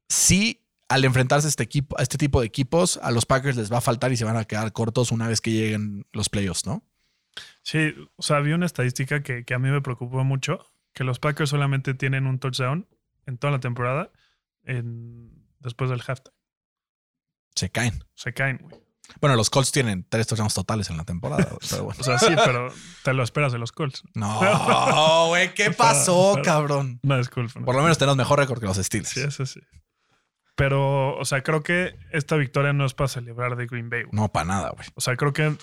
sí, 0.08 0.66
al 0.88 1.06
enfrentarse 1.06 1.46
a 1.48 1.50
este, 1.50 1.62
equipo, 1.62 1.96
a 2.00 2.02
este 2.02 2.18
tipo 2.18 2.40
de 2.40 2.48
equipos, 2.48 3.00
a 3.04 3.12
los 3.12 3.28
Packers 3.28 3.56
les 3.56 3.72
va 3.72 3.78
a 3.78 3.82
faltar 3.82 4.12
y 4.12 4.18
se 4.18 4.26
van 4.26 4.38
a 4.38 4.46
quedar 4.46 4.74
cortos 4.74 5.12
una 5.12 5.28
vez 5.28 5.42
que 5.42 5.52
lleguen 5.52 6.08
los 6.12 6.28
playoffs, 6.30 6.66
¿no? 6.66 6.89
Sí, 7.64 7.94
o 8.16 8.22
sea, 8.22 8.38
había 8.38 8.56
una 8.56 8.66
estadística 8.66 9.22
que, 9.22 9.46
que, 9.46 9.54
a 9.54 9.60
mí 9.60 9.70
me 9.70 9.82
preocupó 9.82 10.24
mucho, 10.24 10.60
que 10.94 11.04
los 11.04 11.20
Packers 11.20 11.50
solamente 11.50 11.94
tienen 11.94 12.28
un 12.28 12.40
touchdown 12.40 12.88
en 13.26 13.38
toda 13.38 13.52
la 13.52 13.60
temporada 13.60 14.12
en, 14.64 15.46
después 15.60 15.90
del 15.90 16.02
halftime. 16.06 16.36
Se 17.56 17.70
caen. 17.70 18.04
Se 18.16 18.34
caen, 18.34 18.58
güey. 18.62 18.90
Bueno, 19.22 19.36
los 19.36 19.50
Colts 19.50 19.72
tienen 19.72 20.06
tres 20.08 20.28
touchdowns 20.28 20.54
totales 20.54 20.90
en 20.90 20.98
la 20.98 21.04
temporada. 21.04 21.48
Pero 21.70 21.86
bueno. 21.86 22.00
o 22.00 22.04
sea, 22.04 22.20
sí, 22.20 22.34
pero 22.46 22.72
te 23.04 23.14
lo 23.14 23.24
esperas 23.24 23.52
de 23.52 23.58
los 23.58 23.72
Colts. 23.72 24.04
No, 24.14 25.28
güey, 25.30 25.54
¿qué 25.54 25.72
pasó, 25.72 26.34
pero, 26.36 26.46
cabrón? 26.46 27.00
No, 27.02 27.18
disculpa. 27.18 27.60
No. 27.60 27.66
Por 27.66 27.76
lo 27.76 27.82
menos 27.82 27.98
tenemos 27.98 28.18
mejor 28.18 28.40
récord 28.40 28.60
que 28.60 28.68
los 28.68 28.78
Steelers. 28.78 29.10
Sí, 29.10 29.22
eso 29.22 29.46
sí. 29.46 29.60
Pero, 30.56 31.18
o 31.18 31.26
sea, 31.26 31.42
creo 31.42 31.64
que 31.64 31.96
esta 32.12 32.36
victoria 32.36 32.74
no 32.74 32.86
es 32.86 32.94
para 32.94 33.08
celebrar 33.08 33.56
de 33.56 33.66
Green 33.66 33.90
Bay. 33.90 34.04
No, 34.12 34.32
para 34.32 34.46
nada, 34.46 34.70
güey. 34.72 34.88
O 34.96 35.02
sea, 35.02 35.16
creo 35.16 35.34
que 35.34 35.56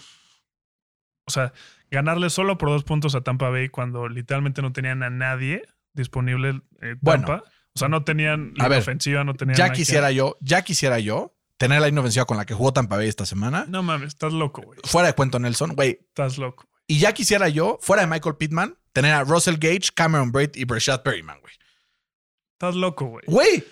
o 1.26 1.30
sea, 1.30 1.52
ganarle 1.90 2.30
solo 2.30 2.58
por 2.58 2.68
dos 2.68 2.84
puntos 2.84 3.14
a 3.14 3.22
Tampa 3.22 3.50
Bay 3.50 3.68
cuando 3.68 4.08
literalmente 4.08 4.62
no 4.62 4.72
tenían 4.72 5.02
a 5.02 5.10
nadie 5.10 5.62
disponible 5.92 6.62
eh, 6.80 6.96
Tampa. 7.02 7.26
Bueno, 7.26 7.42
o 7.74 7.78
sea, 7.78 7.88
no 7.88 8.04
tenían 8.04 8.54
la 8.56 8.68
ver, 8.68 8.80
ofensiva, 8.80 9.24
no 9.24 9.34
tenían. 9.34 9.56
Ya 9.56 9.70
quisiera 9.70 10.10
yo, 10.10 10.36
ya 10.40 10.62
quisiera 10.62 10.98
yo 10.98 11.36
tener 11.58 11.80
la 11.80 11.88
inofensiva 11.88 12.24
con 12.24 12.36
la 12.36 12.46
que 12.46 12.54
jugó 12.54 12.72
Tampa 12.72 12.96
Bay 12.96 13.08
esta 13.08 13.26
semana. 13.26 13.66
No 13.68 13.82
mames, 13.82 14.08
estás 14.08 14.32
loco, 14.32 14.62
güey. 14.62 14.78
Fuera 14.84 15.08
de 15.08 15.14
cuento 15.14 15.38
Nelson, 15.38 15.74
güey. 15.74 15.98
Estás 16.08 16.38
loco. 16.38 16.64
Wey. 16.64 16.96
Y 16.96 17.00
ya 17.00 17.12
quisiera 17.12 17.48
yo, 17.48 17.78
fuera 17.82 18.02
de 18.02 18.08
Michael 18.08 18.36
Pittman, 18.36 18.78
tener 18.92 19.12
a 19.12 19.24
Russell 19.24 19.56
Gage, 19.56 19.88
Cameron 19.94 20.32
Braid 20.32 20.50
y 20.54 20.64
Brashad 20.64 21.02
Perryman, 21.02 21.40
güey. 21.40 21.52
Estás 22.52 22.74
loco, 22.74 23.06
güey. 23.06 23.24
Güey. 23.26 23.64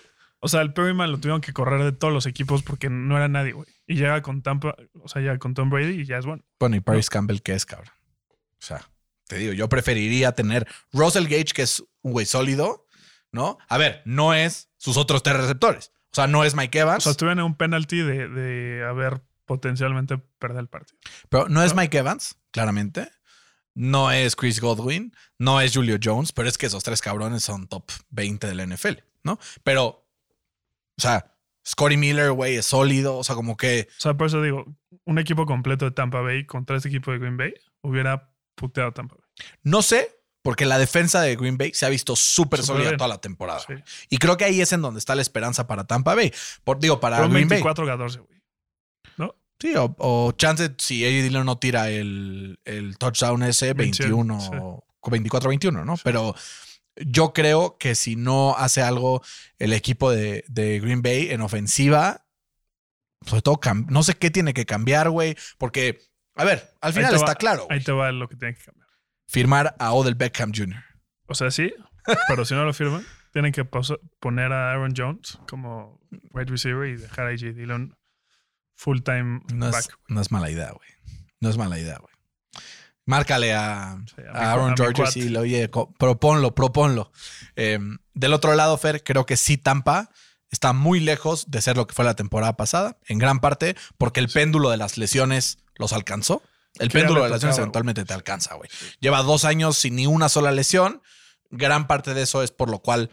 O 0.45 0.47
sea, 0.47 0.61
el 0.61 0.73
Perryman 0.73 1.11
lo 1.11 1.17
tuvieron 1.17 1.41
que 1.41 1.53
correr 1.53 1.83
de 1.83 1.91
todos 1.91 2.13
los 2.13 2.27
equipos 2.27 2.61
porque 2.61 2.87
no 2.87 3.17
era 3.17 3.27
nadie, 3.27 3.53
güey. 3.53 3.67
Y 3.87 3.95
llega 3.95 4.21
con 4.21 4.43
Tampa, 4.43 4.75
o 5.01 5.07
sea, 5.07 5.19
llega 5.19 5.39
con 5.39 5.55
Tom 5.55 5.71
Brady 5.71 6.01
y 6.01 6.05
ya 6.05 6.19
es 6.19 6.27
bueno. 6.27 6.43
Bueno, 6.59 6.75
y 6.75 6.81
Paris. 6.81 7.09
Campbell, 7.09 7.39
¿qué 7.39 7.55
es, 7.55 7.65
cabrón? 7.65 7.89
O 8.29 8.61
sea, 8.61 8.87
te 9.27 9.37
digo, 9.37 9.53
yo 9.53 9.67
preferiría 9.69 10.33
tener 10.33 10.67
Russell 10.93 11.23
Gage, 11.23 11.53
que 11.55 11.63
es 11.63 11.83
un 12.03 12.11
güey 12.11 12.27
sólido, 12.27 12.85
¿no? 13.31 13.57
A 13.67 13.79
ver, 13.79 14.03
no 14.05 14.35
es 14.35 14.69
sus 14.77 14.97
otros 14.97 15.23
tres 15.23 15.35
receptores. 15.35 15.91
O 16.11 16.15
sea, 16.15 16.27
no 16.27 16.43
es 16.43 16.53
Mike 16.53 16.77
Evans. 16.77 16.99
O 16.99 17.01
sea, 17.05 17.11
estuvieron 17.13 17.39
en 17.39 17.45
un 17.45 17.55
penalty 17.55 17.97
de, 17.97 18.27
de 18.27 18.85
haber 18.85 19.23
potencialmente 19.45 20.19
perder 20.19 20.59
el 20.59 20.67
partido. 20.67 20.99
Pero 21.27 21.45
no, 21.45 21.55
¿no? 21.55 21.63
es 21.63 21.73
Mike 21.73 21.97
Evans, 21.97 22.37
claramente. 22.51 23.09
No 23.73 24.11
es 24.11 24.35
Chris 24.35 24.61
Godwin. 24.61 25.11
No 25.39 25.59
es 25.59 25.73
Julio 25.73 25.97
Jones. 26.01 26.31
Pero 26.33 26.47
es 26.47 26.59
que 26.59 26.67
esos 26.67 26.83
tres 26.83 27.01
cabrones 27.01 27.41
son 27.41 27.67
top 27.67 27.91
20 28.11 28.45
de 28.45 28.53
la 28.53 28.67
NFL, 28.67 28.99
¿no? 29.23 29.39
Pero, 29.63 30.04
o 30.97 31.01
sea, 31.01 31.35
Scotty 31.67 31.97
Miller, 31.97 32.31
güey, 32.31 32.55
es 32.55 32.65
sólido. 32.65 33.17
O 33.17 33.23
sea, 33.23 33.35
como 33.35 33.57
que. 33.57 33.87
O 33.89 34.01
sea, 34.01 34.13
por 34.15 34.27
eso 34.27 34.41
digo, 34.41 34.65
un 35.05 35.19
equipo 35.19 35.45
completo 35.45 35.85
de 35.85 35.91
Tampa 35.91 36.21
Bay 36.21 36.45
contra 36.45 36.77
este 36.77 36.89
equipo 36.89 37.11
de 37.11 37.19
Green 37.19 37.37
Bay 37.37 37.53
hubiera 37.81 38.31
puteado 38.55 38.91
Tampa 38.93 39.15
Bay. 39.15 39.25
No 39.63 39.81
sé, 39.81 40.15
porque 40.41 40.65
la 40.65 40.77
defensa 40.77 41.21
de 41.21 41.35
Green 41.35 41.57
Bay 41.57 41.71
se 41.73 41.85
ha 41.85 41.89
visto 41.89 42.15
súper 42.15 42.61
sólida 42.61 42.89
bien. 42.89 42.97
toda 42.97 43.07
la 43.07 43.19
temporada. 43.19 43.61
Sí. 43.67 43.73
Y 44.09 44.17
creo 44.17 44.37
que 44.37 44.45
ahí 44.45 44.61
es 44.61 44.71
en 44.73 44.81
donde 44.81 44.99
está 44.99 45.15
la 45.15 45.21
esperanza 45.21 45.67
para 45.67 45.85
Tampa 45.85 46.15
Bay. 46.15 46.31
Por, 46.63 46.79
digo, 46.79 46.99
para 46.99 47.17
Pero 47.17 47.29
Green 47.29 47.47
24 47.47 47.85
14, 47.85 48.19
güey. 48.19 48.41
¿No? 49.17 49.35
Sí, 49.59 49.75
o, 49.75 49.95
o, 49.97 50.31
chance 50.33 50.75
si 50.77 51.03
AJ 51.03 51.23
Dillon 51.23 51.45
no 51.45 51.57
tira 51.57 51.89
el, 51.89 52.59
el 52.65 52.97
touchdown 52.97 53.41
ese, 53.43 53.73
21, 53.73 54.39
sí. 54.39 54.49
24-21, 55.01 55.85
¿no? 55.85 55.97
Sí. 55.97 56.01
Pero 56.05 56.35
yo 56.97 57.33
creo 57.33 57.77
que 57.77 57.95
si 57.95 58.15
no 58.15 58.55
hace 58.57 58.81
algo 58.81 59.21
el 59.59 59.73
equipo 59.73 60.11
de, 60.11 60.45
de 60.47 60.79
Green 60.79 61.01
Bay 61.01 61.31
en 61.31 61.41
ofensiva, 61.41 62.25
sobre 63.25 63.41
todo, 63.41 63.59
no 63.87 64.03
sé 64.03 64.15
qué 64.15 64.31
tiene 64.31 64.53
que 64.53 64.65
cambiar, 64.65 65.09
güey, 65.09 65.35
porque, 65.57 65.99
a 66.35 66.43
ver, 66.43 66.69
al 66.81 66.93
final 66.93 67.13
va, 67.13 67.17
está 67.17 67.35
claro. 67.35 67.67
Ahí 67.69 67.83
te 67.83 67.91
va 67.91 68.11
lo 68.11 68.27
que 68.27 68.35
tiene 68.35 68.55
que 68.55 68.63
cambiar. 68.63 68.87
Firmar 69.27 69.75
a 69.79 69.93
Odell 69.93 70.15
Beckham 70.15 70.51
Jr. 70.55 70.83
O 71.27 71.33
sea, 71.33 71.49
sí, 71.49 71.73
pero 72.27 72.45
si 72.45 72.53
no 72.53 72.63
lo 72.65 72.73
firman, 72.73 73.05
tienen 73.33 73.51
que 73.51 73.65
poner 73.65 74.53
a 74.53 74.71
Aaron 74.71 74.93
Jones 74.95 75.39
como 75.49 75.99
wide 76.31 76.51
receiver 76.51 76.87
y 76.87 76.97
dejar 76.97 77.27
a 77.27 77.29
AJ 77.31 77.55
Dillon 77.55 77.97
full 78.75 78.99
time 78.99 79.41
no 79.53 79.71
back. 79.71 79.79
Es, 79.79 79.89
no 80.07 80.21
es 80.21 80.31
mala 80.31 80.51
idea, 80.51 80.71
güey. 80.71 80.89
No 81.39 81.49
es 81.49 81.57
mala 81.57 81.79
idea, 81.79 81.97
güey. 81.97 82.14
Márcale 83.05 83.53
a, 83.53 83.97
sí, 84.07 84.21
a, 84.33 84.37
a 84.37 84.51
Aaron 84.53 84.75
Georges 84.75 85.15
y 85.17 85.29
le 85.29 85.39
oye, 85.39 85.69
proponlo, 85.69 86.55
proponlo. 86.55 87.11
Eh, 87.55 87.79
del 88.13 88.33
otro 88.33 88.55
lado, 88.55 88.77
Fer, 88.77 89.03
creo 89.03 89.25
que 89.25 89.37
sí 89.37 89.57
Tampa 89.57 90.09
está 90.49 90.73
muy 90.73 90.99
lejos 90.99 91.51
de 91.51 91.61
ser 91.61 91.77
lo 91.77 91.85
que 91.85 91.93
fue 91.93 92.05
la 92.05 92.15
temporada 92.15 92.55
pasada, 92.57 92.97
en 93.07 93.17
gran 93.19 93.39
parte 93.39 93.75
porque 93.97 94.19
el 94.19 94.29
péndulo 94.29 94.69
de 94.69 94.77
las 94.77 94.97
lesiones 94.97 95.59
los 95.75 95.93
alcanzó. 95.93 96.41
El 96.79 96.89
péndulo 96.91 97.23
de 97.23 97.29
las 97.29 97.37
lesiones 97.37 97.57
eventualmente 97.57 98.03
te 98.05 98.13
alcanza, 98.13 98.55
güey. 98.55 98.69
Lleva 98.99 99.21
dos 99.23 99.45
años 99.45 99.77
sin 99.77 99.95
ni 99.95 100.07
una 100.07 100.27
sola 100.27 100.51
lesión. 100.51 101.01
Gran 101.49 101.87
parte 101.87 102.13
de 102.13 102.23
eso 102.23 102.43
es 102.43 102.51
por 102.51 102.69
lo 102.69 102.79
cual 102.79 103.11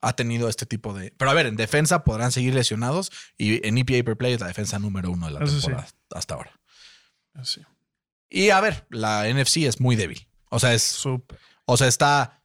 ha 0.00 0.14
tenido 0.14 0.48
este 0.48 0.66
tipo 0.66 0.94
de. 0.94 1.12
Pero 1.18 1.30
a 1.30 1.34
ver, 1.34 1.46
en 1.46 1.56
defensa 1.56 2.04
podrán 2.04 2.32
seguir 2.32 2.54
lesionados 2.54 3.10
y 3.36 3.66
en 3.66 3.76
EPA 3.76 4.02
per 4.04 4.16
play 4.16 4.32
es 4.32 4.40
la 4.40 4.46
defensa 4.46 4.78
número 4.78 5.10
uno 5.10 5.26
de 5.26 5.32
la 5.32 5.44
Eso 5.44 5.56
sí. 5.56 5.66
temporada 5.66 5.88
hasta 6.14 6.34
ahora. 6.34 6.52
Así. 7.34 7.60
Y 8.34 8.48
a 8.48 8.62
ver, 8.62 8.86
la 8.88 9.28
NFC 9.28 9.58
es 9.58 9.78
muy 9.78 9.94
débil. 9.94 10.26
O 10.48 10.58
sea, 10.58 10.72
es. 10.72 11.04
O 11.04 11.76
sea, 11.76 11.86
está 11.86 12.42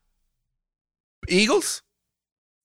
Eagles. 1.27 1.85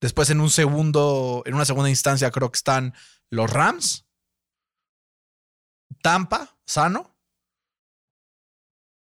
Después 0.01 0.29
en 0.31 0.41
un 0.41 0.51
segundo, 0.51 1.45
en 1.47 1.55
una 1.55 1.65
segunda 1.65 1.89
instancia 1.89 2.33
creo 2.33 2.51
que 2.51 2.57
están 2.57 2.95
los 3.31 3.49
Rams. 3.49 4.07
Tampa, 6.03 6.59
sano. 6.67 7.17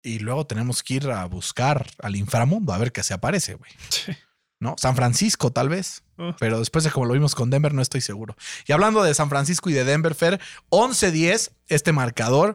Y 0.03 0.19
luego 0.19 0.47
tenemos 0.47 0.83
que 0.83 0.95
ir 0.95 1.11
a 1.11 1.25
buscar 1.25 1.87
al 2.01 2.15
inframundo 2.15 2.75
a 2.75 2.79
ver 2.79 2.93
qué 2.93 3.03
se 3.03 3.15
aparece, 3.15 3.55
güey. 3.55 3.73
Sí. 3.89 4.13
¿No? 4.61 4.75
San 4.77 4.97
Francisco, 4.97 5.51
tal 5.51 5.71
vez. 5.71 6.03
Oh. 6.19 6.37
Pero 6.39 6.59
después 6.59 6.85
de 6.85 6.91
como 6.91 7.07
lo 7.07 7.15
vimos 7.15 7.35
con 7.35 7.49
Denver, 7.49 7.73
no 7.73 7.81
estoy 7.81 8.03
seguro. 8.03 8.37
Y 8.67 8.73
hablando 8.73 9.03
de 9.03 9.15
San 9.15 9.31
Francisco 9.31 9.71
y 9.71 9.73
de 9.73 9.85
Denver, 9.85 10.15
Fer, 10.15 10.39
11-10, 10.69 11.53
este 11.69 11.93
marcador. 11.93 12.55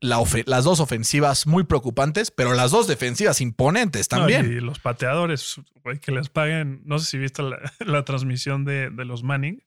La 0.00 0.22
las 0.46 0.64
dos 0.64 0.78
ofensivas 0.80 1.46
muy 1.46 1.64
preocupantes, 1.64 2.30
pero 2.30 2.54
las 2.54 2.70
dos 2.70 2.86
defensivas 2.86 3.40
imponentes 3.40 4.08
No, 4.12 4.18
también. 4.18 4.46
y 4.52 4.60
los 4.60 4.78
pateadores, 4.78 5.56
güey, 5.82 5.98
que 5.98 6.12
les 6.12 6.28
paguen. 6.28 6.82
No 6.84 6.98
sé 7.00 7.06
si 7.06 7.18
viste 7.18 7.42
la, 7.42 7.58
la 7.80 8.04
transmisión 8.04 8.64
de, 8.64 8.90
de 8.90 9.04
los 9.04 9.24
Manning, 9.24 9.60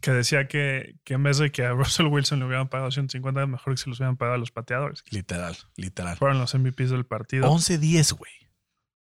que 0.00 0.10
decía 0.10 0.48
que, 0.48 0.96
que 1.04 1.14
en 1.14 1.22
vez 1.22 1.38
de 1.38 1.52
que 1.52 1.64
a 1.64 1.70
Russell 1.72 2.06
Wilson 2.06 2.40
le 2.40 2.46
hubieran 2.46 2.68
pagado 2.68 2.90
150, 2.90 3.46
mejor 3.46 3.74
que 3.74 3.76
se 3.80 3.88
los 3.88 4.00
hubieran 4.00 4.16
pagado 4.16 4.34
a 4.36 4.38
los 4.38 4.50
pateadores. 4.50 5.04
Literal, 5.10 5.56
literal. 5.76 6.16
Fueron 6.16 6.38
los 6.38 6.52
MVPs 6.54 6.90
del 6.90 7.06
partido. 7.06 7.48
11-10, 7.48 8.16
güey. 8.16 8.32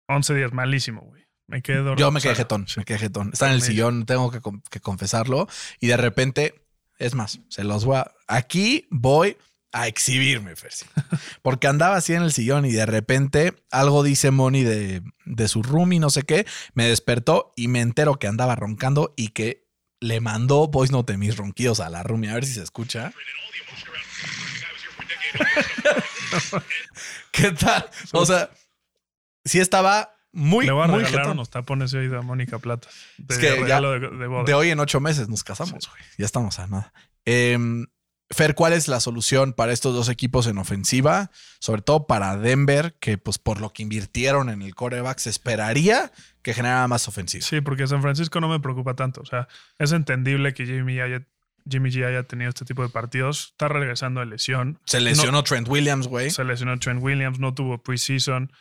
11 0.09 0.34
días, 0.34 0.53
malísimo, 0.53 1.00
güey. 1.03 1.22
Me 1.46 1.62
quedé 1.62 1.78
dormido. 1.78 1.96
Yo 1.96 2.11
me 2.11 2.20
quedé 2.20 2.34
jetón, 2.34 2.66
me 2.76 2.84
quedé 2.84 2.98
jetón. 2.98 3.30
Está 3.32 3.48
en 3.48 3.55
el 3.55 3.62
sillón, 3.62 4.05
tengo 4.07 4.30
que, 4.30 4.40
que 4.70 4.80
confesarlo. 4.80 5.48
Y 5.80 5.86
de 5.86 5.96
repente, 5.96 6.66
es 6.98 7.14
más, 7.14 7.40
se 7.48 7.64
los 7.64 7.84
voy 7.84 7.96
a. 7.96 8.12
Aquí 8.28 8.86
voy 8.90 9.36
a 9.72 9.86
exhibirme, 9.88 10.54
Fersi. 10.56 10.84
Porque 11.42 11.66
andaba 11.66 11.96
así 11.96 12.12
en 12.14 12.22
el 12.22 12.32
sillón 12.32 12.64
y 12.66 12.72
de 12.72 12.84
repente 12.86 13.54
algo 13.70 14.02
dice 14.02 14.30
Moni 14.30 14.62
de, 14.64 15.02
de 15.24 15.48
su 15.48 15.62
roomie, 15.62 15.98
no 15.98 16.10
sé 16.10 16.22
qué. 16.24 16.46
Me 16.74 16.86
despertó 16.86 17.52
y 17.56 17.68
me 17.68 17.80
entero 17.80 18.18
que 18.18 18.26
andaba 18.26 18.54
roncando 18.54 19.14
y 19.16 19.28
que 19.28 19.66
le 20.00 20.20
mandó 20.20 20.68
voice 20.68 20.92
note 20.92 21.12
de 21.14 21.18
mis 21.18 21.36
ronquidos 21.36 21.80
a 21.80 21.88
la 21.88 22.02
roomie. 22.02 22.30
A 22.30 22.34
ver 22.34 22.44
si 22.44 22.54
se 22.54 22.62
escucha. 22.62 23.12
¿Qué 27.30 27.50
tal? 27.52 27.88
O 28.12 28.26
sea, 28.26 28.50
sí 29.44 29.58
estaba 29.60 30.14
muy, 30.32 30.66
Le 30.66 30.72
voy 30.72 30.84
a 30.84 30.86
muy 30.86 30.98
regalar 31.00 31.20
jetón. 31.20 31.32
unos 31.38 31.50
tapones 31.50 31.92
hoy 31.94 32.06
a 32.14 32.20
Mónica 32.22 32.58
Plata. 32.58 32.88
De 33.18 33.34
Es 33.34 33.40
que 33.40 33.64
ya- 33.66 33.80
de, 33.80 33.98
de 34.00 34.26
boda. 34.26 34.44
De 34.44 34.54
hoy 34.54 34.70
en 34.70 34.80
ocho 34.80 35.00
meses 35.00 35.28
nos 35.28 35.44
casamos, 35.44 35.88
güey. 35.88 36.02
Ya 36.18 36.24
estamos 36.26 36.58
a 36.58 36.66
nada. 36.66 36.92
Em, 37.24 37.86
Fer, 38.32 38.54
¿cuál 38.54 38.72
es 38.72 38.88
la 38.88 39.00
solución 39.00 39.52
para 39.52 39.72
estos 39.72 39.94
dos 39.94 40.08
equipos 40.08 40.46
en 40.46 40.58
ofensiva? 40.58 41.30
Sobre 41.58 41.82
todo 41.82 42.06
para 42.06 42.36
Denver, 42.36 42.94
que 42.98 43.18
pues 43.18 43.38
por 43.38 43.60
lo 43.60 43.72
que 43.72 43.82
invirtieron 43.82 44.48
en 44.48 44.62
el 44.62 44.74
coreback 44.74 45.18
se 45.18 45.30
esperaría 45.30 46.12
que 46.42 46.54
generara 46.54 46.88
más 46.88 47.08
ofensiva. 47.08 47.44
Sí, 47.44 47.60
porque 47.60 47.86
San 47.86 48.02
Francisco 48.02 48.40
no 48.40 48.48
me 48.48 48.60
preocupa 48.60 48.94
tanto. 48.94 49.20
O 49.20 49.26
sea, 49.26 49.48
es 49.78 49.92
entendible 49.92 50.54
que 50.54 50.66
Jimmy, 50.66 51.00
haya, 51.00 51.26
Jimmy 51.68 51.90
G 51.90 52.06
haya 52.06 52.22
tenido 52.24 52.48
este 52.48 52.64
tipo 52.64 52.82
de 52.82 52.88
partidos. 52.88 53.48
Está 53.52 53.68
regresando 53.68 54.20
de 54.20 54.26
lesión. 54.26 54.80
Se 54.86 55.00
lesionó 55.00 55.44
Trent 55.44 55.68
Williams, 55.68 56.08
güey. 56.08 56.30
Se 56.30 56.44
lesionó 56.44 56.78
Trent 56.78 57.02
Williams, 57.02 57.38
no 57.38 57.54
tuvo 57.54 57.82
preseason. 57.82 58.52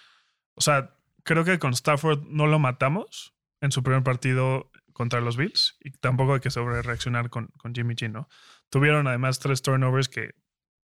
O 0.55 0.61
sea, 0.61 0.91
creo 1.23 1.43
que 1.45 1.59
con 1.59 1.73
Stafford 1.73 2.23
no 2.27 2.45
lo 2.45 2.59
matamos 2.59 3.33
en 3.61 3.71
su 3.71 3.83
primer 3.83 4.03
partido 4.03 4.69
contra 4.93 5.21
los 5.21 5.37
Bills 5.37 5.77
y 5.79 5.91
tampoco 5.91 6.33
hay 6.33 6.39
que 6.41 6.51
sobre 6.51 6.81
reaccionar 6.81 7.29
con, 7.29 7.47
con 7.57 7.73
Jimmy 7.73 7.95
G, 7.95 8.11
¿no? 8.11 8.27
Tuvieron 8.71 9.05
además 9.05 9.37
tres 9.37 9.61
turnovers 9.61 10.09
que, 10.09 10.31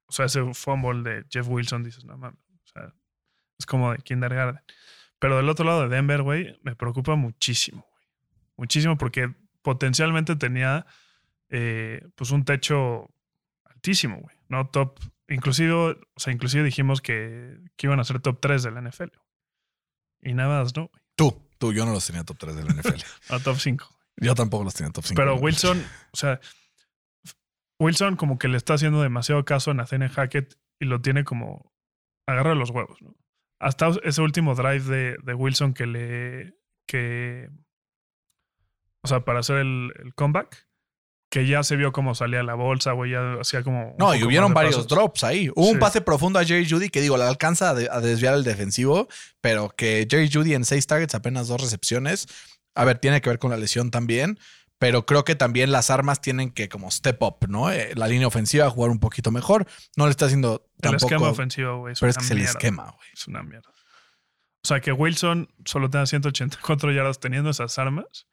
o 0.05 0.11
sea, 0.11 0.25
ese 0.25 0.53
fumble 0.53 1.09
de 1.09 1.25
Jeff 1.31 1.47
Wilson, 1.47 1.83
dices, 1.83 2.05
no 2.05 2.17
mames, 2.17 2.39
o 2.65 2.67
sea, 2.67 2.93
es 3.57 3.65
como 3.65 3.93
de 3.93 3.97
kindergarten. 3.99 4.61
Pero 5.19 5.37
del 5.37 5.49
otro 5.49 5.65
lado 5.65 5.83
de 5.87 5.95
Denver, 5.95 6.21
güey, 6.21 6.59
me 6.61 6.75
preocupa 6.75 7.15
muchísimo, 7.15 7.87
güey. 7.89 8.03
Muchísimo 8.57 8.97
porque 8.97 9.33
potencialmente 9.61 10.35
tenía 10.35 10.85
eh, 11.49 12.07
pues 12.15 12.31
un 12.31 12.43
techo 12.43 13.09
altísimo, 13.65 14.17
güey. 14.17 14.35
No 14.49 14.67
top. 14.67 14.99
Inclusive, 15.29 15.73
o 15.73 15.97
sea, 16.17 16.33
inclusive 16.33 16.63
dijimos 16.63 17.01
que, 17.01 17.57
que 17.75 17.87
iban 17.87 17.99
a 17.99 18.03
ser 18.03 18.19
top 18.19 18.39
3 18.39 18.63
de 18.63 18.71
la 18.71 18.81
NFL. 18.81 19.09
Y 20.21 20.33
nada 20.33 20.59
más, 20.59 20.75
¿no? 20.75 20.87
güey. 20.87 21.01
Tú, 21.15 21.49
tú, 21.57 21.73
yo 21.73 21.85
no 21.85 21.93
los 21.93 22.05
tenía 22.05 22.23
top 22.23 22.37
3 22.37 22.55
de 22.55 22.63
la 22.63 22.73
NFL. 22.73 23.01
A 23.29 23.39
top 23.43 23.57
5. 23.57 23.97
yo 24.17 24.35
tampoco 24.35 24.63
los 24.63 24.73
tenía 24.73 24.91
top 24.91 25.05
5. 25.05 25.15
Pero 25.19 25.35
Wilson, 25.35 25.83
o 26.11 26.17
sea, 26.17 26.39
Wilson 27.79 28.15
como 28.15 28.37
que 28.39 28.47
le 28.47 28.57
está 28.57 28.73
haciendo 28.75 29.01
demasiado 29.01 29.45
caso 29.45 29.71
a 29.71 29.73
Nathaniel 29.73 30.09
Hackett 30.11 30.55
y 30.79 30.85
lo 30.85 31.01
tiene 31.01 31.23
como 31.23 31.71
agarra 32.27 32.55
los 32.55 32.69
huevos, 32.71 33.01
¿no? 33.01 33.15
Hasta 33.59 33.89
ese 34.03 34.21
último 34.21 34.53
drive 34.55 34.81
de, 34.83 35.15
de 35.23 35.33
Wilson 35.33 35.73
que 35.73 35.87
le 35.87 36.53
que 36.87 37.49
o 39.03 39.07
sea, 39.07 39.21
para 39.23 39.39
hacer 39.39 39.57
el, 39.57 39.91
el 40.03 40.13
comeback, 40.15 40.67
que 41.31 41.47
ya 41.47 41.63
se 41.63 41.75
vio 41.75 41.91
cómo 41.91 42.13
salía 42.15 42.43
la 42.43 42.55
bolsa, 42.55 42.91
güey, 42.93 43.11
ya 43.11 43.35
hacía 43.39 43.63
como 43.63 43.95
No, 43.99 44.15
y 44.15 44.23
hubieron 44.23 44.53
varios 44.53 44.75
pasos. 44.75 44.87
drops 44.89 45.23
ahí. 45.23 45.49
Hubo 45.55 45.69
un 45.69 45.79
pase 45.79 46.01
profundo 46.01 46.39
a 46.39 46.43
Jerry 46.45 46.67
Judy 46.69 46.89
que 46.89 47.01
digo, 47.01 47.17
la 47.17 47.27
alcanza 47.27 47.69
a, 47.69 47.73
de- 47.73 47.89
a 47.91 47.99
desviar 48.01 48.33
el 48.33 48.43
defensivo, 48.43 49.07
pero 49.41 49.69
que 49.69 50.07
Jerry 50.09 50.29
Judy 50.31 50.53
en 50.55 50.65
seis 50.65 50.87
targets, 50.87 51.15
apenas 51.15 51.47
dos 51.47 51.61
recepciones. 51.61 52.27
A 52.75 52.85
ver, 52.85 52.99
tiene 52.99 53.21
que 53.21 53.29
ver 53.29 53.39
con 53.39 53.51
la 53.51 53.57
lesión 53.57 53.91
también, 53.91 54.39
pero 54.79 55.05
creo 55.05 55.23
que 55.23 55.35
también 55.35 55.71
las 55.71 55.89
armas 55.89 56.21
tienen 56.21 56.51
que 56.51 56.69
como 56.69 56.91
step 56.91 57.21
up, 57.23 57.37
¿no? 57.47 57.71
Eh, 57.71 57.93
la 57.95 58.07
línea 58.07 58.27
ofensiva 58.27 58.69
jugar 58.69 58.91
un 58.91 58.99
poquito 58.99 59.31
mejor. 59.31 59.67
No 59.95 60.05
le 60.05 60.11
está 60.11 60.25
haciendo 60.25 60.65
El 60.75 60.81
tampoco. 60.81 61.05
esquema 61.13 61.29
ofensivo, 61.29 61.79
güey, 61.79 61.93
es 61.93 61.99
pero 61.99 62.09
es 62.11 62.17
que 62.17 62.23
es 62.23 62.31
el 62.31 62.41
esquema, 62.41 62.83
güey. 62.91 63.09
Es 63.13 63.27
una 63.27 63.43
mierda. 63.43 63.69
O 63.69 64.67
sea, 64.67 64.81
que 64.81 64.91
Wilson 64.91 65.47
solo 65.65 65.89
tenga 65.89 66.05
184 66.05 66.91
yardas 66.91 67.19
teniendo 67.19 67.49
esas 67.49 67.77
armas. 67.79 68.27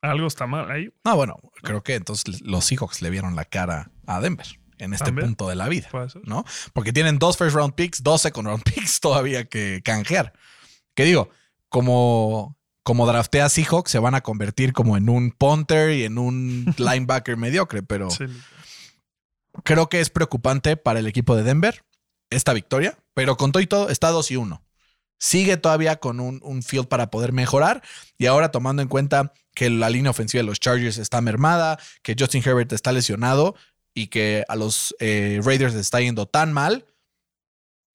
Algo 0.00 0.26
está 0.26 0.46
mal 0.46 0.70
ahí. 0.70 0.88
No, 1.04 1.14
bueno, 1.14 1.36
creo 1.62 1.82
que 1.84 1.94
entonces 1.94 2.40
los 2.40 2.64
Seahawks 2.64 3.02
le 3.02 3.10
vieron 3.10 3.36
la 3.36 3.44
cara 3.44 3.92
a 4.06 4.20
Denver 4.20 4.46
en 4.78 4.94
este 4.94 5.06
También. 5.06 5.28
punto 5.28 5.48
de 5.48 5.54
la 5.54 5.68
vida. 5.68 5.88
¿no? 6.24 6.44
Porque 6.72 6.92
tienen 6.92 7.20
dos 7.20 7.36
first 7.36 7.54
round 7.54 7.74
picks, 7.74 8.02
dos 8.02 8.22
second 8.22 8.48
round 8.48 8.62
picks 8.64 8.98
todavía 8.98 9.44
que 9.44 9.80
canjear. 9.84 10.32
Que 10.94 11.04
digo, 11.04 11.30
como, 11.68 12.58
como 12.82 13.06
draftea 13.06 13.48
Seahawks, 13.48 13.90
se 13.90 13.98
van 13.98 14.14
a 14.14 14.20
convertir 14.22 14.72
como 14.72 14.96
en 14.96 15.08
un 15.08 15.30
punter 15.30 15.90
y 15.92 16.04
en 16.04 16.18
un 16.18 16.64
linebacker 16.78 17.36
mediocre, 17.36 17.82
pero 17.82 18.10
Sí. 18.10 18.24
creo 19.64 19.88
que 19.88 20.00
es 20.00 20.10
preocupante 20.10 20.76
para 20.76 20.98
el 21.00 21.06
equipo 21.06 21.36
de 21.36 21.42
Denver 21.42 21.84
esta 22.30 22.52
victoria, 22.52 22.98
pero 23.14 23.36
con 23.36 23.52
todo 23.52 23.62
y 23.62 23.66
todo 23.66 23.88
está 23.90 24.08
2 24.10 24.30
y 24.30 24.36
1. 24.36 24.62
Sigue 25.20 25.56
todavía 25.56 25.96
con 25.96 26.18
un, 26.18 26.40
un 26.42 26.62
field 26.62 26.88
para 26.88 27.10
poder 27.10 27.32
mejorar 27.32 27.82
y 28.18 28.26
ahora 28.26 28.50
tomando 28.50 28.82
en 28.82 28.88
cuenta 28.88 29.32
que 29.54 29.68
la 29.70 29.90
línea 29.90 30.10
ofensiva 30.10 30.40
de 30.42 30.46
los 30.46 30.58
Chargers 30.58 30.98
está 30.98 31.20
mermada, 31.20 31.78
que 32.02 32.16
Justin 32.18 32.42
Herbert 32.44 32.72
está 32.72 32.90
lesionado 32.90 33.54
y 33.94 34.06
que 34.08 34.44
a 34.48 34.56
los 34.56 34.96
eh, 34.98 35.40
Raiders 35.44 35.74
les 35.74 35.82
está 35.82 36.00
yendo 36.00 36.26
tan 36.26 36.52
mal, 36.52 36.86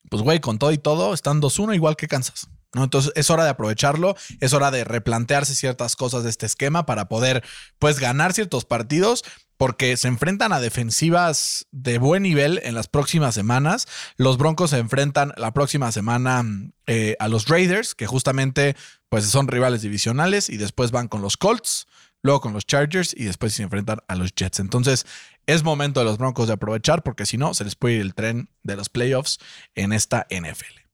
pues 0.10 0.22
güey, 0.22 0.40
con 0.40 0.60
todo 0.60 0.72
y 0.72 0.78
todo 0.78 1.14
están 1.14 1.41
2-1 1.41 1.76
igual 1.76 1.95
que 1.98 2.07
Kansas. 2.07 2.48
Entonces 2.73 3.11
es 3.15 3.30
hora 3.30 3.44
de 3.44 3.49
aprovecharlo, 3.49 4.15
es 4.39 4.53
hora 4.53 4.72
de 4.72 4.84
replantearse 4.84 5.56
ciertas 5.56 5.95
cosas 5.95 6.23
de 6.23 6.30
este 6.30 6.45
esquema 6.45 6.85
para 6.85 7.07
poder 7.07 7.44
pues 7.80 7.99
ganar 7.99 8.34
ciertos 8.34 8.65
partidos 8.65 9.23
porque 9.57 9.98
se 9.98 10.07
enfrentan 10.07 10.53
a 10.53 10.60
defensivas 10.60 11.65
de 11.72 11.98
buen 11.98 12.23
nivel 12.23 12.60
en 12.64 12.76
las 12.76 12.88
próximas 12.88 13.34
semanas. 13.34 13.88
Los 14.15 14.38
Broncos 14.38 14.69
se 14.69 14.77
enfrentan 14.77 15.34
la 15.35 15.52
próxima 15.52 15.91
semana 15.91 16.45
eh, 16.85 17.15
a 17.19 17.27
los 17.27 17.48
Raiders, 17.48 17.95
que 17.95 18.06
justamente 18.06 18.76
pues 19.10 19.26
son 19.26 19.48
rivales 19.48 19.81
divisionales, 19.81 20.49
y 20.49 20.57
después 20.57 20.91
van 20.91 21.07
con 21.07 21.23
los 21.23 21.38
Colts, 21.38 21.88
luego 22.22 22.41
con 22.41 22.53
los 22.53 22.65
Chargers 22.65 23.15
y 23.18 23.23
después 23.23 23.53
se 23.53 23.64
enfrentan 23.64 23.99
a 24.07 24.15
los 24.15 24.34
Jets. 24.35 24.60
Entonces 24.60 25.06
es 25.48 25.64
momento 25.64 26.02
de 26.02 26.06
los 26.06 26.18
Broncos 26.18 26.48
de 26.48 26.53
aprovechar 26.53 27.03
porque 27.03 27.26
si 27.26 27.38
no 27.38 27.53
se 27.53 27.64
les 27.64 27.76
puede 27.76 27.95
ir 27.95 28.02
el 28.02 28.14
tren 28.14 28.49
de 28.64 28.76
los 28.76 28.89
playoffs 28.89 29.39
en 29.76 29.94
esta 29.94 30.27
NFL. 30.30 30.87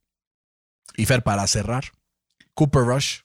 Y 0.96 1.06
Fer, 1.06 1.24
para 1.24 1.48
cerrar, 1.48 1.92
Cooper 2.54 2.84
Rush 2.84 3.20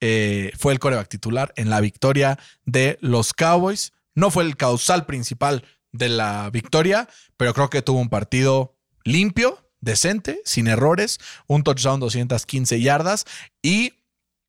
eh, 0.00 0.52
fue 0.58 0.72
el 0.72 0.78
coreback 0.78 1.08
titular 1.08 1.52
en 1.56 1.70
la 1.70 1.80
victoria 1.80 2.38
de 2.64 2.98
los 3.00 3.32
Cowboys. 3.32 3.92
No 4.14 4.30
fue 4.30 4.44
el 4.44 4.56
causal 4.56 5.06
principal 5.06 5.64
de 5.92 6.08
la 6.08 6.50
victoria, 6.50 7.08
pero 7.36 7.54
creo 7.54 7.70
que 7.70 7.82
tuvo 7.82 8.00
un 8.00 8.08
partido 8.08 8.76
limpio, 9.04 9.70
decente, 9.80 10.40
sin 10.44 10.66
errores, 10.66 11.18
un 11.46 11.62
touchdown 11.62 12.00
215 12.00 12.80
yardas 12.80 13.24
y 13.62 13.94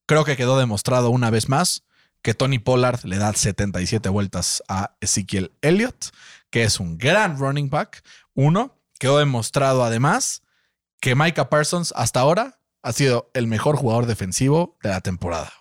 creo 0.05 0.23
que 0.23 0.37
quedó 0.37 0.57
demostrado 0.57 1.09
una 1.09 1.29
vez 1.29 1.49
más 1.49 1.83
que 2.21 2.33
Tony 2.33 2.57
Pollard 2.57 3.03
le 3.03 3.17
da 3.17 3.31
77 3.33 4.09
vueltas 4.09 4.63
a 4.67 4.95
Ezekiel 4.99 5.51
Elliott, 5.61 6.07
que 6.49 6.63
es 6.63 6.79
un 6.79 6.97
gran 6.97 7.37
running 7.37 7.69
back. 7.69 8.03
Uno, 8.33 8.79
quedó 8.97 9.19
demostrado 9.19 9.83
además 9.83 10.41
que 10.99 11.15
Micah 11.15 11.49
Parsons 11.49 11.93
hasta 11.95 12.19
ahora 12.19 12.59
ha 12.81 12.91
sido 12.91 13.31
el 13.33 13.47
mejor 13.47 13.75
jugador 13.75 14.05
defensivo 14.05 14.77
de 14.83 14.89
la 14.89 15.01
temporada. 15.01 15.51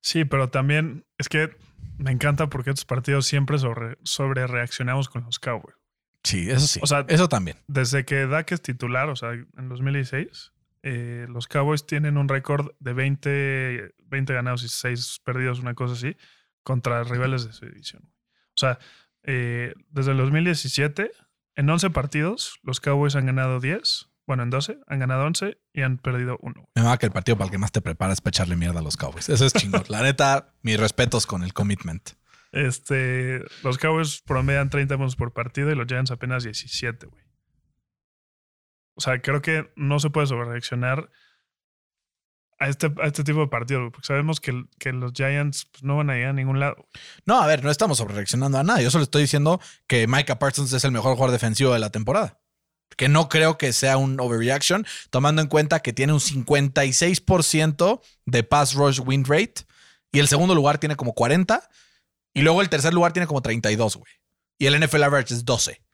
Sí, 0.00 0.24
pero 0.24 0.48
también 0.48 1.06
es 1.18 1.28
que 1.28 1.56
me 1.98 2.10
encanta 2.10 2.48
porque 2.48 2.70
estos 2.70 2.84
partidos 2.84 3.26
siempre 3.26 3.58
sobre, 3.58 3.98
sobre 4.04 4.46
reaccionamos 4.46 5.08
con 5.08 5.24
los 5.24 5.38
Cowboys. 5.38 5.76
Sí, 6.22 6.50
eso 6.50 6.66
sí. 6.66 6.80
O 6.82 6.86
sea, 6.86 7.04
eso 7.08 7.28
también. 7.28 7.58
Desde 7.66 8.04
que 8.04 8.26
Dak 8.26 8.52
es 8.52 8.62
titular, 8.62 9.08
o 9.08 9.16
sea, 9.16 9.32
en 9.32 9.68
2016, 9.68 10.52
eh, 10.82 11.26
los 11.28 11.48
Cowboys 11.48 11.86
tienen 11.86 12.16
un 12.16 12.28
récord 12.28 12.72
de 12.78 12.92
20, 12.92 13.94
20 13.98 14.32
ganados 14.34 14.62
y 14.62 14.68
6 14.68 15.20
perdidos, 15.24 15.60
una 15.60 15.74
cosa 15.74 15.94
así, 15.94 16.16
contra 16.62 17.04
rivales 17.04 17.46
de 17.46 17.52
su 17.52 17.66
división. 17.66 18.02
O 18.04 18.56
sea, 18.56 18.78
eh, 19.22 19.74
desde 19.90 20.12
el 20.12 20.18
2017, 20.18 21.10
en 21.58 21.68
11 21.68 21.90
partidos, 21.90 22.60
los 22.62 22.78
Cowboys 22.78 23.16
han 23.16 23.26
ganado 23.26 23.58
10. 23.58 24.08
Bueno, 24.28 24.44
en 24.44 24.50
12 24.50 24.78
han 24.86 25.00
ganado 25.00 25.24
11 25.24 25.58
y 25.72 25.82
han 25.82 25.98
perdido 25.98 26.38
uno. 26.40 26.68
Me 26.76 26.82
va 26.82 26.96
que 26.98 27.06
el 27.06 27.10
partido 27.10 27.36
para 27.36 27.46
el 27.46 27.50
que 27.50 27.58
más 27.58 27.72
te 27.72 27.80
preparas 27.80 28.18
es 28.18 28.20
para 28.20 28.30
echarle 28.30 28.54
mierda 28.54 28.78
a 28.78 28.82
los 28.82 28.96
Cowboys. 28.96 29.28
Eso 29.28 29.44
es 29.44 29.52
chingón. 29.54 29.82
La 29.88 30.02
neta, 30.02 30.54
mis 30.62 30.78
respetos 30.78 31.26
con 31.26 31.42
el 31.42 31.52
commitment. 31.52 32.10
Este, 32.52 33.42
los 33.64 33.76
Cowboys 33.76 34.22
promedian 34.24 34.70
30 34.70 34.96
puntos 34.98 35.16
por 35.16 35.32
partido 35.32 35.72
y 35.72 35.74
los 35.74 35.88
Giants 35.88 36.12
apenas 36.12 36.44
17, 36.44 37.06
güey. 37.06 37.24
O 38.94 39.00
sea, 39.00 39.20
creo 39.20 39.42
que 39.42 39.72
no 39.74 39.98
se 39.98 40.10
puede 40.10 40.28
sobrereaccionar 40.28 41.10
a 42.58 42.68
este, 42.68 42.92
a 43.00 43.06
este 43.06 43.24
tipo 43.24 43.40
de 43.40 43.46
partidos, 43.46 43.90
porque 43.92 44.06
sabemos 44.06 44.40
que, 44.40 44.64
que 44.78 44.92
los 44.92 45.12
Giants 45.12 45.66
pues, 45.70 45.82
no 45.82 45.96
van 45.96 46.10
a 46.10 46.18
ir 46.18 46.26
a 46.26 46.32
ningún 46.32 46.58
lado. 46.58 46.88
No, 47.24 47.40
a 47.40 47.46
ver, 47.46 47.62
no 47.62 47.70
estamos 47.70 47.98
sobrereaccionando 47.98 48.58
a 48.58 48.64
nada. 48.64 48.80
Yo 48.80 48.90
solo 48.90 49.04
estoy 49.04 49.22
diciendo 49.22 49.60
que 49.86 50.06
Micah 50.06 50.38
Parsons 50.38 50.72
es 50.72 50.84
el 50.84 50.92
mejor 50.92 51.14
jugador 51.14 51.32
defensivo 51.32 51.72
de 51.72 51.78
la 51.78 51.90
temporada. 51.90 52.40
Que 52.96 53.08
no 53.08 53.28
creo 53.28 53.58
que 53.58 53.72
sea 53.72 53.96
un 53.96 54.18
overreaction, 54.18 54.86
tomando 55.10 55.40
en 55.40 55.48
cuenta 55.48 55.80
que 55.80 55.92
tiene 55.92 56.12
un 56.12 56.20
56% 56.20 58.00
de 58.26 58.42
pass 58.42 58.74
rush 58.74 59.00
win 59.04 59.24
rate 59.24 59.66
y 60.10 60.18
el 60.18 60.26
segundo 60.26 60.54
lugar 60.54 60.78
tiene 60.78 60.96
como 60.96 61.12
40 61.14 61.68
y 62.34 62.42
luego 62.42 62.60
el 62.60 62.68
tercer 62.68 62.94
lugar 62.94 63.12
tiene 63.12 63.26
como 63.26 63.42
32, 63.42 63.96
güey. 63.96 64.12
Y 64.58 64.66
el 64.66 64.80
NFL 64.80 65.04
average 65.04 65.34
es 65.34 65.44
12. 65.44 65.80
O 65.80 65.84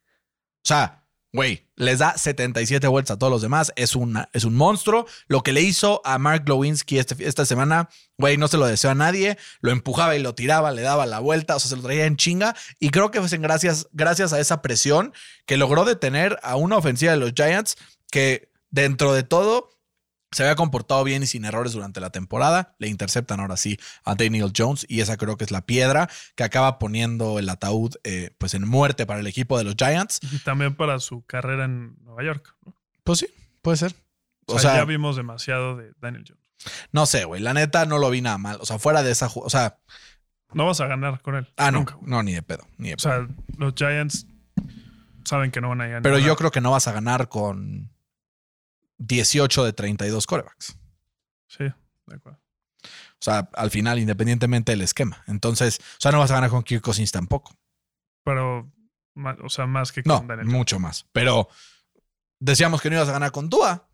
sea, 0.63 1.04
güey, 1.35 1.67
les 1.75 1.99
da 1.99 2.17
77 2.17 2.87
vueltas 2.87 3.17
a 3.17 3.19
todos 3.19 3.31
los 3.31 3.43
demás. 3.43 3.73
Es, 3.75 3.97
una, 3.97 4.31
es 4.33 4.45
un 4.45 4.55
monstruo. 4.55 5.05
Lo 5.27 5.43
que 5.43 5.53
le 5.53 5.63
hizo 5.63 6.01
a 6.05 6.17
Mark 6.19 6.45
Glowinski 6.45 6.97
este, 6.97 7.17
esta 7.27 7.45
semana, 7.45 7.89
güey, 8.17 8.37
no 8.37 8.47
se 8.47 8.57
lo 8.57 8.67
deseó 8.67 8.91
a 8.91 8.95
nadie. 8.95 9.37
Lo 9.61 9.73
empujaba 9.73 10.15
y 10.15 10.21
lo 10.21 10.37
tiraba, 10.37 10.71
le 10.71 10.83
daba 10.83 11.07
la 11.07 11.19
vuelta, 11.19 11.57
o 11.57 11.59
sea, 11.59 11.69
se 11.69 11.77
lo 11.77 11.83
traía 11.83 12.07
en 12.07 12.17
chinga. 12.17 12.55
Y 12.79 12.91
creo 12.91 13.11
que 13.11 13.21
fue 13.21 13.37
gracias, 13.39 13.89
gracias 13.91 14.33
a 14.33 14.39
esa 14.39 14.63
presión 14.63 15.13
que 15.45 15.57
logró 15.57 15.85
detener 15.85 16.39
a 16.45 16.55
una 16.55 16.77
ofensiva 16.77 17.11
de 17.11 17.19
los 17.19 17.33
Giants 17.35 17.77
que 18.13 18.49
dentro 18.71 19.13
de 19.13 19.25
todo 19.25 19.71
se 20.35 20.43
había 20.43 20.57
comportado 20.57 21.05
bien 21.05 21.23
y 21.23 21.27
sin 21.27 21.45
errores 21.45 21.73
durante 21.73 22.01
la 22.01 22.11
temporada. 22.11 22.75
Le 22.79 22.89
interceptan 22.89 23.41
ahora 23.41 23.57
sí 23.57 23.79
a 24.05 24.15
Daniel 24.15 24.53
Jones 24.55 24.85
y 24.89 25.01
esa 25.01 25.17
creo 25.17 25.37
que 25.37 25.45
es 25.45 25.51
la 25.51 25.65
piedra 25.65 26.11
que 26.35 26.45
acaba 26.45 26.79
poniendo 26.79 27.39
el 27.39 27.49
ataúd 27.49 27.95
eh, 28.05 28.31
pues 28.39 28.55
en 28.55 28.69
muerte 28.69 29.07
para 29.07 29.21
el 29.21 29.27
equipo 29.27 29.57
de 29.57 29.65
los 29.65 29.77
Giants. 29.77 30.21
Y 30.33 30.39
también 30.41 30.75
para 30.75 30.99
su 30.99 31.25
carrera 31.25 31.65
en 31.65 31.97
Nueva 32.03 32.25
York. 32.25 32.55
¿no? 32.67 32.75
Pues 33.05 33.21
sí, 33.21 33.29
puede 33.63 33.77
ser. 33.77 33.95
O, 34.47 34.59
sea, 34.59 34.75
ya 34.75 34.85
vimos 34.85 35.17
demasiado 35.17 35.77
de 35.77 35.93
Daniel 36.01 36.25
Jones. 36.27 36.45
No 36.93 37.07
sé, 37.07 37.25
güey. 37.25 37.41
La 37.41 37.55
neta 37.55 37.87
no 37.87 37.99
lo 37.99 38.11
vi 38.11 38.21
nada 38.21 38.39
mal. 38.39 38.59
O 38.61 38.67
sea, 38.67 38.79
fuera 38.79 39.03
de 39.03 39.13
esa. 39.13 39.29
O 39.35 39.51
sea. 39.51 39.79
No 40.53 40.67
vas 40.67 40.81
a 40.81 40.87
ganar 40.87 41.21
con 41.21 41.37
él. 41.37 41.49
Ah, 41.57 41.71
no. 41.71 41.79
Nunca. 41.79 41.97
No, 42.03 42.23
ni 42.23 42.33
de 42.33 42.43
pedo. 42.43 42.67
Ni 42.77 42.89
de 42.89 42.95
O 42.95 42.97
pedo. 42.97 43.11
sea, 43.11 43.29
los 43.57 43.75
Giants 43.75 44.27
saben 45.25 45.51
que 45.51 45.61
no 45.61 45.71
van 45.71 45.81
a 45.81 45.99
a 45.99 46.01
Pero 46.03 46.19
yo 46.19 46.37
creo 46.37 46.51
que 46.51 46.61
no 46.61 46.71
vas 46.71 46.89
a 46.89 46.93
ganar 46.93 47.29
con 47.29 47.91
18 48.99 49.65
de 49.65 49.73
32 49.73 50.27
corebacks. 50.27 50.79
Sí, 51.49 51.65
de 51.65 52.15
acuerdo. 52.15 52.41
O 52.83 53.25
sea, 53.25 53.49
al 53.55 53.71
final, 53.71 53.99
independientemente 53.99 54.73
del 54.73 54.83
esquema. 54.83 55.25
Entonces, 55.27 55.79
o 55.81 56.01
sea, 56.01 56.13
no 56.13 56.19
vas 56.19 56.31
a 56.31 56.35
ganar 56.35 56.51
con 56.51 56.63
Kirk 56.63 56.83
Cousins 56.83 57.11
tampoco. 57.11 57.57
Pero, 58.23 58.71
o 59.43 59.49
sea, 59.49 59.67
más 59.67 59.93
que 59.93 60.03
No, 60.05 60.19
con 60.19 60.27
Daniel 60.27 60.47
Jones. 60.47 60.59
mucho 60.59 60.79
más. 60.79 61.07
Pero 61.13 61.49
decíamos 62.39 62.83
que 62.83 62.91
no 62.91 62.97
ibas 62.97 63.09
a 63.09 63.13
ganar 63.13 63.33
con 63.33 63.49
Tua. 63.49 63.89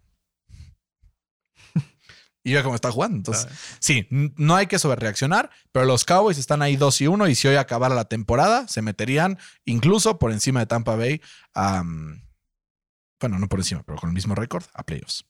y 2.43 2.55
ve 2.55 2.63
cómo 2.63 2.75
está 2.75 2.91
jugando. 2.91 3.19
Entonces, 3.19 3.45
¿sabes? 3.45 3.77
sí, 3.79 4.07
no 4.11 4.57
hay 4.57 4.67
que 4.67 4.79
sobrereaccionar, 4.81 5.51
pero 5.71 5.85
los 5.85 6.05
Cowboys 6.05 6.39
están 6.39 6.63
ahí 6.63 6.77
2 6.77 7.01
y 7.03 7.07
1 7.07 7.29
y 7.29 7.35
si 7.37 7.47
hoy 7.49 7.57
acabara 7.57 7.95
la 7.95 8.07
temporada, 8.07 8.67
se 8.67 8.83
meterían 8.83 9.39
incluso 9.65 10.19
por 10.19 10.33
encima 10.33 10.61
de 10.61 10.67
Tampa 10.67 10.97
Bay 10.97 11.21
a, 11.55 11.85
mm, 11.85 12.23
bueno, 13.21 13.39
no 13.39 13.49
por 13.49 13.61
encima, 13.61 13.83
pero 13.85 13.99
con 13.99 14.11
el 14.11 14.15
mismo 14.15 14.35
récord, 14.35 14.65
a 14.75 14.83
playoffs. 14.83 15.25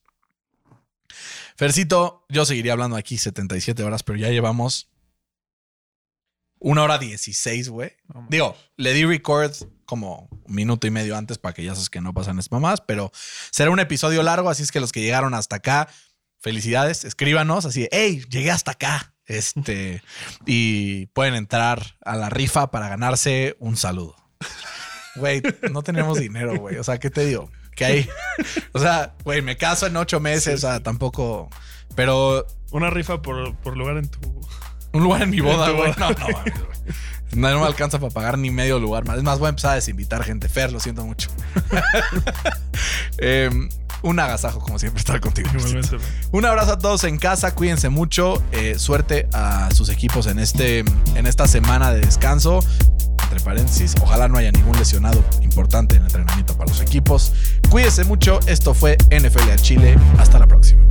Fercito, 1.56 2.24
yo 2.28 2.44
seguiría 2.44 2.72
hablando 2.72 2.96
aquí 2.96 3.18
77 3.18 3.82
horas, 3.82 4.02
pero 4.02 4.18
ya 4.18 4.28
llevamos 4.28 4.88
una 6.58 6.82
hora 6.82 6.98
16, 6.98 7.68
güey. 7.68 7.92
Digo, 8.28 8.56
le 8.76 8.92
di 8.92 9.04
record 9.04 9.52
como 9.84 10.28
un 10.30 10.54
minuto 10.54 10.86
y 10.86 10.90
medio 10.90 11.16
antes 11.16 11.38
para 11.38 11.52
que 11.52 11.64
ya 11.64 11.74
sabes 11.74 11.90
que 11.90 12.00
no 12.00 12.14
pasan 12.14 12.38
estas 12.38 12.52
mamás, 12.52 12.80
pero 12.80 13.10
será 13.50 13.70
un 13.70 13.80
episodio 13.80 14.22
largo, 14.22 14.50
así 14.50 14.62
es 14.62 14.70
que 14.70 14.78
los 14.78 14.92
que 14.92 15.00
llegaron 15.00 15.34
hasta 15.34 15.56
acá, 15.56 15.88
felicidades, 16.38 17.04
escríbanos 17.04 17.64
así, 17.64 17.88
hey, 17.90 18.24
llegué 18.30 18.50
hasta 18.50 18.72
acá. 18.72 19.14
Este, 19.26 20.02
y 20.44 21.06
pueden 21.06 21.34
entrar 21.34 21.96
a 22.04 22.16
la 22.16 22.30
rifa 22.30 22.70
para 22.70 22.88
ganarse 22.88 23.56
un 23.58 23.76
saludo. 23.76 24.16
Güey, 25.16 25.42
no 25.70 25.82
tenemos 25.82 26.18
dinero, 26.18 26.56
güey. 26.56 26.76
O 26.76 26.84
sea, 26.84 26.98
¿qué 26.98 27.10
te 27.10 27.24
digo? 27.24 27.50
Que 27.74 27.84
hay, 27.84 28.09
o 28.72 28.78
sea, 28.78 29.14
güey, 29.24 29.42
me 29.42 29.56
caso 29.56 29.86
en 29.86 29.97
ocho 29.97 30.20
meses, 30.20 30.64
o 30.64 30.68
sea, 30.68 30.80
tampoco, 30.80 31.48
pero 31.94 32.47
Una 32.70 32.90
rifa 32.90 33.22
por, 33.22 33.55
por 33.56 33.76
lugar 33.76 33.97
en 33.97 34.09
tu. 34.09 34.18
un 34.92 35.02
lugar 35.02 35.22
en 35.22 35.30
mi 35.30 35.40
boda, 35.40 35.70
güey. 35.70 35.92
No, 35.98 36.10
no. 36.10 36.16
No, 37.32 37.48
no 37.48 37.60
me 37.60 37.66
alcanza 37.66 38.01
para 38.01 38.12
pagar 38.12 38.38
ni 38.38 38.51
medio 38.51 38.80
lugar 38.80 39.06
más. 39.06 39.16
Es 39.16 39.22
más, 39.22 39.38
voy 39.38 39.47
a 39.47 39.51
empezar 39.51 39.70
a 39.70 39.74
desinvitar 39.76 40.24
gente. 40.24 40.48
Fer, 40.48 40.72
lo 40.72 40.80
siento 40.80 41.05
mucho. 41.05 41.30
Eh, 43.18 43.51
un 44.02 44.18
agasajo, 44.18 44.60
como 44.60 44.78
siempre, 44.78 44.98
estar 45.01 45.20
contigo. 45.20 45.51
Un 46.32 46.44
abrazo 46.47 46.72
a 46.72 46.78
todos 46.78 47.05
en 47.05 47.18
casa. 47.18 47.55
Cuídense 47.55 47.90
mucho. 47.90 48.42
Eh, 48.52 48.78
suerte 48.78 49.28
a 49.32 49.68
sus 49.74 49.90
equipos 49.90 50.26
en, 50.26 50.38
este, 50.38 50.80
en 51.14 51.26
esta 51.26 51.47
semana 51.47 51.92
de 51.92 52.01
descanso. 52.01 52.60
Entre 53.31 53.44
paréntesis, 53.44 53.94
ojalá 54.02 54.27
no 54.27 54.39
haya 54.39 54.51
ningún 54.51 54.77
lesionado 54.77 55.23
importante 55.40 55.94
en 55.94 56.02
el 56.02 56.09
entrenamiento 56.09 56.57
para 56.57 56.69
los 56.69 56.81
equipos. 56.81 57.32
Cuídense 57.70 58.02
mucho. 58.02 58.40
Esto 58.48 58.74
fue 58.74 58.98
NFL 59.09 59.51
a 59.52 59.57
Chile. 59.57 59.97
Hasta 60.19 60.40
la 60.40 60.48
próxima. 60.48 60.82